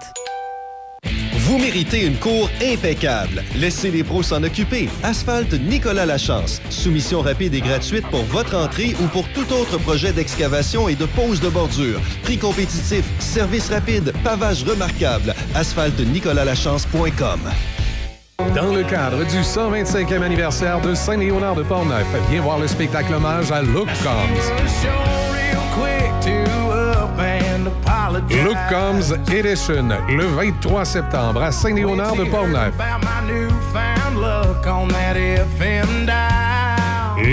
[1.51, 3.43] Vous méritez une cour impeccable.
[3.57, 4.87] Laissez les pros s'en occuper.
[5.03, 6.61] Asphalte Nicolas Lachance.
[6.69, 11.05] Soumission rapide et gratuite pour votre entrée ou pour tout autre projet d'excavation et de
[11.05, 11.99] pose de bordure.
[12.23, 15.35] Prix compétitif, service rapide, pavage remarquable.
[15.53, 17.41] asphaltenicolas-lachance.com.
[18.55, 23.51] Dans le cadre du 125e anniversaire de Saint-Léonard de Portneuf, viens voir le spectacle hommage
[23.51, 24.39] à Look Comes.
[28.29, 32.73] Look Comes Edition, le 23 septembre à Saint-Léonard de Portneuf.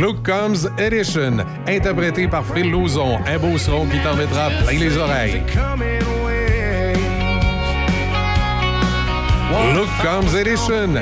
[0.01, 4.97] Look Comes Edition, interprété par Phil Lauzon, un beau son qui t'en mettra plein les
[4.97, 5.43] oreilles.
[9.75, 10.95] Look Comes Edition,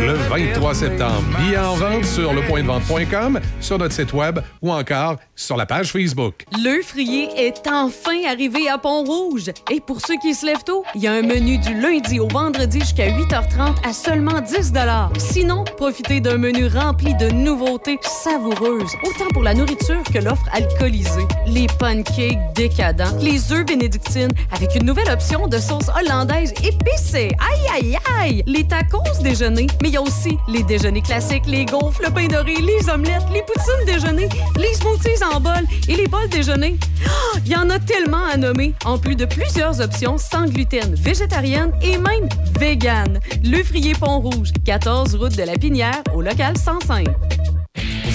[0.00, 1.22] le 23 septembre.
[1.38, 6.44] Billets en vente sur lepointdevente.com, sur notre site web ou encore sur la page Facebook.
[6.52, 9.50] Le frier est enfin arrivé à Pont-Rouge.
[9.70, 12.28] Et pour ceux qui se lèvent tôt, il y a un menu du lundi au
[12.28, 14.72] vendredi jusqu'à 8h30 à seulement 10
[15.18, 21.26] Sinon, profitez d'un menu rempli de nouveautés savoureuses, autant pour la nourriture que l'offre alcoolisée.
[21.46, 27.30] Les pancakes décadents, les œufs bénédictines avec une nouvelle option de sauce hollandaise épicée.
[27.38, 28.42] Aïe, aïe, aïe!
[28.46, 32.28] Les tacos déjeuner, mais il y a aussi les déjeuners classiques, les gaufres, le pain
[32.28, 36.78] doré, les omelettes, les poutines déjeuner, les smoothies en bol et les bols déjeuner.
[37.04, 40.94] Ah, Il y en a tellement à nommer, en plus de plusieurs options sans gluten,
[40.94, 42.28] végétarienne et même
[42.60, 43.18] vegan.
[43.42, 47.08] Le Frier Pont-Rouge, 14 route de la Pinière, au local 105.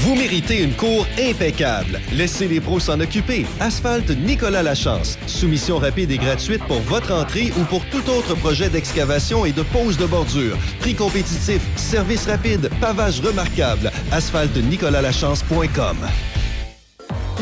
[0.06, 2.00] Vous méritez une cour impeccable.
[2.14, 3.48] Laissez les pros s'en occuper.
[3.60, 5.18] Asphalte Nicolas Lachance.
[5.26, 9.64] Soumission rapide et gratuite pour votre entrée ou pour tout autre projet d'excavation et de
[9.64, 10.60] pose de bordure.
[10.80, 13.92] Prix compétitif, service rapide, pavage remarquable.
[14.12, 15.98] asphaltenicolalachance.com.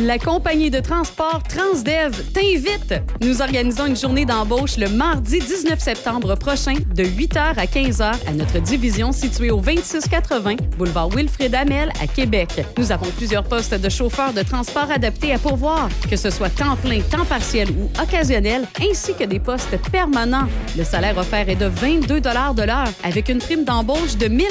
[0.01, 2.95] La compagnie de transport Transdev t'invite.
[3.21, 8.33] Nous organisons une journée d'embauche le mardi 19 septembre prochain de 8h à 15h à
[8.33, 12.65] notre division située au 2680 boulevard Wilfrid Amel à Québec.
[12.75, 16.75] Nous avons plusieurs postes de chauffeurs de transport adaptés à pourvoir, que ce soit temps
[16.75, 20.47] plein, temps partiel ou occasionnel, ainsi que des postes permanents.
[20.75, 24.47] Le salaire offert est de 22 de l'heure avec une prime d'embauche de 1000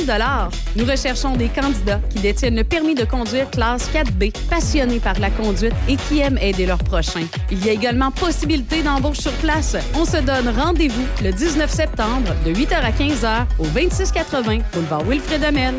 [0.76, 5.30] Nous recherchons des candidats qui détiennent le permis de conduire classe 4B, passionnés par la
[5.30, 7.26] conduite et qui aiment aider leurs prochains.
[7.50, 9.76] Il y a également possibilité d'embauche sur place.
[9.94, 15.44] On se donne rendez-vous le 19 septembre de 8h à 15h au 2680 boulevard Wilfrid
[15.44, 15.74] Amel.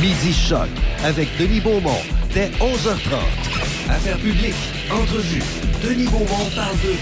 [0.00, 0.68] Midi Choc
[1.04, 2.02] avec Denis Beaumont
[2.32, 3.90] dès 11h30.
[3.90, 4.54] Affaires publiques,
[4.90, 5.42] entrevue.
[5.82, 6.94] Denis Beaumont parle de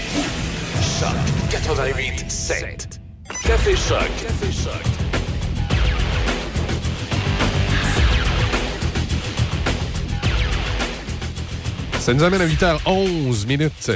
[0.81, 1.15] Choc
[1.51, 2.99] 88 7.
[3.43, 4.09] Café Choc.
[4.21, 5.06] Café Choc.
[12.07, 13.91] Ça nous amène à 8h11 minutes.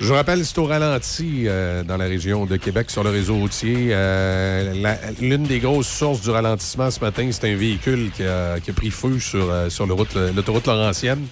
[0.00, 3.36] Je vous rappelle, c'est au ralenti euh, dans la région de Québec sur le réseau
[3.36, 3.90] routier.
[3.92, 8.90] Euh, L'une des grosses sources du ralentissement ce matin, c'est un véhicule qui a, pris
[8.90, 11.24] feu sur, euh, sur l'autoroute Laurentienne.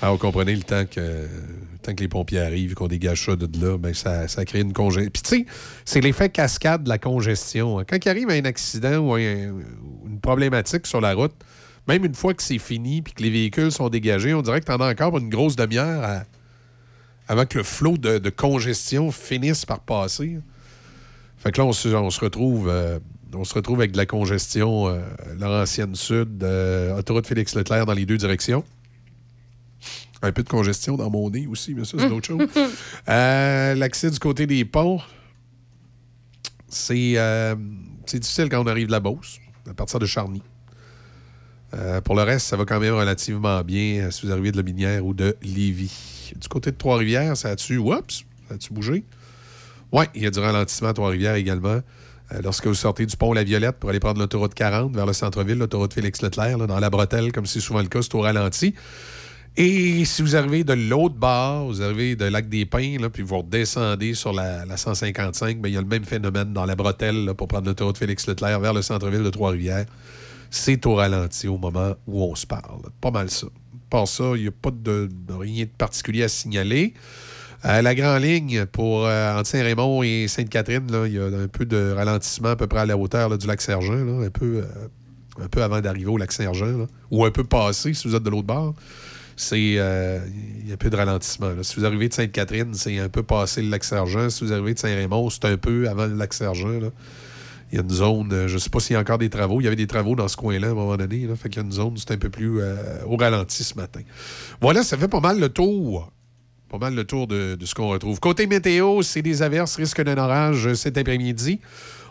[0.00, 1.26] Alors, vous comprenez, le temps que,
[1.94, 5.10] que les pompiers arrivent, qu'on dégage ça de là, ben, ça, ça crée une congestion.
[5.12, 5.46] Puis, tu sais,
[5.84, 7.78] c'est l'effet cascade de la congestion.
[7.78, 7.84] hein.
[7.88, 11.34] Quand il arrive un accident ou un- ou une problématique sur la route,
[11.88, 14.66] même une fois que c'est fini puis que les véhicules sont dégagés, on dirait que
[14.66, 16.22] tu en as encore une grosse demi-heure
[17.28, 20.38] avant que le flot de, de congestion finisse par passer.
[21.38, 22.68] Fait que là, on se, on se retrouve.
[22.68, 22.98] euh,
[23.34, 25.00] on se retrouve avec de la congestion euh,
[25.38, 28.64] Laurentienne Sud, euh, autoroute Félix Leclerc dans les deux directions.
[30.22, 32.48] Un peu de congestion dans mon nez aussi, mais ça, c'est d'autres chose.
[33.08, 35.00] Euh, L'accès du côté des ponts,
[36.68, 37.54] c'est euh,
[38.06, 39.38] c'est difficile quand on arrive de la Beauce,
[39.68, 40.42] à partir de Charny.
[41.74, 44.62] Euh, pour le reste, ça va quand même relativement bien si vous arrivez de la
[44.62, 46.32] Minière ou de Lévis.
[46.36, 47.78] Du côté de Trois-Rivières, ça a-tu...
[47.78, 48.24] Oups!
[48.48, 49.04] Ça a-tu bougé?
[49.92, 51.80] Oui, il y a du ralentissement à Trois-Rivières également.
[52.32, 55.12] Euh, lorsque vous sortez du pont La Violette pour aller prendre l'autoroute 40 vers le
[55.12, 58.74] centre-ville, l'autoroute Félix-Leclerc, dans la bretelle, comme c'est souvent le cas, c'est au ralenti.
[59.58, 64.12] Et si vous arrivez de l'autre bord, vous arrivez de Lac-des-Pins, là, puis vous redescendez
[64.12, 67.48] sur la, la 155, bien, il y a le même phénomène dans la bretelle pour
[67.48, 69.86] prendre l'autoroute Félix-Leclerc vers le centre-ville de Trois-Rivières.
[70.50, 72.82] C'est au ralenti au moment où on se parle.
[73.00, 73.46] Pas mal ça.
[73.88, 76.92] Par ça, il n'y a pas de, rien de particulier à signaler.
[77.64, 81.64] Euh, la grande ligne pour euh, entre Saint-Raymond et Sainte-Catherine, il y a un peu
[81.64, 85.48] de ralentissement à peu près à la hauteur du lac Sergent, un, peu, euh, un
[85.48, 88.46] peu avant d'arriver au lac Sergent, ou un peu passé si vous êtes de l'autre
[88.46, 88.74] bord.
[89.36, 90.18] C'est euh,
[90.62, 91.50] il y a peu de ralentissement.
[91.50, 91.62] là.
[91.62, 94.30] Si vous arrivez de Sainte-Catherine, c'est un peu passé le lac Sergent.
[94.30, 96.80] Si vous arrivez de Saint-Raymond, c'est un peu avant le lac Sergent.
[97.70, 99.28] Il y a une zone, euh, je ne sais pas s'il y a encore des
[99.28, 99.60] travaux.
[99.60, 101.26] Il y avait des travaux dans ce coin-là à un moment donné.
[101.26, 102.76] Là, fait qu'il y a une zone c'est un peu plus euh,
[103.06, 104.00] au ralenti ce matin.
[104.60, 106.10] Voilà, ça fait pas mal le tour.
[106.70, 108.18] Pas mal le tour de, de ce qu'on retrouve.
[108.20, 111.60] Côté météo, c'est des averses, risque d'un orage cet après-midi.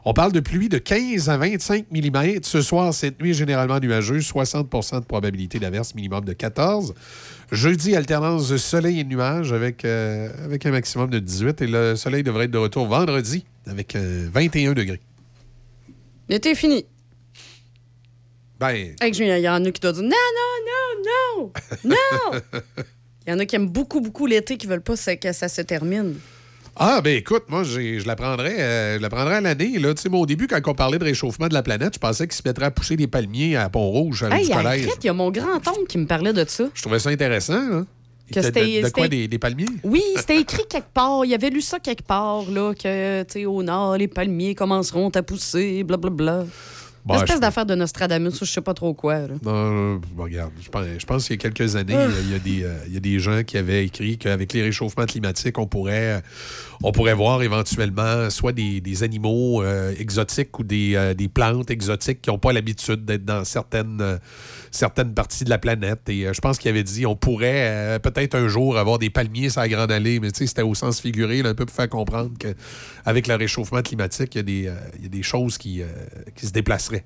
[0.07, 2.43] On parle de pluie de 15 à 25 mm.
[2.43, 6.93] Ce soir, cette nuit, généralement nuageuse, 60% de probabilité d'averse, minimum de 14.
[7.51, 11.63] Jeudi, alternance de soleil et de nuages avec, euh, avec un maximum de 18.
[11.63, 15.01] Et le soleil devrait être de retour vendredi avec euh, 21 degrés.
[16.29, 16.85] L'été est fini.
[18.59, 21.51] Ben, Hey, Julien, il y en a qui doivent dire non, non, non,
[21.83, 21.95] non,
[22.33, 22.41] non.
[23.27, 25.61] Il y en a qui aiment beaucoup, beaucoup l'été qui veulent pas que ça se
[25.63, 26.13] termine.
[26.77, 29.79] Ah, ben écoute, moi, j'ai- je la prendrais, euh, je la prendrais à l'année.
[29.79, 29.93] Là.
[29.93, 32.27] Tu sais, moi, au début, quand on parlait de réchauffement de la planète, je pensais
[32.27, 34.83] qu'ils se mettraient à pousser des palmiers à Pont-Rouge, à Hey, du collège.
[34.85, 36.65] arrête, il y a mon grand-oncle qui me parlait de ça.
[36.73, 37.53] Je trouvais ça intéressant.
[37.53, 37.87] Hein?
[38.29, 39.67] Que de, c'était- de quoi, des, des palmiers?
[39.83, 41.23] Oui, c'était écrit quelque part.
[41.25, 45.09] Il avait lu ça quelque part, là, que, tu sais, au nord, les palmiers commenceront
[45.09, 46.43] à pousser, blablabla.
[47.05, 49.19] Bon, Une espèce je- d'affaire de Nostradamus, je sais pas trop quoi.
[49.19, 49.35] là.
[49.43, 52.07] Non, euh, bon, regarde, je pense, je pense qu'il y a quelques années, Ah.
[52.23, 54.63] il y a des, euh, il y a des gens qui avaient écrit qu'avec les
[54.63, 56.23] réchauffements climatiques, on pourrait,
[56.83, 61.69] on pourrait voir éventuellement soit des, des animaux euh, exotiques ou des, euh, des plantes
[61.69, 64.17] exotiques qui n'ont pas l'habitude d'être dans certaines, euh,
[64.75, 66.07] certaines parties de la planète.
[66.09, 69.09] Et euh, je pense qu'il avait dit on pourrait euh, peut-être un jour avoir des
[69.09, 71.65] palmiers sur la Grande Allée, mais tu sais, c'était au sens figuré, là, un peu
[71.65, 75.09] pour faire comprendre qu'avec le réchauffement climatique, il y a des, euh, il y a
[75.09, 75.81] des choses qui,
[76.35, 77.05] qui se déplaceraient.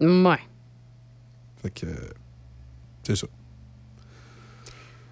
[0.00, 0.38] Ouais.
[1.62, 1.86] Fait que.
[3.02, 3.26] c'est ça.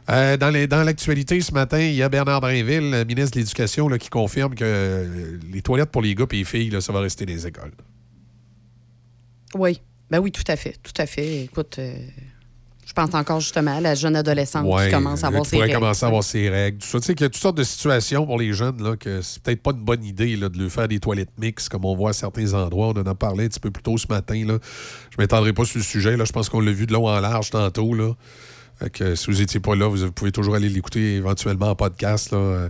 [0.08, 4.08] Euh, dans l'actualité ce matin, il y a Bernard Drinville, le ministre de l'Éducation, qui
[4.08, 7.26] confirme que euh, les toilettes pour les gars et les filles, là, ça va rester
[7.26, 7.72] des écoles.
[9.54, 9.80] Oui.
[10.10, 10.76] Ben oui, tout à fait.
[10.82, 11.42] Tout à fait.
[11.44, 11.94] Écoute, euh,
[12.86, 15.50] je pense encore justement à la jeune adolescente Ouais, qui commence à là, avoir qui
[15.50, 15.74] ses règles.
[15.74, 16.78] commencer à avoir ses règles.
[16.78, 17.00] Tout ça.
[17.00, 19.42] Tu sais qu'il y a toutes sortes de situations pour les jeunes là, que c'est
[19.42, 22.10] peut-être pas une bonne idée là, de leur faire des toilettes mixtes comme on voit
[22.10, 22.88] à certains endroits.
[22.88, 24.40] On en a parlé un petit peu plus tôt ce matin.
[24.46, 24.58] Là.
[25.10, 26.16] Je m'étendrai pas sur le sujet.
[26.16, 26.24] Là.
[26.24, 27.92] Je pense qu'on l'a vu de long en large tantôt.
[27.94, 28.12] Là.
[28.92, 32.30] Que si vous n'étiez pas là, vous pouvez toujours aller l'écouter éventuellement en podcast.
[32.30, 32.38] Là.
[32.38, 32.68] Euh,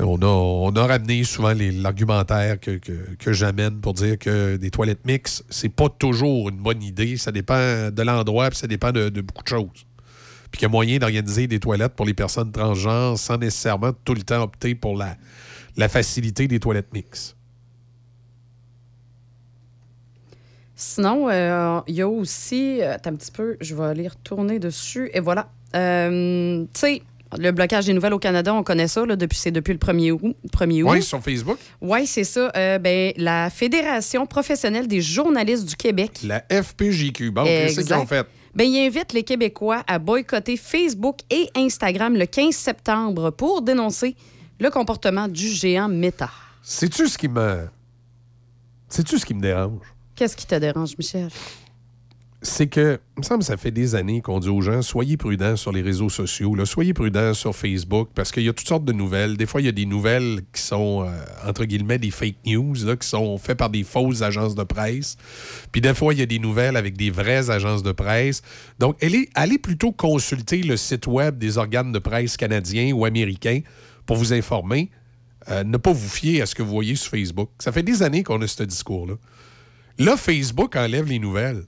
[0.00, 4.70] on, a, on a ramené souvent l'argumentaire que, que, que j'amène pour dire que des
[4.70, 7.16] toilettes mixtes, c'est pas toujours une bonne idée.
[7.16, 9.86] Ça dépend de l'endroit puis ça dépend de, de beaucoup de choses
[10.50, 14.14] puis qu'il y a moyen d'organiser des toilettes pour les personnes transgenres sans nécessairement tout
[14.14, 15.16] le temps opter pour la,
[15.76, 17.37] la facilité des toilettes mixtes.
[20.80, 22.80] Sinon, euh, il y a aussi.
[22.80, 25.10] euh, Attends un petit peu, je vais aller retourner dessus.
[25.12, 25.48] Et voilà.
[25.74, 27.02] Euh, tu sais,
[27.36, 30.12] le blocage des nouvelles au Canada, on connaît ça, là, depuis, c'est depuis le 1er
[30.12, 30.36] août.
[30.52, 30.90] 1er août.
[30.92, 31.58] Oui, sur Facebook.
[31.80, 32.52] Oui, c'est ça.
[32.56, 36.20] Euh, ben, la Fédération professionnelle des journalistes du Québec.
[36.22, 37.32] La FPJQ.
[37.32, 38.24] Bon, qu'est-ce qu'ils ont fait?
[38.54, 44.14] Ben, il invite les Québécois à boycotter Facebook et Instagram le 15 septembre pour dénoncer
[44.60, 46.30] le comportement du géant Meta.
[46.62, 47.66] Sais-tu ce qui me.
[48.88, 49.82] Sais-tu ce qui me dérange?
[50.18, 51.28] Qu'est-ce qui te dérange, Michel?
[52.40, 55.56] c'est que, il me semble ça fait des années qu'on dit aux gens, soyez prudents
[55.56, 58.84] sur les réseaux sociaux, là, soyez prudents sur Facebook, parce qu'il y a toutes sortes
[58.84, 59.36] de nouvelles.
[59.36, 62.74] Des fois, il y a des nouvelles qui sont, euh, entre guillemets, des fake news,
[62.84, 65.16] là, qui sont faites par des fausses agences de presse.
[65.72, 68.42] Puis des fois, il y a des nouvelles avec des vraies agences de presse.
[68.78, 73.60] Donc, allez, allez plutôt consulter le site web des organes de presse canadiens ou américains
[74.06, 74.90] pour vous informer.
[75.50, 77.50] Euh, ne pas vous fier à ce que vous voyez sur Facebook.
[77.58, 79.14] Ça fait des années qu'on a ce discours-là.
[79.98, 81.64] Là, Facebook enlève les nouvelles.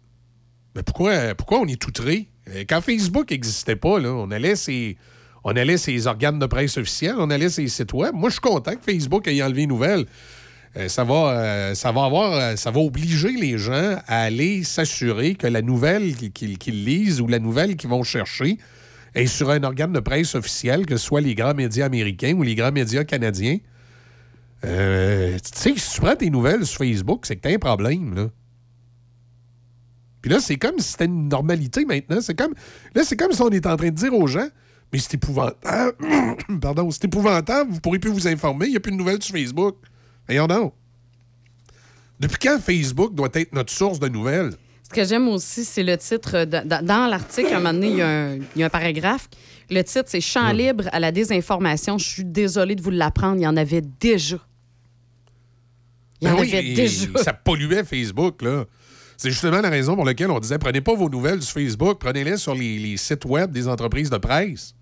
[0.77, 2.28] Mais pourquoi, pourquoi on est outré?
[2.48, 4.97] Euh, Quand Facebook n'existait pas, là, on allait ses,
[5.43, 8.15] on allait ses organes de presse officiels, on allait ses sites web.
[8.15, 10.07] Moi, je suis content que Facebook ait enlevé les nouvelles.
[10.77, 15.35] Euh, ça, va, euh, ça, va avoir, ça va obliger les gens à aller s'assurer
[15.35, 18.59] que la nouvelle qu'ils lisent ou la nouvelle qu'ils vont chercher
[19.16, 22.44] est sur un organe de presse officiel, que ce soit les grands médias américains ou
[22.44, 23.59] les grands médias canadiens.
[24.65, 28.15] Euh, tu sais, si tu prends tes nouvelles sur Facebook, c'est que t'as un problème,
[28.15, 28.28] là.
[30.23, 32.20] Puis là, c'est comme si c'était une normalité maintenant.
[32.20, 32.53] C'est comme.
[32.95, 34.49] Là, c'est comme si on était en train de dire aux gens,
[34.93, 35.97] mais c'est épouvantable.
[36.61, 39.35] Pardon, c'est épouvantable, vous pourrez plus vous informer, il n'y a plus de nouvelles sur
[39.35, 39.77] Facebook.
[40.27, 40.74] Voyons donc.
[42.19, 44.53] Depuis quand Facebook doit être notre source de nouvelles?
[44.82, 46.45] Ce que j'aime aussi, c'est le titre.
[46.45, 48.66] de- dans dans l'article, à un moment donné, il y, a un, il y a
[48.66, 49.28] un paragraphe.
[49.70, 51.97] Le titre, c'est Champ libre à la désinformation.
[51.97, 53.37] Je suis désolée de vous l'apprendre.
[53.37, 54.37] Il y en avait déjà.
[56.20, 57.06] Il y en Ben avait déjà.
[57.22, 58.64] Ça polluait Facebook, là.
[59.16, 62.38] C'est justement la raison pour laquelle on disait prenez pas vos nouvelles sur Facebook, prenez-les
[62.38, 64.74] sur les, les sites web des entreprises de presse.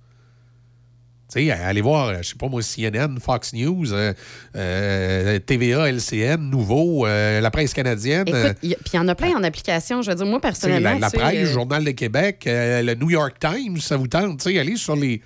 [1.32, 4.14] Tu sais, allez voir, je sais pas moi, CNN, Fox News, euh,
[4.56, 8.24] euh, TVA, LCN, Nouveau, euh, la presse canadienne.
[8.32, 10.00] euh, puis il y en a plein en application.
[10.00, 10.94] Je veux dire, moi, personnellement.
[10.94, 14.08] la, la presse, euh, le Journal de Québec, euh, le New York Times, ça vous
[14.08, 14.46] tente.
[14.46, 15.20] Allez sur les,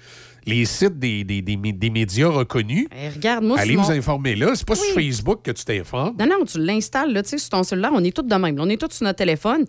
[0.47, 2.87] les sites des, des, des des médias reconnus.
[2.97, 4.53] eh, regarde, moi, Allez vous mon- informer là.
[4.55, 4.85] C'est pas sur.
[4.95, 6.17] Facebook que tu t'informes.
[6.19, 7.93] Non, non, tu l'installes, là, tu sais, sur ton cellulaire.
[7.95, 8.57] On est tous de même.
[8.59, 9.65] On est tous sur notre téléphone.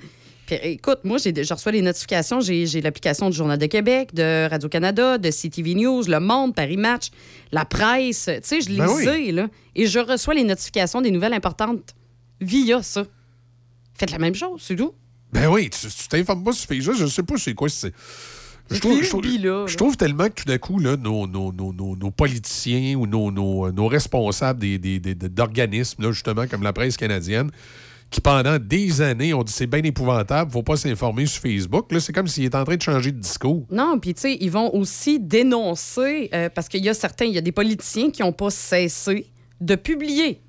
[0.46, 2.42] Puis écoute, moi, j'ai, je reçois les notifications.
[2.42, 7.12] J'ai, l'application du Journal de Québec, de Radio-Canada, de CTV News, Le Monde, Paris Match,
[7.54, 8.26] La Presse.
[8.26, 9.08] Tu sais, je les Ben oui.
[9.08, 9.48] ai, là.
[9.76, 11.96] Et je reçois les notifications des nouvelles importantes
[12.42, 13.06] via ça.
[13.96, 14.94] Faites la même chose, c'est tout.
[15.32, 16.96] Ben oui, tu tu t'informes pas sur Facebook.
[16.98, 17.70] Je sais pas c'est quoi.
[17.70, 17.94] C'est...
[18.72, 19.78] Je trouve, je, trouve, Flubi, là, je là.
[19.78, 23.72] trouve tellement que tout d'un coup, là, nos, nos, nos, nos, politiciens ou nos, nos,
[23.72, 27.52] nos responsables des, des- des- d'organismes, justement, comme la presse canadienne,
[28.10, 31.92] qui pendant des années ont dit c'est bien épouvantable, faut pas s'informer sur Facebook.
[31.92, 33.66] Là, c'est comme s'il est en train de changer de discours.
[33.72, 37.34] Non, puis tu sais, ils vont aussi dénoncer, euh, parce qu'il y a certains, il
[37.34, 39.28] y a des politiciens qui n'ont pas cessé
[39.62, 40.42] de publier.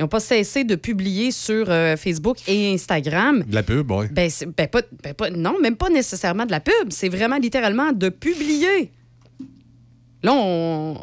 [0.00, 3.42] Ils n'ont pas cessé de publier sur euh, Facebook et Instagram.
[3.46, 4.06] De la pub, oui.
[4.10, 6.88] Ben, ben, pas, ben, pas- non, même pas nécessairement de la pub.
[6.88, 8.92] C'est vraiment littéralement de publier.
[10.22, 10.96] Là, on,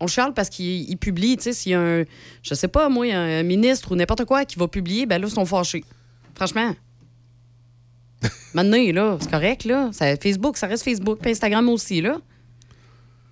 [0.00, 1.36] on charle parce qu'il il publie.
[1.36, 2.02] Tu sais, s'il y a un,
[2.42, 5.32] je sais pas, moi, un ministre ou n'importe quoi qui va publier, ben là, ils
[5.32, 5.84] sont fâchés.
[6.34, 6.74] Franchement.
[8.54, 9.90] Maintenant, là, c'est correct, là.
[9.92, 12.16] Ça- Facebook, ça reste Facebook, puis Instagram aussi, là.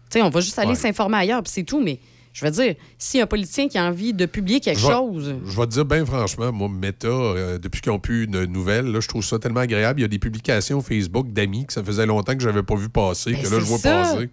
[0.08, 0.74] Tu sais, on va juste aller Ouais.
[0.76, 1.98] s'informer ailleurs, puis c'est tout, mais
[2.34, 5.34] je veux dire, si un politicien qui a envie de publier quelque Je vais- chose.
[5.46, 8.86] Je vais te dire bien franchement, moi, Meta, euh, depuis qu'ils ont pu une nouvelle,
[8.92, 10.00] là, je trouve ça tellement agréable.
[10.00, 12.74] Il y a des publications Facebook d'amis que ça faisait longtemps que je n'avais pas
[12.74, 14.02] vu passer, Ben, que là, je c'est vois ça.
[14.02, 14.28] passer.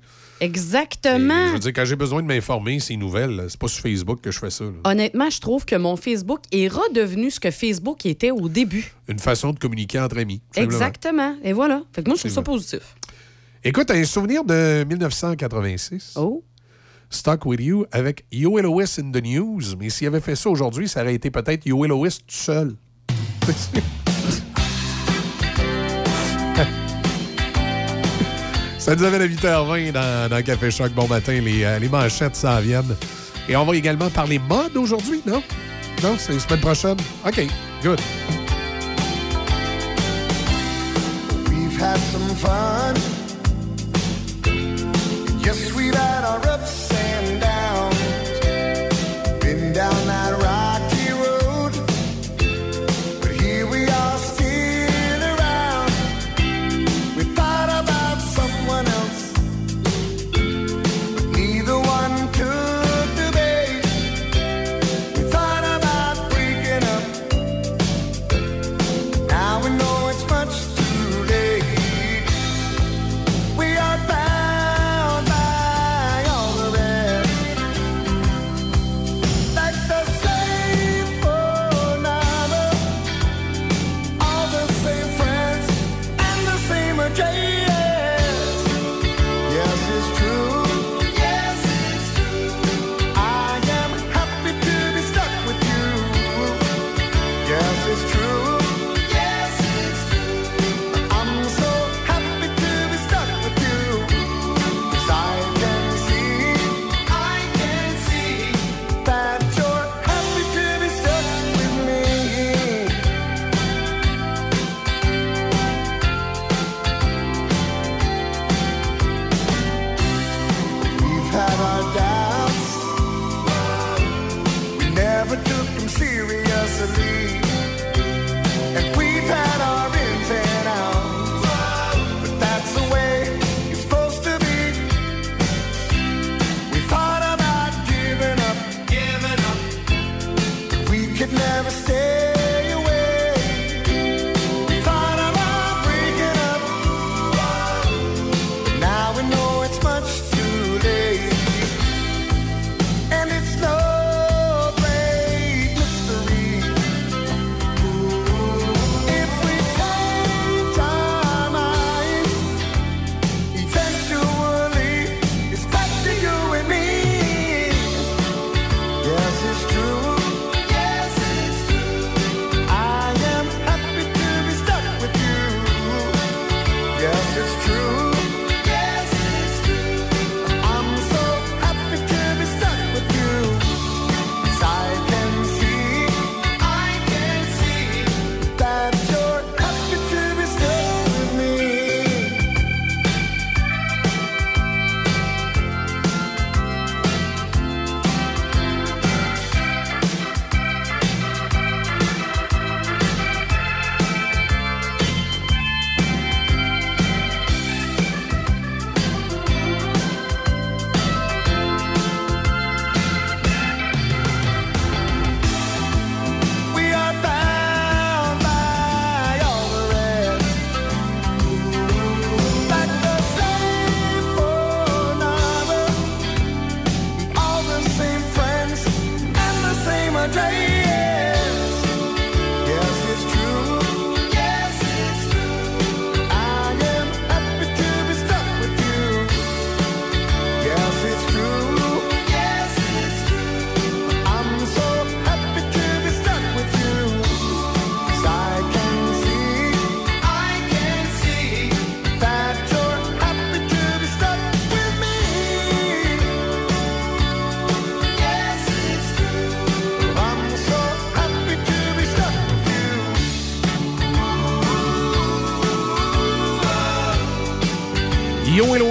[0.55, 1.47] Exactement.
[1.47, 4.21] Je veux dire, quand j'ai besoin de m'informer, ces nouvelles, là, c'est pas sur Facebook
[4.21, 4.63] que je fais ça.
[4.65, 4.71] là.
[4.83, 8.91] Honnêtement, je trouve que mon Facebook est redevenu ce que Facebook était au début.
[9.07, 10.41] Une façon de communiquer entre amis.
[10.55, 11.35] Exactement.
[11.43, 11.83] Et voilà.
[11.93, 12.95] Fait que moi, je trouve ça positif.
[13.63, 16.13] Écoute, un souvenir de 1986.
[16.15, 16.43] Oh.
[17.11, 19.75] Stuck with You avec You Lewis in the News.
[19.77, 22.75] Mais s'il avait fait ça aujourd'hui, ça aurait été peut-être You Lewis tout seul.
[28.81, 30.91] Ça nous amène à 8h20 dans, Café Choc.
[30.93, 32.95] Bon matin, les, euh, les manchettes s'en viennent.
[33.47, 35.43] Et on va également parler mode aujourd'hui, non?
[36.01, 36.97] Non, c'est la semaine prochaine?
[37.23, 37.47] OK,
[37.83, 38.01] good.
[41.47, 42.95] We've had some fun.
[45.43, 46.90] Yes, we've had our ups
[49.73, 50.60] down that rocky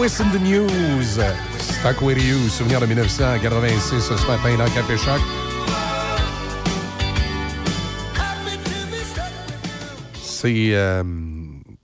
[0.00, 1.20] Lewis in the News.
[1.58, 4.96] Stuck with You, souvenir de 1986 ce matin dans Café
[10.74, 11.02] euh,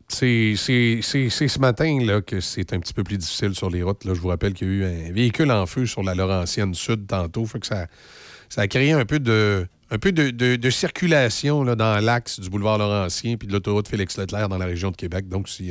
[0.08, 4.06] c'est c'est- ce matin là, que c'est un petit peu plus difficile sur les routes.
[4.06, 4.14] Là.
[4.14, 7.06] Je vous rappelle qu'il y a eu un véhicule en feu sur la Laurentienne Sud
[7.06, 7.44] tantôt.
[7.44, 7.86] Que ça,
[8.48, 12.48] ça a créé un peu de, un peu de, de- circulation là, dans l'axe du
[12.48, 15.28] boulevard Laurentien puis de l'autoroute Félix-Leclerc dans la région de Québec.
[15.28, 15.70] Donc, si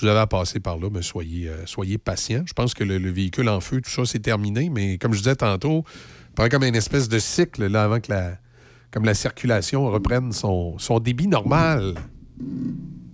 [0.00, 2.42] vous avez à passer par là, mais soyez, euh, soyez patients.
[2.46, 4.70] Je pense que le, le véhicule en feu, tout ça, c'est terminé.
[4.70, 5.84] Mais comme je disais tantôt,
[6.30, 8.38] il prend comme une espèce de cycle là, avant que la,
[8.90, 11.94] comme la circulation reprenne son, son débit normal.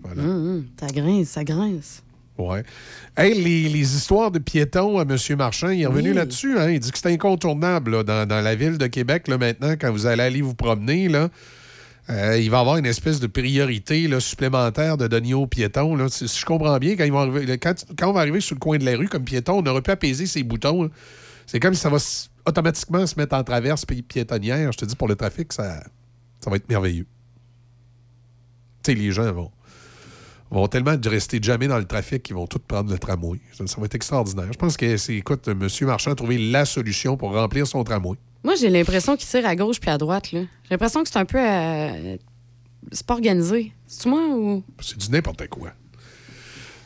[0.03, 0.23] Voilà.
[0.23, 2.03] Hum, hum, ça grince, ça grince.
[2.39, 2.63] Ouais.
[3.17, 5.17] Hey, les, les histoires de piétons à M.
[5.37, 6.15] Marchand, il est revenu Oui.
[6.15, 6.57] là-dessus.
[6.57, 6.71] Hein?
[6.71, 9.91] Il dit que c'est incontournable là, dans, dans la ville de Québec là, maintenant, quand
[9.91, 11.09] vous allez aller vous promener.
[11.09, 11.31] Là,
[12.11, 16.09] euh, il va y avoir une espèce de priorité supplémentaire de donner aux piétons.
[16.09, 19.25] Si je comprends bien, quand, on va arriver sur le coin de la rue comme
[19.25, 20.85] piéton, on aurait pu apaiser ses boutons.
[20.85, 20.89] là.
[21.47, 21.99] C'est comme si ça va
[22.47, 24.73] automatiquement se mettre en traverse pi- piétonnière.
[24.73, 25.83] Je te dis, pour le trafic, ça,
[26.47, 27.07] va être merveilleux.
[28.83, 29.51] Tu sais, les gens vont,
[30.51, 33.39] vont tellement rester jamais dans le trafic qu'ils vont tous prendre le tramway.
[33.53, 34.51] Ça, ça va être extraordinaire.
[34.51, 35.69] Je pense que c'est, écoute, M.
[35.83, 38.17] Marchand a trouvé la solution pour remplir son tramway.
[38.45, 40.29] Moi, j'ai l'impression qu'il tire à gauche puis à droite.
[40.33, 41.39] J'ai l'impression que c'est un peu.
[41.41, 42.17] euh,
[42.93, 43.73] C'est pas organisé.
[43.87, 44.63] C'est-tu moi ou?
[44.81, 45.73] C'est du n'importe quoi.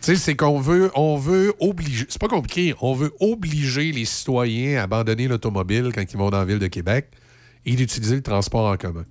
[0.00, 2.06] Tu sais, c'est qu'on veut, on veut obliger.
[2.08, 2.74] C'est pas compliqué.
[2.80, 6.66] On veut obliger les citoyens à abandonner l'automobile quand ils vont dans la ville de
[6.66, 7.10] Québec
[7.64, 9.04] et d'utiliser le transport en commun.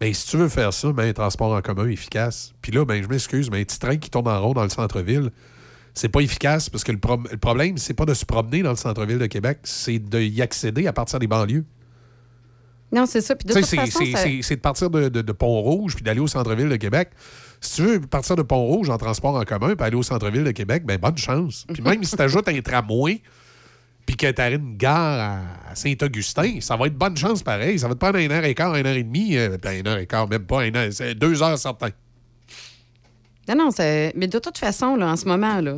[0.00, 2.52] Ben, si tu veux faire ça, ben, un transport en commun efficace.
[2.60, 4.68] Puis là, ben, je m'excuse, mais un petit train qui tourne en rond dans le
[4.70, 5.30] centre-ville,
[5.94, 8.70] c'est pas efficace parce que le, pro- le problème, c'est pas de se promener dans
[8.70, 11.64] le centre-ville de Québec, c'est d'y accéder à partir des banlieues.
[12.92, 13.36] Non, c'est ça.
[13.36, 13.76] Puis de c'est-
[14.42, 17.10] ça- de partir de, de- de Pont-Rouge puis d'aller au centre-ville de Québec.
[17.60, 20.50] Si tu veux partir de Pont-Rouge en transport en commun puis aller au centre-ville de
[20.50, 21.66] Québec, ben bonne chance.
[21.72, 23.20] Puis même si tu ajoutes un tramway
[24.06, 25.38] puis que tu une gare
[25.68, 27.78] à, Saint-Augustin, ça va être bonne chance pareil.
[27.78, 29.36] Ça va te prendre une heure et quart, une heure et demie.
[29.36, 31.90] euh, ben, une heure et quart, même pas, une heure, c'est deux heures certains.
[33.50, 35.74] Non, non, mais de toute façon, là, en ce moment, là,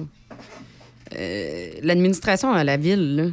[1.16, 3.24] euh, l'administration à la ville, là,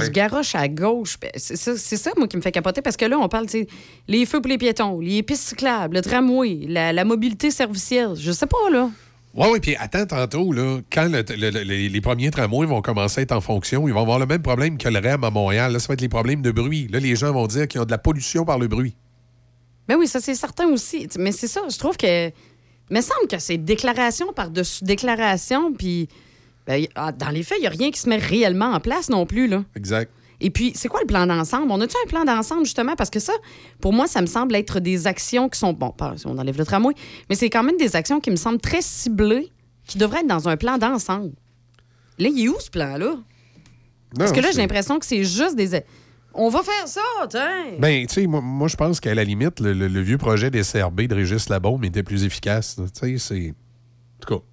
[0.00, 1.18] se garoche à gauche.
[1.20, 3.66] Ben, C'est ça, moi, qui me fait capoter, parce que là, on parle, tu
[4.08, 8.14] les feux pour les piétons, les pistes cyclables, le tramway, la, la mobilité servicielle.
[8.16, 8.90] Je sais pas, là.
[9.36, 12.82] Oui, oui, puis attends tantôt, là, quand le- le- le- les, les premiers tramways vont
[12.82, 15.30] commencer à être en fonction, ils vont avoir le même problème que le REM à
[15.30, 15.72] Montréal.
[15.72, 16.86] Là, ça va être les problèmes de bruit.
[16.92, 18.94] Là, les gens vont dire qu'ils ont de la pollution par le bruit.
[19.88, 21.08] Ben oui, ça, c'est certain aussi.
[21.18, 22.30] Mais c'est ça, je trouve que.
[22.90, 26.08] Il me semble que c'est déclaration par-dessus déclaration, puis.
[26.66, 29.08] ben, ah, dans les faits, il n'y a rien qui se met réellement en place
[29.08, 29.64] non plus, là.
[29.74, 30.10] Exact.
[30.40, 31.70] Et puis, c'est quoi le plan d'ensemble?
[31.70, 32.96] On a-tu un plan d'ensemble, justement?
[32.96, 33.32] Parce que ça,
[33.80, 35.72] pour moi, ça me semble être des actions qui sont.
[35.72, 36.94] Bon, pas si on enlève le tramway,
[37.30, 39.50] mais c'est quand même des actions qui me semblent très ciblées,
[39.86, 41.32] qui devraient être dans un plan d'ensemble.
[42.18, 43.16] Là, il est où ce plan-là?
[44.18, 45.82] Parce que là, j'ai l'impression que c'est juste des.
[46.36, 47.76] On va faire ça, tiens!
[47.78, 51.02] Ben, tu sais, moi, moi, je pense qu'à la limite, le, vieux projet des CRB
[51.02, 52.76] de Régis Labaume était plus efficace.
[52.76, 53.50] Tu sais, c'est.
[53.50, 54.44] En tout cas.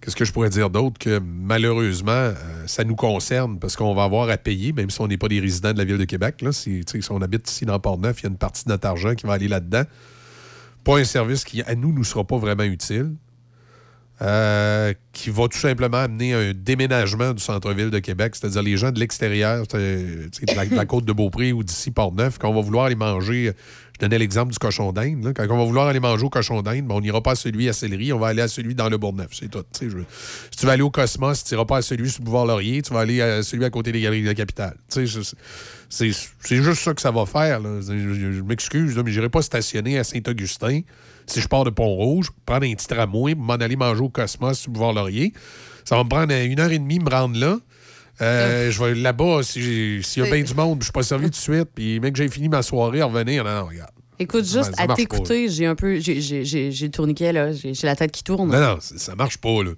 [0.00, 2.34] Qu'est-ce que je pourrais dire d'autre que malheureusement, euh,
[2.66, 5.40] ça nous concerne parce qu'on va avoir à payer, même si on n'est pas des
[5.40, 6.42] résidents de la Ville de Québec.
[6.42, 8.86] Là, si, si on habite ici dans Port-Neuf, il y a une partie de notre
[8.86, 9.82] argent qui va aller là-dedans.
[10.84, 13.16] Pas un service qui, à nous, nous sera pas vraiment utile.
[14.22, 18.90] Euh, qui va tout simplement amener un déménagement du centre-ville de Québec, c'est-à-dire les gens
[18.90, 22.54] de l'extérieur, euh, de la, de la côte de Beaupré ou d'ici Port-Neuf, quand on
[22.54, 23.52] va vouloir aller manger,
[23.94, 26.62] je donnais l'exemple du cochon d'Inde, là, quand on va vouloir aller manger au cochon
[26.62, 28.88] d'Inde, ben, on n'ira pas à celui à Céleri, on va aller à celui dans
[28.88, 29.64] le Bourgneuf, c'est tout.
[29.80, 32.46] je- si tu vas aller au Cosmos, tu n'iras pas à celui sur le boulevard
[32.46, 34.76] Laurier, tu vas aller à celui à côté des Galeries de la Capitale.
[34.94, 35.20] Je-
[35.88, 36.12] C'est
[36.50, 37.60] juste ça que ça va faire.
[37.60, 37.80] là.
[37.80, 40.80] Je, m'excuse, mais je n'irai pas stationner à Saint-Augustin
[41.26, 44.70] si je pars de Pont-Rouge, prendre un petit tramway, m'en aller manger au Cosmos sur
[44.70, 45.32] le boulevard Laurier.
[45.84, 47.58] Ça va me prendre une heure et demie me rendre là.
[48.22, 51.26] Euh, je vais là-bas, si s'il y a bien du monde, je suis pas servi
[51.26, 53.90] tout de suite, puis mec, j'ai fini ma soirée, revenir, non, non, regarde.
[54.18, 55.98] Écoute, juste Ça à t'écouter, j'ai un peu.
[56.00, 57.52] J'ai le tourniquet, là.
[57.52, 58.50] J'ai la tête qui tourne.
[58.50, 59.72] Non, non, ça marche pas, là.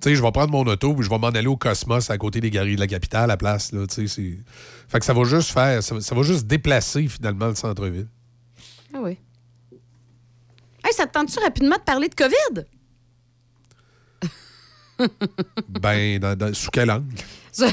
[0.00, 2.40] Tu je vais prendre mon auto, puis je vais m'en aller au Cosmos à côté
[2.40, 3.86] des galeries de la capitale, à la place, là.
[3.88, 8.08] Fait que ça va juste faire, ça, ça va juste déplacer, finalement, le centre-ville.
[8.92, 9.18] Ah oui.
[10.84, 12.66] Hey, ça te tente-tu rapidement de parler de COVID?
[15.80, 17.04] ben, dans- dans- sous quel angle?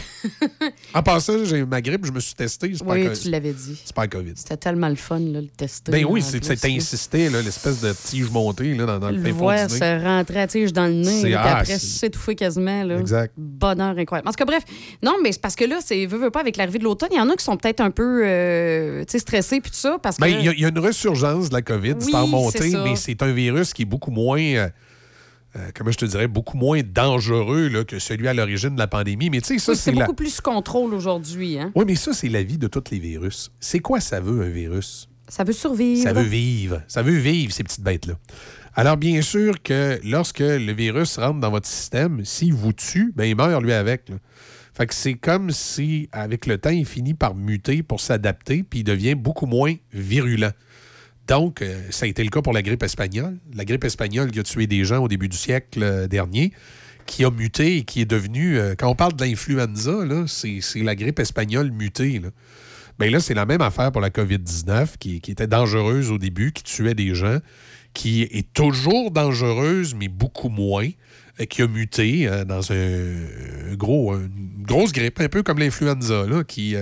[0.93, 2.69] En passant, j'ai eu ma grippe, je me suis testé.
[2.69, 3.82] pas oui, tu l'avais dit.
[3.84, 4.34] C'est pas le COVID.
[4.35, 5.92] C'était tellement le fun, là, le tester.
[5.92, 9.38] Ben oui, c'est insisté, l'espèce de tige montée là, dans, dans le Le fin fond
[9.38, 9.80] voir du nez.
[9.80, 12.84] se rentrer à tige dans le nez, puis ah, après s'étouffer quasiment.
[12.84, 13.00] Là.
[13.00, 13.34] Exact.
[13.38, 14.27] Bonheur incroyable.
[14.27, 14.64] En tout cas, bref,
[15.01, 17.10] non, mais c'est parce que là, c'est veut, veut pas avec l'arrivée de l'automne.
[17.11, 19.98] Il y en a qui sont peut-être un peu euh, stressés puis tout ça.
[20.01, 20.22] Parce que.
[20.22, 22.27] Ben, il y, a- il y a une resurgence de la COVID, Oui, c'est en
[22.27, 24.69] montée, mais c'est un virus qui est beaucoup moins, euh,
[25.56, 28.88] euh, comment je te dirais, beaucoup moins dangereux là, que celui à l'origine de la
[28.88, 29.30] pandémie.
[29.30, 30.02] Mais tu sais, ça, Oui, c'est la...
[30.06, 31.60] beaucoup plus contrôle aujourd'hui.
[31.60, 31.72] Hein?
[31.76, 33.52] Oui, mais ça, c'est la vie de tous les virus.
[33.60, 35.10] C'est quoi ça veut, un virus?
[35.28, 36.04] Ça veut survivre.
[36.04, 36.82] Ça veut vivre.
[36.88, 38.16] Ça veut vivre, ces petites bêtes-là.
[38.76, 43.26] Alors, bien sûr que lorsque le virus rentre dans votre système, s'il vous tue, ben,
[43.26, 44.10] il meurt lui avec.
[44.10, 44.16] là.
[44.74, 48.80] Fait que c'est comme si, avec le temps, il finit par muter pour s'adapter, puis
[48.80, 50.52] il devient beaucoup moins virulent.
[51.32, 53.38] Donc, euh, ça a été le cas pour la grippe espagnole.
[53.56, 56.51] La grippe espagnole qui a tué des gens au début du siècle euh, dernier,
[57.06, 58.58] qui a muté et qui est devenue.
[58.58, 59.93] euh, quand on parle de l'influenza,
[60.27, 62.19] c'est la grippe espagnole mutée.
[62.19, 62.32] Là.
[63.00, 66.64] Bien là, c'est la même affaire pour la COVID-19, qui, était dangereuse au début, qui
[66.64, 67.38] tuait des gens,
[67.93, 70.90] qui est toujours dangereuse, mais beaucoup moins,
[71.50, 76.76] qui a muté dans un, gros, une grosse grippe, un peu comme l'influenza, qui.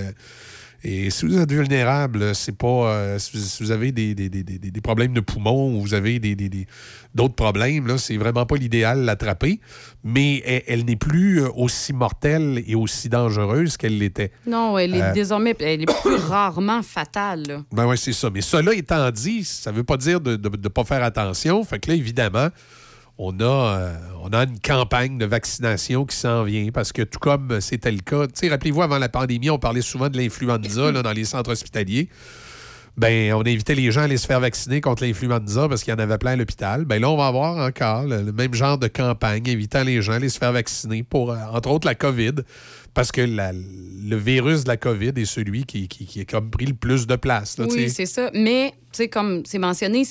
[0.83, 2.67] Et si vous êtes vulnérable, c'est pas.
[2.93, 5.81] euh, si, vous, si vous avez des, des- des- des- des problèmes de poumons ou
[5.81, 6.67] vous avez des- des- des-
[7.13, 9.59] d'autres problèmes, là, c'est vraiment pas l'idéal l'attraper.
[10.03, 14.31] Mais elle, elle n'est plus euh, aussi mortelle et aussi dangereuse qu'elle l'était.
[14.47, 17.43] Non, elle est Euh, désormais elle est plus rarement fatale.
[17.47, 17.63] là.
[17.71, 18.29] Ben oui, c'est ça.
[18.29, 21.63] Mais cela étant dit, ça ne veut pas dire de ne pas faire attention.
[21.63, 22.47] Fait que là, évidemment,
[23.21, 27.19] on a, euh, on a une campagne de vaccination qui s'en vient parce que tout
[27.19, 31.25] comme c'était le cas, rappelez-vous, avant la pandémie, on parlait souvent de l'influenza dans les
[31.25, 32.07] centres hospitaliers.
[32.97, 35.95] Ben, on invitait les gens à aller se faire vacciner contre l'influenza parce qu'il y
[35.95, 36.85] en avait plein à l'hôpital.
[36.85, 40.13] Ben là, on va avoir encore le, le même genre de campagne, invitant les gens
[40.13, 42.35] à aller se faire vacciner pour, euh, entre autres, la COVID.
[42.93, 46.49] Parce que la- le virus de la COVID est celui qui, qui, qui a comme
[46.49, 47.57] pris le plus de place.
[47.57, 48.31] là, Oui, c'est ça.
[48.33, 48.73] Mais,
[49.07, 50.03] comme c'est mentionné,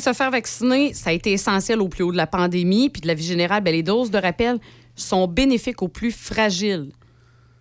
[0.00, 2.88] se faire vacciner, ça a été essentiel au plus haut de la pandémie.
[2.90, 4.58] Puis de la vie générale, ben, les doses de rappel
[4.94, 6.90] sont bénéfiques aux plus fragiles.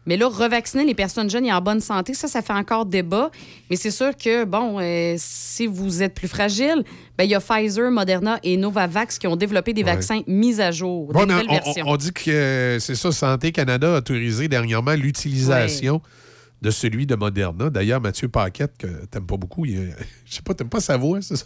[0.06, 3.32] Mais là, revacciner les personnes jeunes et en bonne santé, ça, ça fait encore débat.
[3.69, 6.83] Mais c'est sûr que, bon, euh, si vous êtes plus fragile,
[7.17, 9.93] ben, il y a Pfizer, Moderna et Novavax qui ont développé des Ouais.
[9.93, 11.85] vaccins mis à jour, des Bon, nouvelles on, versions.
[11.88, 16.01] on- dit que c'est ça, Santé Canada a autorisé dernièrement l'utilisation
[16.61, 17.69] de celui de Moderna.
[17.69, 19.90] D'ailleurs, Mathieu Paquette, que t'aimes pas beaucoup, il, euh,
[20.25, 21.45] je sais pas, t'aimes pas sa voix, c'est ça?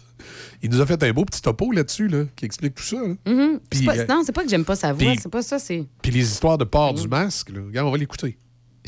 [0.62, 2.96] Il nous a fait un beau petit topo là-dessus, là, qui explique tout ça.
[2.96, 3.14] là.
[3.68, 5.58] Puis, C'est pas- euh, non, c'est pas que j'aime pas sa voix, c'est pas ça,
[5.58, 5.84] c'est.
[6.02, 8.36] Puis les histoires de port du masque, là, regarde, on va l'écouter.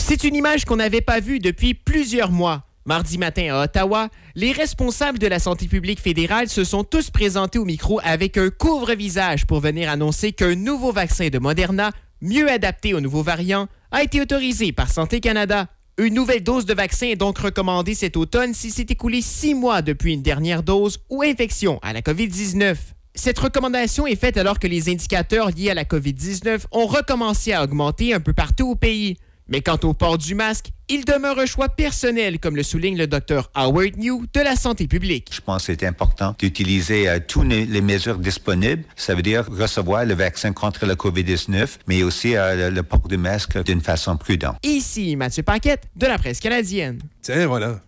[0.02, 2.64] C'est une image qu'on n'avait pas vue depuis plusieurs mois.
[2.84, 7.60] Mardi matin à Ottawa, les responsables de la santé publique fédérale se sont tous présentés
[7.60, 12.92] au micro avec un couvre-visage pour venir annoncer qu'un nouveau vaccin de Moderna, mieux adapté
[12.92, 15.68] aux nouveaux variants, a été autorisé par Santé Canada.
[15.96, 19.80] Une nouvelle dose de vaccin est donc recommandée cet automne s'il s'est écoulé six mois
[19.80, 22.74] depuis une dernière dose ou infection à la COVID-19.
[23.14, 27.62] Cette recommandation est faite alors que les indicateurs liés à la COVID-19 ont recommencé à
[27.62, 29.18] augmenter un peu partout au pays.
[29.50, 33.08] Mais quant au port du masque, il demeure un choix personnel, comme le souligne le
[33.08, 35.28] docteur Howard New de la santé publique.
[35.32, 38.84] Je pense que c'est important d'utiliser euh, toutes les mesures disponibles.
[38.94, 43.16] Ça veut dire recevoir le vaccin contre la COVID-19, mais aussi euh, le, port du
[43.16, 44.56] masque d'une façon prudente.
[44.62, 47.00] Ici Mathieu Paquette de la presse canadienne.
[47.20, 47.80] Tiens, voilà.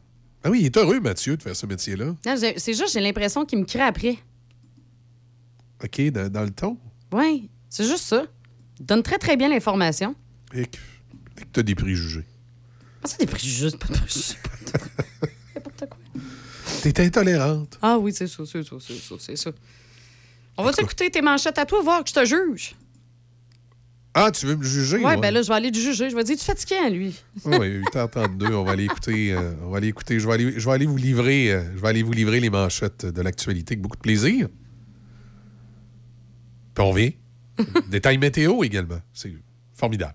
[0.42, 2.16] Ah oui, il est heureux, Mathieu, de faire ce métier-là.
[2.56, 4.18] C'est juste, j'ai l'impression qu'il me crée après.
[5.84, 6.76] OK, dans, dans le ton.
[7.12, 8.24] Oui, c'est juste ça.
[8.80, 10.16] Il donne très, très bien l'information.
[10.54, 10.66] Et
[11.52, 12.24] que tu as des préjugés.
[13.02, 14.34] Ah, c'est des préjugés, c'est pas de préjugés.
[16.82, 17.78] T'es intolérante.
[17.82, 19.50] Ah oui, c'est ça, c'est ça, c'est ça, c'est ça.
[20.56, 22.74] On va t'écouter tes manchettes à toi, voir que je te juge.
[24.14, 24.98] Ah, tu veux me juger?
[24.98, 26.10] Ouais, ben là, je vais aller te juger.
[26.10, 27.18] Je vais dire, tu fatigué, lui?
[27.46, 29.32] oui, 8h32, on va aller écouter.
[29.32, 30.20] euh, on va aller écouter.
[30.20, 31.50] Je vais aller, je vais aller vous livrer.
[31.52, 34.48] euh, je vais aller vous livrer les manchettes de l'actualité avec beaucoup de plaisir.
[36.74, 37.14] Puis on revient.
[37.88, 39.00] Détail météo également.
[39.14, 39.32] C'est
[39.74, 40.14] formidable.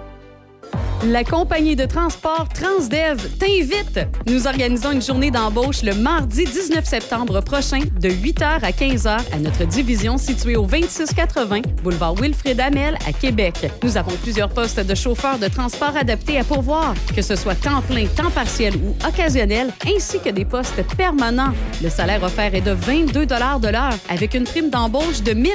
[1.09, 4.07] La compagnie de transport Transdev t'invite.
[4.27, 9.39] Nous organisons une journée d'embauche le mardi 19 septembre prochain de 8h à 15h à
[9.39, 13.71] notre division située au 2680 boulevard Wilfrid Amel à Québec.
[13.81, 17.81] Nous avons plusieurs postes de chauffeurs de transport adaptés à pourvoir, que ce soit temps
[17.81, 21.53] plein, temps partiel ou occasionnel, ainsi que des postes permanents.
[21.81, 25.51] Le salaire offert est de 22 de l'heure avec une prime d'embauche de 1000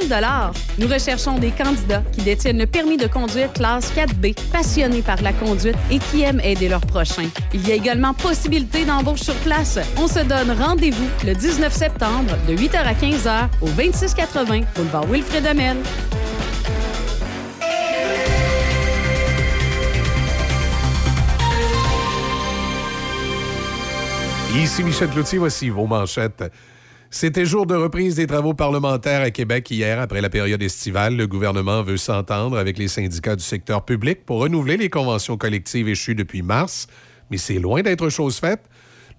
[0.77, 5.31] Nous recherchons des candidats qui détiennent le permis de conduire classe 4B, passionnés par la
[5.39, 7.29] conduite et qui aiment aider leurs prochains.
[7.53, 9.79] Il y a également possibilité d'embauche sur place.
[9.97, 15.45] On se donne rendez-vous le 19 septembre de 8h à 15h au 2680 boulevard Wilfrid
[15.45, 15.77] Amel.
[24.55, 26.51] Ici Michel Cloutier, voici vos manchettes.
[27.09, 31.15] C'était jour de reprise des travaux parlementaires à Québec hier après la période estivale.
[31.15, 35.87] Le gouvernement veut s'entendre avec les syndicats du secteur public pour renouveler les conventions collectives
[35.87, 36.87] échues depuis mars,
[37.31, 38.61] mais c'est loin d'être chose faite.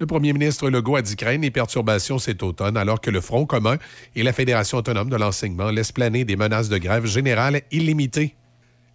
[0.00, 3.47] Le premier ministre Legault a dit craindre les perturbations cet automne alors que le Front
[3.47, 3.78] commun
[4.15, 8.36] et la Fédération autonome de l'enseignement laissent planer des menaces de grève générale illimitées.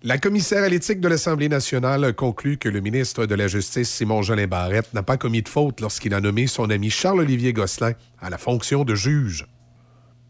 [0.06, 4.22] La commissaire à l'éthique de l'Assemblée nationale conclut que le ministre de la Justice, Simon
[4.22, 8.30] Jolin Barrette, n'a pas commis de faute lorsqu'il a nommé son ami Charles-Olivier Gosselin à
[8.30, 9.48] la fonction de juge.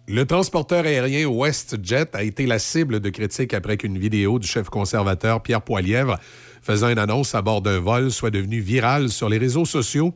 [0.08, 4.70] Le transporteur aérien WestJet a été la cible de critiques après qu'une vidéo du chef
[4.70, 6.20] conservateur Pierre Poilièvre
[6.62, 10.14] faisant une annonce à bord d'un vol soit devenue virale sur les réseaux sociaux.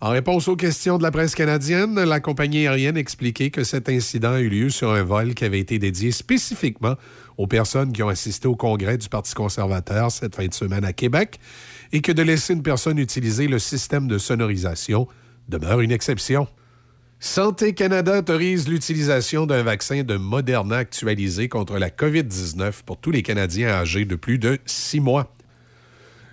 [0.00, 4.32] En réponse aux questions de la presse canadienne, la compagnie aérienne expliquait que cet incident
[4.32, 6.94] a eu lieu sur un vol qui avait été dédié spécifiquement
[7.38, 10.92] aux personnes qui ont assisté au congrès du Parti conservateur cette fin de semaine à
[10.92, 11.38] Québec
[11.92, 15.08] et que de laisser une personne utiliser le système de sonorisation
[15.48, 16.46] demeure une exception.
[17.20, 23.22] Santé Canada autorise l'utilisation d'un vaccin de Moderna actualisé contre la COVID-19 pour tous les
[23.22, 25.34] Canadiens âgés de plus de six mois.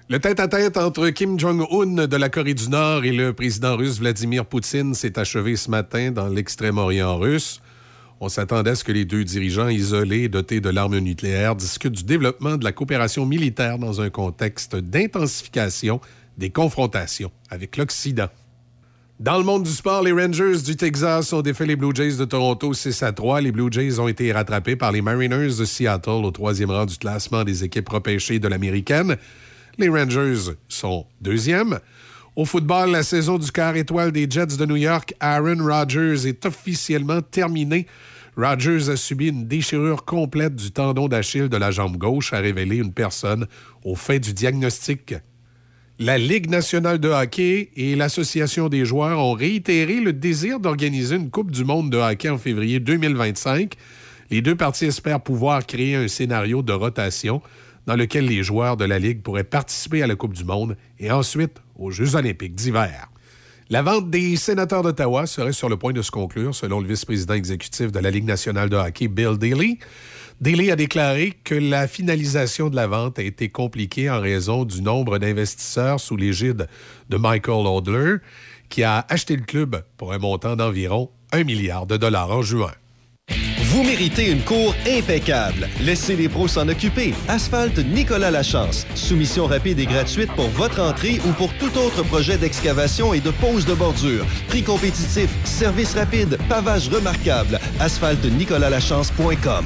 [0.09, 4.45] Le tête-à-tête entre Kim Jong-un de la Corée du Nord et le président russe Vladimir
[4.45, 7.61] Poutine s'est achevé ce matin dans l'extrême-orient russe.
[8.21, 12.03] On s'attendait à ce que les deux dirigeants isolés dotés de l'arme nucléaire discutent du
[12.03, 15.99] développement de la coopération militaire dans un contexte d'intensification
[16.37, 18.29] des confrontations avec l'Occident.
[19.19, 22.25] Dans le monde du sport, les Rangers du Texas ont défait les Blue Jays de
[22.25, 23.41] Toronto 6 à 3.
[23.41, 26.97] Les Blue Jays ont été rattrapés par les Mariners de Seattle au troisième rang du
[26.97, 29.15] classement des équipes repêchées de l'américaine.
[29.77, 31.79] Les Rangers sont deuxièmes.
[32.35, 36.45] Au football, la saison du quart étoile des Jets de New York, Aaron Rodgers, est
[36.45, 37.87] officiellement terminée.
[38.35, 42.75] Rodgers a subi une déchirure complète du tendon d'Achille de la jambe gauche, a révélé
[42.75, 43.47] une personne
[43.85, 45.15] au fait du diagnostic.
[45.97, 51.29] La Ligue nationale de hockey et l'Association des joueurs ont réitéré le désir d'organiser une
[51.29, 53.75] Coupe du monde de hockey en février 2025.
[54.29, 57.41] Les deux parties espèrent pouvoir créer un scénario de rotation
[57.85, 61.11] dans lequel les joueurs de la Ligue pourraient participer à la Coupe du monde et
[61.11, 63.09] ensuite aux Jeux olympiques d'hiver.
[63.69, 67.33] La vente des sénateurs d'Ottawa serait sur le point de se conclure, selon le vice-président
[67.33, 69.79] exécutif de la Ligue nationale de hockey, Bill Daly.
[70.39, 74.83] Daly a déclaré que la finalisation de la vente a été compliquée en raison du
[74.83, 76.67] nombre d'investisseurs sous l'égide
[77.09, 78.17] de Michael Odler,
[78.69, 82.71] qui a acheté le club pour un montant d'environ 1 milliard de dollars en juin.
[83.75, 85.67] Vous méritez une cour impeccable.
[85.81, 87.13] Laissez les pros s'en occuper.
[87.27, 88.87] Asphalte Nicolas Lachance.
[88.95, 93.31] Soumission rapide et gratuite pour votre entrée ou pour tout autre projet d'excavation et de
[93.31, 94.25] pose de bordure.
[94.47, 97.59] Prix compétitif, service rapide, pavage remarquable.
[97.81, 99.65] AsphalteNicolasLachance.com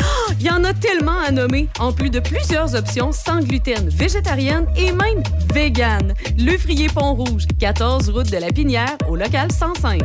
[0.00, 3.88] Ah, Il y en a tellement à nommer, en plus de plusieurs options sans gluten,
[3.90, 5.22] végétarienne et même
[5.54, 6.14] vegan.
[6.38, 10.00] Le Frier Pont-Rouge, 14 route de la Pinière, au local 105.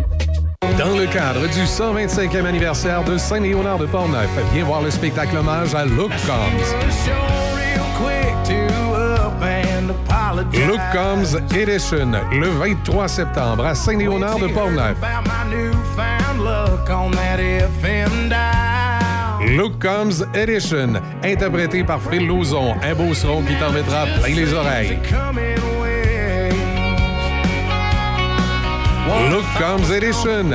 [0.78, 5.74] Dans le cadre du 125e anniversaire de Saint-Léonard de Portneuf, viens voir le spectacle hommage
[5.76, 6.76] à Look Combs.
[10.68, 14.98] Look Combs Edition, le 23 septembre à Saint-Léonard de Portneuf.
[19.48, 24.54] Look Combs Edition, interprété par Phil Lauzon, un beau son qui t'en mettra plein les
[24.54, 24.98] oreilles.
[29.30, 30.50] Look Combs Edition,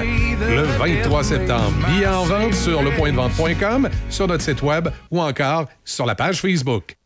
[0.48, 1.72] le 23 septembre.
[1.88, 6.96] Billets en vente sur lepointdevente.com, sur notre site web ou encore sur la page Facebook.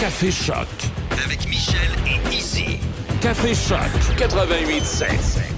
[0.00, 0.66] Café Choc.
[1.24, 2.78] Avec Michel et Izzy.
[3.20, 3.78] Café Choc
[4.16, 5.57] 88.7.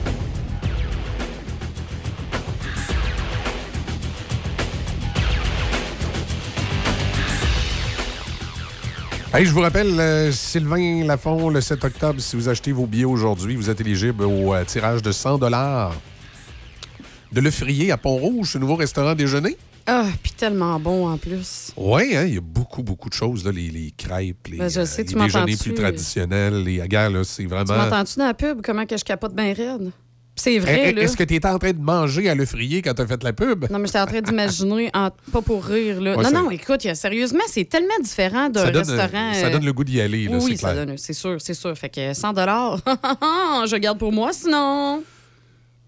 [9.33, 13.05] Hey, je vous rappelle, euh, Sylvain Lafont, le 7 octobre, si vous achetez vos billets
[13.05, 18.59] aujourd'hui, vous êtes éligible au euh, tirage de 100 de Le Frier à Pont-Rouge, ce
[18.59, 19.57] nouveau restaurant déjeuner.
[19.87, 21.73] Ah, puis tellement bon en plus.
[21.77, 24.69] Oui, hein, il y a beaucoup, beaucoup de choses, là, les, les crêpes, les, Ben,
[24.69, 27.73] je sais, euh, tu les déjeuners plus traditionnels, les agarres, là, c'est vraiment...
[27.73, 28.63] Tu m'entends-tu dans la pub?
[28.65, 29.93] Comment que je capote bien raide?
[30.37, 31.03] C'est Eh, vrai, eh, là.
[31.03, 33.23] Est-ce que tu étais en train de manger à Le Frier quand tu as fait
[33.23, 33.67] la pub?
[33.71, 36.01] Non, mais j'étais en train d'imaginer, en- pas pour rire.
[36.01, 36.17] Là.
[36.17, 39.35] Ouais, non, non, écoute, sérieusement, c'est tellement différent d'un donne, restaurant.
[39.35, 40.87] ça euh, donne le goût d'y aller, là, oui, ça clair.
[40.87, 41.77] donne, c'est sûr, c'est sûr.
[41.77, 42.33] Fait que 100
[43.67, 45.03] je garde pour moi sinon.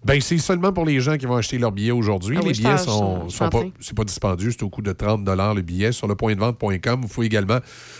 [0.05, 2.35] Ben, c'est seulement pour les gens qui vont acheter leur billet aujourd'hui.
[2.37, 5.25] Ah oui, les billets sont, sont pas, c'est pas dispendieux, c'est au coût de 30
[5.55, 7.01] le billet sur le point de vente.com.
[7.01, 7.59] Vous pouvez également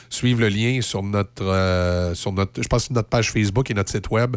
[0.09, 3.89] suivre le lien sur notre, euh, sur notre, je pense, notre page Facebook et notre
[3.89, 4.35] site web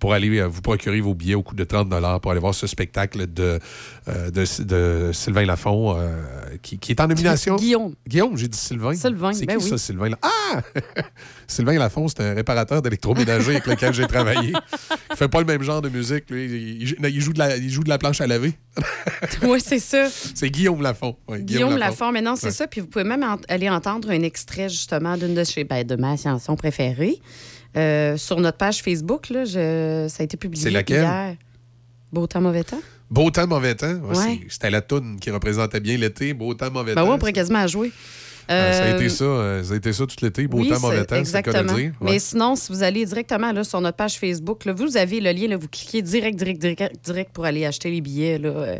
[0.00, 1.88] pour aller euh, vous procurer vos billets au coût de 30
[2.20, 3.60] pour aller voir ce spectacle de,
[4.08, 6.22] euh, de, de Sylvain Lafont euh,
[6.62, 7.56] qui, qui est en nomination.
[7.56, 7.94] Guillaume.
[8.08, 8.94] Guillaume, j'ai dit Sylvain.
[8.94, 9.70] Sylvain, C'est ben qui oui.
[9.70, 10.10] ça, Sylvain?
[10.22, 10.62] Ah!
[11.46, 14.54] Sylvain Lafont, c'est un réparateur d'électroménager avec lequel j'ai travaillé.
[15.10, 16.30] Il fait pas le même genre de musique.
[16.30, 16.78] lui.
[16.80, 18.54] Il, joue de la, il joue de la planche à laver.
[19.42, 20.08] oui, c'est ça.
[20.34, 21.16] C'est Guillaume Lafont.
[21.28, 22.52] Ouais, Guillaume Lafont, mais non, c'est Ouais.
[22.52, 22.66] ça.
[22.66, 26.16] Puis vous pouvez même aller entendre un extrait, justement, d'une de, chez, ben, de ma
[26.16, 27.20] chanson préférée.
[27.76, 31.02] Euh, sur notre page Facebook, là, je- ça a été publié C'est laquelle?
[31.02, 31.36] hier.
[32.12, 32.80] Beau temps, mauvais temps?
[33.10, 33.94] Beau temps, mauvais temps.
[33.94, 34.38] Ouais, Ouais.
[34.42, 36.34] c'est- C'était la toune qui représentait bien l'été.
[36.34, 37.14] Beau temps, mauvais Ben temps.
[37.14, 37.92] on pourrait quasiment jouer.
[38.50, 40.48] Euh, ça, a Euh, été ça, ça a été ça tout l'été.
[40.48, 41.74] Beau oui, temps, mauvais c'est- temps, c'est le Exactement.
[41.74, 41.92] dire.
[42.00, 45.30] Mais sinon, si vous allez directement là, sur notre page Facebook, là, vous avez le
[45.30, 48.38] lien, là, vous cliquez direct, direct, direct, direct pour aller acheter les billets.
[48.38, 48.78] Là, euh.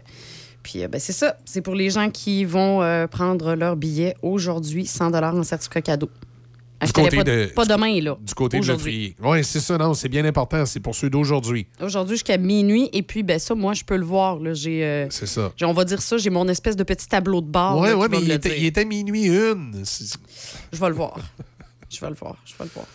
[0.64, 1.36] Puis, euh, ben, c'est ça.
[1.44, 2.80] C'est pour les gens qui vont
[3.12, 6.10] prendre leur billet aujourd'hui, 100 en certificat cadeau.
[6.80, 8.16] Achetez-les côté pas, de- pas demain, là.
[8.20, 8.66] Du côté de.
[8.66, 9.16] Lefrier.
[9.22, 10.64] Oui, c'est ça, non, c'est bien important.
[10.66, 11.66] C'est pour ceux d'aujourd'hui.
[11.80, 12.88] Aujourd'hui jusqu'à minuit.
[12.92, 14.38] Et puis, ben ça, moi, je peux le voir.
[14.54, 15.52] J'ai, euh, C'est ça.
[15.62, 17.78] on va dire ça, j'ai mon espèce de petit tableau de bord.
[17.80, 18.58] Oui, oui, mais il était, dire.
[18.58, 19.82] il était minuit une.
[20.72, 21.18] Je vais le voir.
[21.90, 22.36] je vais le voir.
[22.46, 22.86] Je vais le voir.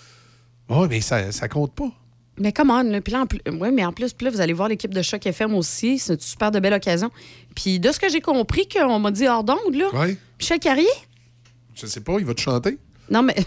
[0.81, 1.89] Oui, mais ça, ça compte pas.
[2.37, 2.99] Mais comment, là?
[3.01, 5.01] Puis là, en plus, ouais, mais en plus, puis là, vous allez voir l'équipe de
[5.01, 5.99] Choc FM aussi.
[5.99, 7.09] C'est une super de belle occasion.
[7.55, 9.85] Puis de ce que j'ai compris, qu'on m'a dit hors d'onde, là.
[9.93, 10.17] Oui.
[10.39, 10.87] Michel Carrier?
[11.75, 12.77] Je sais pas, il va te chanter?
[13.09, 13.35] Non, mais.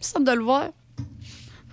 [0.00, 0.68] Me semble de le voir.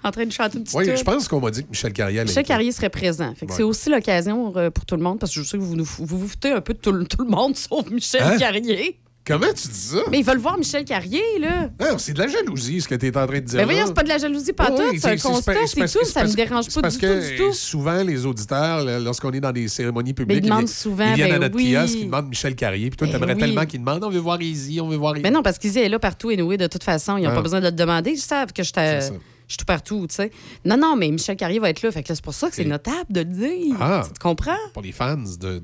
[0.03, 2.19] En train de chanter une petite Oui, je pense qu'on m'a dit que Michel Carrier
[2.19, 2.43] allait Michel.
[2.45, 3.33] Carrier serait présent.
[3.35, 3.57] Fait que Ouais.
[3.57, 5.83] c'est aussi l'occasion euh, pour tout le monde, parce que je sais que vous nous-
[5.83, 8.37] vous, vous foutez un peu de tout, le- tout le monde, sauf Michel Hein?
[8.37, 8.99] Carrier.
[9.27, 9.97] Comment tu dis ça?
[10.11, 11.69] Mais ils veulent voir Michel Carrier, là.
[11.81, 13.57] Non, c'est de la jalousie, ce que tu es en train de dire.
[13.57, 13.85] Mais voyons, là.
[13.87, 14.99] c'est pas de la jalousie, pas Oui, tout.
[14.99, 16.05] C'est un constat, c'est tout.
[16.05, 17.53] Ça me dérange pas parce du tout, que du tout.
[17.53, 21.29] souvent, les auditeurs, lorsqu'on est dans des cérémonies publiques, ils demandent vi- souvent, ils viennent
[21.29, 21.73] ben à notre oui.
[21.73, 22.89] kiosque, ils demandent Michel Carrier.
[22.91, 23.39] Puis toi, Ben t'aimerais oui.
[23.39, 25.23] tellement qu'ils demandent on veut voir Easy, on veut voir Easy.
[25.23, 27.17] Mais non, parce qu'ils est là partout, anyway, de toute façon.
[27.17, 27.35] Ils n'ont Ah.
[27.35, 28.11] pas besoin de te demander.
[28.11, 30.29] Ils savent que je t'ai- je suis tout partout, tu sais.
[30.65, 31.91] Non, non, mais Michel Carrier va être là.
[31.91, 33.75] Fait que c'est pour ça que c'est notable de le dire.
[33.79, 34.03] Ah.
[34.05, 34.53] Tu comprends?
[34.73, 35.59] Pour les fans de-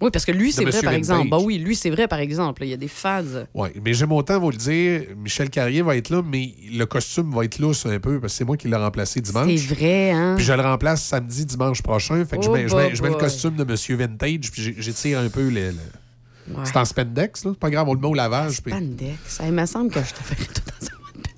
[0.00, 1.28] Oui, parce que lui, c'est vrai, par exemple.
[1.28, 2.64] Bah oui, lui, c'est vrai, par exemple.
[2.64, 3.22] Il y a des fans.
[3.54, 5.02] Oui, mais j'aime autant vous le dire.
[5.16, 8.38] Michel Carrier va être là, mais le costume va être lousse un peu parce que
[8.38, 9.46] c'est moi qui l'ai remplacé dimanche.
[9.54, 10.34] C'est vrai, hein?
[10.36, 12.24] Puis je le remplace samedi, dimanche prochain.
[12.24, 14.50] Fait que je, Oh mets, je, mets, boy, je mets le costume de Monsieur Vintage,
[14.50, 15.70] puis j'étire un peu le.
[15.70, 15.74] le-
[16.48, 16.64] Ouais.
[16.64, 17.50] C'est en spandex, là.
[17.54, 18.60] C'est pas grave, on le met au lavage.
[18.60, 19.18] puis- Pandex.
[19.28, 20.62] Ça, il me semble que je te ferais tout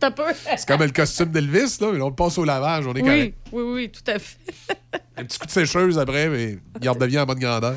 [0.01, 0.27] dans un peur?
[0.57, 1.89] C'est comme le costume d'Elvis, là.
[2.01, 3.35] On le passe au lavage, on est Oui, correct.
[3.53, 4.39] oui, oui, tout à fait.
[5.19, 7.75] Un petit coup de sécheuse après, mais il redevient en bonne grandeur.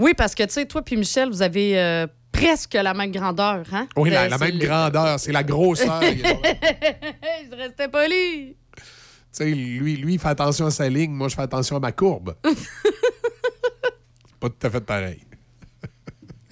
[0.00, 3.64] Oui, parce que, tu sais, toi puis Michel, vous avez euh, presque la même grandeur,
[3.72, 3.86] hein?
[3.96, 6.00] Oui, la, Euh, la même le- grandeur, c'est la grosseur.
[6.02, 8.56] Je restais poli.
[8.76, 8.82] Tu
[9.30, 11.92] sais, lui, lui, il fait attention à sa ligne, moi, je fais attention à ma
[11.92, 12.34] courbe.
[12.44, 12.54] c'est
[14.40, 15.20] pas tout à fait pareil.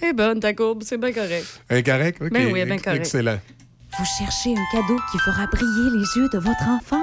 [0.01, 1.61] Eh bonne ta courbe, c'est bien correct.
[1.71, 2.23] Incorrect?
[2.23, 2.31] OK.
[2.31, 3.01] Ben oui, ben correct.
[3.01, 3.41] Excellent.
[3.99, 7.03] Vous cherchez un cadeau qui fera briller les yeux de votre enfant?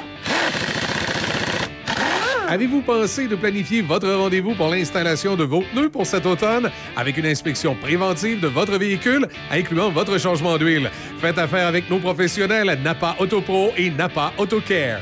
[2.51, 6.69] Avez-vous pensé de planifier votre rendez-vous pour l'installation de vos pneus pour cet automne?
[6.97, 10.91] Avec une inspection préventive de votre véhicule, incluant votre changement d'huile?
[11.21, 14.99] Faites affaire avec nos professionnels Napa Autopro et Napa AutoCare.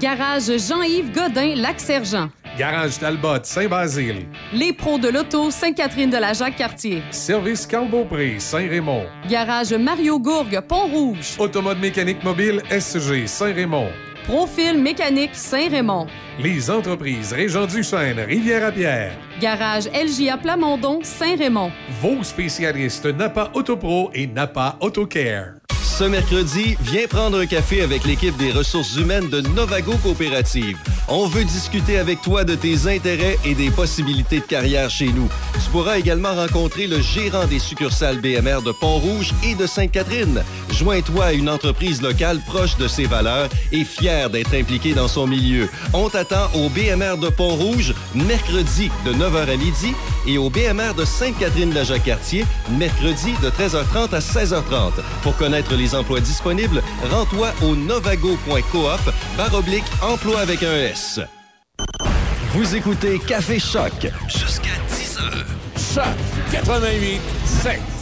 [0.00, 2.30] Garage Jean-Yves Godin, Lac-Sergent.
[2.58, 4.24] Garage Talbot, Saint-Basile.
[4.54, 7.02] Les pros de l'auto, Sainte-Catherine de la Jacques-Cartier.
[7.10, 9.04] Service Carl Beaupré, Saint-Raymond.
[9.28, 11.34] Garage Mario Gourgue, Pont-Rouge.
[11.38, 13.88] Automode mécanique mobile SG, Saint-Raymond.
[14.24, 16.06] Profil Mécanique Saint-Raymond.
[16.40, 19.12] Les entreprises Régent du Chêne, Rivière-à-Pierre.
[19.38, 21.70] Garage LJA Plamondon Saint-Raymond.
[22.00, 25.63] Vos spécialistes Napa Autopro et Napa AutoCare.
[25.96, 30.76] Ce mercredi, viens prendre un café avec l'équipe des ressources humaines de Novago Coopérative.
[31.06, 35.28] On veut discuter avec toi de tes intérêts et des possibilités de carrière chez nous.
[35.52, 40.42] Tu pourras également rencontrer le gérant des succursales BMR de Pont-Rouge et de Sainte-Catherine.
[40.70, 45.28] Joins-toi à une entreprise locale proche de ses valeurs et fière d'être impliquée dans son
[45.28, 45.68] milieu.
[45.92, 49.94] On t'attend au BMR de Pont-Rouge mercredi de 9h à midi
[50.26, 54.92] et au BMR de Sainte-Catherine-la-Jacques-Cartier mercredi de 13h30 à 16h30.
[55.22, 61.20] Pour connaître emplois disponibles, rends-toi au novago.coop barre oblique emploi avec un S.
[62.52, 65.44] Vous écoutez Café Choc jusqu'à 10h.
[65.94, 66.04] Choc
[66.52, 67.93] 88 7.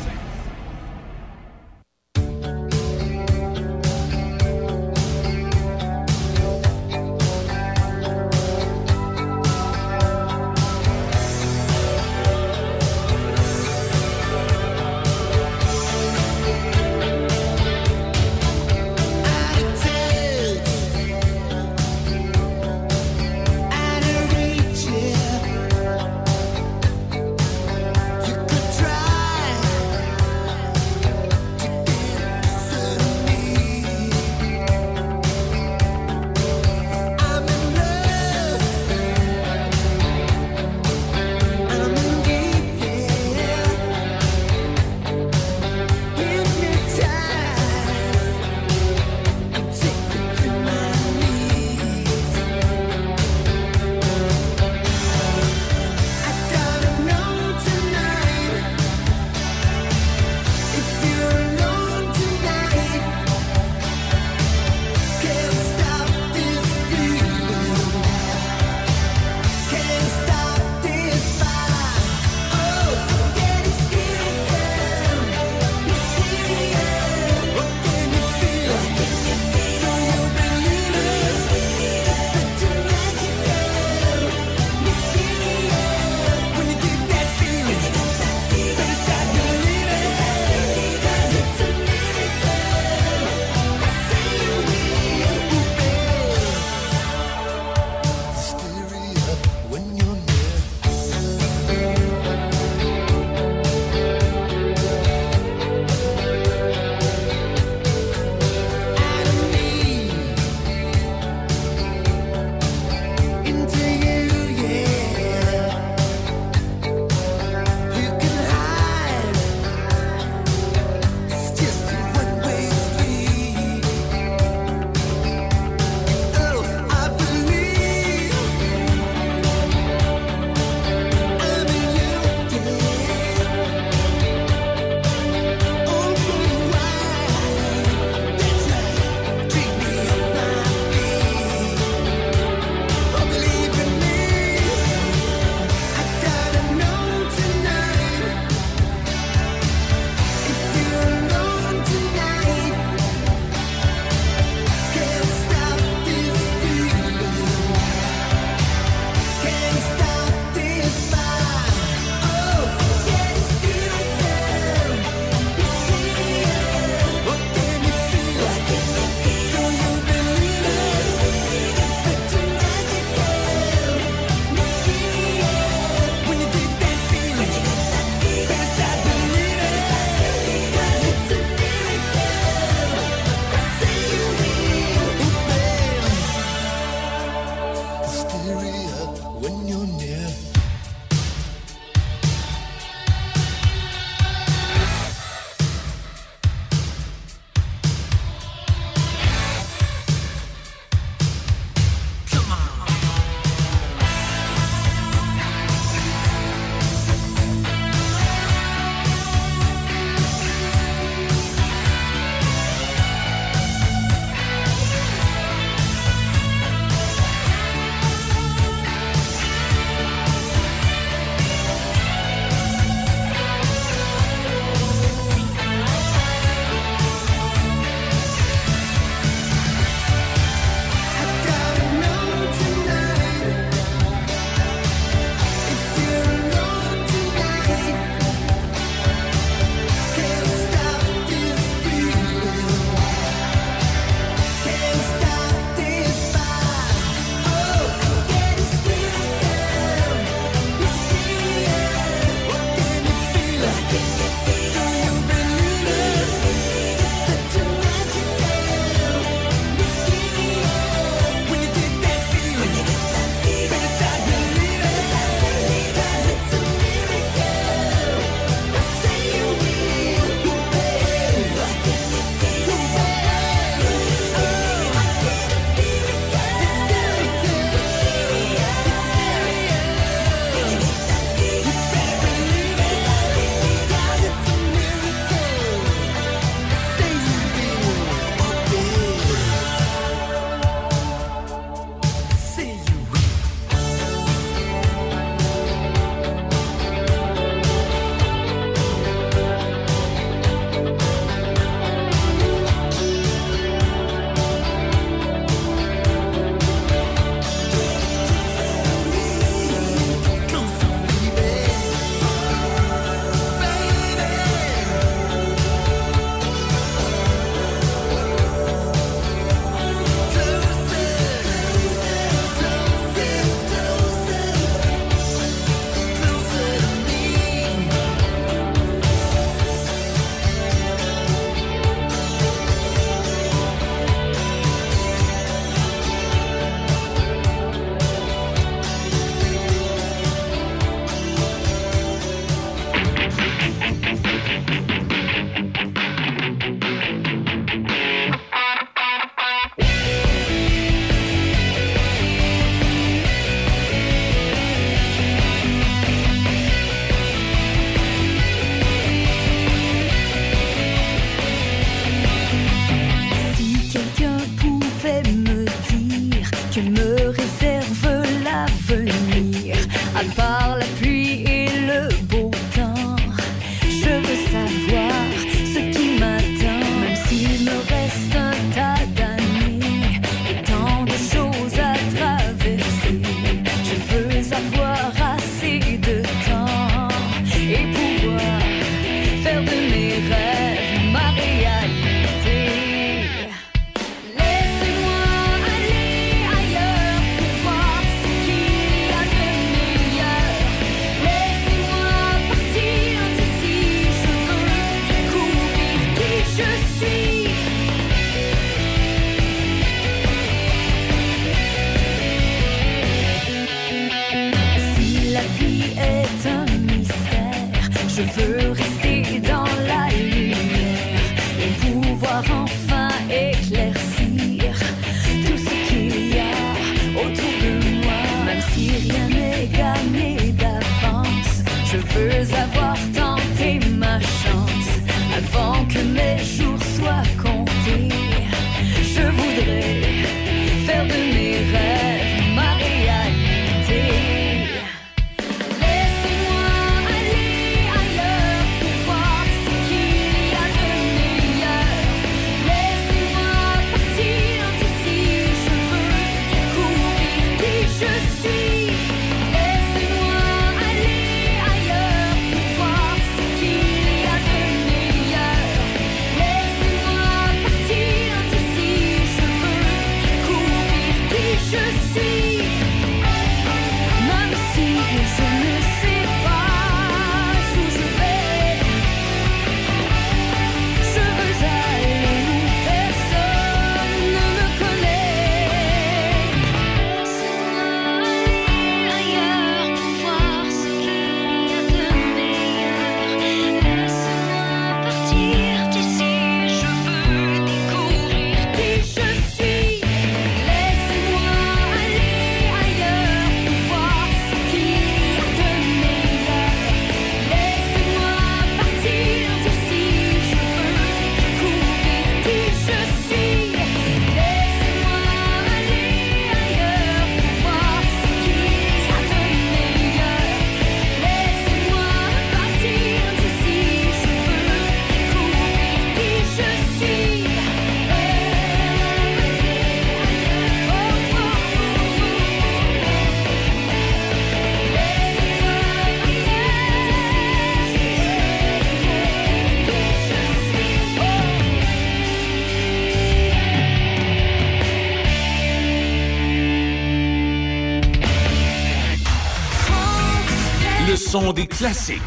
[551.73, 552.23] Classiques.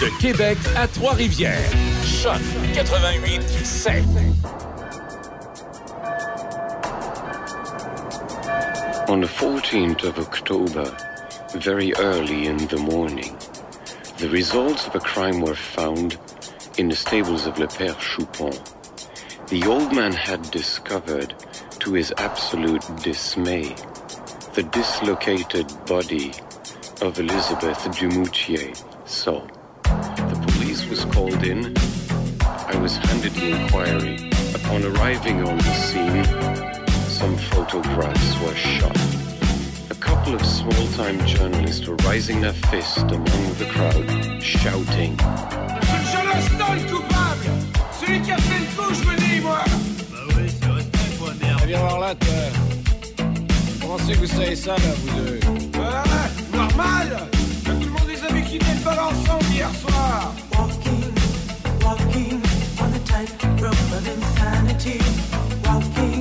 [0.00, 1.70] De Québec à Trois-Rivières.
[2.04, 2.40] Choc
[2.74, 4.04] 88 7.
[9.08, 10.84] On the 14th of October,
[11.54, 13.36] very early in the morning,
[14.18, 16.18] the results of a crime were found
[16.76, 18.52] in the stables of Le Père Choupon.
[19.48, 21.34] The old man had discovered,
[21.78, 23.74] to his absolute dismay,
[24.54, 26.32] the dislocated body
[27.02, 28.74] of Elizabeth Dumoutier.
[29.06, 29.46] So,
[29.84, 31.74] the police was called in.
[32.40, 34.30] I was handed the inquiry.
[34.54, 36.24] Upon arriving on the scene,
[37.08, 38.96] some photographs were shot.
[39.90, 46.74] A couple of small-time journalists were raising their fist among the crowd, shouting, Je l'instant
[46.74, 47.46] le coupable
[48.00, 49.64] Celui qui a fait le coup, je me dis, moi
[50.10, 52.30] Bah oui, c'est respect, quoi, merde Viens voir là, toi.
[53.80, 55.40] Comment c'est que vous savez ça, là, vous deux
[55.78, 56.15] Ouais,
[56.56, 57.28] normal
[57.64, 60.32] Tout le monde les a vu quitter le bal ensemble hier soir.
[60.56, 61.12] Walking,
[61.84, 62.40] walking
[62.80, 65.00] on the tightrope of insanity.
[65.64, 66.15] Walking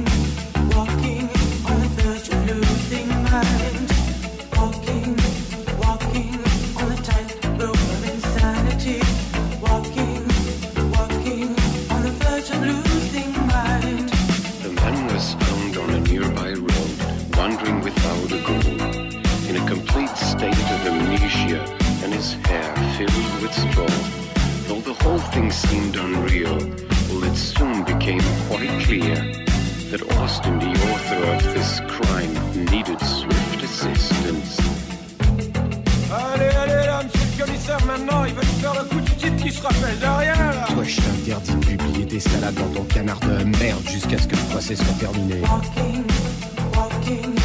[23.54, 24.68] filled with.
[24.68, 26.58] Though the whole thing seemed unreal,
[27.10, 29.16] well, it soon became quite clear
[29.92, 32.34] that Austin, the author of this crime,
[32.72, 34.60] needed swift assistance.
[36.12, 39.38] Allez, allez là, monsieur le commissaire, maintenant, il va nous faire le coup du type
[39.38, 42.84] qui se rappelle de rien, là Toi, je t'interdis de publier tes salades dans ton
[42.86, 45.42] canard de merde jusqu'à ce que le procès soit terminé.
[45.42, 46.04] Walking,
[46.76, 47.45] walking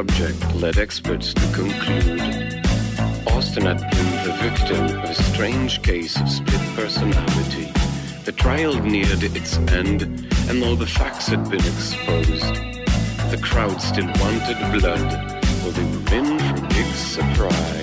[0.00, 2.64] subject led experts to conclude
[3.26, 7.70] Austin had been the victim of a strange case of split personality.
[8.24, 10.00] The trial neared its end,
[10.48, 12.54] and though the facts had been exposed.
[13.30, 15.10] The crowd still wanted blood,
[15.60, 17.79] for they were in for big surprise.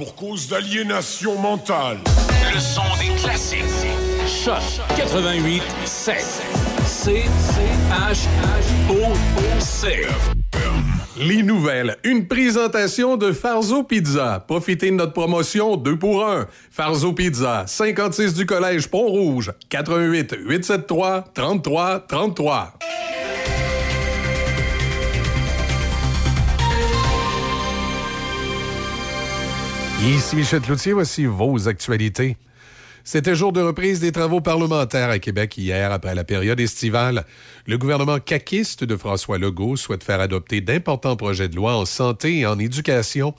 [0.00, 1.98] Pour cause d'aliénation mentale.
[2.54, 3.58] Le son des classiques.
[4.26, 4.62] Choc
[4.96, 6.16] 88 7.
[6.86, 7.24] C
[7.90, 8.26] H
[8.88, 9.12] O
[9.58, 10.06] C.
[11.18, 11.98] Les nouvelles.
[12.04, 14.42] Une présentation de Farzo Pizza.
[14.48, 16.46] Profitez de notre promotion 2 pour 1.
[16.70, 22.78] Farzo Pizza, 56 du Collège Pont-Rouge, 88 873 33 33.
[30.02, 32.38] Ici Michel Cloutier, voici vos actualités.
[33.04, 37.26] C'était jour de reprise des travaux parlementaires à Québec hier après la période estivale.
[37.66, 42.38] Le gouvernement caquiste de François Legault souhaite faire adopter d'importants projets de loi en santé
[42.38, 43.34] et en éducation.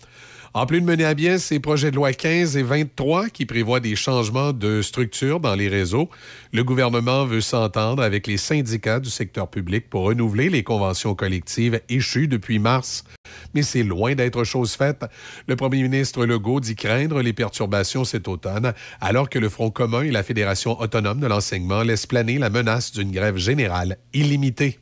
[0.53, 3.79] En plus de mener à bien ces projets de loi 15 et 23 qui prévoient
[3.79, 6.09] des changements de structure dans les réseaux,
[6.51, 11.79] le gouvernement veut s'entendre avec les syndicats du secteur public pour renouveler les conventions collectives
[11.87, 13.05] échues depuis mars.
[13.53, 15.05] Mais c'est loin d'être chose faite.
[15.47, 20.01] Le premier ministre Legault dit craindre les perturbations cet automne, alors que le Front commun
[20.01, 24.80] et la Fédération autonome de l'enseignement laissent planer la menace d'une grève générale illimitée.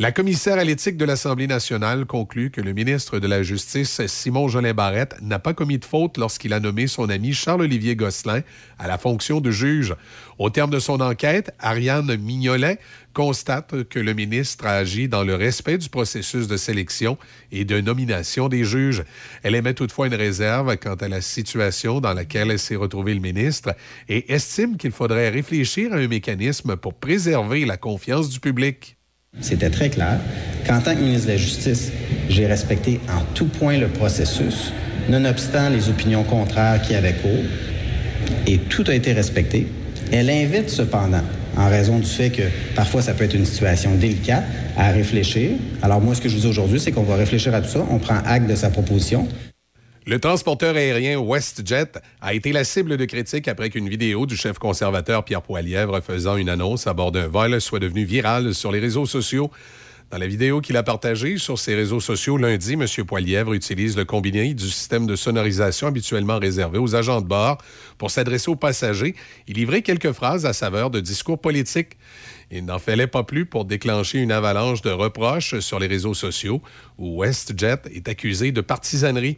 [0.00, 4.46] La commissaire à l'éthique de l'Assemblée nationale conclut que le ministre de la Justice, Simon
[4.46, 8.42] Jolin Barrette, n'a pas commis de faute lorsqu'il a nommé son ami Charles-Olivier Gosselin
[8.78, 9.96] à la fonction de juge.
[10.38, 12.78] Au terme de son enquête, Ariane Mignolet
[13.12, 17.18] constate que le ministre a agi dans le respect du processus de sélection
[17.50, 19.02] et de nomination des juges.
[19.42, 23.74] Elle émet toutefois une réserve quant à la situation dans laquelle s'est retrouvé le ministre
[24.08, 28.97] et estime qu'il faudrait réfléchir à un mécanisme pour préserver la confiance du public.
[29.40, 30.18] C'était très clair
[30.66, 31.92] qu'en tant que ministre de la Justice,
[32.28, 34.72] j'ai respecté en tout point le processus,
[35.08, 37.44] nonobstant les opinions contraires qui avaient cours,
[38.46, 39.68] et tout a été respecté.
[40.12, 41.22] Elle invite cependant,
[41.56, 42.42] en raison du fait que
[42.74, 44.44] parfois ça peut être une situation délicate,
[44.76, 45.50] à réfléchir.
[45.82, 47.86] Alors moi, ce que je vous dis aujourd'hui, c'est qu'on va réfléchir à tout ça.
[47.90, 49.28] On prend acte de sa proposition.
[50.08, 54.58] Le transporteur aérien WestJet a été la cible de critiques après qu'une vidéo du chef
[54.58, 58.78] conservateur Pierre Poilièvre faisant une annonce à bord d'un vol soit devenue virale sur les
[58.78, 59.50] réseaux sociaux.
[60.10, 62.86] Dans la vidéo qu'il a partagée sur ses réseaux sociaux lundi, M.
[63.04, 67.58] Poilièvre utilise le combiné du système de sonorisation habituellement réservé aux agents de bord
[67.98, 69.14] pour s'adresser aux passagers
[69.46, 71.98] et livrer quelques phrases à saveur de discours politiques.
[72.50, 76.62] Il n'en fallait pas plus pour déclencher une avalanche de reproches sur les réseaux sociaux
[76.96, 79.36] où WestJet est accusé de partisanerie.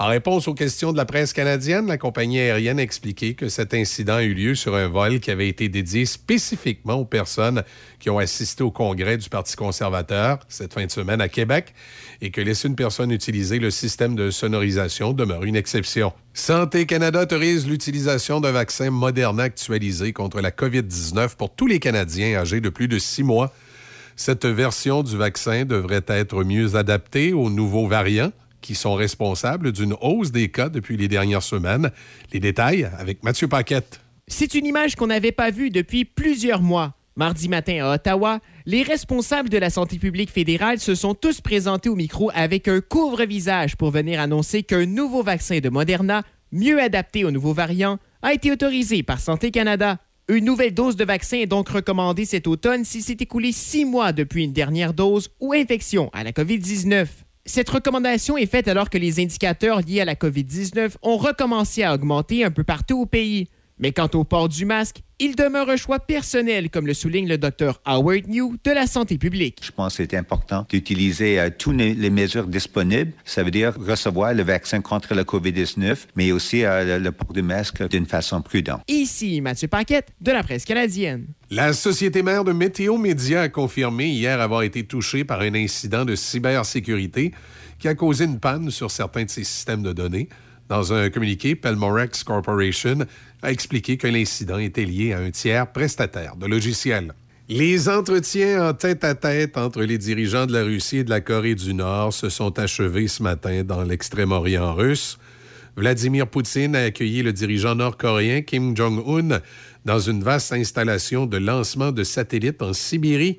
[0.00, 3.74] En réponse aux questions de la presse canadienne, la compagnie aérienne a expliqué que cet
[3.74, 7.64] incident a eu lieu sur un vol qui avait été dédié spécifiquement aux personnes
[7.98, 11.74] qui ont assisté au congrès du Parti conservateur cette fin de semaine à Québec
[12.20, 16.12] et que laisser une personne utiliser le système de sonorisation demeure une exception.
[16.32, 22.36] Santé Canada autorise l'utilisation d'un vaccin Moderna actualisé contre la COVID-19 pour tous les Canadiens
[22.36, 23.52] âgés de plus de six mois.
[24.14, 28.30] Cette version du vaccin devrait être mieux adaptée aux nouveaux variants
[28.60, 31.90] qui sont responsables d'une hausse des cas depuis les dernières semaines.
[32.32, 34.00] Les détails avec Mathieu Paquette.
[34.26, 36.94] C'est une image qu'on n'avait pas vue depuis plusieurs mois.
[37.16, 41.88] Mardi matin à Ottawa, les responsables de la santé publique fédérale se sont tous présentés
[41.88, 46.22] au micro avec un couvre-visage pour venir annoncer qu'un nouveau vaccin de Moderna,
[46.52, 49.98] mieux adapté aux nouveaux variants, a été autorisé par Santé Canada.
[50.28, 54.12] Une nouvelle dose de vaccin est donc recommandée cet automne s'il s'est écoulé six mois
[54.12, 57.06] depuis une dernière dose ou infection à la COVID-19.
[57.48, 61.94] Cette recommandation est faite alors que les indicateurs liés à la COVID-19 ont recommencé à
[61.94, 63.48] augmenter un peu partout au pays.
[63.80, 67.38] Mais quant au port du masque, il demeure un choix personnel, comme le souligne le
[67.38, 69.60] Dr Howard New de la santé publique.
[69.62, 73.12] Je pense que c'est important d'utiliser euh, toutes les, les mesures disponibles.
[73.24, 77.32] Ça veut dire recevoir le vaccin contre la COVID-19, mais aussi euh, le, le port
[77.32, 78.82] du masque d'une façon prudente.
[78.88, 81.26] Ici Mathieu Paquette de la presse canadienne.
[81.50, 86.04] La société mère de Météo Média a confirmé hier avoir été touchée par un incident
[86.04, 87.32] de cybersécurité
[87.78, 90.28] qui a causé une panne sur certains de ses systèmes de données.
[90.68, 92.98] Dans un communiqué, Pelmorex Corporation
[93.42, 97.14] a expliqué que l'incident était lié à un tiers prestataire de logiciels.
[97.48, 101.72] Les entretiens en tête-à-tête entre les dirigeants de la Russie et de la Corée du
[101.72, 105.18] Nord se sont achevés ce matin dans l'extrême-orient russe.
[105.74, 109.40] Vladimir Poutine a accueilli le dirigeant nord-coréen Kim Jong-un
[109.86, 113.38] dans une vaste installation de lancement de satellites en Sibérie.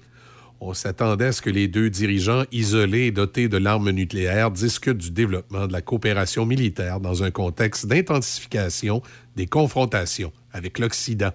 [0.61, 4.97] On s'attendait à ce que les deux dirigeants isolés et dotés de l'arme nucléaire discutent
[4.97, 9.01] du développement de la coopération militaire dans un contexte d'intensification
[9.37, 11.31] des confrontations avec l'Occident.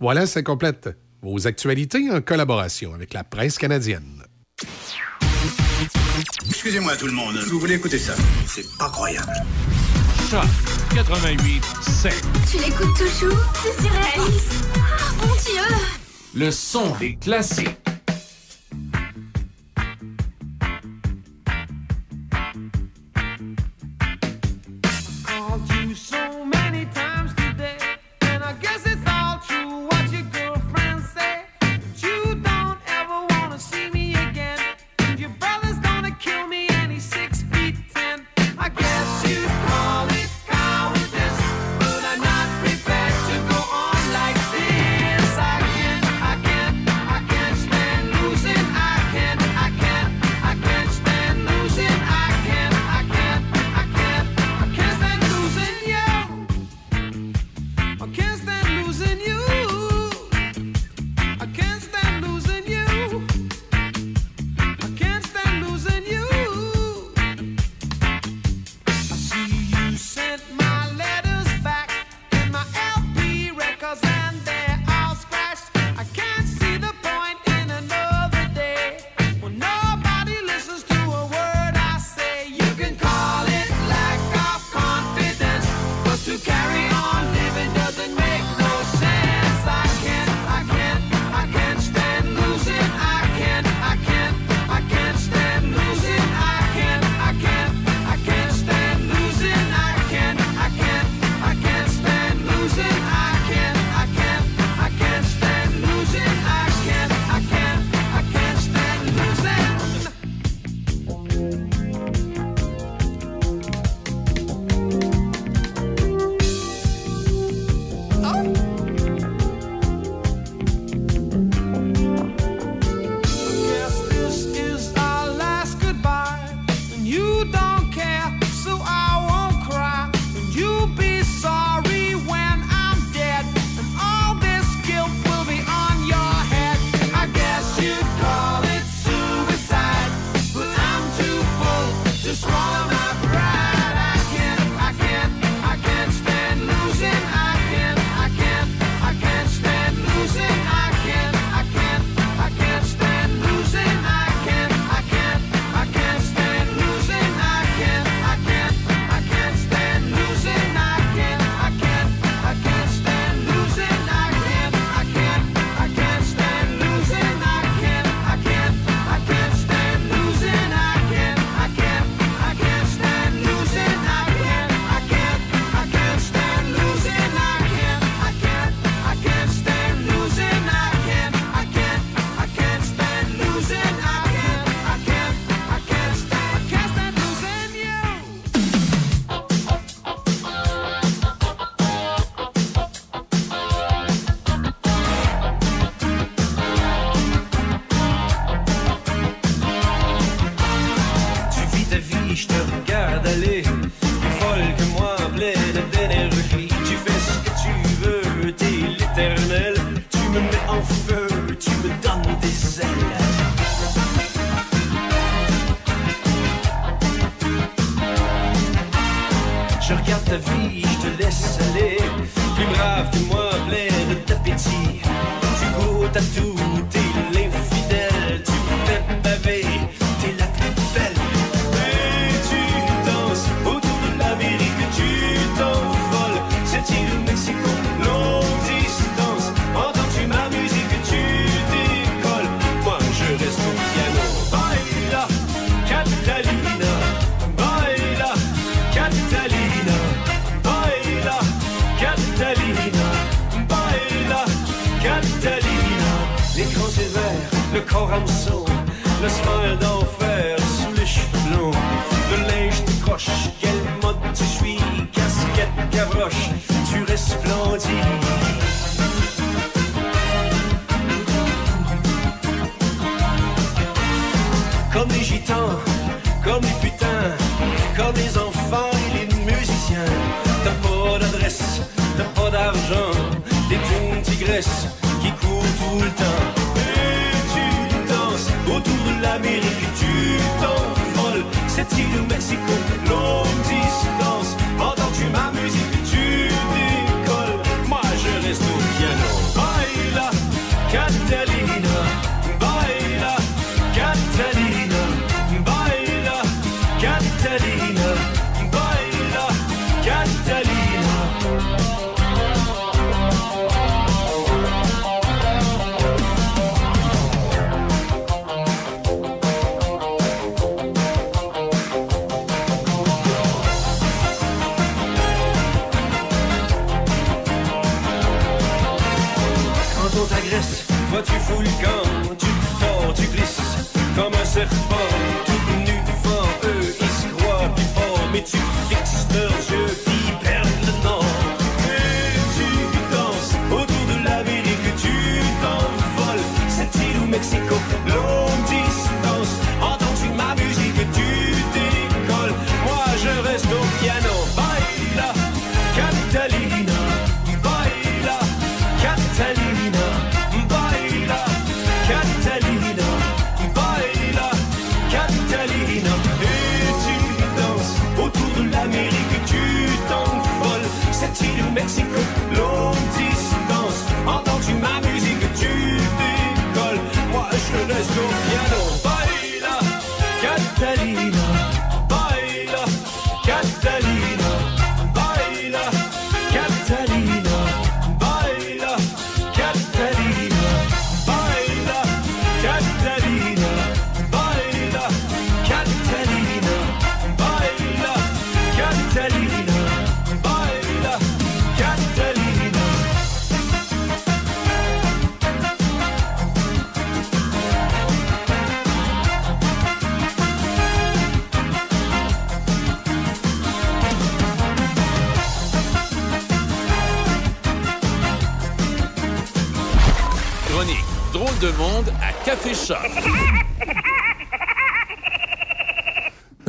[0.00, 0.88] Voilà, ça complète
[1.22, 4.24] vos actualités en collaboration avec la presse canadienne.
[6.48, 8.14] Excusez-moi tout le monde, vous voulez écouter ça?
[8.46, 9.32] C'est pas croyable.
[10.30, 10.44] Choc
[10.94, 12.24] 88 7.
[12.50, 13.38] Tu l'écoutes toujours?
[13.62, 14.52] C'est surréaliste.
[14.74, 15.76] Ah, mon Dieu
[16.34, 17.68] Le son des classiques.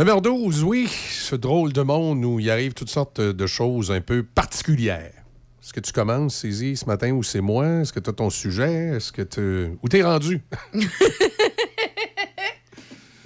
[0.09, 4.23] 9h12, oui, ce drôle de monde où il arrive toutes sortes de choses un peu
[4.23, 5.13] particulières.
[5.61, 7.81] Est-ce que tu commences, Saisie, ce matin ou c'est moi?
[7.81, 8.95] Est-ce que tu as ton sujet?
[8.95, 9.77] Est-ce que tu.
[9.83, 10.41] Où t'es rendu?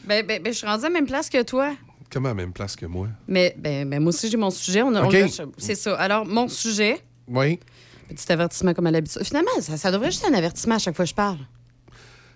[0.03, 1.73] ben, ben, ben, je suis rendu à la même place que toi.
[2.11, 3.07] Comment à la même place que moi?
[3.29, 4.81] Mais ben, ben moi aussi, j'ai mon sujet.
[4.81, 4.91] On,
[5.57, 5.95] c'est ça.
[5.95, 6.99] Alors, mon sujet.
[7.29, 7.61] Oui.
[8.09, 9.23] Petit avertissement comme à l'habitude.
[9.23, 11.39] Finalement, ça, ça devrait être un avertissement à chaque fois que je parle.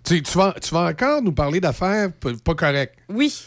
[0.06, 2.96] Tu, tu, vas, tu vas encore nous parler d'affaires pas correctes.
[3.10, 3.44] Oui.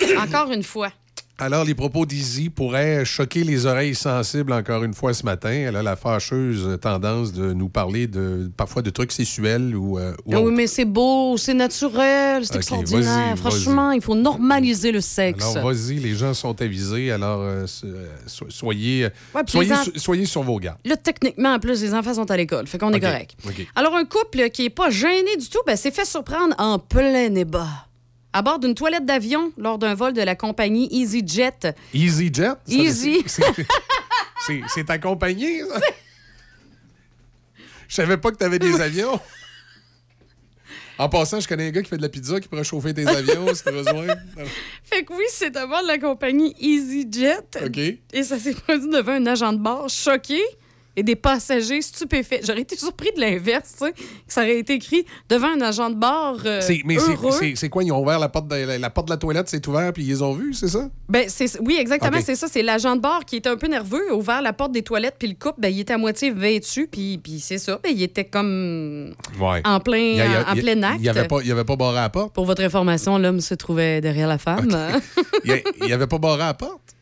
[0.18, 0.90] Encore une fois.
[1.38, 5.50] Alors, les propos d'Izzy pourraient choquer les oreilles sensibles encore une fois ce matin.
[5.50, 10.14] Elle a la fâcheuse tendance de nous parler de parfois de trucs sexuels ou, euh,
[10.24, 13.36] ou Ah oui, mais c'est beau, c'est naturel, c'est extraordinaire.
[13.36, 15.44] Franchement, il faut normaliser le sexe.
[15.44, 17.12] Alors, vas-y, les gens sont avisés.
[17.12, 20.78] Alors, euh, so- euh, so- soyez, Ouais, soyez, en- sur vos gardes.
[20.86, 22.66] Là, techniquement, en plus, les enfants sont à l'école.
[22.66, 23.36] Fait qu'on est correct.
[23.74, 27.28] Alors, un couple qui est pas gêné du tout, ben, s'est fait surprendre en plein
[27.28, 27.68] débat.
[28.36, 31.74] À bord d'une toilette d'avion lors d'un vol de la compagnie EasyJet.
[31.94, 32.52] EasyJet?
[32.68, 33.24] Easy.
[34.68, 35.80] c'est ta compagnie, ça?
[37.88, 39.18] Je savais pas que tu avais des avions.
[40.98, 43.06] En passant, je connais un gars qui fait de la pizza qui pourrait chauffer tes
[43.06, 44.06] avions si t'as besoin.
[44.84, 47.64] Fait que oui, c'est à bord de la compagnie EasyJet.
[47.64, 47.78] OK.
[47.78, 50.42] Et ça s'est produit devant un agent de bord choqué
[50.96, 52.40] et des passagers stupéfaits.
[52.46, 55.90] J'aurais été surpris de l'inverse, tu sais, que ça aurait été écrit devant un agent
[55.90, 57.84] de bar euh, mais c'est- quoi?
[57.84, 60.04] Ils ont ouvert la porte de la, la porte de la toilette, c'est ouvert, puis
[60.04, 60.88] ils les ont vus, c'est ça?
[61.08, 62.48] Ben, c'est, oui, exactement, c'est ça.
[62.48, 65.16] C'est l'agent de bar qui était un peu nerveux, a ouvert la porte des toilettes,
[65.18, 67.78] puis le couple, ben, il était à moitié vêtu, puis, puis c'est ça.
[67.82, 69.60] Ben, il était comme Ouais.
[69.64, 70.96] en plein, Il y a- il y a- en, plein acte.
[70.98, 72.32] Il n'y avait, pas- il y avait pas barré à la porte?
[72.34, 74.68] Pour votre information, l'homme se trouvait derrière la femme.
[75.44, 76.95] Il n'y avait pas barré à la porte?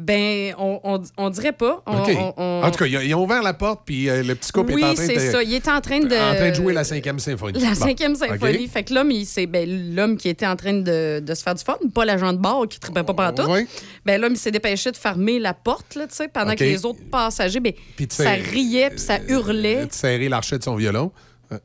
[0.00, 1.82] Ben, on, on, on dirait pas.
[1.86, 4.82] On- En tout cas, ils ont- ouvert la porte, puis euh, le petit couple oui,
[4.82, 5.12] est en train de...
[5.18, 5.42] c'est ça.
[5.42, 6.06] Il était en train de...
[6.06, 7.60] En train de jouer la cinquième symphonie.
[7.60, 8.66] La cinquième symphonie.
[8.68, 11.62] Fait que l'homme, c'est ben, l'homme qui était en train de, de se faire du
[11.62, 13.46] fun, pas l'agent de bar qui ne pas pantoute.
[13.46, 13.66] Ouais.
[14.04, 16.84] Ben, l'homme, il s'est dépêché de fermer la porte, là, tu sais, pendant que les
[16.84, 17.72] autres passagers, ben,
[18.08, 19.86] ça riait puis ça hurlait.
[19.86, 21.12] de serrer l'archet de son violon.
[21.52, 21.58] Euh,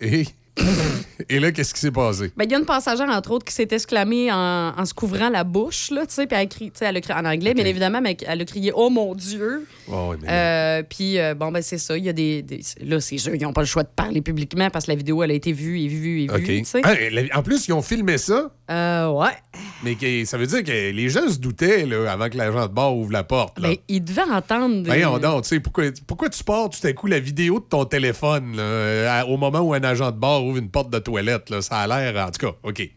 [0.00, 0.24] Et,
[1.28, 2.32] et là, qu'est-ce qui s'est passé?
[2.36, 5.28] Ben, il y a une passagère, entre autres, qui s'est exclamée en, en se couvrant
[5.28, 7.64] la bouche, là, tu sais, puis elle, tu sais, elle a crié en anglais, bien
[7.64, 9.66] évidemment, mais elle a crié «Oh mon Dieu!
[9.90, 11.96] Oh, oui, mais- Euh, puis, euh, bon, ben, c'est ça.
[11.98, 12.42] Il y a des.
[12.42, 14.96] des- là, c'est sûr, ils n'ont pas le choix de parler publiquement parce que la
[14.96, 16.34] vidéo, elle a été vue et vue et vue.
[16.34, 16.44] OK.
[16.44, 16.80] tu sais.
[16.84, 16.94] Ah,
[17.38, 19.32] en plus, ils ont filmé ça, Euh, ouais.
[19.82, 22.72] mais que- ça veut dire que les gens se doutaient là, avant que l'agent de
[22.72, 23.58] bar ouvre la porte.
[23.58, 23.68] Là.
[23.70, 24.82] Ben, ils devaient entendre.
[24.82, 27.64] des- Voyons donc, tu sais, pourquoi, pourquoi tu pars tout à coup la vidéo de
[27.64, 31.50] ton téléphone là, au moment où un agent de bar ouvre une porte de toilette?
[31.50, 32.88] Là, ça a l'air, en tout cas, OK.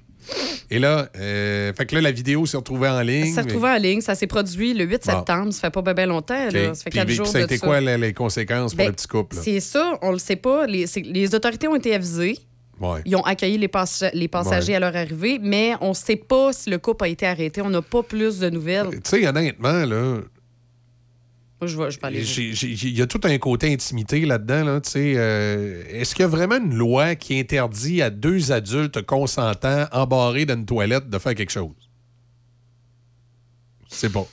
[0.70, 3.28] Et là, euh, fait que là, la vidéo s'est retrouvée en ligne.
[3.34, 4.02] Ça s'est retrouvé en ligne.
[4.02, 5.14] Ça s'est produit le 8 Bon.
[5.14, 5.54] septembre.
[5.54, 6.50] Ça fait pas bien ben longtemps.
[6.52, 6.74] Là.
[6.74, 8.78] Ça fait Puis, quatre puis, jours ça a de été quoi les, les conséquences pour
[8.80, 9.38] Ben, le petit couple?
[9.42, 10.68] C'est ça, on le sait pas.
[10.68, 12.38] Les, les autorités ont été avisées.
[12.82, 13.00] Ouais.
[13.06, 14.76] Ils ont accueilli les, passa- les passagers Ouais.
[14.76, 17.62] à leur arrivée, mais on ne sait pas si le couple a été arrêté.
[17.62, 18.90] On n'a pas plus de nouvelles.
[19.04, 20.18] Tu sais, honnêtement, là,
[21.60, 24.64] Moi, je vais, je il y a tout un côté intimité là-dedans.
[24.64, 29.88] Là, euh, Est-ce qu'il y a vraiment une loi qui interdit à deux adultes consentants
[29.92, 31.74] embarrés dans une toilette de faire quelque chose?
[33.90, 34.28] Je sais pas.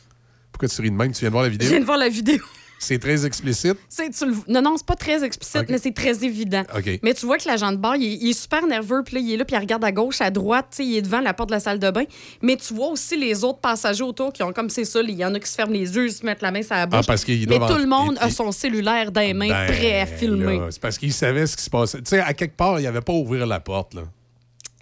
[0.52, 1.12] Pourquoi tu ris de même?
[1.12, 1.68] Tu viens de voir la Je vidéo?
[1.70, 2.42] viens de voir la vidéo.
[2.78, 3.76] C'est très explicite?
[3.96, 6.62] Tu le- Non, non, c'est pas très explicite, mais c'est très évident.
[7.02, 9.20] Mais tu vois que l'agent de bar, il est, il est super nerveux, puis là,
[9.20, 11.48] il est là, puis il regarde à gauche, à droite, il est devant la porte
[11.48, 12.04] de la salle de bain.
[12.42, 15.24] Mais tu vois aussi les autres passagers autour qui ont comme c'est ça, il y
[15.24, 17.00] en a qui se ferment les yeux, ils se mettent la main sur la bouche.
[17.02, 20.06] Ah, parce Mais tout le monde a son cellulaire dans les mains, Ben, prêt à
[20.06, 20.60] filmer.
[20.70, 21.98] C'est parce qu'ils savaient ce qui se passait.
[21.98, 23.94] Tu sais, à quelque part, il n'y avait pas à ouvrir la porte.
[23.94, 24.02] Là.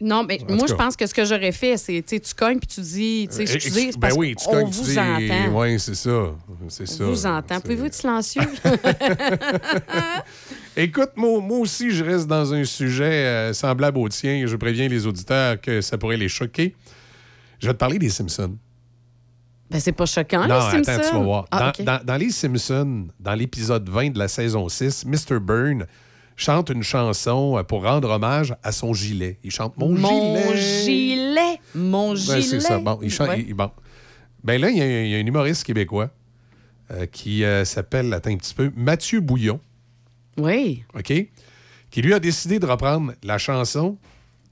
[0.05, 2.66] Non, mais En moi, je pense que ce que j'aurais fait, c'est, tu cognes, puis
[2.66, 4.76] tu dis, tu sais, Euh, excusez, ex- c'est parce ben oui, tu qu'on cognes, tu
[4.78, 5.60] vous dis- entend.
[5.60, 6.24] Oui, c'est ça.
[6.68, 7.05] C'est ça.
[7.05, 7.60] On vous entend.
[7.60, 8.42] Pouvez-vous être silencieux?
[10.76, 14.44] Écoute, moi, moi aussi, je reste dans un sujet euh, semblable au tien.
[14.47, 16.74] Je préviens les auditeurs que ça pourrait les choquer.
[17.60, 18.56] Je vais te parler des Simpsons.
[19.70, 20.90] ben, c'est pas choquant, non, les Simpsons.
[20.92, 21.44] attends, tu vas voir.
[21.50, 25.39] Ah, dans- dans les Simpsons, dans l'épisode 20 de la saison 6, Mr.
[25.40, 25.86] Byrne
[26.42, 29.38] chante une chanson euh, pour rendre hommage à son gilet.
[29.44, 30.56] Il chante Mon, Mon gilet.
[30.84, 31.60] gilet.
[31.74, 32.42] Mon Ben, gilet.
[32.42, 32.78] c'est ça.
[32.78, 33.28] Bon, il chante.
[33.28, 33.44] Ouais.
[33.46, 33.70] il- bon.
[34.44, 36.10] Ben là, il y, a un- il y a un humoriste québécois
[36.90, 39.60] euh, qui euh, s'appelle, attends un petit peu, Mathieu Bouillon.
[40.36, 40.82] Oui.
[40.98, 41.12] OK?
[41.90, 43.96] Qui lui a décidé de reprendre la chanson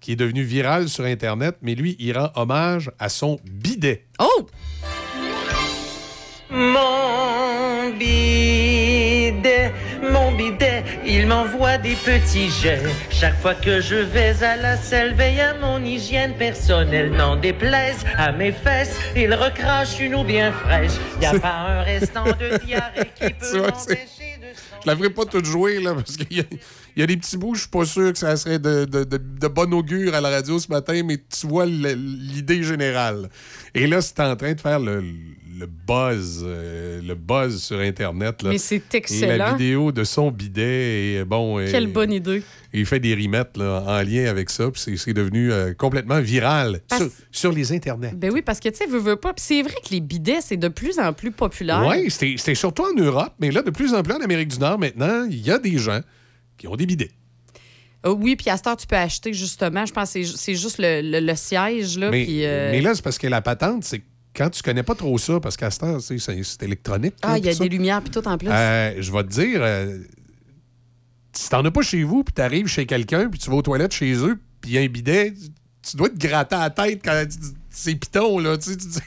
[0.00, 4.06] qui est devenue virale sur Internet, mais lui, il rend hommage à son bidet.
[4.18, 4.46] Oh!
[6.50, 7.00] Mon
[7.90, 9.72] mon bidet,
[11.10, 12.82] il m'envoie des petits jets.
[13.10, 17.10] Chaque fois que je vais à la selle, veille à mon hygiène personnelle.
[17.12, 20.92] N'en déplaise à mes fesses, il recrache une eau bien fraîche.
[21.20, 24.08] Y a pas un restant de diarrhée qui peut m'empêcher c'est-
[24.82, 26.44] Je la ferai pas toute jouer, là, parce qu'il y, a-
[26.96, 29.04] il y a des petits bouts, je suis pas sûr que ça serait de, de,
[29.04, 33.28] de- de bon augure à la radio ce matin, mais tu vois l'idée générale.
[33.74, 35.04] Et là, c'est en train de faire le,
[35.60, 38.42] le buzz, euh, le buzz sur Internet.
[38.42, 38.50] Là.
[38.50, 39.36] Mais c'est excellent.
[39.36, 41.60] la vidéo de son bidet, et bon...
[41.60, 42.42] et- Quelle bonne idée.
[42.72, 46.80] Il fait des rimettes là, en lien avec ça, puis c'est- devenu euh, complètement viral
[46.88, 48.12] Parce- sur, sur les internets.
[48.14, 49.32] Ben oui, parce que, tu sais, veux, veux pas.
[49.34, 51.84] Puis c'est vrai que les bidets, c'est de plus en plus populaire.
[51.86, 54.78] Oui, c'était surtout en Europe, mais là, de plus en plus en Amérique du Nord,
[54.78, 56.00] maintenant, il y a des gens
[56.56, 57.10] qui ont des bidets.
[58.06, 59.84] Euh, oui, puis à cette heure, tu peux acheter, justement.
[59.84, 62.10] Je pense que c'est ju- c'est juste le, le- le siège, là.
[62.10, 64.00] mais, euh, mais là, c'est parce que la patente, c'est
[64.40, 67.14] quand tu connais pas trop ça, parce qu'à tu sais, c'est c'est électronique.
[67.20, 67.62] Ah, il y a ça.
[67.62, 68.48] des lumières, puis tout en plus.
[68.50, 69.98] Euh, je vais te dire, euh,
[71.34, 73.92] si t'en as pas chez vous, puis t'arrives chez quelqu'un, puis tu vas aux toilettes
[73.92, 75.34] chez eux, puis il y a un bidet,
[75.82, 77.36] tu dois te gratter à la tête quand tu-
[77.68, 78.56] c'est piton, là.
[78.56, 78.98] Tu sais, tu dis-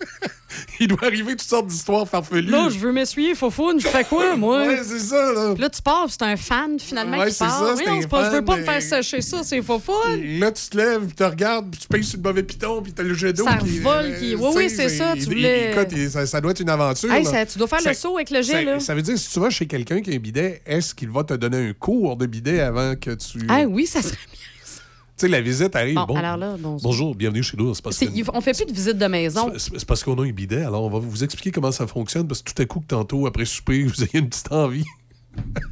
[0.80, 2.50] il doit arriver toutes sortes d'histoires farfelues.
[2.50, 3.80] Là, je veux m'essuyer, faufoune.
[3.80, 4.66] Je fais quoi, moi?
[4.66, 5.52] Ouais, c'est ça, là.
[5.54, 7.50] Puis là, tu pars, c'est un fan, finalement, Ouais, qui part.
[7.50, 9.42] ça, Oui, c'est non, un c'est pas, je veux pas me mais- faire sécher ça,
[9.42, 10.38] c'est faufoune.
[10.38, 12.92] Là, tu te lèves, puis tu regardes, puis tu payes sur le mauvais piton, puis
[12.92, 13.44] t'as le jet d'eau.
[13.44, 16.50] Ça qui- revole, qui- oui, tu oui, c'est ça, tu voulais- écoute, ça, ça doit
[16.52, 17.12] être une aventure.
[17.12, 18.80] Hey, ça- tu dois faire le saut avec le jet, ça, là.
[18.80, 21.24] Ça veut dire, si tu vas chez quelqu'un qui a un bidet, est-ce qu'il va
[21.24, 23.38] te donner un cours de bidet avant que tu.
[23.48, 24.40] Ah oui, ça serait bien.
[25.16, 25.94] Sais, la visite arrive.
[25.96, 26.80] Bon, Bon, alors là, bonjour.
[26.82, 27.72] bonjour, bienvenue chez nous.
[27.82, 28.04] Parce que-
[28.34, 29.52] on fait plus de visite de maison.
[29.58, 30.62] c'est- parce qu'on a un bidet.
[30.62, 33.26] Alors, on va vous expliquer comment ça fonctionne parce que tout à coup, que tantôt,
[33.26, 34.84] après souper, vous ayez une petite envie.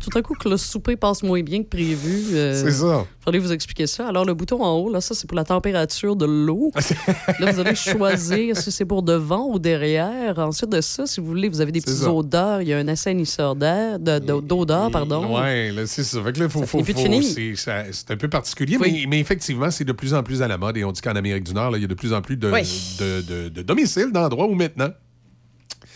[0.00, 2.34] Tout à coup que le souper passe moins bien que prévu.
[2.36, 3.04] euh, C'est ça.
[3.20, 4.06] Fallait vous expliquer ça.
[4.08, 6.70] Alors, le bouton en haut, là, ça, c'est pour la température de l'eau.
[7.40, 10.38] là, vous allez choisir si c'est pour devant ou derrière.
[10.38, 12.12] Ensuite de ça, si vous voulez, vous avez des petites ça.
[12.12, 12.60] odeurs.
[12.62, 15.36] Il y a un assainisseur d'air, de- de- d'odeur, pardon.
[15.38, 16.22] Là, c'est ça.
[16.22, 18.92] Fait que là, faut, faut, c'est, un peu particulier, Oui.
[18.92, 20.76] mais, mais effectivement, c'est de plus en plus à la mode.
[20.76, 22.36] Et on dit qu'en Amérique du Nord, là, il y a de plus en plus
[22.36, 22.62] de, Oui.
[23.00, 24.90] de, de- de domiciles, d'endroits où maintenant,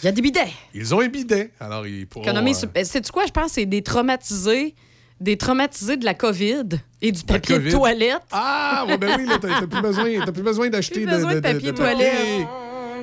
[0.02, 0.52] Il y a des bidets.
[0.74, 1.50] ils ont un bidet.
[1.58, 2.26] Alors, ils pourront...
[2.28, 3.26] Euh, Ben, Sais-tu quoi?
[3.26, 4.74] Je pense c'est des traumatisés.
[5.20, 8.22] Des traumatisés de la COVID et du papier de toilette.
[8.30, 11.40] Ah, ouais, ben oui, là, t'as, plus besoin, t'as plus besoin d'acheter Plus besoin de
[11.40, 12.46] papier toilette.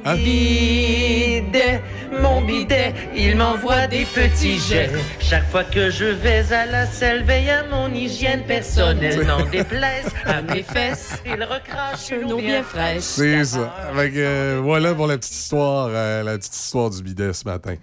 [0.06, 0.16] Hein?
[0.16, 1.82] bidet,
[2.22, 4.92] mon bidet, il m'envoie des petits jets.
[5.20, 9.26] Chaque fois que je vais à la selle, veille à mon hygiène personnelle.
[9.26, 13.04] N'en déplaise à mes fesses, il recrache une eau bien fraîche.
[13.04, 13.74] C'est ça.
[13.96, 17.76] Que, euh, voilà pour la petite histoire, euh, la petite histoire du bidet ce matin.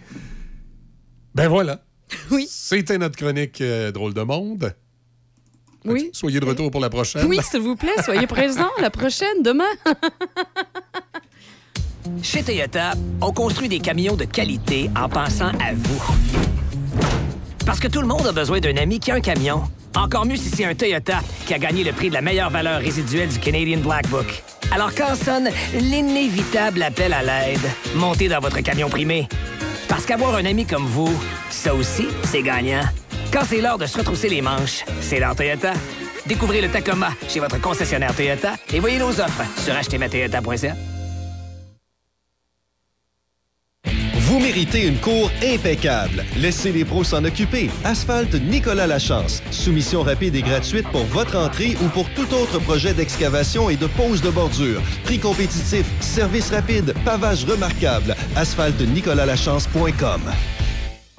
[1.34, 1.80] Ben voilà.
[2.30, 2.46] Oui.
[2.48, 4.74] C'était notre chronique euh, Drôle de monde.
[5.84, 6.10] Oui.
[6.12, 7.26] Soyez de retour pour la prochaine.
[7.26, 9.64] Oui, s'il vous plaît, soyez présents la prochaine, demain.
[12.22, 16.14] Chez Toyota, on construit des camions de qualité en pensant à vous.
[17.64, 19.62] Parce que tout le monde a besoin d'un ami qui a un camion.
[19.94, 22.80] Encore mieux si c'est un Toyota qui a gagné le prix de la meilleure valeur
[22.80, 24.42] résiduelle du Canadian Black Book.
[24.72, 27.60] Alors quand sonne l'inévitable appel à l'aide,
[27.94, 29.28] montez dans votre camion primé.
[29.88, 31.12] Parce qu'avoir un ami comme vous,
[31.50, 32.82] ça aussi, c'est gagnant.
[33.32, 35.72] Quand c'est l'heure de se retrousser les manches, c'est l'heure Toyota.
[36.26, 40.74] Découvrez le Tacoma chez votre concessionnaire Toyota et voyez nos offres sur achetermatoyota.ca.
[44.32, 46.24] Vous méritez une cour impeccable.
[46.38, 47.68] Laissez les pros s'en occuper.
[47.84, 49.42] Asphalte Nicolas Lachance.
[49.50, 53.86] Soumission rapide et gratuite pour votre entrée ou pour tout autre projet d'excavation et de
[53.86, 54.80] pose de bordure.
[55.04, 58.16] Prix compétitif, service rapide, pavage remarquable.
[58.34, 60.22] asphaltenicolalachance.com.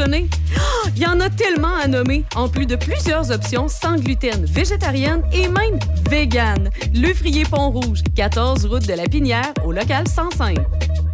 [0.00, 4.44] Ah, Il y en a tellement à nommer, en plus de plusieurs options sans gluten,
[4.46, 5.78] végétarienne et même
[6.10, 6.70] vegan.
[6.94, 10.56] Le Frier Pont-Rouge, 14 route de la Pinière, au local 105.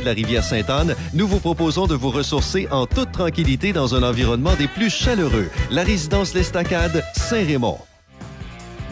[0.00, 4.02] De la rivière Sainte-Anne, nous vous proposons de vous ressourcer en toute tranquillité dans un
[4.02, 5.48] environnement des plus chaleureux.
[5.70, 7.78] La résidence L'Estacade, Saint-Raymond.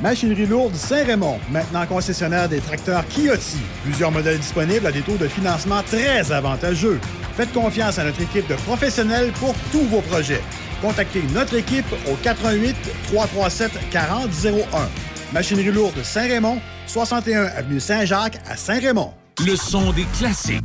[0.02, 3.58] Machinerie lourde Saint-Raymond, maintenant concessionnaire des tracteurs Kioti.
[3.84, 7.00] Plusieurs modèles disponibles à des taux de financement très avantageux.
[7.36, 10.42] Faites confiance à notre équipe de professionnels pour tous vos projets.
[10.82, 12.76] Contactez notre équipe au 88
[13.08, 14.88] 337 4001.
[15.32, 19.12] Machinerie lourde Saint-Raymond, 61 avenue Saint-Jacques à Saint-Raymond.
[19.40, 20.64] Le son des classiques.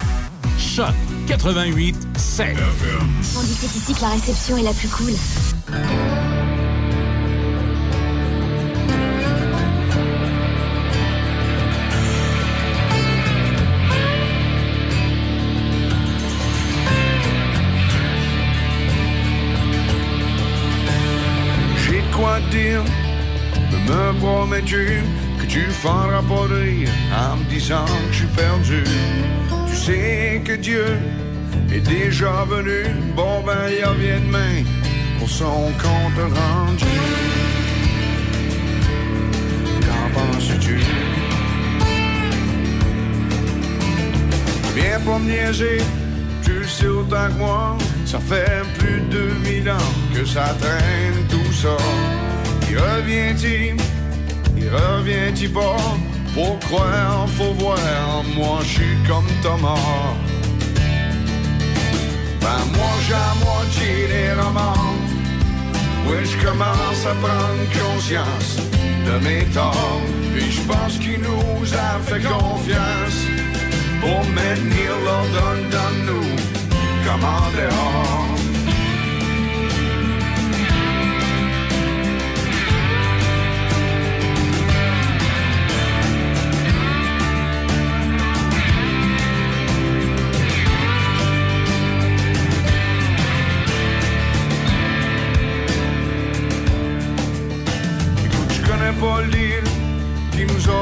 [0.57, 0.93] Choc
[1.27, 2.57] 88 7.
[3.37, 5.13] On dit c'est ici que la réception est la plus cool.
[21.85, 22.83] J'ai de quoi te dire,
[23.87, 28.83] me promets-tu que tu feindras pas de rire en me disant que je suis perdu.
[29.67, 30.85] Tu sais que Dieu
[31.73, 34.63] est déjà venu, bon ben il revient demain
[35.17, 36.85] pour son compte rendu.
[39.85, 40.77] Qu'en penses-tu?
[44.75, 45.99] Viens pas me
[46.43, 47.77] tu le sais autant que moi.
[48.05, 51.77] Ça fait plus de 2000 ans que ça traîne tout ça.
[52.69, 53.75] Il revient-il,
[54.59, 55.77] il revient-il pas?
[56.33, 60.13] Pour croire, faut voir, moi je suis comme Thomas.
[62.41, 64.93] Ben moi j'ai à moitié les romans.
[66.07, 68.57] Oui, je commence à prendre conscience
[69.05, 70.01] de mes torts.
[70.33, 73.19] Puis je pense qu'il nous a fait confiance
[74.01, 76.29] pour maintenir l'ordre dans nous
[77.05, 78.38] comme en dehors.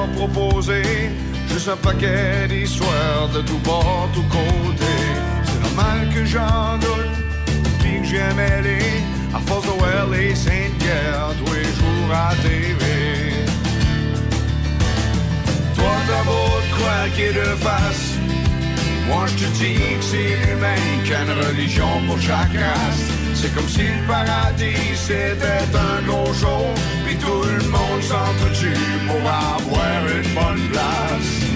[0.08, 0.82] A proposé
[1.50, 4.94] juste un paquet d'histoires de tout bord, tout côté.
[5.44, 7.18] C'est normal que j'en doute,
[7.80, 9.04] puis que j'aime aller
[9.34, 12.84] à force de voir les Sainte-Guerre tous les jours à TV.
[15.76, 18.14] Toi, t'as beau te qu'il de face.
[19.08, 23.04] Moi, je te dis que c'est l'humain qui a une religion pour chaque race.
[23.34, 26.66] C'est comme si le paradis c'était un gros show,
[27.08, 28.76] puis tout le monde s'entretue
[29.08, 31.48] pour avoir er une bonne place.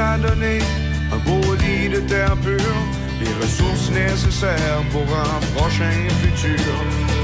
[0.00, 0.60] a donné
[1.12, 2.78] un beau lit de terre pure,
[3.20, 6.74] les ressources nécessaires pour un prochain futur.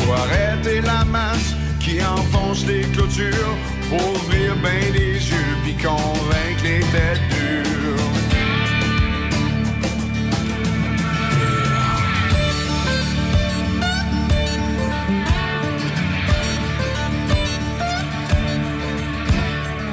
[0.04, 3.56] Pour arrêter la masse qui enfonce les clôtures,
[3.88, 7.74] faut ouvrir bien les yeux puis convaincre les têtes dures.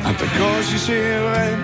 [0.06, 1.56] En tout cas, si c'est vrai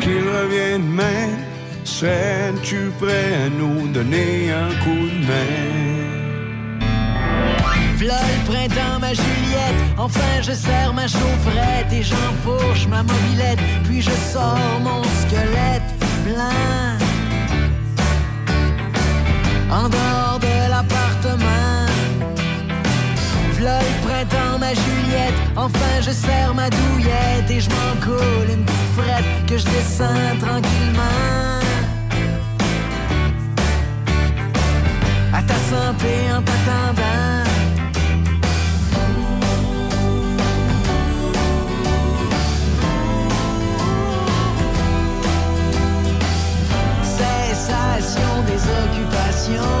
[0.00, 1.55] qu'il revient demain,
[1.86, 5.86] serais-tu prêt à nous donner un coup de main?
[7.96, 9.80] V'là le printemps, ma Juliette.
[9.96, 13.58] Enfin, je serre ma chaufferette et j'enfourche ma mobilette.
[13.84, 15.90] Puis je sors mon squelette
[16.26, 16.98] plein.
[19.70, 21.86] En dehors de l'appartement.
[23.52, 25.38] V'là le printemps, ma Juliette.
[25.56, 30.36] Enfin, je serre ma douillette et je m'en coule une petite frette que je descends
[30.38, 31.55] tranquillement.
[35.46, 37.44] À ta santé en t'attendant.
[47.02, 49.76] Cessation des occupations,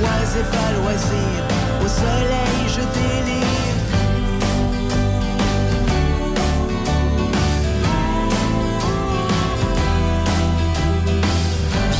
[0.00, 1.38] oisif à loisir,
[1.84, 3.78] au soleil je délire.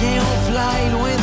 [0.01, 1.20] Viens, on fly loin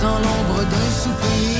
[0.00, 1.58] sans l'ombre d'un soupir.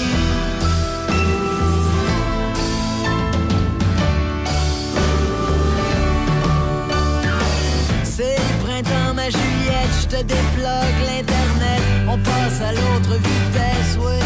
[8.04, 11.82] C'est le printemps, ma Juliette, je te déplogue l'internet.
[12.08, 14.19] On passe à l'autre vitesse, ouais,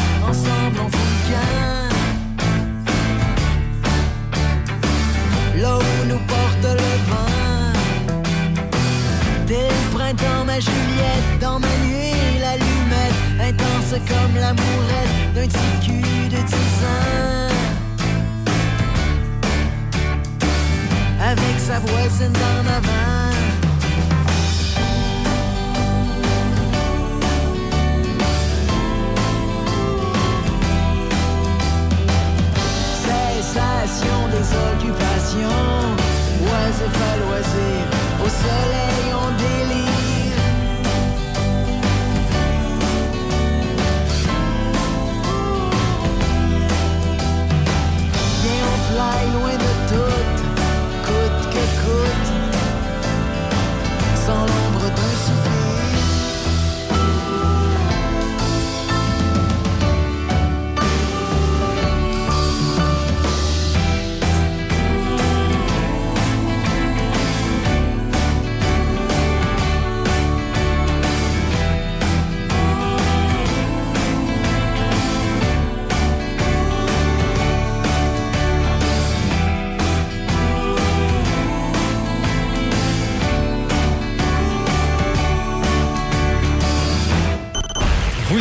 [14.01, 17.51] comme l'amourette d'un petit cul de 10 ans.
[21.21, 23.31] Avec sa voisine d'en avant.
[33.05, 35.95] Cessation des occupations,
[36.41, 40.04] oisif à au soleil on délire.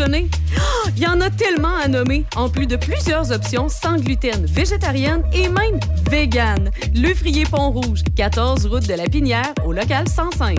[0.00, 4.44] Ah, Il y en a tellement à nommer, en plus de plusieurs options sans gluten,
[4.46, 5.78] végétarienne et même
[6.10, 6.70] vegan.
[6.94, 10.58] Le Frier Pont-Rouge, 14 route de la Pinière, au local 105.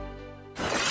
[0.61, 0.90] you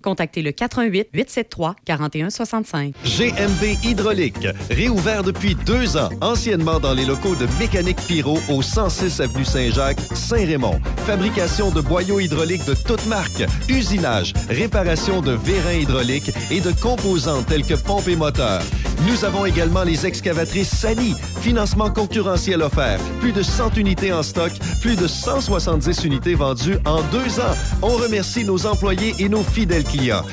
[0.01, 2.93] contactez le 88 873 4165.
[3.03, 9.21] GMB Hydraulique, réouvert depuis deux ans, anciennement dans les locaux de Mécanique Pyro au 106
[9.21, 10.79] avenue Saint-Jacques, Saint-Raymond.
[11.05, 17.43] Fabrication de boyaux hydrauliques de toutes marques, usinage, réparation de vérins hydrauliques et de composants
[17.43, 18.63] tels que pompes et moteurs.
[19.07, 24.51] Nous avons également les excavatrices Sani, financement concurrentiel offert, plus de 100 unités en stock,
[24.79, 27.55] plus de 170 unités vendues en deux ans.
[27.81, 29.83] On remercie nos employés et nos fidèles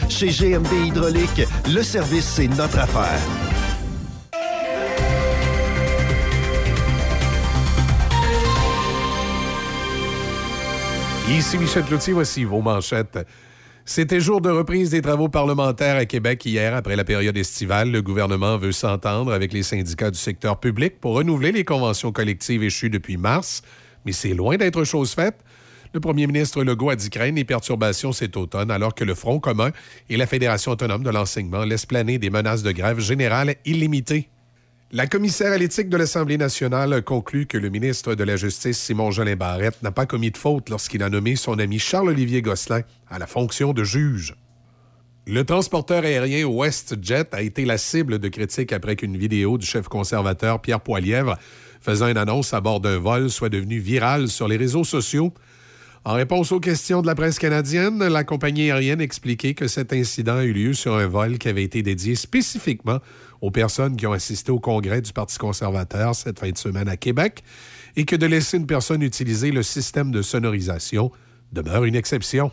[0.09, 0.29] Chez
[0.87, 1.43] Hydraulique,
[1.75, 3.19] le service, c'est notre affaire.
[11.29, 13.19] Ici Michel Cloutier, voici vos manchettes.
[13.85, 17.91] C'était jour de reprise des travaux parlementaires à Québec hier après la période estivale.
[17.91, 22.63] Le gouvernement veut s'entendre avec les syndicats du secteur public pour renouveler les conventions collectives
[22.63, 23.63] échues depuis mars,
[24.05, 25.41] mais c'est loin d'être chose faite.
[25.95, 29.41] Le premier ministre Legault a dit craindre les perturbations cet automne alors que le Front
[29.41, 29.71] commun
[30.11, 34.29] et la Fédération autonome de l'enseignement laissent planer des menaces de grève générale illimitées.
[34.91, 39.37] La commissaire à l'éthique de l'Assemblée nationale conclut que le ministre de la Justice, Simon-Jolin
[39.37, 43.27] Barrette, n'a pas commis de faute lorsqu'il a nommé son ami Charles-Olivier Gosselin à la
[43.27, 44.35] fonction de juge.
[45.27, 49.87] Le transporteur aérien WestJet a été la cible de critiques après qu'une vidéo du chef
[49.89, 51.37] conservateur Pierre Poilièvre
[51.83, 55.35] faisant une annonce à bord d'un vol soit devenue virale sur les réseaux sociaux.
[56.09, 60.37] En réponse aux questions de la presse canadienne, la compagnie aérienne expliquait que cet incident
[60.37, 63.01] a eu lieu sur un vol qui avait été dédié spécifiquement
[63.43, 66.97] aux personnes qui ont assisté au congrès du Parti conservateur cette fin de semaine à
[66.97, 67.43] Québec
[67.95, 71.13] et que de laisser une personne utiliser le système de sonorisation
[71.53, 72.53] demeure une exception.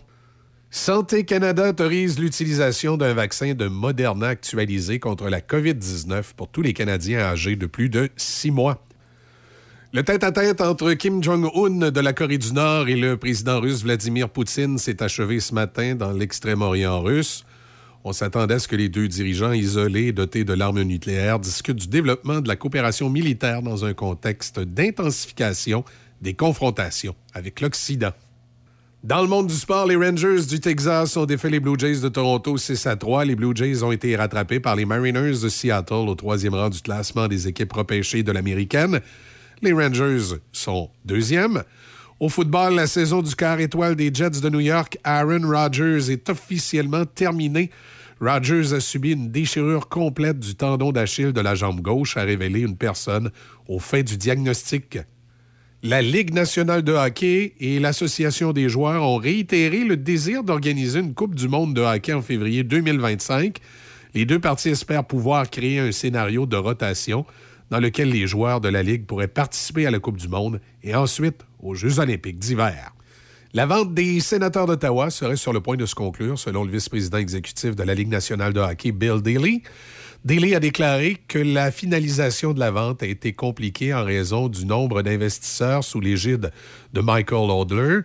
[0.69, 6.73] Santé Canada autorise l'utilisation d'un vaccin de Moderna actualisé contre la COVID-19 pour tous les
[6.73, 8.85] Canadiens âgés de plus de six mois.
[9.95, 14.27] Le tête-à-tête entre Kim Jong-un de la Corée du Nord et le président russe Vladimir
[14.27, 17.45] Poutine s'est achevé ce matin dans l'extrême-orient russe.
[18.03, 21.87] On s'attendait à ce que les deux dirigeants isolés dotés de l'arme nucléaire discutent du
[21.87, 25.85] développement de la coopération militaire dans un contexte d'intensification
[26.21, 28.11] des confrontations avec l'Occident.
[29.05, 32.09] Dans le monde du sport, les Rangers du Texas ont défait les Blue Jays de
[32.09, 33.23] Toronto 6 à 3.
[33.23, 36.81] Les Blue Jays ont été rattrapés par les Mariners de Seattle au troisième rang du
[36.81, 38.99] classement des équipes repêchées de l'américaine.
[39.65, 41.63] Les Rangers sont deuxièmes.
[42.19, 46.29] Au football, la saison du quart étoile des Jets de New York, Aaron Rodgers, est
[46.29, 47.71] officiellement terminée.
[48.21, 52.59] Rodgers a subi une déchirure complète du tendon d'Achille de la jambe gauche, a révélé
[52.59, 53.31] une personne
[53.67, 54.99] au fait du diagnostic.
[55.81, 61.15] La Ligue nationale de hockey et l'Association des joueurs ont réitéré le désir d'organiser une
[61.15, 63.57] Coupe du monde de hockey en février 2025.
[64.13, 67.25] Les deux parties espèrent pouvoir créer un scénario de rotation
[67.69, 70.95] dans lequel les joueurs de la Ligue pourraient participer à la Coupe du monde et
[70.95, 72.93] ensuite aux Jeux olympiques d'hiver.
[73.53, 77.19] La vente des sénateurs d'Ottawa serait sur le point de se conclure, selon le vice-président
[77.19, 79.63] exécutif de la Ligue nationale de hockey, Bill Daly.
[80.25, 84.65] Daly a déclaré que la finalisation de la vente a été compliquée en raison du
[84.65, 86.51] nombre d'investisseurs sous l'égide
[86.91, 87.99] de Michael Odler,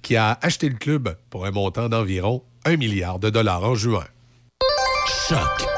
[0.00, 4.06] qui a acheté le club pour un montant d'environ 1 milliard de dollars en juin.
[5.28, 5.73] Choc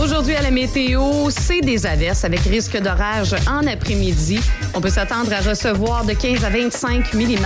[0.00, 4.40] Aujourd'hui, à la météo, c'est des averses avec risque d'orage en après-midi.
[4.74, 7.36] On peut s'attendre à recevoir de 15 à 25 mm.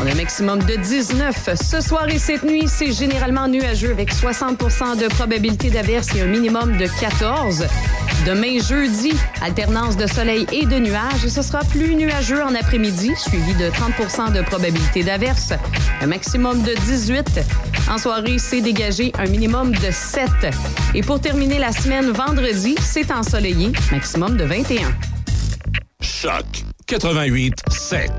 [0.00, 1.50] On a un maximum de 19.
[1.60, 6.26] Ce soir et cette nuit, c'est généralement nuageux avec 60% de probabilité d'averse et un
[6.26, 7.66] minimum de 14.
[8.24, 11.24] Demain, jeudi, alternance de soleil et de nuages.
[11.24, 15.52] Et ce sera plus nuageux en après-midi, suivi de 30% de probabilité d'averse.
[16.00, 17.40] Un maximum de 18.
[17.90, 20.30] En soirée, c'est dégagé un minimum de 7.
[20.94, 24.92] Et pour terminer la semaine, vendredi, c'est ensoleillé, maximum de 21.
[26.00, 26.44] Choc
[26.86, 28.10] 88 7.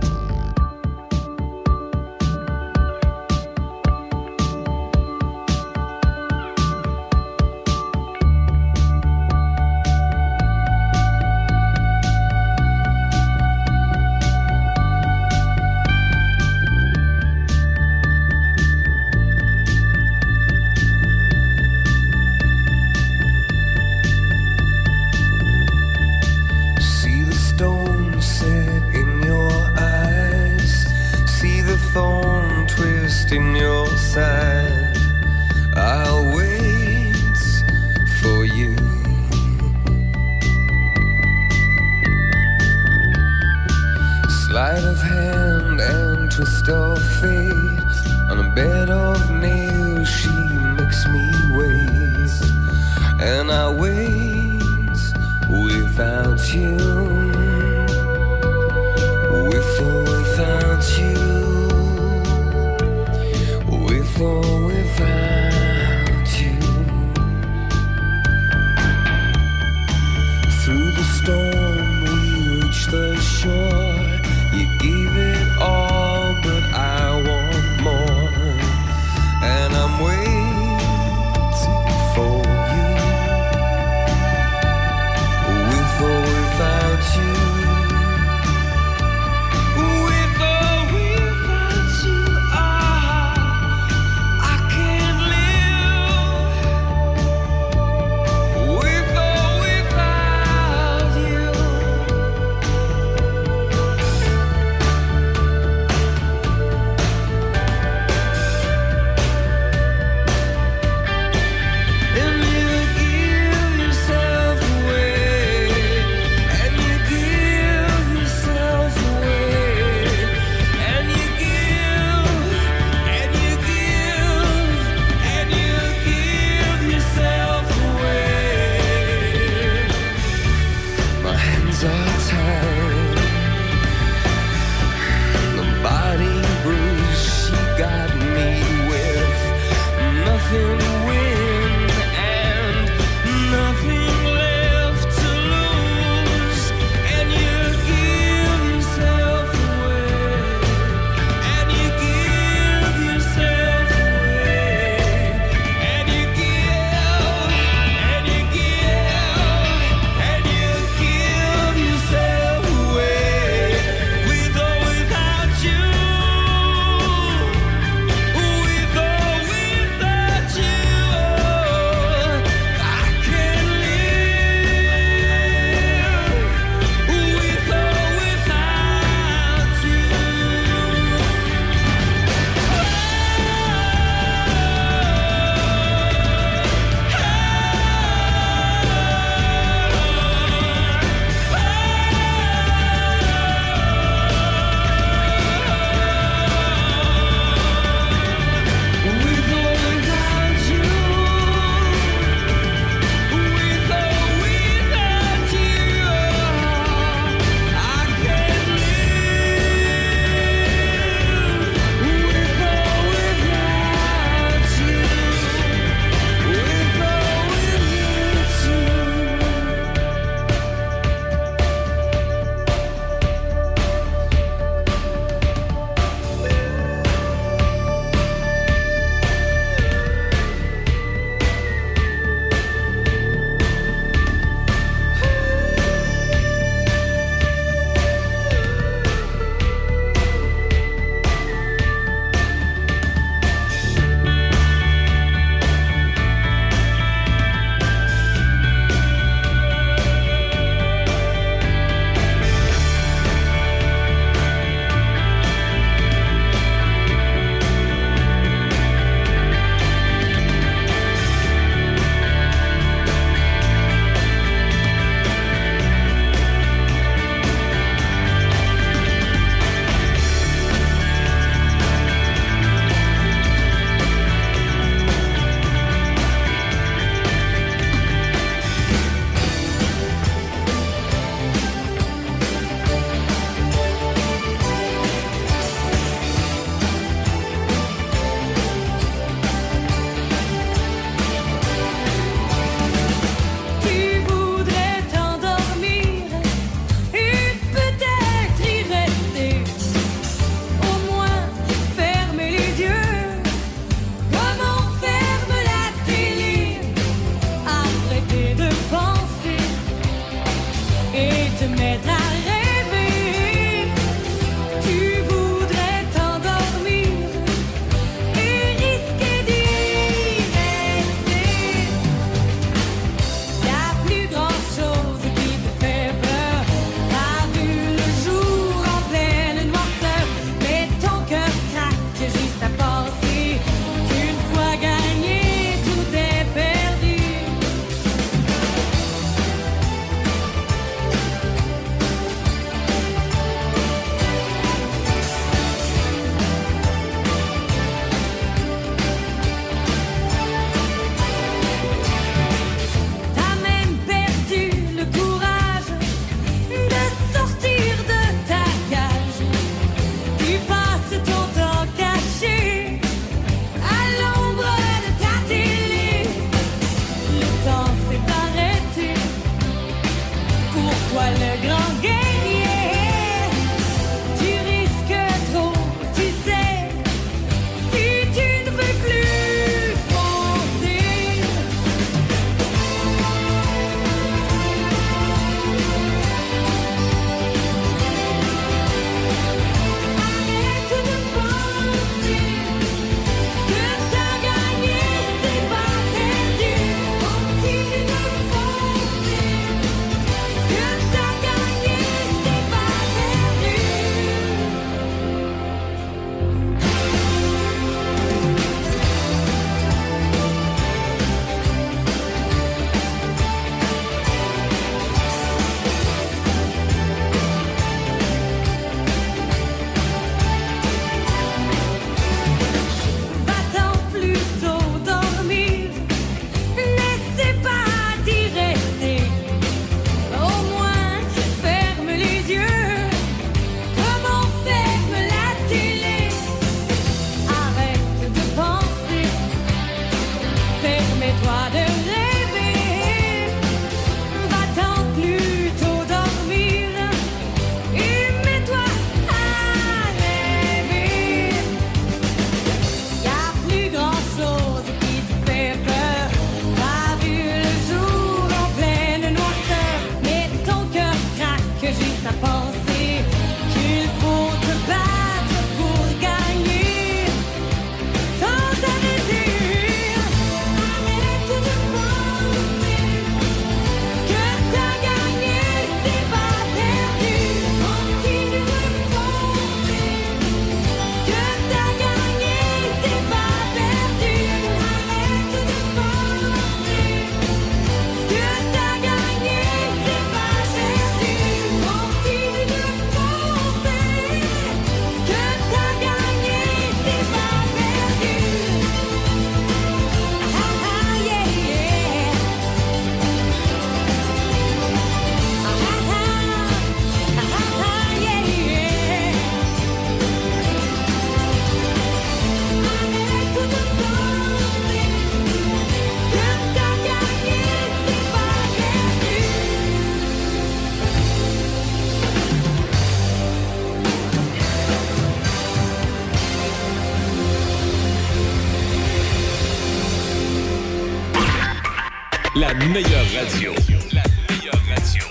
[532.95, 533.74] Meilleure radio.
[534.14, 535.25] La meilleure radio.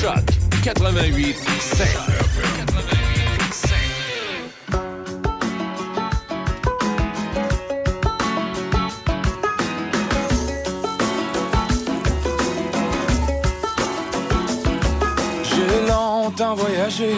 [0.00, 0.24] Choc
[0.64, 1.86] 88 7.
[15.44, 17.14] J'ai longtemps voyagé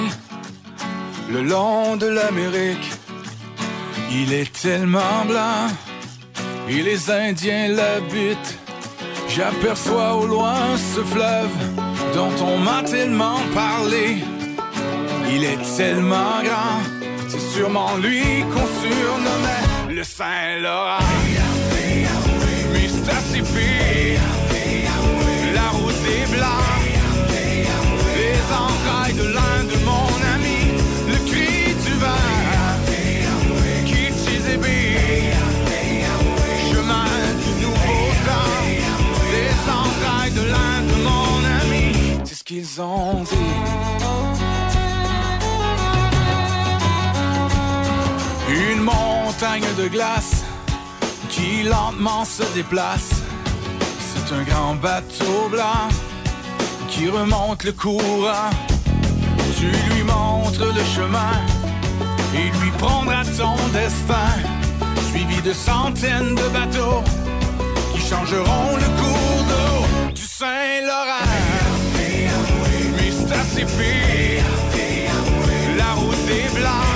[1.30, 2.90] le long de l'Amérique.
[4.12, 5.68] Il est tellement blanc
[6.68, 8.57] et les Indiens l'habitent.
[9.38, 11.52] J'aperçois au loin ce fleuve
[12.12, 14.16] dont on m'a tellement parlé.
[15.30, 16.82] Il est tellement grand,
[17.28, 21.47] c'est sûrement lui qu'on surnommait le Saint-Laurent.
[48.48, 50.44] Une montagne de glace
[51.30, 53.22] qui lentement se déplace.
[53.98, 55.88] C'est un grand bateau blanc
[56.88, 58.50] qui remonte le courant.
[59.56, 61.32] Tu lui montres le chemin
[62.34, 64.30] et lui prendra ton destin.
[65.10, 67.02] Suivi de centaines de bateaux
[67.94, 69.07] qui changeront le cours
[75.76, 76.87] La route des Blancs,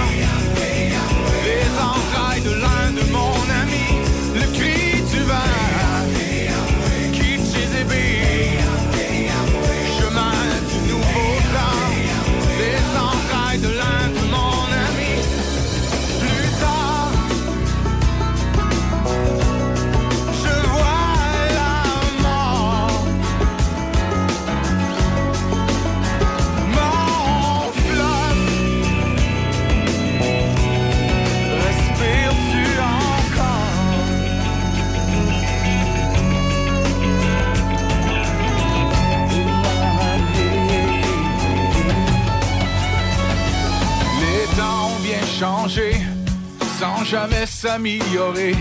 [46.78, 48.54] sans jamais s'améliorer.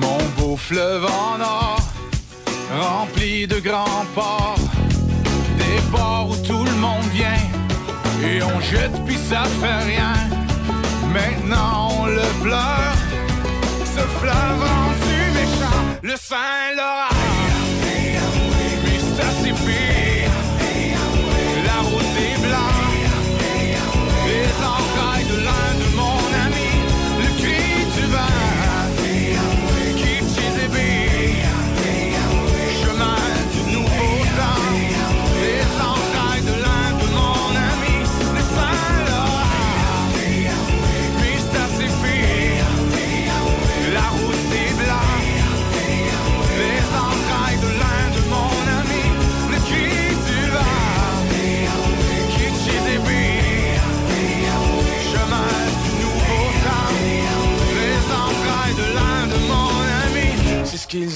[0.00, 1.80] Mon beau fleuve en or,
[2.76, 4.58] rempli de grands ports,
[5.58, 7.44] des ports où tout le monde vient,
[8.24, 10.14] et on jette puis ça fait rien.
[11.12, 12.96] Maintenant on le pleure,
[13.84, 16.59] ce fleuve rendu méchant, le Saint-Laurent.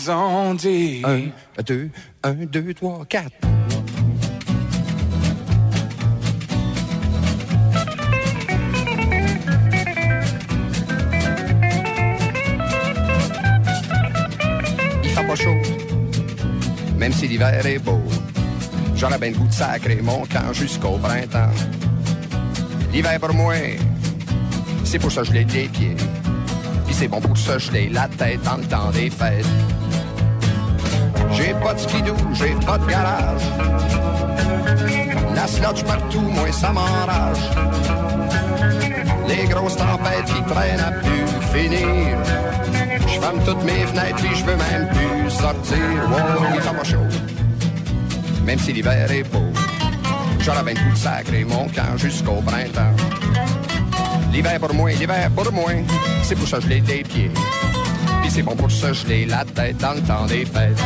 [0.04, 1.02] Qu'ils ont dit.
[1.04, 1.90] Un, deux,
[2.22, 3.32] un, deux, trois, quatre.
[15.02, 15.50] Il fait pas chaud,
[16.98, 18.00] même si l'hiver est beau.
[18.96, 21.50] J'aurais bien le goût de sacrer mon camp jusqu'au printemps.
[22.92, 23.54] L'hiver pour moi,
[24.84, 25.96] c'est pour ça geler les pieds.
[26.86, 29.46] Puis c'est bon pour se geler la tête dans le temps des fêtes.
[31.44, 33.42] J'ai pas de skidoo, j'ai pas de garage.
[35.34, 37.50] La sludge partout, moi ça m'enrage.
[39.28, 42.16] Les grosses tempêtes qui traînent à plus finir.
[43.06, 45.76] Je ferme toutes mes fenêtres puis je veux même plus sortir.
[46.08, 46.96] Wow, il fait pas chaud.
[48.46, 49.52] Même si l'hiver est beau.
[50.40, 52.94] J'aurais bien de sacrer mon camp jusqu'au printemps.
[54.32, 55.72] L'hiver pour moi, l'hiver pour moi,
[56.22, 57.30] c'est pour se geler des pieds.
[58.22, 60.80] Puis c'est bon pour se geler la tête dans le temps des fêtes.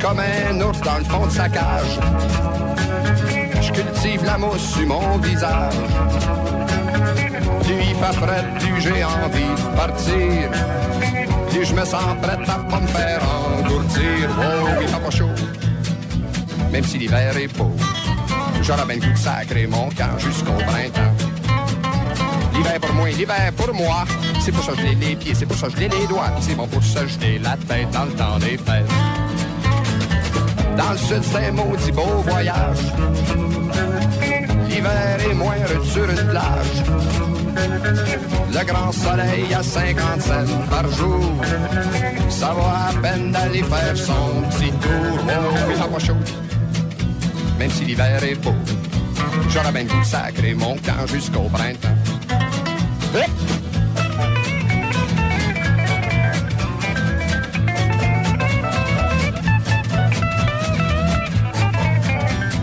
[0.00, 1.98] Comme un ours dans le fond de sa cage.
[3.60, 5.74] Je cultive la mousse sur mon visage.
[7.62, 10.50] Plus il fait frais, plus j'ai envie de partir.
[11.50, 14.30] Plus je me sens prête à pas me faire engourdir.
[14.38, 15.34] Oh, il fait pas chaud,
[16.70, 17.72] même si l'hiver est beau.
[18.62, 21.14] J'aurais bien le goût de sacrer mon camp jusqu'au printemps.
[22.54, 24.04] L'hiver pour moi, l'hiver pour moi.
[24.40, 26.30] C'est pour ça que je les pieds, c'est pour ça que je les doigts.
[26.40, 29.27] C'est bon pour ça que je la tête dans le temps des fêtes.
[30.78, 32.78] Dans le sud, c'est maudit beau voyage.
[34.68, 36.78] L'hiver est moindre sur une plage.
[38.52, 41.32] Le grand soleil à 50 cents par jour.
[42.28, 45.18] Ça va à peine d'aller faire son petit tour.
[45.18, 46.14] Oh, mais ça va chaud.
[47.58, 48.54] Même si l'hiver est beau.
[49.50, 51.88] J'aurais bien le goût de sacrer mon camp jusqu'au printemps.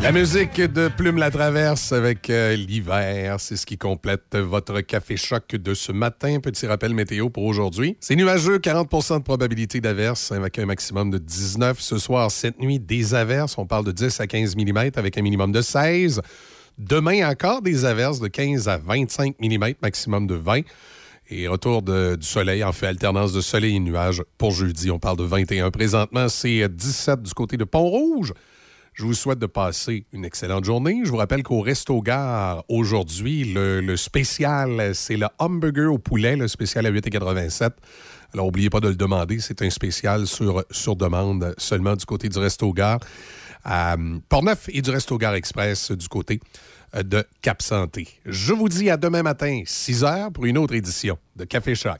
[0.06, 5.17] La musique de Plume la Traverse avec euh, l'hiver, c'est ce qui complète votre café
[5.17, 6.40] choc de ce matin.
[6.40, 7.98] Petit rappel météo pour aujourd'hui.
[8.01, 11.80] C'est nuageux, 40% de probabilité d'averse avec un maximum de 19.
[11.80, 13.58] Ce soir, cette nuit, des averses.
[13.58, 16.22] On parle de 10 à 15 mm avec un minimum de 16.
[16.77, 20.61] Demain, encore des averses de 15 à 25 mm, maximum de 20.
[21.32, 24.92] Et retour du soleil, en fait, alternance de soleil et nuages pour jeudi.
[24.92, 25.72] On parle de 21.
[25.72, 28.34] Présentement, c'est 17 du côté de Pont-Rouge.
[28.95, 31.01] Je vous souhaite de passer une excellente journée.
[31.03, 36.48] Je vous rappelle qu'au Resto Gare, aujourd'hui, le, spécial, c'est le hamburger au poulet, le
[36.48, 37.72] spécial à 8,87.
[38.33, 39.40] Alors, n'oubliez pas de le demander.
[39.40, 43.01] C'est un spécial sur, demande seulement du côté du Resto Gare
[43.65, 43.98] à
[44.30, 46.40] Portneuf et du Resto Gare Express du côté
[46.95, 48.07] euh, de Cap Santé.
[48.25, 51.98] Je vous dis à demain matin, 6 h, pour une autre édition de Café Choc.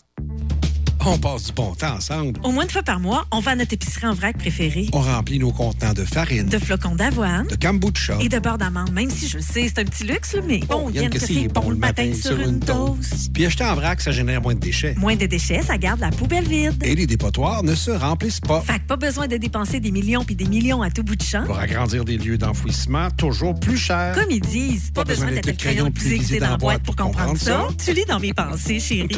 [1.08, 2.40] On passe du bon temps ensemble.
[2.44, 4.90] Au moins une fois par mois, on va à notre épicerie en vrac préférée.
[4.92, 7.46] On remplit nos contenants de farine, De flocons d'avoine.
[7.46, 8.18] de kombucha.
[8.22, 11.12] Et de beurre d'amande, même si je sais, c'est un petit luxe, mais bon, Yann,
[11.12, 13.32] que que c'est bon le matin sur une toast.
[13.32, 14.96] Puis acheter en vrac, ça génère moins de déchets.
[14.98, 16.82] Moins de déchets, ça garde la poubelle vide.
[16.84, 18.62] Et les dépotoirs ne se remplissent pas.
[18.62, 21.22] Fait que pas besoin de dépenser des millions puis des millions à tout bout de
[21.22, 21.44] champ.
[21.46, 24.16] Pour agrandir des lieux d'enfouissement toujours plus chers.
[24.16, 26.96] Comme ils disent, pas, besoin d'être le crayon le plus aiguisé dans la boîte pour
[26.96, 27.68] comprendre ça.
[27.84, 29.10] Tu lis dans mes pensées, chérie.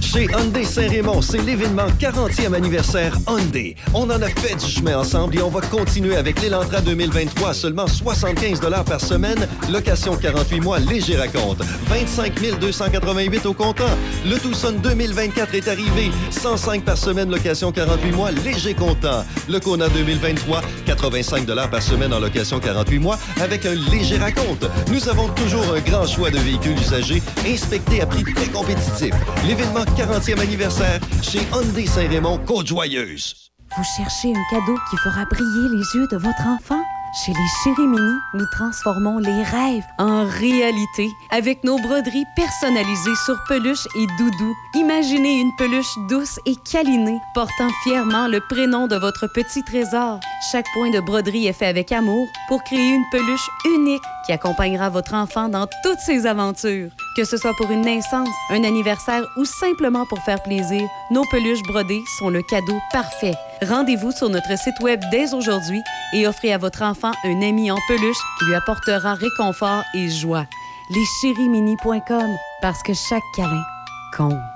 [0.00, 3.76] Chez Hyundai Saint-Raymond, c'est l'événement 40e anniversaire Hyundai.
[3.94, 7.54] On en a fait du chemin ensemble et on va continuer avec l'Elantra 2023 à
[7.54, 11.62] seulement 75 par semaine, location 48 mois, léger raconte.
[11.88, 13.84] 25 288 au comptant.
[14.24, 19.24] Le Tucson 2024 est arrivé, 105 par semaine, location 48 mois, léger comptant.
[19.48, 24.66] Le Kona 2023, 85 par semaine en location 48 mois avec un léger raconte.
[24.92, 28.46] Nous avons toujours un grand choix de véhicules usagés inspectés à prix très.
[29.46, 33.52] L'événement 40e anniversaire chez Hyundai Saint-Raymond, Côte-Joyeuse.
[33.76, 36.82] Vous cherchez un cadeau qui fera briller les yeux de votre enfant?
[37.12, 43.36] Chez les Chéris Mini, nous transformons les rêves en réalité avec nos broderies personnalisées sur
[43.48, 44.54] peluche et doudou.
[44.74, 50.20] Imaginez une peluche douce et câlinée portant fièrement le prénom de votre petit trésor.
[50.50, 54.90] Chaque point de broderie est fait avec amour pour créer une peluche unique qui accompagnera
[54.90, 56.90] votre enfant dans toutes ses aventures.
[57.16, 61.62] Que ce soit pour une naissance, un anniversaire ou simplement pour faire plaisir, nos peluches
[61.62, 63.34] brodées sont le cadeau parfait.
[63.62, 67.78] Rendez-vous sur notre site web dès aujourd'hui et offrez à votre enfant un ami en
[67.88, 70.46] peluche qui lui apportera réconfort et joie.
[70.90, 73.62] Leschérimini.com parce que chaque câlin
[74.16, 74.55] compte.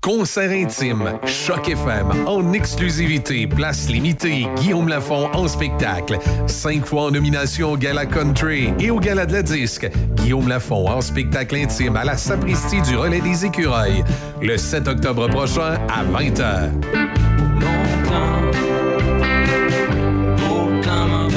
[0.00, 6.18] Concert intime, Choc FM, en exclusivité, place limitée, Guillaume Lafont en spectacle.
[6.46, 9.90] Cinq fois en nomination au Gala Country et au Gala de la Disque.
[10.14, 14.04] Guillaume Lafont en spectacle intime à la Sapristi du Relais des Écureuils.
[14.40, 16.70] Le 7 octobre prochain à 20h.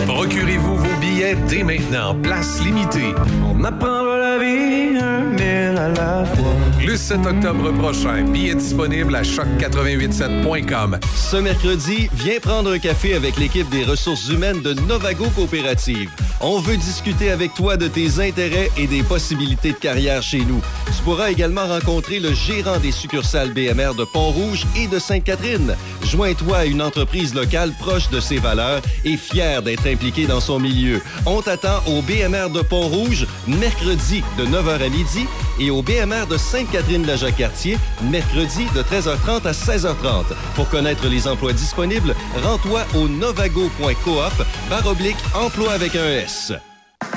[0.07, 3.15] Procurez-vous vos billets dès maintenant, place limitée.
[3.43, 6.60] On apprendra la vie un à la fois.
[6.85, 10.97] Le 7 octobre prochain, billets disponibles à choc887.com.
[11.15, 16.09] Ce mercredi, viens prendre un café avec l'équipe des ressources humaines de Novago Coopérative.
[16.39, 20.59] On veut discuter avec toi de tes intérêts et des possibilités de carrière chez nous.
[20.87, 25.75] Tu pourras également rencontrer le gérant des succursales BMR de Pont-Rouge et de Sainte-Catherine.
[26.03, 30.59] Joins-toi à une entreprise locale proche de ses valeurs et fière d'être impliquée dans son
[30.59, 30.99] milieu.
[31.27, 35.27] On t'attend au BMR de Pont-Rouge, mercredi de 9h à midi
[35.59, 36.37] et au BMR de
[36.71, 40.25] Sainte-Catherine-la-Jacques-Cartier, mercredi de 13h30 à 16h30.
[40.55, 46.53] Pour connaître les emplois disponibles, rends-toi au novago.coop barre oblique emploi avec un S.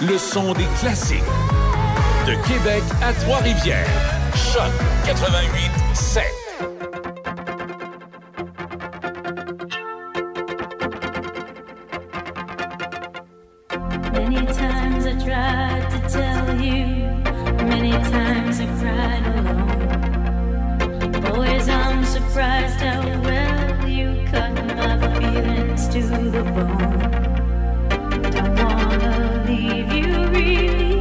[0.01, 1.23] Le son des classiques.
[2.27, 3.87] De Québec à Trois-Rivières.
[4.35, 4.73] Choc
[5.07, 6.44] 88 7.
[22.35, 26.89] surprised how well you cut my feelings to the bone.
[28.33, 30.94] Don't wanna leave you really.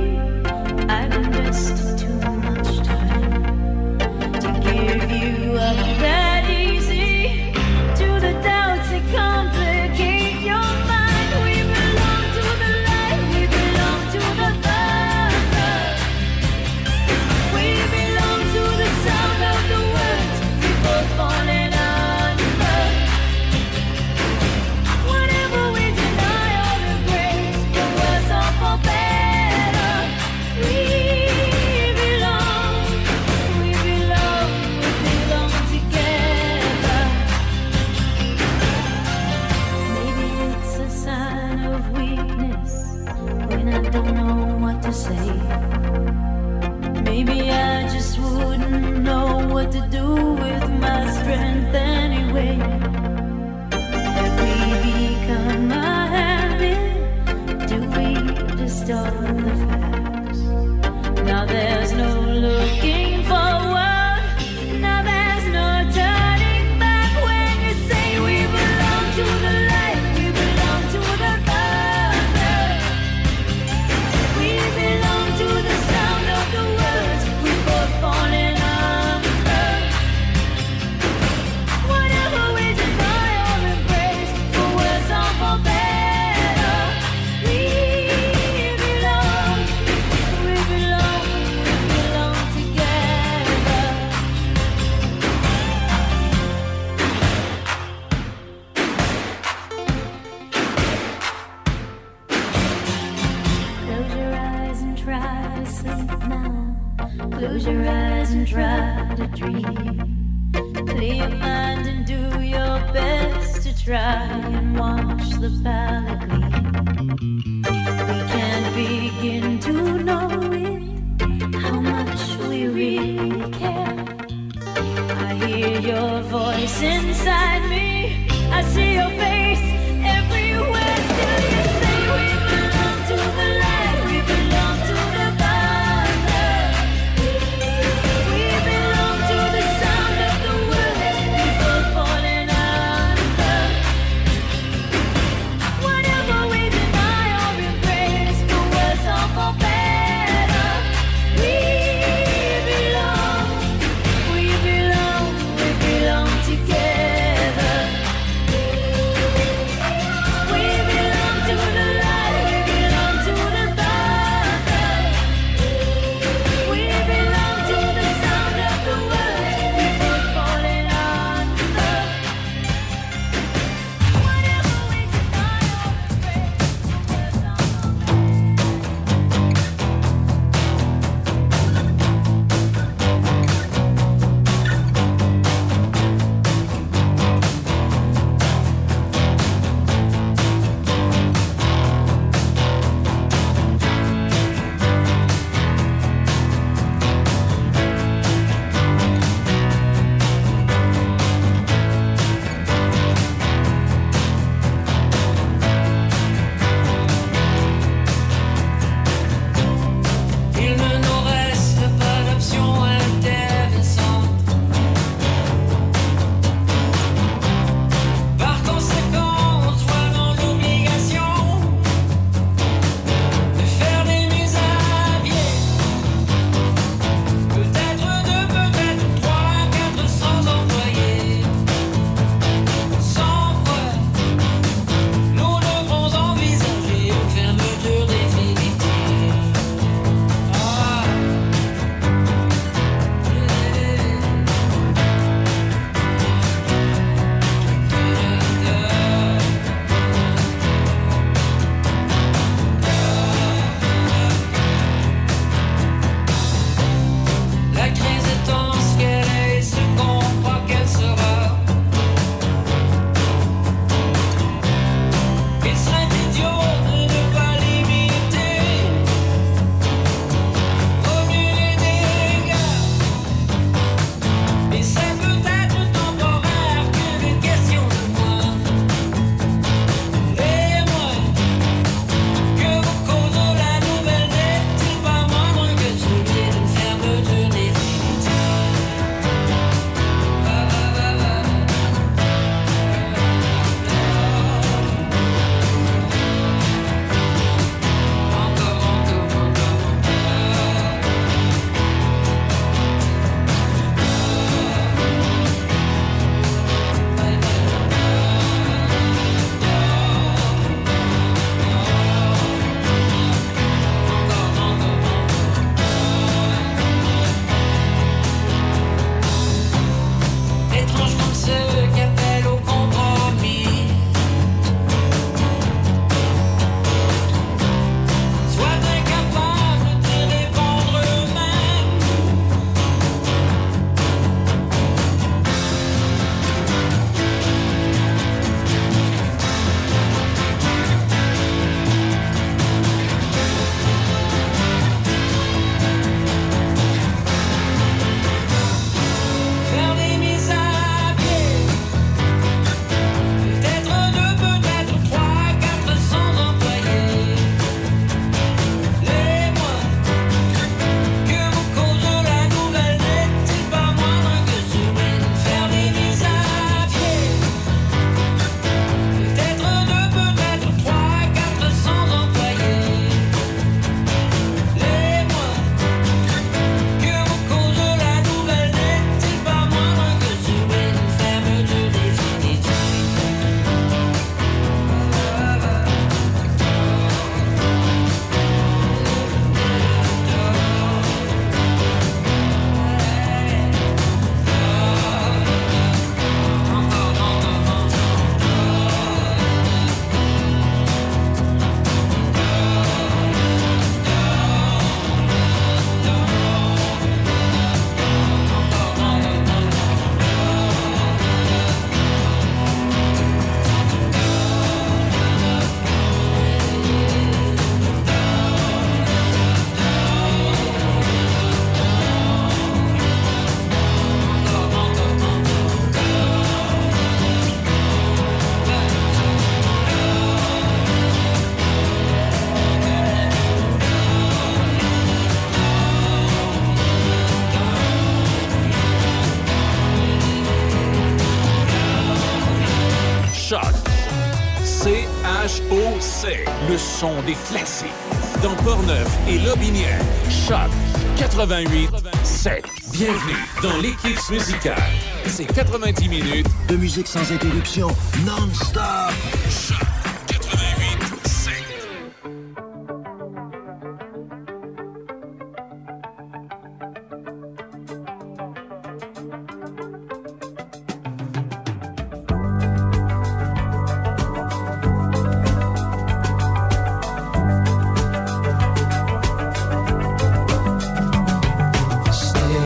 [451.45, 451.89] 88
[452.23, 452.63] 7.
[452.93, 454.77] Bienvenue dans l'équipe musicale.
[455.25, 457.87] C'est 90 minutes De musique sans interruption,
[458.25, 459.42] non-stop.